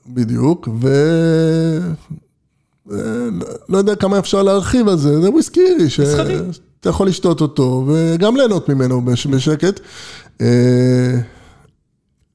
בדיוק, 0.07 0.67
ו... 0.81 0.87
אה, 2.91 2.97
לא 3.69 3.77
יודע 3.77 3.95
כמה 3.95 4.19
אפשר 4.19 4.43
להרחיב 4.43 4.87
על 4.87 4.97
זה, 4.97 5.21
זה 5.21 5.29
וויסקי 5.29 5.61
אירי, 5.61 5.89
שאתה 5.89 6.89
יכול 6.89 7.07
לשתות 7.07 7.41
אותו 7.41 7.85
וגם 7.87 8.37
ליהנות 8.37 8.69
ממנו 8.69 9.05
בשקט. 9.05 9.79
אה, 10.41 11.19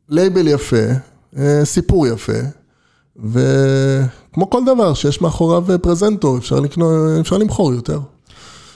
לייבל 0.08 0.48
יפה, 0.48 0.86
אה, 1.38 1.64
סיפור 1.64 2.06
יפה, 2.06 2.32
וכמו 3.24 4.50
כל 4.50 4.60
דבר 4.66 4.94
שיש 4.94 5.20
מאחוריו 5.20 5.64
פרזנטור, 5.82 6.38
אפשר, 6.38 6.60
לקנות, 6.60 6.92
אפשר 7.20 7.38
למכור 7.38 7.74
יותר. 7.74 8.00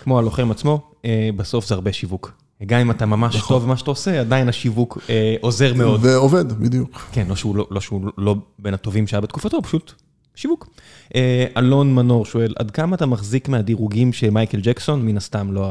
כמו 0.03 0.19
הלוחם 0.19 0.51
עצמו, 0.51 0.81
אה, 1.05 1.31
בסוף 1.37 1.67
זה 1.67 1.75
הרבה 1.75 1.93
שיווק. 1.93 2.33
גם 2.67 2.81
אם 2.81 2.91
אתה 2.91 3.07
ממש 3.07 3.37
נכון. 3.37 3.57
טוב 3.57 3.65
במה 3.65 3.77
שאתה 3.77 3.91
עושה, 3.91 4.21
עדיין 4.21 4.49
השיווק 4.49 4.99
אה, 5.11 5.37
עוזר 5.41 5.75
מאוד. 5.75 6.01
ועובד, 6.03 6.53
בדיוק. 6.53 7.09
כן, 7.13 7.27
לא 7.29 7.37
שהוא 7.37 7.57
לא, 7.57 7.67
לא, 7.71 7.81
שהוא 7.81 8.11
לא 8.19 8.37
בין 8.59 8.75
הטובים 8.75 9.07
שהיה 9.07 9.21
בתקופתו, 9.21 9.63
פשוט 9.63 9.93
שיווק. 10.35 10.69
אה, 11.15 11.47
אלון 11.57 11.95
מנור 11.95 12.25
שואל, 12.25 12.55
עד 12.59 12.71
כמה 12.71 12.97
אתה 12.97 13.07
מחזיק 13.07 13.49
מהדירוגים 13.49 14.13
של 14.13 14.31
מייקל 14.31 14.61
ג'קסון, 14.61 15.07
מן 15.07 15.17
הסתם 15.17 15.53
לא, 15.53 15.69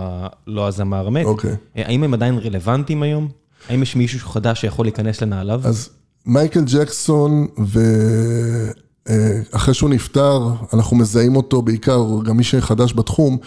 לא 0.48 0.68
הזמר 0.68 1.08
המת, 1.08 1.26
אוקיי. 1.26 1.52
אה, 1.78 1.84
האם 1.86 2.04
הם 2.04 2.14
עדיין 2.14 2.38
רלוונטיים 2.38 3.04
היום? 3.04 3.28
האם 3.70 3.84
יש 3.84 3.95
מישהו 3.95 4.30
חדש 4.30 4.62
שיכול 4.62 4.86
להיכנס 4.86 5.22
לנעליו? 5.22 5.62
אז 5.64 5.90
מייקל 6.26 6.64
ג'קסון, 6.66 7.48
ואחרי 7.58 7.90
אה, 9.70 9.74
שהוא 9.74 9.90
נפטר, 9.90 10.50
אנחנו 10.74 10.98
מזהים 10.98 11.36
אותו 11.36 11.62
בעיקר, 11.62 12.06
גם 12.26 12.38
מי 12.38 12.44
שחדש 12.44 12.94
בתחום, 12.94 13.38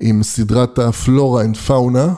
עם 0.00 0.22
סדרת 0.22 0.78
ה 0.78 0.89
Flora 0.89 1.44
and 1.44 1.56
Fauna 1.56 2.14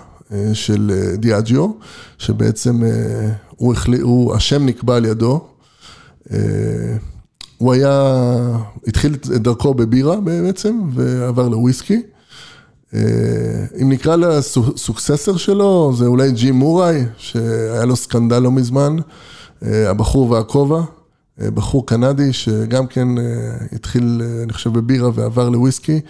של 0.53 0.91
אה, 0.95 1.17
Diageo, 1.17 1.71
שבעצם 2.19 2.85
אה, 2.85 3.31
הוא, 3.57 3.73
החלי, 3.73 4.01
הוא, 4.01 4.35
השם 4.35 4.67
נקבע 4.67 4.97
על 4.97 5.05
ידו. 5.05 5.41
הוא 7.59 7.73
היה, 7.73 8.37
התחיל 8.87 9.15
את 9.15 9.27
דרכו 9.27 9.75
בבירה 9.75 10.21
בעצם, 10.21 10.81
ועבר 10.95 11.49
לוויסקי. 11.49 12.03
אה, 12.95 13.01
אם 13.83 13.93
נקרא 13.93 14.17
ל 14.17 14.29
successor 14.29 15.37
שלו, 15.37 15.93
זה 15.97 16.07
אולי 16.07 16.33
Jim 16.33 16.51
Murray, 16.51 17.05
שהיה 17.17 17.85
לו 17.85 17.97
scandal 17.97 18.39
לא 18.39 18.53
מזמן, 18.53 18.97
אה, 18.99 19.03
הבחור 19.63 20.31
והכובע, 20.31 20.81
אה, 21.41 21.51
בחור 21.51 21.87
קנדי 21.87 22.33
שגם 22.33 22.87
כן 22.87 23.09
התחיל, 23.73 24.23
אני 24.43 24.53
חושב, 24.53 24.73
בבירה 24.73 25.11
ועבר 25.15 25.49
לוויסקי. 25.49 26.01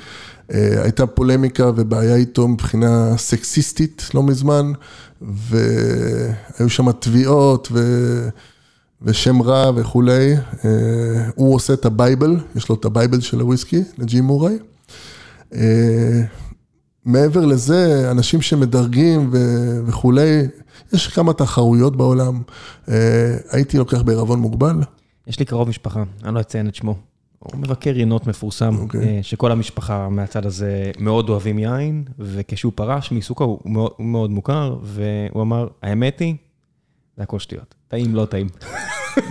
הייתה 0.50 1.06
פולמיקה 1.06 1.70
ובעיה 1.76 2.16
איתו 2.16 2.48
מבחינה 2.48 3.16
סקסיסטית 3.16 4.10
לא 4.14 4.22
מזמן, 4.22 4.72
והיו 5.22 6.68
שם 6.68 6.92
תביעות 6.92 7.68
ו... 7.72 8.28
ושם 9.02 9.42
רע 9.42 9.70
וכולי. 9.74 10.34
הוא 11.34 11.54
עושה 11.54 11.72
את 11.72 11.84
ה 11.84 11.91
Bible, 11.91 12.36
יש 12.56 12.68
לו 12.68 12.74
את 12.74 12.84
ה 12.84 12.90
Bible 12.90 13.20
של 13.20 13.40
הוויסקי, 13.40 13.82
ל 13.98 14.20
Jim 14.20 14.31
Murray. 14.31 14.58
מעבר 17.08 17.46
לזה, 17.46 18.10
אנשים 18.10 18.42
שמדרגים 18.42 19.30
ו- 19.32 19.86
וכולי, 19.86 20.42
יש 20.92 21.08
כמה 21.08 21.32
תחרויות 21.32 21.96
בעולם. 21.96 22.42
אה, 22.88 23.36
הייתי 23.50 23.78
לוקח 23.78 24.02
בערבון 24.02 24.38
מוגבל. 24.38 24.76
יש 25.26 25.38
לי 25.38 25.44
קרוב 25.44 25.68
משפחה, 25.68 26.02
אני 26.24 26.34
לא 26.34 26.40
אציין 26.40 26.68
את 26.68 26.74
שמו. 26.74 26.94
הוא 27.38 27.60
מבקר 27.60 27.98
יינות 27.98 28.26
מפורסם, 28.26 28.76
okay. 28.76 28.80
אוקיי. 28.80 29.00
אה, 29.00 29.22
שכל 29.22 29.52
המשפחה 29.52 30.08
מהצד 30.08 30.46
הזה 30.46 30.90
מאוד 30.98 31.28
אוהבים 31.28 31.58
יין, 31.58 32.04
וכשהוא 32.18 32.72
פרש 32.74 33.12
מעיסוקו 33.12 33.44
הוא 33.44 33.72
מאוד, 33.72 33.90
הוא 33.96 34.06
מאוד 34.06 34.30
מוכר, 34.30 34.78
והוא 34.82 35.42
אמר, 35.42 35.68
האמת 35.82 36.18
היא, 36.18 36.34
זה 37.16 37.22
הכל 37.22 37.38
שטויות. 37.38 37.74
טעים, 37.88 38.14
לא 38.14 38.24
טעים. 38.24 38.48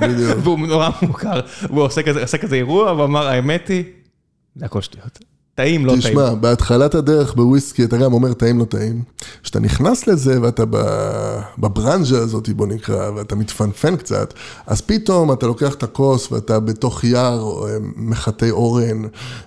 בדיוק. 0.01 0.37
והוא 0.43 0.59
נורא 0.67 0.89
מוכר, 1.01 1.39
והוא 1.63 1.81
עושה 1.81 2.03
כזה, 2.03 2.21
עושה 2.21 2.37
כזה 2.37 2.55
אירוע, 2.55 2.93
ואמר, 2.93 3.27
האמת 3.27 3.67
היא, 3.67 3.83
זה 4.55 4.65
הכל 4.65 4.81
שטויות. 4.81 5.19
טעים, 5.57 5.85
לא 5.85 5.91
תשמע, 5.91 6.01
טעים. 6.01 6.13
תשמע, 6.15 6.33
בהתחלת 6.33 6.95
הדרך 6.95 7.33
בוויסקי 7.33 7.83
אתה 7.83 7.97
גם 7.97 8.13
אומר 8.13 8.33
טעים, 8.33 8.59
לא 8.59 8.65
טעים. 8.65 9.01
כשאתה 9.43 9.59
נכנס 9.59 10.07
לזה 10.07 10.41
ואתה 10.41 10.63
בברנז'ה 11.57 12.19
הזאת, 12.19 12.49
בוא 12.49 12.67
נקרא, 12.67 13.09
ואתה 13.09 13.35
מתפנפן 13.35 13.95
קצת, 13.95 14.33
אז 14.67 14.81
פתאום 14.81 15.31
אתה 15.31 15.45
לוקח 15.45 15.73
את 15.73 15.83
הכוס 15.83 16.31
ואתה 16.31 16.59
בתוך 16.59 17.03
יער 17.03 17.67
אה, 17.67 17.77
מחטי 17.95 18.49
אורן, 18.49 19.03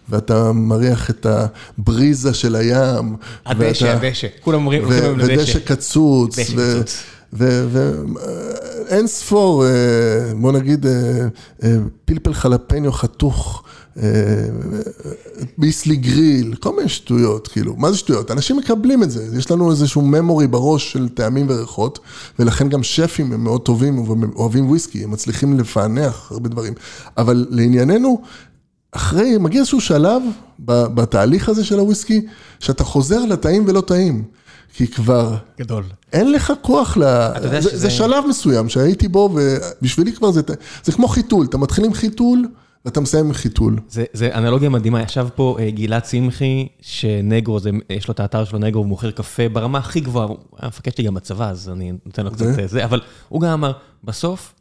ואתה 0.09 0.53
מריח 0.53 1.11
את 1.11 1.27
הבריזה 1.27 2.35
של 2.35 2.57
הים. 2.57 3.17
הדשא, 3.47 3.97
הדשא, 3.97 4.27
כולם 4.41 4.59
אומרים, 4.59 4.83
ודשא 5.19 5.59
קצוץ. 5.59 6.39
דשא 6.39 6.53
קצוץ. 6.53 7.03
ואין 7.33 9.07
ספור, 9.07 9.67
אה, 9.67 9.71
בוא 10.41 10.53
נגיד, 10.53 10.87
אה, 10.87 11.71
פלפל 12.05 12.35
חלפניו 12.35 12.93
חתוך. 12.93 13.63
ביסלי 15.59 15.97
גריל, 15.97 16.55
כל 16.55 16.77
מיני 16.77 16.89
שטויות, 16.89 17.49
כאילו, 17.49 17.77
מה 17.77 17.91
זה 17.93 17.99
שטויות? 17.99 18.31
אנשים 18.31 18.57
מקבלים 18.57 19.03
את 19.03 19.11
זה, 19.11 19.39
יש 19.39 19.51
לנו 19.51 19.71
איזשהו 19.71 20.03
ממורי 20.03 20.47
בראש 20.47 20.93
של 20.93 21.09
טעמים 21.09 21.47
וריחות, 21.49 21.99
ולכן 22.39 22.69
גם 22.69 22.83
שפים 22.83 23.33
הם 23.33 23.45
מאוד 23.45 23.61
טובים 23.61 23.99
ואוהבים 24.09 24.69
וויסקי, 24.69 25.05
הם 25.05 25.11
מצליחים 25.11 25.59
לפענח 25.59 26.33
הרבה 26.33 26.49
דברים. 26.49 26.75
אבל 27.17 27.47
לענייננו, 27.51 28.23
אחרי, 28.93 29.39
מגיע 29.39 29.61
איזשהו 29.61 29.81
שלב 29.81 30.23
בתהליך 30.65 31.49
הזה 31.49 31.65
של 31.65 31.79
הוויסקי, 31.79 32.27
שאתה 32.59 32.85
חוזר 32.85 33.25
לטעים 33.25 33.65
ולא 33.67 33.81
טעים. 33.81 34.25
כי 34.75 34.87
כבר... 34.87 35.37
גדול. 35.59 35.85
אין 36.13 36.33
לך 36.33 36.53
כוח 36.63 36.97
ל... 36.97 37.03
זה, 37.43 37.63
שזה... 37.63 37.79
זה 37.79 37.91
שלב 37.91 38.25
מסוים 38.29 38.69
שהייתי 38.69 39.09
בו, 39.09 39.31
ובשבילי 39.35 40.13
כבר 40.13 40.31
זה, 40.31 40.41
זה 40.85 40.93
כמו 40.93 41.09
חיתול, 41.09 41.47
אתה 41.47 41.59
מתחיל 41.59 41.85
עם 41.85 41.95
חיתול, 41.95 42.47
ואתה 42.85 43.01
מסיים 43.01 43.27
עם 43.27 43.33
חיתול. 43.33 43.77
זה, 43.89 44.05
זה 44.13 44.35
אנלוגיה 44.35 44.69
מדהימה, 44.69 45.03
ישב 45.03 45.29
פה 45.35 45.57
uh, 45.59 45.71
גלעד 45.71 46.03
צמחי, 46.03 46.69
שנגרו, 46.81 47.61
זה, 47.61 47.71
יש 47.91 48.09
לו 48.09 48.13
את 48.13 48.21
האתר 48.21 48.45
שלו, 48.45 48.59
נגרו, 48.59 48.81
הוא 48.81 48.89
מוכר 48.89 49.11
קפה 49.11 49.49
ברמה 49.49 49.79
הכי 49.79 50.01
גבוהה, 50.01 50.27
הוא 50.27 50.39
היה 50.59 50.69
מפקד 50.69 50.95
שלי 50.95 51.05
גם 51.05 51.15
בצבא, 51.15 51.51
אז 51.51 51.69
אני 51.69 51.93
נותן 52.07 52.25
לו 52.25 52.31
קצת 52.31 52.45
זה, 52.45 52.67
זה, 52.67 52.85
אבל 52.85 53.01
הוא 53.29 53.41
גם 53.41 53.51
אמר, 53.51 53.73
בסוף, 54.05 54.55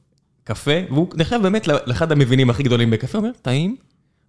קפה, 0.43 0.71
והוא 0.89 1.07
נחשב 1.15 1.39
באמת 1.43 1.67
לאחד 1.67 2.11
המבינים 2.11 2.49
הכי 2.49 2.63
גדולים 2.63 2.89
בקפה, 2.89 3.17
הוא 3.17 3.25
אומר, 3.25 3.35
טעים, 3.41 3.75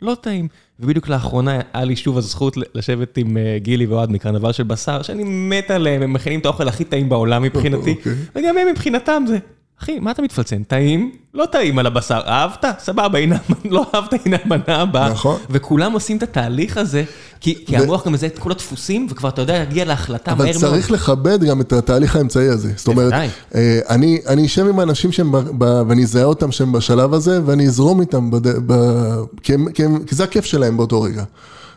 לא 0.03 0.17
טעים. 0.21 0.49
ובדיוק 0.81 1.09
לאחרונה 1.09 1.61
היה 1.73 1.85
לי 1.85 1.97
שוב 1.97 2.19
הזכות 2.19 2.57
לשבת 2.75 3.17
עם 3.17 3.37
אה, 3.37 3.59
גילי 3.59 3.87
ואוהד 3.87 4.11
מקרנבל 4.11 4.53
של 4.53 4.62
בשר, 4.62 5.03
שאני 5.03 5.25
מת 5.25 5.71
עליהם, 5.71 6.03
הם 6.03 6.12
מכינים 6.12 6.41
את 6.41 6.47
האוכל 6.47 6.69
הכי 6.69 6.85
טעים 6.85 7.09
בעולם 7.09 7.43
מבחינתי, 7.43 7.91
אוקיי. 7.99 8.12
וגם 8.35 8.59
הם 8.59 8.69
מבחינתם 8.71 9.25
זה. 9.29 9.39
אחי, 9.82 9.98
מה 9.98 10.11
אתה 10.11 10.23
מתפלצן? 10.23 10.62
טעים? 10.62 11.12
לא 11.35 11.47
טעים 11.52 11.78
על 11.78 11.86
הבשר. 11.86 12.20
אהבת? 12.27 12.65
סבבה, 12.78 13.19
הנה, 13.19 13.36
לא 13.65 13.86
אהבת, 13.94 14.27
הנה 14.27 14.36
המנה 14.44 14.62
הבאה. 14.81 15.11
נכון. 15.11 15.40
וכולם 15.51 15.93
עושים 15.93 16.16
את 16.16 16.23
התהליך 16.23 16.77
הזה, 16.77 17.05
כי 17.40 17.65
המוח 17.69 18.07
גם 18.07 18.12
מזהה 18.12 18.31
את 18.31 18.39
כל 18.39 18.51
הדפוסים, 18.51 19.07
וכבר 19.11 19.28
אתה 19.28 19.43
יודע 19.43 19.59
להגיע 19.59 19.85
להחלטה 19.85 20.35
מהר 20.35 20.44
מאוד. 20.44 20.57
אבל 20.57 20.70
צריך 20.70 20.90
לכבד 20.90 21.44
גם 21.44 21.61
את 21.61 21.73
התהליך 21.73 22.16
האמצעי 22.16 22.48
הזה. 22.48 22.73
זאת 22.77 22.89
אומרת, 22.89 23.12
אה, 23.55 23.81
אני 24.27 24.47
אשב 24.47 24.66
עם 24.66 24.78
האנשים 24.78 25.12
שהם, 25.12 25.35
ואני 25.89 26.02
אזהה 26.02 26.24
אותם 26.24 26.52
שהם 26.52 26.73
בשלב 26.73 27.15
הזה, 27.15 27.40
ואני 27.47 27.66
אזרום 27.66 28.01
איתם, 28.01 28.31
כי 30.07 30.15
זה 30.15 30.24
הכיף 30.24 30.44
שלהם 30.44 30.77
באותו 30.77 31.02
רגע. 31.02 31.24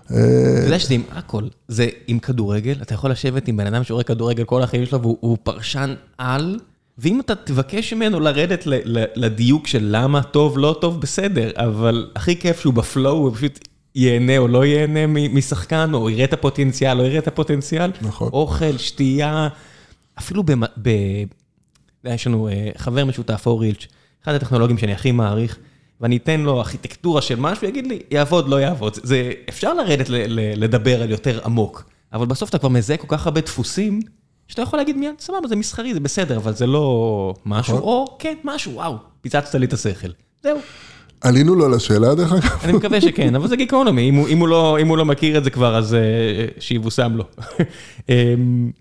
אתה 0.05 0.15
יודע 0.63 0.80
שזה 0.80 0.93
עם 0.93 1.01
הכל, 1.11 1.43
זה 1.67 1.88
עם 2.07 2.19
כדורגל, 2.19 2.75
אתה 2.81 2.93
יכול 2.93 3.11
לשבת 3.11 3.47
עם 3.47 3.57
בן 3.57 3.67
אדם 3.67 3.84
שרואה 3.84 4.03
כדורגל 4.03 4.43
כל 4.43 4.61
החיים 4.61 4.85
שלו, 4.85 5.01
והוא 5.01 5.38
פרשן 5.43 5.93
על. 6.17 6.59
ואם 6.98 7.20
אתה 7.20 7.36
תבקש 7.36 7.94
ממנו 7.94 8.20
לרדת 8.20 8.64
לדיוק 9.15 9.68
של 9.68 9.88
למה 9.91 10.24
טוב, 10.24 10.57
לא 10.57 10.78
טוב, 10.82 11.02
בסדר, 11.02 11.52
אבל 11.56 12.11
הכי 12.15 12.40
כיף 12.40 12.60
שהוא 12.60 12.74
בפלואו, 12.74 13.15
הוא 13.15 13.36
פשוט 13.36 13.68
ייהנה 13.95 14.38
או 14.38 14.48
לא 14.48 14.65
ייהנה 14.65 15.07
משחקן, 15.07 15.94
או 15.94 16.10
יראה 16.10 16.24
את 16.24 16.34
הפוטנציאל, 16.34 16.99
או 16.99 17.06
יראה 17.06 17.20
את 17.20 17.28
הפוטנציאל. 17.28 17.91
נכון. 18.02 18.30
אוכל, 18.34 18.78
שתייה, 18.78 19.48
אפילו 20.20 20.44
ב... 20.82 20.90
יש 22.06 22.28
לנו 22.28 22.48
אה, 22.48 22.70
חבר 22.78 23.06
משותף, 23.06 23.44
אורילץ', 23.45 23.88
אחד 24.24 24.34
הטכנולוגים 24.34 24.78
שאני 24.78 24.94
הכי 24.94 25.11
מעריך, 25.11 25.57
ואני 26.02 26.18
אתן 26.18 26.40
לו 26.40 26.60
ארכיטקטורה 26.60 27.22
של 27.22 27.36
משהו, 27.40 27.68
יגיד 27.68 27.88
לי, 27.88 27.99
יעבוד, 28.11 28.49
לא 28.49 28.61
יעבוד. 28.61 28.98
זה, 29.03 29.32
אפשר 29.49 29.74
לרדת 29.74 30.06
לדבר 30.56 31.02
על 31.02 31.11
יותר 31.11 31.40
עמוק, 31.45 31.90
אבל 32.14 32.26
בסוף 32.26 32.49
אתה 32.49 32.57
כבר 32.57 32.70
מזהה 32.70 32.98
כל 32.98 33.07
כך 33.10 33.26
הרבה 33.26 33.41
דפוסים, 33.41 33.99
שאתה 34.53 34.61
יכול 34.61 34.80
להגיד 34.80 34.97
מיד, 34.97 35.13
סבבה, 35.19 35.47
זה 35.47 35.55
מסחרי, 35.55 35.93
זה 35.93 35.99
בסדר, 35.99 36.38
אבל 36.38 36.53
זה 36.53 36.67
לא 36.67 37.34
משהו, 37.45 37.77
נכון. 37.77 37.89
או 37.89 38.17
כן, 38.19 38.34
משהו, 38.43 38.73
וואו, 38.73 38.97
פיצצת 39.21 39.55
לי 39.55 39.65
את 39.65 39.73
השכל. 39.73 40.07
זהו. 40.43 40.57
עלינו 41.21 41.55
לו 41.55 41.69
לשאלה 41.69 42.15
דרך 42.15 42.31
אגב? 42.34 42.59
אני 42.63 42.73
מקווה 42.73 43.01
שכן, 43.01 43.35
אבל 43.35 43.47
זה 43.47 43.55
גיקונומי, 43.55 44.09
אם 44.09 44.25
אם, 44.27 44.47
לא, 44.47 44.77
אם 44.81 44.88
הוא 44.88 44.97
לא 44.97 45.05
מכיר 45.05 45.38
את 45.38 45.43
זה 45.43 45.49
כבר, 45.49 45.77
אז 45.77 45.93
uh, 45.93 46.61
שיבושם 46.61 47.11
לו. 47.15 47.23
אמ, 48.09 48.71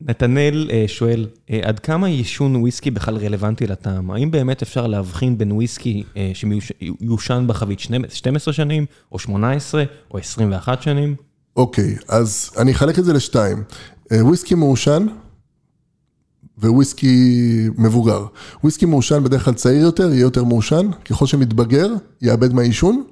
נתנאל 0.00 0.70
uh, 0.70 0.88
שואל, 0.88 1.26
uh, 1.48 1.52
עד 1.62 1.78
כמה 1.78 2.06
עישון 2.06 2.56
וויסקי 2.56 2.90
בכלל 2.90 3.16
רלוונטי 3.16 3.66
לטעם? 3.66 4.10
האם 4.10 4.30
באמת 4.30 4.62
אפשר 4.62 4.86
להבחין 4.86 5.38
בין 5.38 5.52
וויסקי 5.52 6.02
שמיושן 6.34 7.44
בחבית 7.46 7.80
12 8.08 8.54
שנים, 8.54 8.86
או 9.12 9.18
18, 9.18 9.84
או 10.10 10.18
21 10.18 10.82
שנים? 10.82 11.14
אוקיי, 11.56 11.96
okay, 11.98 12.04
אז 12.08 12.50
אני 12.58 12.72
אחלק 12.72 12.98
את 12.98 13.04
זה 13.04 13.12
לשתיים. 13.12 13.64
אה, 14.12 14.24
וויסקי 14.24 14.54
מעושן 14.54 15.06
וויסקי 16.62 17.68
מבוגר. 17.78 18.24
וויסקי 18.62 18.86
מעושן 18.86 19.24
בדרך 19.24 19.44
כלל 19.44 19.54
צעיר 19.54 19.82
יותר, 19.82 20.12
יהיה 20.12 20.20
יותר 20.20 20.44
מעושן, 20.44 20.90
ככל 21.04 21.26
שמתבגר, 21.26 21.88
יאבד 22.22 22.54
מהעישון, 22.54 23.04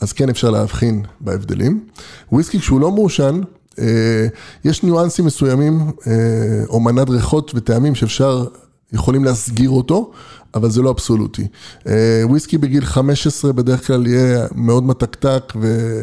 אז 0.00 0.12
כן 0.12 0.28
אפשר 0.28 0.50
להבחין 0.50 1.02
בהבדלים. 1.20 1.84
וויסקי 2.32 2.58
כשהוא 2.58 2.80
לא 2.80 2.90
מעושן, 2.90 3.40
אה, 3.78 4.26
יש 4.64 4.82
ניואנסים 4.82 5.24
מסוימים, 5.24 5.80
אה, 6.06 6.64
או 6.68 6.80
מנת 6.80 7.10
ריחות 7.10 7.52
וטעמים 7.54 7.94
שאפשר, 7.94 8.44
יכולים 8.92 9.24
להסגיר 9.24 9.70
אותו, 9.70 10.12
אבל 10.54 10.70
זה 10.70 10.82
לא 10.82 10.90
אבסולוטי. 10.90 11.46
וויסקי 12.24 12.58
בגיל 12.58 12.84
15 12.84 13.52
בדרך 13.52 13.86
כלל 13.86 14.06
יהיה 14.06 14.46
מאוד 14.54 14.82
מתקתק 14.82 15.52
ו... 15.60 16.02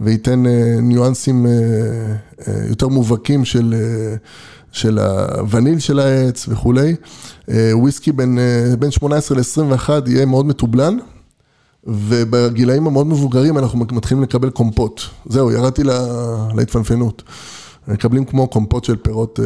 וייתן 0.00 0.46
אה, 0.46 0.76
ניואנסים 0.82 1.46
אה, 1.46 1.52
אה, 2.48 2.66
יותר 2.68 2.88
מובהקים 2.88 3.44
של, 3.44 3.74
של 4.72 4.98
הווניל 4.98 5.78
של 5.78 5.98
העץ 5.98 6.48
וכולי. 6.48 6.96
וויסקי 7.72 8.12
בין, 8.12 8.38
בין 8.78 8.90
18 8.90 9.38
ל-21 9.38 9.90
יהיה 10.06 10.26
מאוד 10.26 10.46
מתובלן. 10.46 10.96
ובגילאים 11.86 12.86
המאוד 12.86 13.06
מבוגרים 13.06 13.58
אנחנו 13.58 13.78
מתחילים 13.78 14.22
לקבל 14.22 14.50
קומפוט. 14.50 15.00
זהו, 15.26 15.50
ירדתי 15.50 15.82
להתפנפנות. 16.54 17.22
מקבלים 17.88 18.24
כמו 18.24 18.48
קומפוט 18.48 18.84
של 18.84 18.96
פירות 18.96 19.40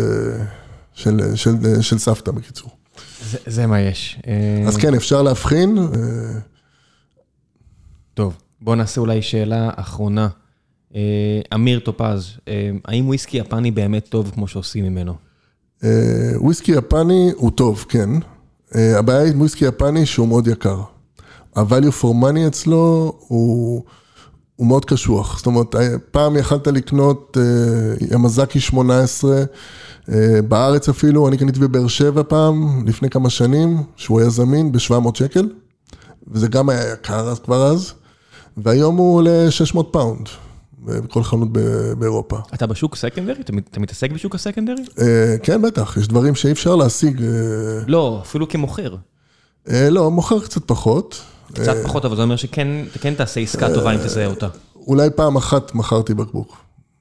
של, 0.94 1.34
של, 1.34 1.80
של 1.80 1.98
סבתא 1.98 2.30
בקיצור. 2.30 2.70
זה, 3.30 3.38
זה 3.46 3.66
מה 3.66 3.80
יש. 3.80 4.20
אז 4.66 4.76
כן, 4.76 4.94
אפשר 4.94 5.22
להבחין. 5.22 5.78
טוב. 8.14 8.34
בוא 8.60 8.76
נעשה 8.76 9.00
אולי 9.00 9.22
שאלה 9.22 9.70
אחרונה. 9.76 10.28
אה, 10.94 11.40
אמיר 11.54 11.78
טופז, 11.78 12.30
אה, 12.48 12.70
האם 12.84 13.08
וויסקי 13.08 13.36
יפני 13.36 13.70
באמת 13.70 14.08
טוב 14.08 14.30
כמו 14.34 14.48
שעושים 14.48 14.84
ממנו? 14.84 15.14
אה, 15.84 16.32
וויסקי 16.36 16.72
יפני 16.72 17.30
הוא 17.36 17.50
טוב, 17.50 17.84
כן. 17.88 18.10
הבעיה 18.74 19.30
עם 19.32 19.40
וויסקי 19.40 19.64
יפני 19.64 20.06
שהוא 20.06 20.28
מאוד 20.28 20.46
יקר. 20.46 20.80
ה-value 21.56 22.02
for 22.02 22.06
money 22.22 22.48
אצלו 22.48 23.18
הוא, 23.28 23.82
הוא 24.56 24.66
מאוד 24.66 24.84
קשוח. 24.84 25.36
זאת 25.36 25.46
אומרת, 25.46 25.74
פעם 26.10 26.36
יכלת 26.36 26.66
לקנות 26.66 27.36
ימזקי 28.12 28.60
18, 28.60 29.42
בארץ 30.48 30.88
אפילו, 30.88 31.28
אני 31.28 31.38
קניתי 31.38 31.60
בבאר 31.60 31.88
שבע 31.88 32.22
פעם, 32.28 32.86
לפני 32.86 33.10
כמה 33.10 33.30
שנים, 33.30 33.82
שהוא 33.96 34.20
היה 34.20 34.30
זמין 34.30 34.72
ב-700 34.72 35.08
שקל, 35.14 35.48
וזה 36.28 36.48
גם 36.48 36.68
היה 36.68 36.92
יקר 36.92 37.28
אז 37.28 37.38
כבר 37.38 37.66
אז. 37.66 37.92
והיום 38.62 38.96
הוא 38.96 39.16
עולה 39.16 39.50
600 39.50 39.88
פאונד. 39.92 40.28
בכל 40.88 41.22
חנות 41.22 41.48
באירופה. 41.98 42.38
אתה 42.54 42.66
בשוק 42.66 42.96
secondary? 42.96 43.42
אתה 43.70 43.80
מתעסק 43.80 44.10
בשוק 44.10 44.34
ה 44.34 44.39
secondary? 44.39 44.82
אה, 45.00 45.36
כן, 45.42 45.62
בטח, 45.62 45.96
יש 46.00 46.08
דברים 46.08 46.34
שאי 46.34 46.52
אפשר 46.52 46.76
להשיג. 46.76 47.22
אה, 47.22 47.28
לא, 47.86 48.20
אפילו 48.22 48.48
כמוכר. 48.48 48.96
אה, 49.70 49.90
לא, 49.90 50.10
מוכר 50.10 50.40
קצת 50.40 50.62
פחות. 50.66 51.22
קצת 51.52 51.76
פחות, 51.84 52.04
אבל 52.04 52.16
זה 52.16 52.22
אומר 52.22 52.36
שכן 52.36 53.14
תעשה 53.16 53.40
עסקה 53.40 53.74
טובה 53.74 53.94
אם 53.94 53.98
תזהה 53.98 54.26
אותה. 54.26 54.48
אולי 54.76 55.10
פעם 55.10 55.36
אחת 55.36 55.74
מכרתי 55.74 56.14
בקבוק. 56.14 56.56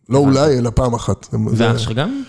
לא 0.10 0.18
אולי, 0.18 0.58
אלא 0.58 0.72
פעם 0.76 0.94
אחת. 0.94 1.28
ואח 1.56 1.78
שלך 1.78 1.92
גם? 1.92 2.24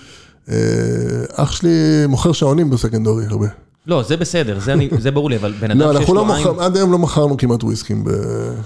אח 1.33 1.53
שלי 1.53 2.07
מוכר 2.09 2.33
שעונים 2.33 2.71
בסקנדרי 2.71 3.27
הרבה. 3.27 3.47
לא, 3.89 4.03
זה 4.03 4.17
בסדר, 4.17 4.59
זה 4.61 4.73
אני, 4.73 4.89
זה 4.99 5.11
ברור 5.11 5.31
לי, 5.31 5.37
אבל 5.37 5.53
בן 5.61 5.71
אדם 5.71 5.81
לא, 5.81 6.01
שיש 6.01 6.09
לו 6.09 6.15
לא 6.15 6.35
עין... 6.35 6.47
לא, 6.47 6.65
עד 6.65 6.77
היום 6.77 6.93
לא 6.93 6.99
מכרנו 6.99 7.37
כמעט 7.37 7.65
וויסקים. 7.65 8.05
ב... 8.05 8.11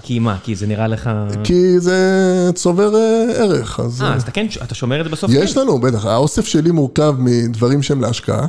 כי 0.01 0.19
מה? 0.19 0.37
כי 0.43 0.55
זה 0.55 0.67
נראה 0.67 0.87
לך... 0.87 1.09
כי 1.43 1.79
זה 1.79 1.99
צובר 2.55 2.95
אה, 2.95 3.25
ערך, 3.35 3.79
אז... 3.79 4.01
אה, 4.01 4.13
אז 4.13 4.21
אתה 4.21 4.31
כן, 4.31 4.47
אתה 4.63 4.75
שומר 4.75 4.99
את 4.99 5.05
זה 5.05 5.11
בסוף? 5.11 5.31
יש 5.33 5.53
כן. 5.53 5.59
לנו, 5.59 5.79
בטח. 5.79 6.05
האוסף 6.05 6.45
שלי 6.45 6.71
מורכב 6.71 7.15
מדברים 7.19 7.81
שהם 7.81 8.01
להשקעה. 8.01 8.47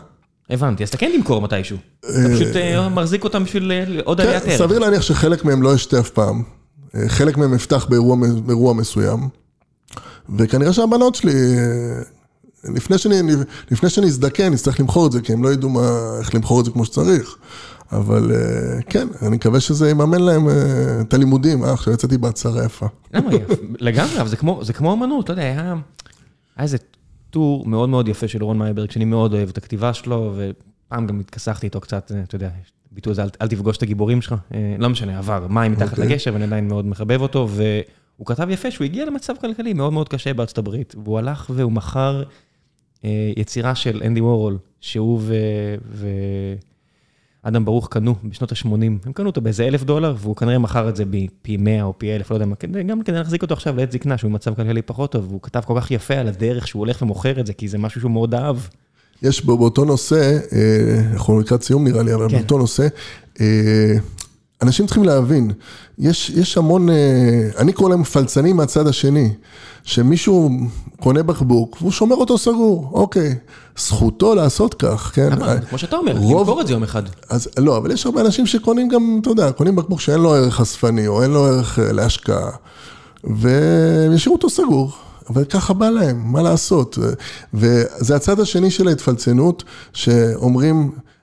הבנתי, 0.50 0.82
אז 0.82 0.88
אתה 0.88 0.96
כן 0.96 1.10
תמכור 1.16 1.42
מתישהו. 1.42 1.76
אתה 2.00 2.10
פשוט 2.34 2.56
אה, 2.56 2.88
מחזיק 2.88 3.24
אותם 3.24 3.44
בשביל 3.44 3.72
עוד 4.04 4.20
עליית 4.20 4.42
ערך. 4.46 4.58
סביר 4.58 4.78
להניח 4.78 5.02
שחלק 5.02 5.44
מהם 5.44 5.62
לא 5.62 5.74
ישתה 5.74 6.00
אף 6.00 6.10
פעם. 6.10 6.42
חלק 7.06 7.36
מהם 7.36 7.54
יפתח 7.54 7.86
באירוע 8.46 8.74
מסוים. 8.74 9.28
וכנראה 10.38 10.72
שהבנות 10.72 11.14
שלי 11.14 11.32
לפני 12.74 12.98
שאני, 12.98 13.32
לפני 13.70 13.90
שאני 13.90 14.06
אזדקן, 14.06 14.52
נצטרך 14.52 14.80
למכור 14.80 15.06
את 15.06 15.12
זה, 15.12 15.20
כי 15.20 15.32
הם 15.32 15.44
לא 15.44 15.52
ידעו 15.52 15.70
מה, 15.70 16.16
איך 16.18 16.34
למכור 16.34 16.60
את 16.60 16.64
זה 16.64 16.70
כמו 16.70 16.84
שצריך. 16.84 17.36
אבל 17.92 18.32
אה, 18.32 18.82
כן, 18.82 19.08
אני 19.22 19.36
מקווה 19.36 19.60
שזה 19.60 19.90
יממן 19.90 20.20
להם 20.20 20.48
אה, 20.48 20.54
את 21.00 21.14
הלימודים, 21.14 21.64
אה, 21.64 21.72
עכשיו 21.72 21.92
יצאתי 21.92 22.18
בהצהרה 22.18 22.64
יפה. 22.64 22.86
למה, 23.14 23.30
לגמרי, 23.78 24.20
אבל 24.20 24.28
זה 24.28 24.36
כמו, 24.36 24.64
זה 24.64 24.72
כמו 24.72 24.92
אמנות, 24.92 25.24
אתה 25.24 25.32
יודע, 25.32 25.42
היה, 25.42 25.62
היה 25.62 25.74
איזה 26.58 26.76
טור 27.30 27.66
מאוד 27.66 27.88
מאוד 27.88 28.08
יפה 28.08 28.28
של 28.28 28.44
רון 28.44 28.58
מייברג, 28.58 28.90
שאני 28.90 29.04
מאוד 29.04 29.32
אוהב 29.34 29.48
את 29.48 29.58
הכתיבה 29.58 29.94
שלו, 29.94 30.34
ופעם 30.36 31.06
גם 31.06 31.20
התכסחתי 31.20 31.66
איתו 31.66 31.80
קצת, 31.80 32.12
אה, 32.14 32.22
אתה 32.22 32.36
יודע, 32.36 32.50
ביטוי 32.92 33.10
הזה, 33.10 33.22
אל, 33.22 33.28
אל 33.42 33.48
תפגוש 33.48 33.76
את 33.76 33.82
הגיבורים 33.82 34.22
שלך, 34.22 34.34
לא 34.78 34.88
משנה, 34.88 35.18
עבר, 35.18 35.46
מים 35.50 35.72
מתחת 35.72 35.88
okay. 35.88 35.90
אוקיי. 35.90 36.06
לגשר, 36.06 36.32
ואני 36.32 36.44
עדיין 36.44 36.68
מאוד 36.68 36.86
מחבב 36.86 37.20
אותו, 37.20 37.48
והוא 37.48 38.26
כתב 38.26 38.50
יפה 38.50 38.70
שהוא 38.70 38.84
הגיע 38.84 39.04
למצב 39.04 39.34
כלכלי 39.40 39.72
מאוד 39.72 39.92
מאוד 39.92 40.08
קשה 40.08 40.34
בארצות 40.34 40.58
הברית, 40.58 40.94
והוא 41.04 41.18
הלך 41.18 41.50
והוא 41.54 41.72
מכר 41.72 42.22
יצירה 43.36 43.74
של 43.74 44.02
אנדי 44.04 44.20
וורול, 44.20 44.58
שהוא 44.80 45.20
ו... 45.22 45.34
ו... 45.90 46.08
אדם 47.46 47.64
ברוך 47.64 47.88
קנו 47.88 48.14
בשנות 48.24 48.52
ה-80, 48.52 48.68
הם 49.04 49.12
קנו 49.14 49.26
אותו 49.26 49.40
באיזה 49.40 49.66
אלף 49.66 49.82
דולר, 49.82 50.14
והוא 50.18 50.36
כנראה 50.36 50.58
מכר 50.58 50.88
את 50.88 50.96
זה 50.96 51.04
בפי 51.04 51.56
100 51.56 51.82
או 51.82 51.98
פי 51.98 52.16
אלף, 52.16 52.30
לא 52.30 52.36
יודע 52.36 52.46
מה, 52.46 52.54
גם 52.86 53.02
כדי 53.02 53.16
להחזיק 53.16 53.42
אותו 53.42 53.54
עכשיו 53.54 53.76
לעת 53.76 53.92
זקנה, 53.92 54.18
שהוא 54.18 54.30
במצב 54.30 54.54
כלכלי 54.54 54.82
פחות 54.82 55.12
טוב, 55.12 55.24
והוא 55.28 55.40
כתב 55.42 55.60
כל 55.66 55.80
כך 55.80 55.90
יפה 55.90 56.14
על 56.14 56.28
הדרך 56.28 56.68
שהוא 56.68 56.80
הולך 56.80 57.02
ומוכר 57.02 57.40
את 57.40 57.46
זה, 57.46 57.52
כי 57.52 57.68
זה 57.68 57.78
משהו 57.78 58.00
שהוא 58.00 58.10
מאוד 58.10 58.34
אהב. 58.34 58.56
יש 59.22 59.44
באותו 59.44 59.84
נושא, 59.84 60.38
אה, 60.52 61.00
אנחנו 61.12 61.40
לקראת 61.40 61.62
סיום 61.62 61.84
נראה 61.84 62.02
לי, 62.02 62.14
אבל 62.14 62.28
כן. 62.28 62.36
באותו 62.36 62.58
נושא, 62.58 62.86
אה, 63.40 63.94
אנשים 64.64 64.86
צריכים 64.86 65.04
להבין, 65.04 65.50
יש, 65.98 66.30
יש 66.30 66.58
המון, 66.58 66.90
אה, 66.90 66.94
אני 67.58 67.72
קורא 67.72 67.90
להם 67.90 68.04
פלצנים 68.04 68.56
מהצד 68.56 68.86
השני, 68.86 69.32
שמישהו 69.82 70.50
קונה 71.00 71.22
בקבוק 71.22 71.76
והוא 71.80 71.92
שומר 71.92 72.16
אותו 72.16 72.38
סגור, 72.38 72.90
אוקיי, 72.92 73.34
זכותו 73.78 74.34
לעשות 74.34 74.74
כך, 74.74 75.10
כן? 75.14 75.28
למה? 75.32 75.60
כמו 75.60 75.78
שאתה 75.78 75.96
אומר, 75.96 76.16
רוב... 76.16 76.40
למכור 76.40 76.60
את 76.60 76.66
זה 76.66 76.72
יום 76.72 76.82
אחד. 76.82 77.02
אז 77.30 77.48
לא, 77.58 77.76
אבל 77.76 77.90
יש 77.90 78.06
הרבה 78.06 78.20
אנשים 78.20 78.46
שקונים 78.46 78.88
גם, 78.88 79.18
אתה 79.22 79.30
יודע, 79.30 79.52
קונים 79.52 79.76
בקבוק 79.76 80.00
שאין 80.00 80.20
לו 80.20 80.34
ערך 80.34 80.60
אספני 80.60 81.06
או 81.06 81.22
אין 81.22 81.30
לו 81.30 81.46
ערך 81.46 81.78
להשקעה, 81.82 82.50
והם 83.24 84.12
ישאירו 84.14 84.36
אותו 84.36 84.50
סגור. 84.50 84.92
אבל 85.30 85.44
ככה 85.44 85.74
בא 85.74 85.90
להם, 85.90 86.32
מה 86.32 86.42
לעשות? 86.42 86.98
וזה 87.54 88.16
הצד 88.16 88.40
השני 88.40 88.70
של 88.70 88.88
ההתפלצנות, 88.88 89.64
שאומרים, 89.92 90.90
אה, 90.94 91.13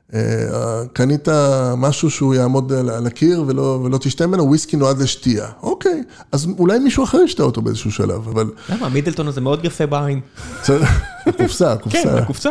קנית 0.93 1.27
משהו 1.77 2.09
שהוא 2.09 2.35
יעמוד 2.35 2.73
על 2.73 3.07
הקיר 3.07 3.43
ולא, 3.47 3.81
ולא 3.83 3.97
תשתה 3.97 4.27
ממנו, 4.27 4.43
וויסקי 4.43 4.77
נועד 4.77 4.99
לשתייה. 4.99 5.47
אוקיי, 5.63 6.03
אז 6.31 6.47
אולי 6.59 6.79
מישהו 6.79 7.03
אחר 7.03 7.17
ישתה 7.17 7.43
אותו 7.43 7.61
באיזשהו 7.61 7.91
שלב, 7.91 8.27
אבל... 8.27 8.49
למה? 8.69 8.89
מידלטון 8.89 9.27
הזה 9.27 9.41
מאוד 9.41 9.65
יפה 9.65 9.85
בעין. 9.85 10.19
הקופסה, 11.25 11.71
הקופסה. 11.73 12.03
כן, 12.03 12.09
הקופסה. 12.09 12.49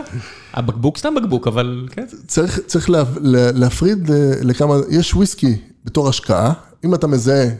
הבקבוק 0.54 0.98
סתם 0.98 1.14
בקבוק, 1.14 1.46
אבל 1.46 1.88
כן. 1.90 2.04
צריך, 2.26 2.60
צריך 2.66 2.90
לה, 2.90 3.04
להפריד 3.54 4.10
לכמה, 4.42 4.74
יש 4.90 5.14
וויסקי 5.14 5.56
בתור 5.84 6.08
השקעה, 6.08 6.52
אם 6.84 6.94
אתה 6.94 7.06
מזהה 7.06 7.44
אה, 7.44 7.50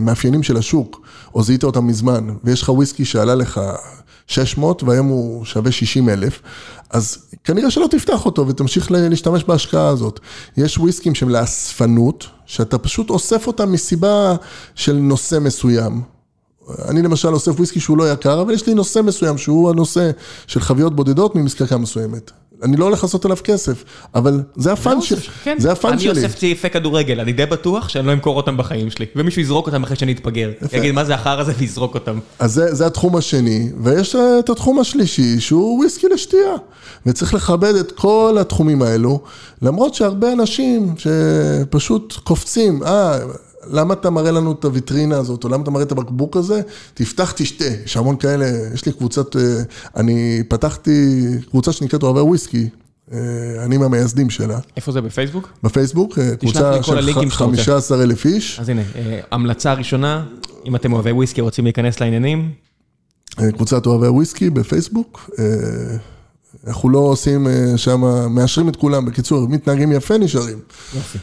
מאפיינים 0.00 0.42
של 0.42 0.56
השוק, 0.56 1.00
או 1.34 1.42
זיהית 1.42 1.64
אותם 1.64 1.86
מזמן, 1.86 2.28
ויש 2.44 2.62
לך 2.62 2.68
וויסקי 2.68 3.04
שעלה 3.04 3.34
לך 3.34 3.60
600 4.26 4.82
והיום 4.82 5.06
הוא 5.06 5.44
שווה 5.44 5.72
60 5.72 6.08
אלף, 6.08 6.40
אז 6.90 7.18
כנראה 7.44 7.70
שלא 7.70 7.86
תפתח 7.90 8.26
אותו 8.26 8.48
ותמשיך 8.48 8.90
להשתמש 8.90 9.44
בהשקעה 9.44 9.88
הזאת. 9.88 10.20
יש 10.56 10.78
וויסקים 10.78 11.14
שהם 11.14 11.28
לאספנות, 11.28 12.26
שאתה 12.46 12.78
פשוט 12.78 13.10
אוסף 13.10 13.46
אותם 13.46 13.72
מסיבה 13.72 14.36
של 14.74 14.96
נושא 14.96 15.38
מסוים. 15.40 16.02
אני 16.88 17.02
למשל 17.02 17.28
אוסף 17.28 17.52
וויסקי 17.52 17.80
שהוא 17.80 17.98
לא 17.98 18.12
יקר, 18.12 18.40
אבל 18.40 18.54
יש 18.54 18.66
לי 18.66 18.74
נושא 18.74 19.00
מסוים 19.04 19.38
שהוא 19.38 19.70
הנושא 19.70 20.10
של 20.46 20.60
חביות 20.60 20.96
בודדות 20.96 21.36
ממזקקה 21.36 21.76
מסוימת. 21.76 22.30
אני 22.62 22.76
לא 22.76 22.84
הולך 22.84 23.02
לעשות 23.02 23.24
עליו 23.24 23.36
כסף, 23.44 23.84
אבל 24.14 24.42
זה 24.56 24.72
ה 24.72 24.79
fun 24.79 25.00
שלי. 25.00 25.20
כן. 25.44 25.56
זה 25.58 25.72
ה 25.72 25.78
fun 25.78 25.98
שלי. 25.98 26.10
אני 26.10 26.18
אוסף 26.18 26.38
צעיפי 26.38 26.70
כדורגל, 26.70 27.20
אני 27.20 27.32
די 27.32 27.46
בטוח 27.46 27.88
שאני 27.88 28.06
לא 28.06 28.12
אמכור 28.12 28.36
אותם 28.36 28.56
בחיים 28.56 28.90
שלי, 28.90 29.06
ומישהו 29.16 29.42
יזרוק 29.42 29.66
אותם 29.66 29.82
אחרי 29.82 29.96
שאני 29.96 30.12
אתפגר. 30.12 30.50
יגיד, 30.72 30.94
מה 30.94 31.04
זה 31.04 31.14
החרא 31.14 31.40
הזה, 31.40 31.52
ויזרוק 31.58 31.94
אותם. 31.94 32.18
אז 32.38 32.52
זה, 32.52 32.74
זה 32.74 32.86
התחום 32.86 33.16
השני, 33.16 33.70
ויש 33.82 34.16
את 34.38 34.50
התחום 34.50 34.78
השלישי, 34.78 35.40
שהוא 35.40 35.78
וויסקי 35.78 36.06
לשתייה. 36.08 36.54
וצריך 37.06 37.34
לכבד 37.34 37.74
את 37.74 37.92
כל 37.92 38.36
התחומים 38.40 38.82
האלו, 38.82 39.20
למרות 39.62 39.94
שהרבה 39.94 40.32
אנשים 40.32 40.94
שפשוט 40.98 42.14
קופצים, 42.24 42.82
אה... 42.82 43.18
למה 43.66 43.94
אתה 43.94 44.10
מראה 44.10 44.30
לנו 44.30 44.52
את 44.52 44.64
הוויטרינה 44.64 45.16
הזאת, 45.16 45.44
או 45.44 45.48
למה 45.48 45.62
אתה 45.62 45.70
מראה 45.70 45.84
את 45.84 45.92
הבקבוק 45.92 46.36
הזה? 46.36 46.60
תפתח, 46.94 47.32
תשתה. 47.36 47.64
יש 47.84 47.96
המון 47.96 48.16
כאלה, 48.16 48.46
יש 48.74 48.86
לי 48.86 48.92
קבוצת, 48.92 49.36
אה, 49.36 49.42
אני 49.96 50.42
פתחתי 50.48 51.24
קבוצה 51.50 51.72
שנקראת 51.72 52.02
אוהבי 52.02 52.20
וויסקי. 52.20 52.68
אה, 53.12 53.18
אני 53.64 53.76
מהמייסדים 53.76 54.30
שלה. 54.30 54.58
איפה 54.76 54.92
זה, 54.92 55.00
בפייסבוק? 55.00 55.48
בפייסבוק, 55.62 56.18
אה, 56.18 56.36
קבוצה 56.36 56.82
של 56.82 57.30
15 57.30 58.02
אלף 58.02 58.26
איש. 58.26 58.60
אז 58.60 58.68
הנה, 58.68 58.82
המלצה 59.30 59.72
ראשונה, 59.72 60.24
אם 60.66 60.76
אתם 60.76 60.92
אוהבי 60.92 61.12
וויסקי, 61.12 61.40
רוצים 61.40 61.64
להיכנס 61.64 62.00
לעניינים. 62.00 62.50
קבוצת 63.52 63.86
אוהבי 63.86 64.08
וויסקי 64.08 64.50
בפייסבוק. 64.50 65.30
אנחנו 66.66 66.90
לא 66.90 66.98
עושים 66.98 67.46
שם, 67.76 68.00
מאשרים 68.30 68.68
את 68.68 68.76
כולם, 68.76 69.04
בקיצור, 69.04 69.48
מתנהגים 69.48 69.92
יפה, 69.92 70.18
נשארים. 70.18 70.58
יופי. 70.94 71.18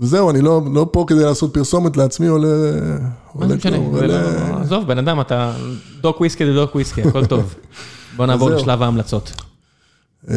וזהו, 0.00 0.30
אני 0.30 0.40
לא, 0.40 0.62
לא 0.72 0.86
פה 0.92 1.04
כדי 1.06 1.24
לעשות 1.24 1.54
פרסומת 1.54 1.96
לעצמי 1.96 2.28
או 2.28 2.38
ל... 2.38 2.44
מה 3.34 3.48
זה 3.48 3.56
משנה? 3.56 3.76
עזוב, 4.60 4.86
בן 4.86 4.98
אדם, 4.98 5.20
אתה 5.20 5.52
דוק 6.00 6.20
וויסקי 6.20 6.46
זה 6.46 6.54
דוק 6.54 6.74
וויסקי, 6.74 7.02
הכל 7.02 7.26
טוב. 7.26 7.54
בוא 8.16 8.26
נעבור 8.26 8.50
לשלב 8.50 8.82
ההמלצות. 8.82 9.32
אה, 10.30 10.36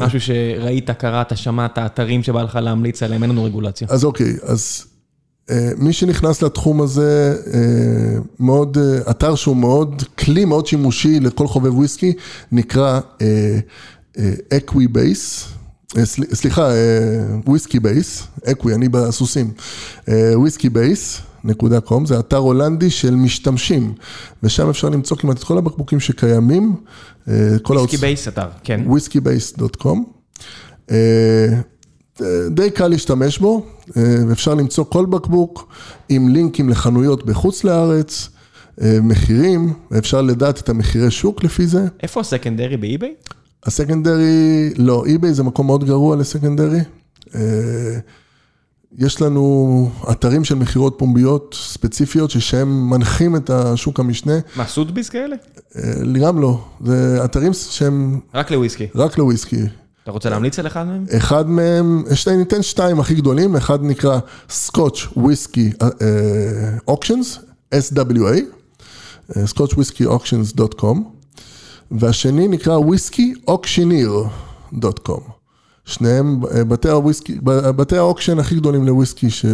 משהו 0.00 0.20
שראית, 0.20 0.90
קראת, 0.90 1.36
שמעת, 1.36 1.78
אתרים 1.78 2.22
שבא 2.22 2.42
לך 2.42 2.56
להמליץ 2.56 3.02
עליהם, 3.02 3.22
אין 3.22 3.30
לנו 3.30 3.44
רגולציה. 3.44 3.88
אז 3.90 4.04
אוקיי, 4.04 4.36
אז 4.42 4.84
אה, 5.50 5.70
מי 5.76 5.92
שנכנס 5.92 6.42
לתחום 6.42 6.80
הזה, 6.80 7.36
אה, 7.54 8.18
מאוד, 8.40 8.78
אתר 9.10 9.34
שהוא 9.34 9.56
מאוד, 9.56 10.02
כלי 10.18 10.44
מאוד 10.44 10.66
שימושי 10.66 11.20
לכל 11.20 11.46
חובב 11.46 11.74
וויסקי, 11.74 12.12
נקרא 12.52 13.00
Equibase. 14.54 15.46
אה, 15.46 15.61
סליחה, 16.34 16.68
Whiskybase, 17.46 18.22
Equi, 18.44 18.74
אני 18.74 18.88
בסוסים, 18.88 19.50
Whiskybase. 20.34 21.20
נקודה 21.44 21.80
קום, 21.80 22.06
זה 22.06 22.18
אתר 22.18 22.36
הולנדי 22.36 22.90
של 22.90 23.14
משתמשים, 23.14 23.94
ושם 24.42 24.68
אפשר 24.68 24.88
למצוא 24.88 25.16
כמעט 25.16 25.38
את 25.38 25.44
כל 25.44 25.58
הבקבוקים 25.58 26.00
שקיימים. 26.00 26.76
Whiskybase 27.68 28.28
אתר, 28.28 28.46
כן. 28.64 28.80
Whiskybase 28.86 29.56
dot 29.56 29.76
com. 29.76 30.04
די 32.50 32.70
קל 32.74 32.88
להשתמש 32.88 33.38
בו, 33.38 33.66
אפשר 34.32 34.54
למצוא 34.54 34.84
כל 34.84 35.06
בקבוק 35.06 35.68
עם 36.08 36.28
לינקים 36.28 36.68
לחנויות 36.68 37.26
בחוץ 37.26 37.64
לארץ, 37.64 38.28
מחירים, 38.82 39.72
אפשר 39.98 40.22
לדעת 40.22 40.60
את 40.60 40.68
המחירי 40.68 41.10
שוק 41.10 41.44
לפי 41.44 41.66
זה. 41.66 41.86
איפה 42.02 42.20
ה 42.20 42.26
secondary 42.26 42.76
ב 42.76 42.82
eBay? 42.82 43.14
ה 43.66 43.75
secondary, 43.75 44.70
לא, 44.76 45.04
eBay 45.06 45.34
זה 45.34 45.42
מקום 45.42 45.66
מאוד 45.66 45.84
גרוע 45.84 46.16
ל 46.16 46.22
secondary. 46.22 46.80
אה, 47.34 47.40
יש 48.98 49.22
לנו 49.22 49.90
אתרים 50.10 50.44
של 50.44 50.54
מכירות 50.54 50.94
פומביות 50.98 51.56
ספציפיות 51.58 52.30
שהם 52.30 52.90
מנחים 52.90 53.36
את 53.36 53.50
השוק 53.50 54.00
המשנה. 54.00 54.32
מה, 54.56 54.66
Sotheby's 54.66 55.08
כאלה? 55.08 55.36
אה, 55.76 55.82
גם 56.20 56.40
לא, 56.40 56.64
זה 56.84 57.24
אתרים 57.24 57.52
שהם... 57.52 58.20
רק 58.34 58.50
לוויסקי. 58.50 58.86
רק 58.94 59.18
לוויסקי. 59.18 59.62
אתה 60.02 60.10
רוצה 60.10 60.30
להמליץ 60.30 60.58
על 60.58 60.66
אחד 60.66 60.86
מהם? 60.86 61.04
אחד 61.16 61.48
מהם, 61.48 62.04
ניתן 62.36 62.62
שתיים 62.62 63.00
הכי 63.00 63.14
גדולים, 63.14 63.56
אחד 63.56 63.82
נקרא 63.82 64.18
Scotch 64.50 65.06
Whisky 65.16 65.72
Auctions, 66.88 67.38
SWA, 67.74 68.38
Scotch 69.44 69.72
Whisky 69.72 70.04
Auctions 70.04 70.52
dot 70.52 70.74
com. 70.74 71.12
והשני 71.98 72.48
נקרא 72.48 72.76
Whisky 72.76 73.34
Auctioneer 73.48 74.24
dot 74.72 74.98
com. 74.98 75.20
שניהם 75.84 76.40
אה, 76.54 76.64
בתי 76.64 76.88
הוויסקי, 76.88 77.38
בתי 77.44 77.96
ה 77.96 78.01
auction 78.01 78.38
הכי 78.38 78.54
גדולים 78.54 78.86
לוויסקי, 78.86 79.30
ש... 79.30 79.44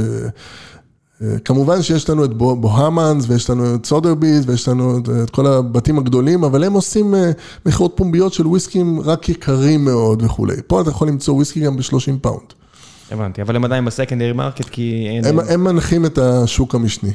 אה, 1.22 1.38
כמובן 1.44 1.82
שיש 1.82 2.10
לנו 2.10 2.24
את 2.24 2.34
Bonhams 2.34 3.24
ויש 3.28 3.50
לנו 3.50 3.74
את 3.74 3.86
Sotheby's 3.86 4.48
ויש 4.48 4.68
לנו 4.68 4.98
את 5.22 5.30
כל 5.30 5.46
הבתים 5.46 5.98
הגדולים, 5.98 6.44
אבל 6.44 6.64
הם 6.64 6.72
עושים 6.72 7.14
אה, 7.14 7.30
מכירות 7.66 7.92
פומביות 7.96 8.32
של 8.32 8.46
וויסקים 8.46 9.00
רק 9.00 9.28
יקרים 9.28 9.84
מאוד 9.84 10.22
וכולי. 10.22 10.56
פה 10.66 10.80
אתה 10.80 10.90
יכול 10.90 11.08
למצוא 11.08 11.34
וויסקי 11.34 11.60
גם 11.60 11.76
ב-30 11.76 12.18
pound. 12.20 12.52
הבנתי, 13.10 13.42
אבל 13.42 13.56
הם 13.56 13.64
עדיין 13.64 13.84
ב 13.84 13.89
secondary 13.89 14.32
market 14.32 14.68
כי 14.68 15.06
אין... 15.08 15.24
הם, 15.24 15.38
הם 15.40 15.64
מנחים 15.64 16.06
את 16.06 16.18
השוק 16.18 16.74
המשני 16.74 17.12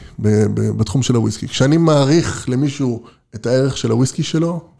בתחום 0.78 1.04
של 1.04 1.16
הוויסקי. 1.16 1.48
כשאני 1.48 1.78
מעריך 1.78 2.50
למישהו 2.50 3.04
את 3.36 3.46
הערך 3.46 3.78
של 3.78 3.92
הוויסקי 3.92 4.24
שלו, 4.24 4.52
אה, 4.54 4.73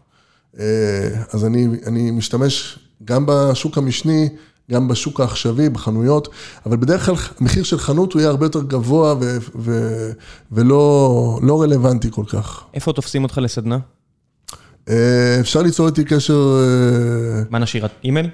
אז 1.32 1.44
אני, 1.44 1.66
אני 1.86 2.10
משתמש 2.10 2.78
גם 3.04 3.24
בשוק 3.26 3.78
המשני, 3.78 4.28
גם 4.70 4.88
בשוק 4.88 5.20
העכשווי, 5.20 5.68
בחנויות, 5.68 6.28
אבל 6.66 6.76
בדרך 6.76 7.06
כלל 7.06 7.14
המחיר 7.40 7.62
של 7.62 7.78
חנות 7.78 8.12
הוא 8.12 8.20
יהיה 8.20 8.30
הרבה 8.30 8.46
יותר 8.46 8.62
גבוה 8.62 9.14
ו, 9.20 9.38
ו, 9.54 10.10
ולא 10.52 11.38
לא 11.42 11.62
רלוונטי 11.62 12.08
כל 12.10 12.24
כך. 12.28 12.64
איפה 12.74 12.92
תופסים 12.92 13.22
אותך 13.22 13.38
לסדנה? 13.42 13.78
אה, 14.88 15.36
אפשר 15.40 15.62
ליצור 15.62 15.86
איתי 15.86 16.04
קשר... 16.04 16.60
אה, 16.60 17.42
מה 17.50 17.58
נשאיר? 17.58 17.86
אימייל? 18.04 18.30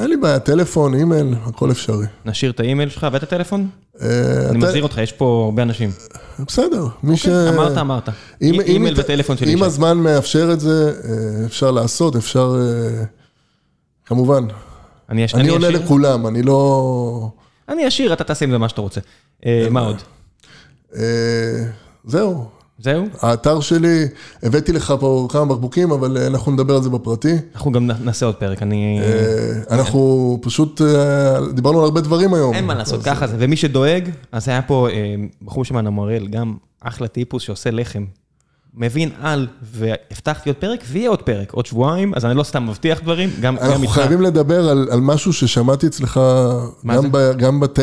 אין 0.00 0.10
לי 0.10 0.16
בעיה, 0.16 0.38
טלפון, 0.38 0.94
אימייל, 0.94 1.34
הכל 1.44 1.70
אפשרי. 1.70 2.06
נשאיר 2.24 2.50
את 2.50 2.60
האימייל 2.60 2.88
שלך 2.88 3.06
ואת 3.12 3.22
הטלפון? 3.22 3.68
אני 4.00 4.58
מזהיר 4.58 4.82
אותך, 4.82 4.98
יש 4.98 5.12
פה 5.12 5.42
הרבה 5.44 5.62
אנשים. 5.62 5.90
בסדר, 6.46 6.86
מי 7.02 7.16
ש... 7.16 7.28
אמרת, 7.28 7.78
אמרת. 7.78 8.08
אימייל 8.40 8.94
וטלפון 8.96 9.36
שלי. 9.36 9.54
אם 9.54 9.62
הזמן 9.62 9.98
מאפשר 9.98 10.52
את 10.52 10.60
זה, 10.60 10.92
אפשר 11.46 11.70
לעשות, 11.70 12.16
אפשר... 12.16 12.56
כמובן. 14.04 14.44
אני 15.08 15.48
עונה 15.48 15.70
לכולם, 15.70 16.26
אני 16.26 16.42
לא... 16.42 17.30
אני 17.68 17.88
אשאיר, 17.88 18.12
אתה 18.12 18.24
תעשה 18.24 18.44
עם 18.44 18.50
זה 18.50 18.58
מה 18.58 18.68
שאתה 18.68 18.80
רוצה. 18.80 19.00
מה 19.70 19.80
עוד? 19.80 19.96
זהו, 22.04 22.48
זהו? 22.78 23.04
האתר 23.20 23.60
שלי, 23.60 24.08
הבאתי 24.42 24.72
לך 24.72 24.94
פה 25.00 25.28
כמה 25.30 25.44
בקבוקים, 25.44 25.90
אבל 25.90 26.16
אה, 26.16 26.26
אנחנו 26.26 26.52
נדבר 26.52 26.74
על 26.76 26.82
זה 26.82 26.90
בפרטי. 26.90 27.34
אנחנו 27.54 27.72
גם 27.72 27.86
נעשה 27.86 28.26
עוד 28.26 28.34
פרק, 28.34 28.62
אני... 28.62 29.00
אה, 29.02 29.76
אנחנו 29.76 30.38
פשוט, 30.42 30.82
אה, 30.82 31.52
דיברנו 31.52 31.78
על 31.78 31.84
הרבה 31.84 32.00
דברים 32.00 32.34
היום. 32.34 32.54
אין 32.54 32.64
מה 32.64 32.74
לעשות, 32.74 33.02
ככה 33.02 33.26
זה. 33.26 33.36
ומי 33.38 33.56
שדואג, 33.56 34.10
אז 34.32 34.48
היה 34.48 34.62
פה 34.62 34.88
בחור 35.42 35.64
שמען 35.64 35.86
המוראל, 35.86 36.26
גם 36.26 36.56
אחלה 36.80 37.08
טיפוס 37.08 37.42
שעושה 37.42 37.70
לחם. 37.70 38.04
מבין 38.74 39.10
על, 39.20 39.46
והבטחתי 39.62 40.50
עוד 40.50 40.56
פרק, 40.56 40.84
ויהיה 40.88 41.10
עוד 41.10 41.22
פרק, 41.22 41.52
עוד 41.52 41.66
שבועיים, 41.66 42.14
אז 42.14 42.24
אני 42.24 42.36
לא 42.36 42.42
סתם 42.42 42.66
מבטיח 42.66 43.00
דברים, 43.00 43.30
גם 43.40 43.54
איתך. 43.54 43.66
אנחנו 43.66 43.86
חייבים 43.86 44.20
לדבר 44.22 44.68
על, 44.68 44.88
על 44.90 45.00
משהו 45.00 45.32
ששמעתי 45.32 45.86
אצלך, 45.86 46.20
גם, 46.86 47.12
ב, 47.12 47.32
גם 47.36 47.60
בתה, 47.60 47.82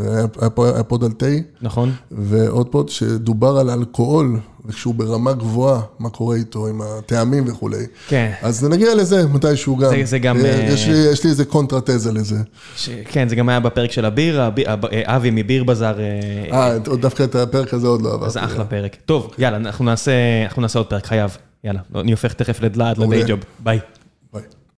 היה 0.00 0.82
פוד 0.82 1.04
על 1.04 1.12
תה. 1.12 1.26
נכון. 1.62 1.92
ועוד 2.10 2.68
פוד 2.68 2.88
שדובר 2.88 3.58
על 3.58 3.70
אלכוהול, 3.70 4.38
וכשהוא 4.66 4.94
ברמה 4.94 5.32
גבוהה, 5.32 5.80
מה 5.98 6.10
קורה 6.10 6.36
איתו 6.36 6.66
עם 6.66 6.80
הטעמים 6.82 7.44
וכולי. 7.46 7.86
כן. 8.08 8.32
אז 8.42 8.64
נגיע 8.64 8.94
לזה 8.94 9.26
מתישהו 9.26 9.76
גם. 9.76 9.90
זה, 9.90 10.04
זה 10.04 10.18
גם... 10.18 10.36
אה, 10.36 10.68
יש 10.72 10.88
לי, 10.88 10.96
יש 11.12 11.24
לי 11.24 11.30
איזה 11.30 11.44
קונטרתזה 11.44 12.12
לזה. 12.12 12.36
ש... 12.76 12.88
כן, 13.04 13.28
זה 13.28 13.36
גם 13.36 13.48
היה 13.48 13.60
בפרק 13.60 13.92
של 13.92 14.04
הביר, 14.04 14.42
הב... 14.42 14.84
אבי 15.04 15.30
מביר 15.32 15.64
בזאר. 15.64 16.00
אה, 16.00 16.70
אה, 16.70 16.78
דווקא 16.78 17.22
את 17.22 17.34
הפרק 17.34 17.74
הזה 17.74 17.86
עוד 17.86 18.02
לא 18.02 18.14
עברתי. 18.14 18.32
זה 18.32 18.44
אחלה 18.44 18.64
פרק. 18.64 18.96
טוב, 19.06 19.34
יאללה, 19.38 19.56
אנחנו 19.56 19.84
נעשה, 19.84 20.12
אנחנו 20.44 20.62
נעשה 20.62 20.78
עוד 20.78 20.86
פרק, 20.86 21.06
חייב. 21.06 21.36
יאללה, 21.64 21.80
אני 21.94 22.10
הופך 22.10 22.32
תכף 22.32 22.62
לדלעד, 22.62 22.98
לדיי 22.98 23.24
ג'וב. 23.26 23.40
ביי. 23.58 23.80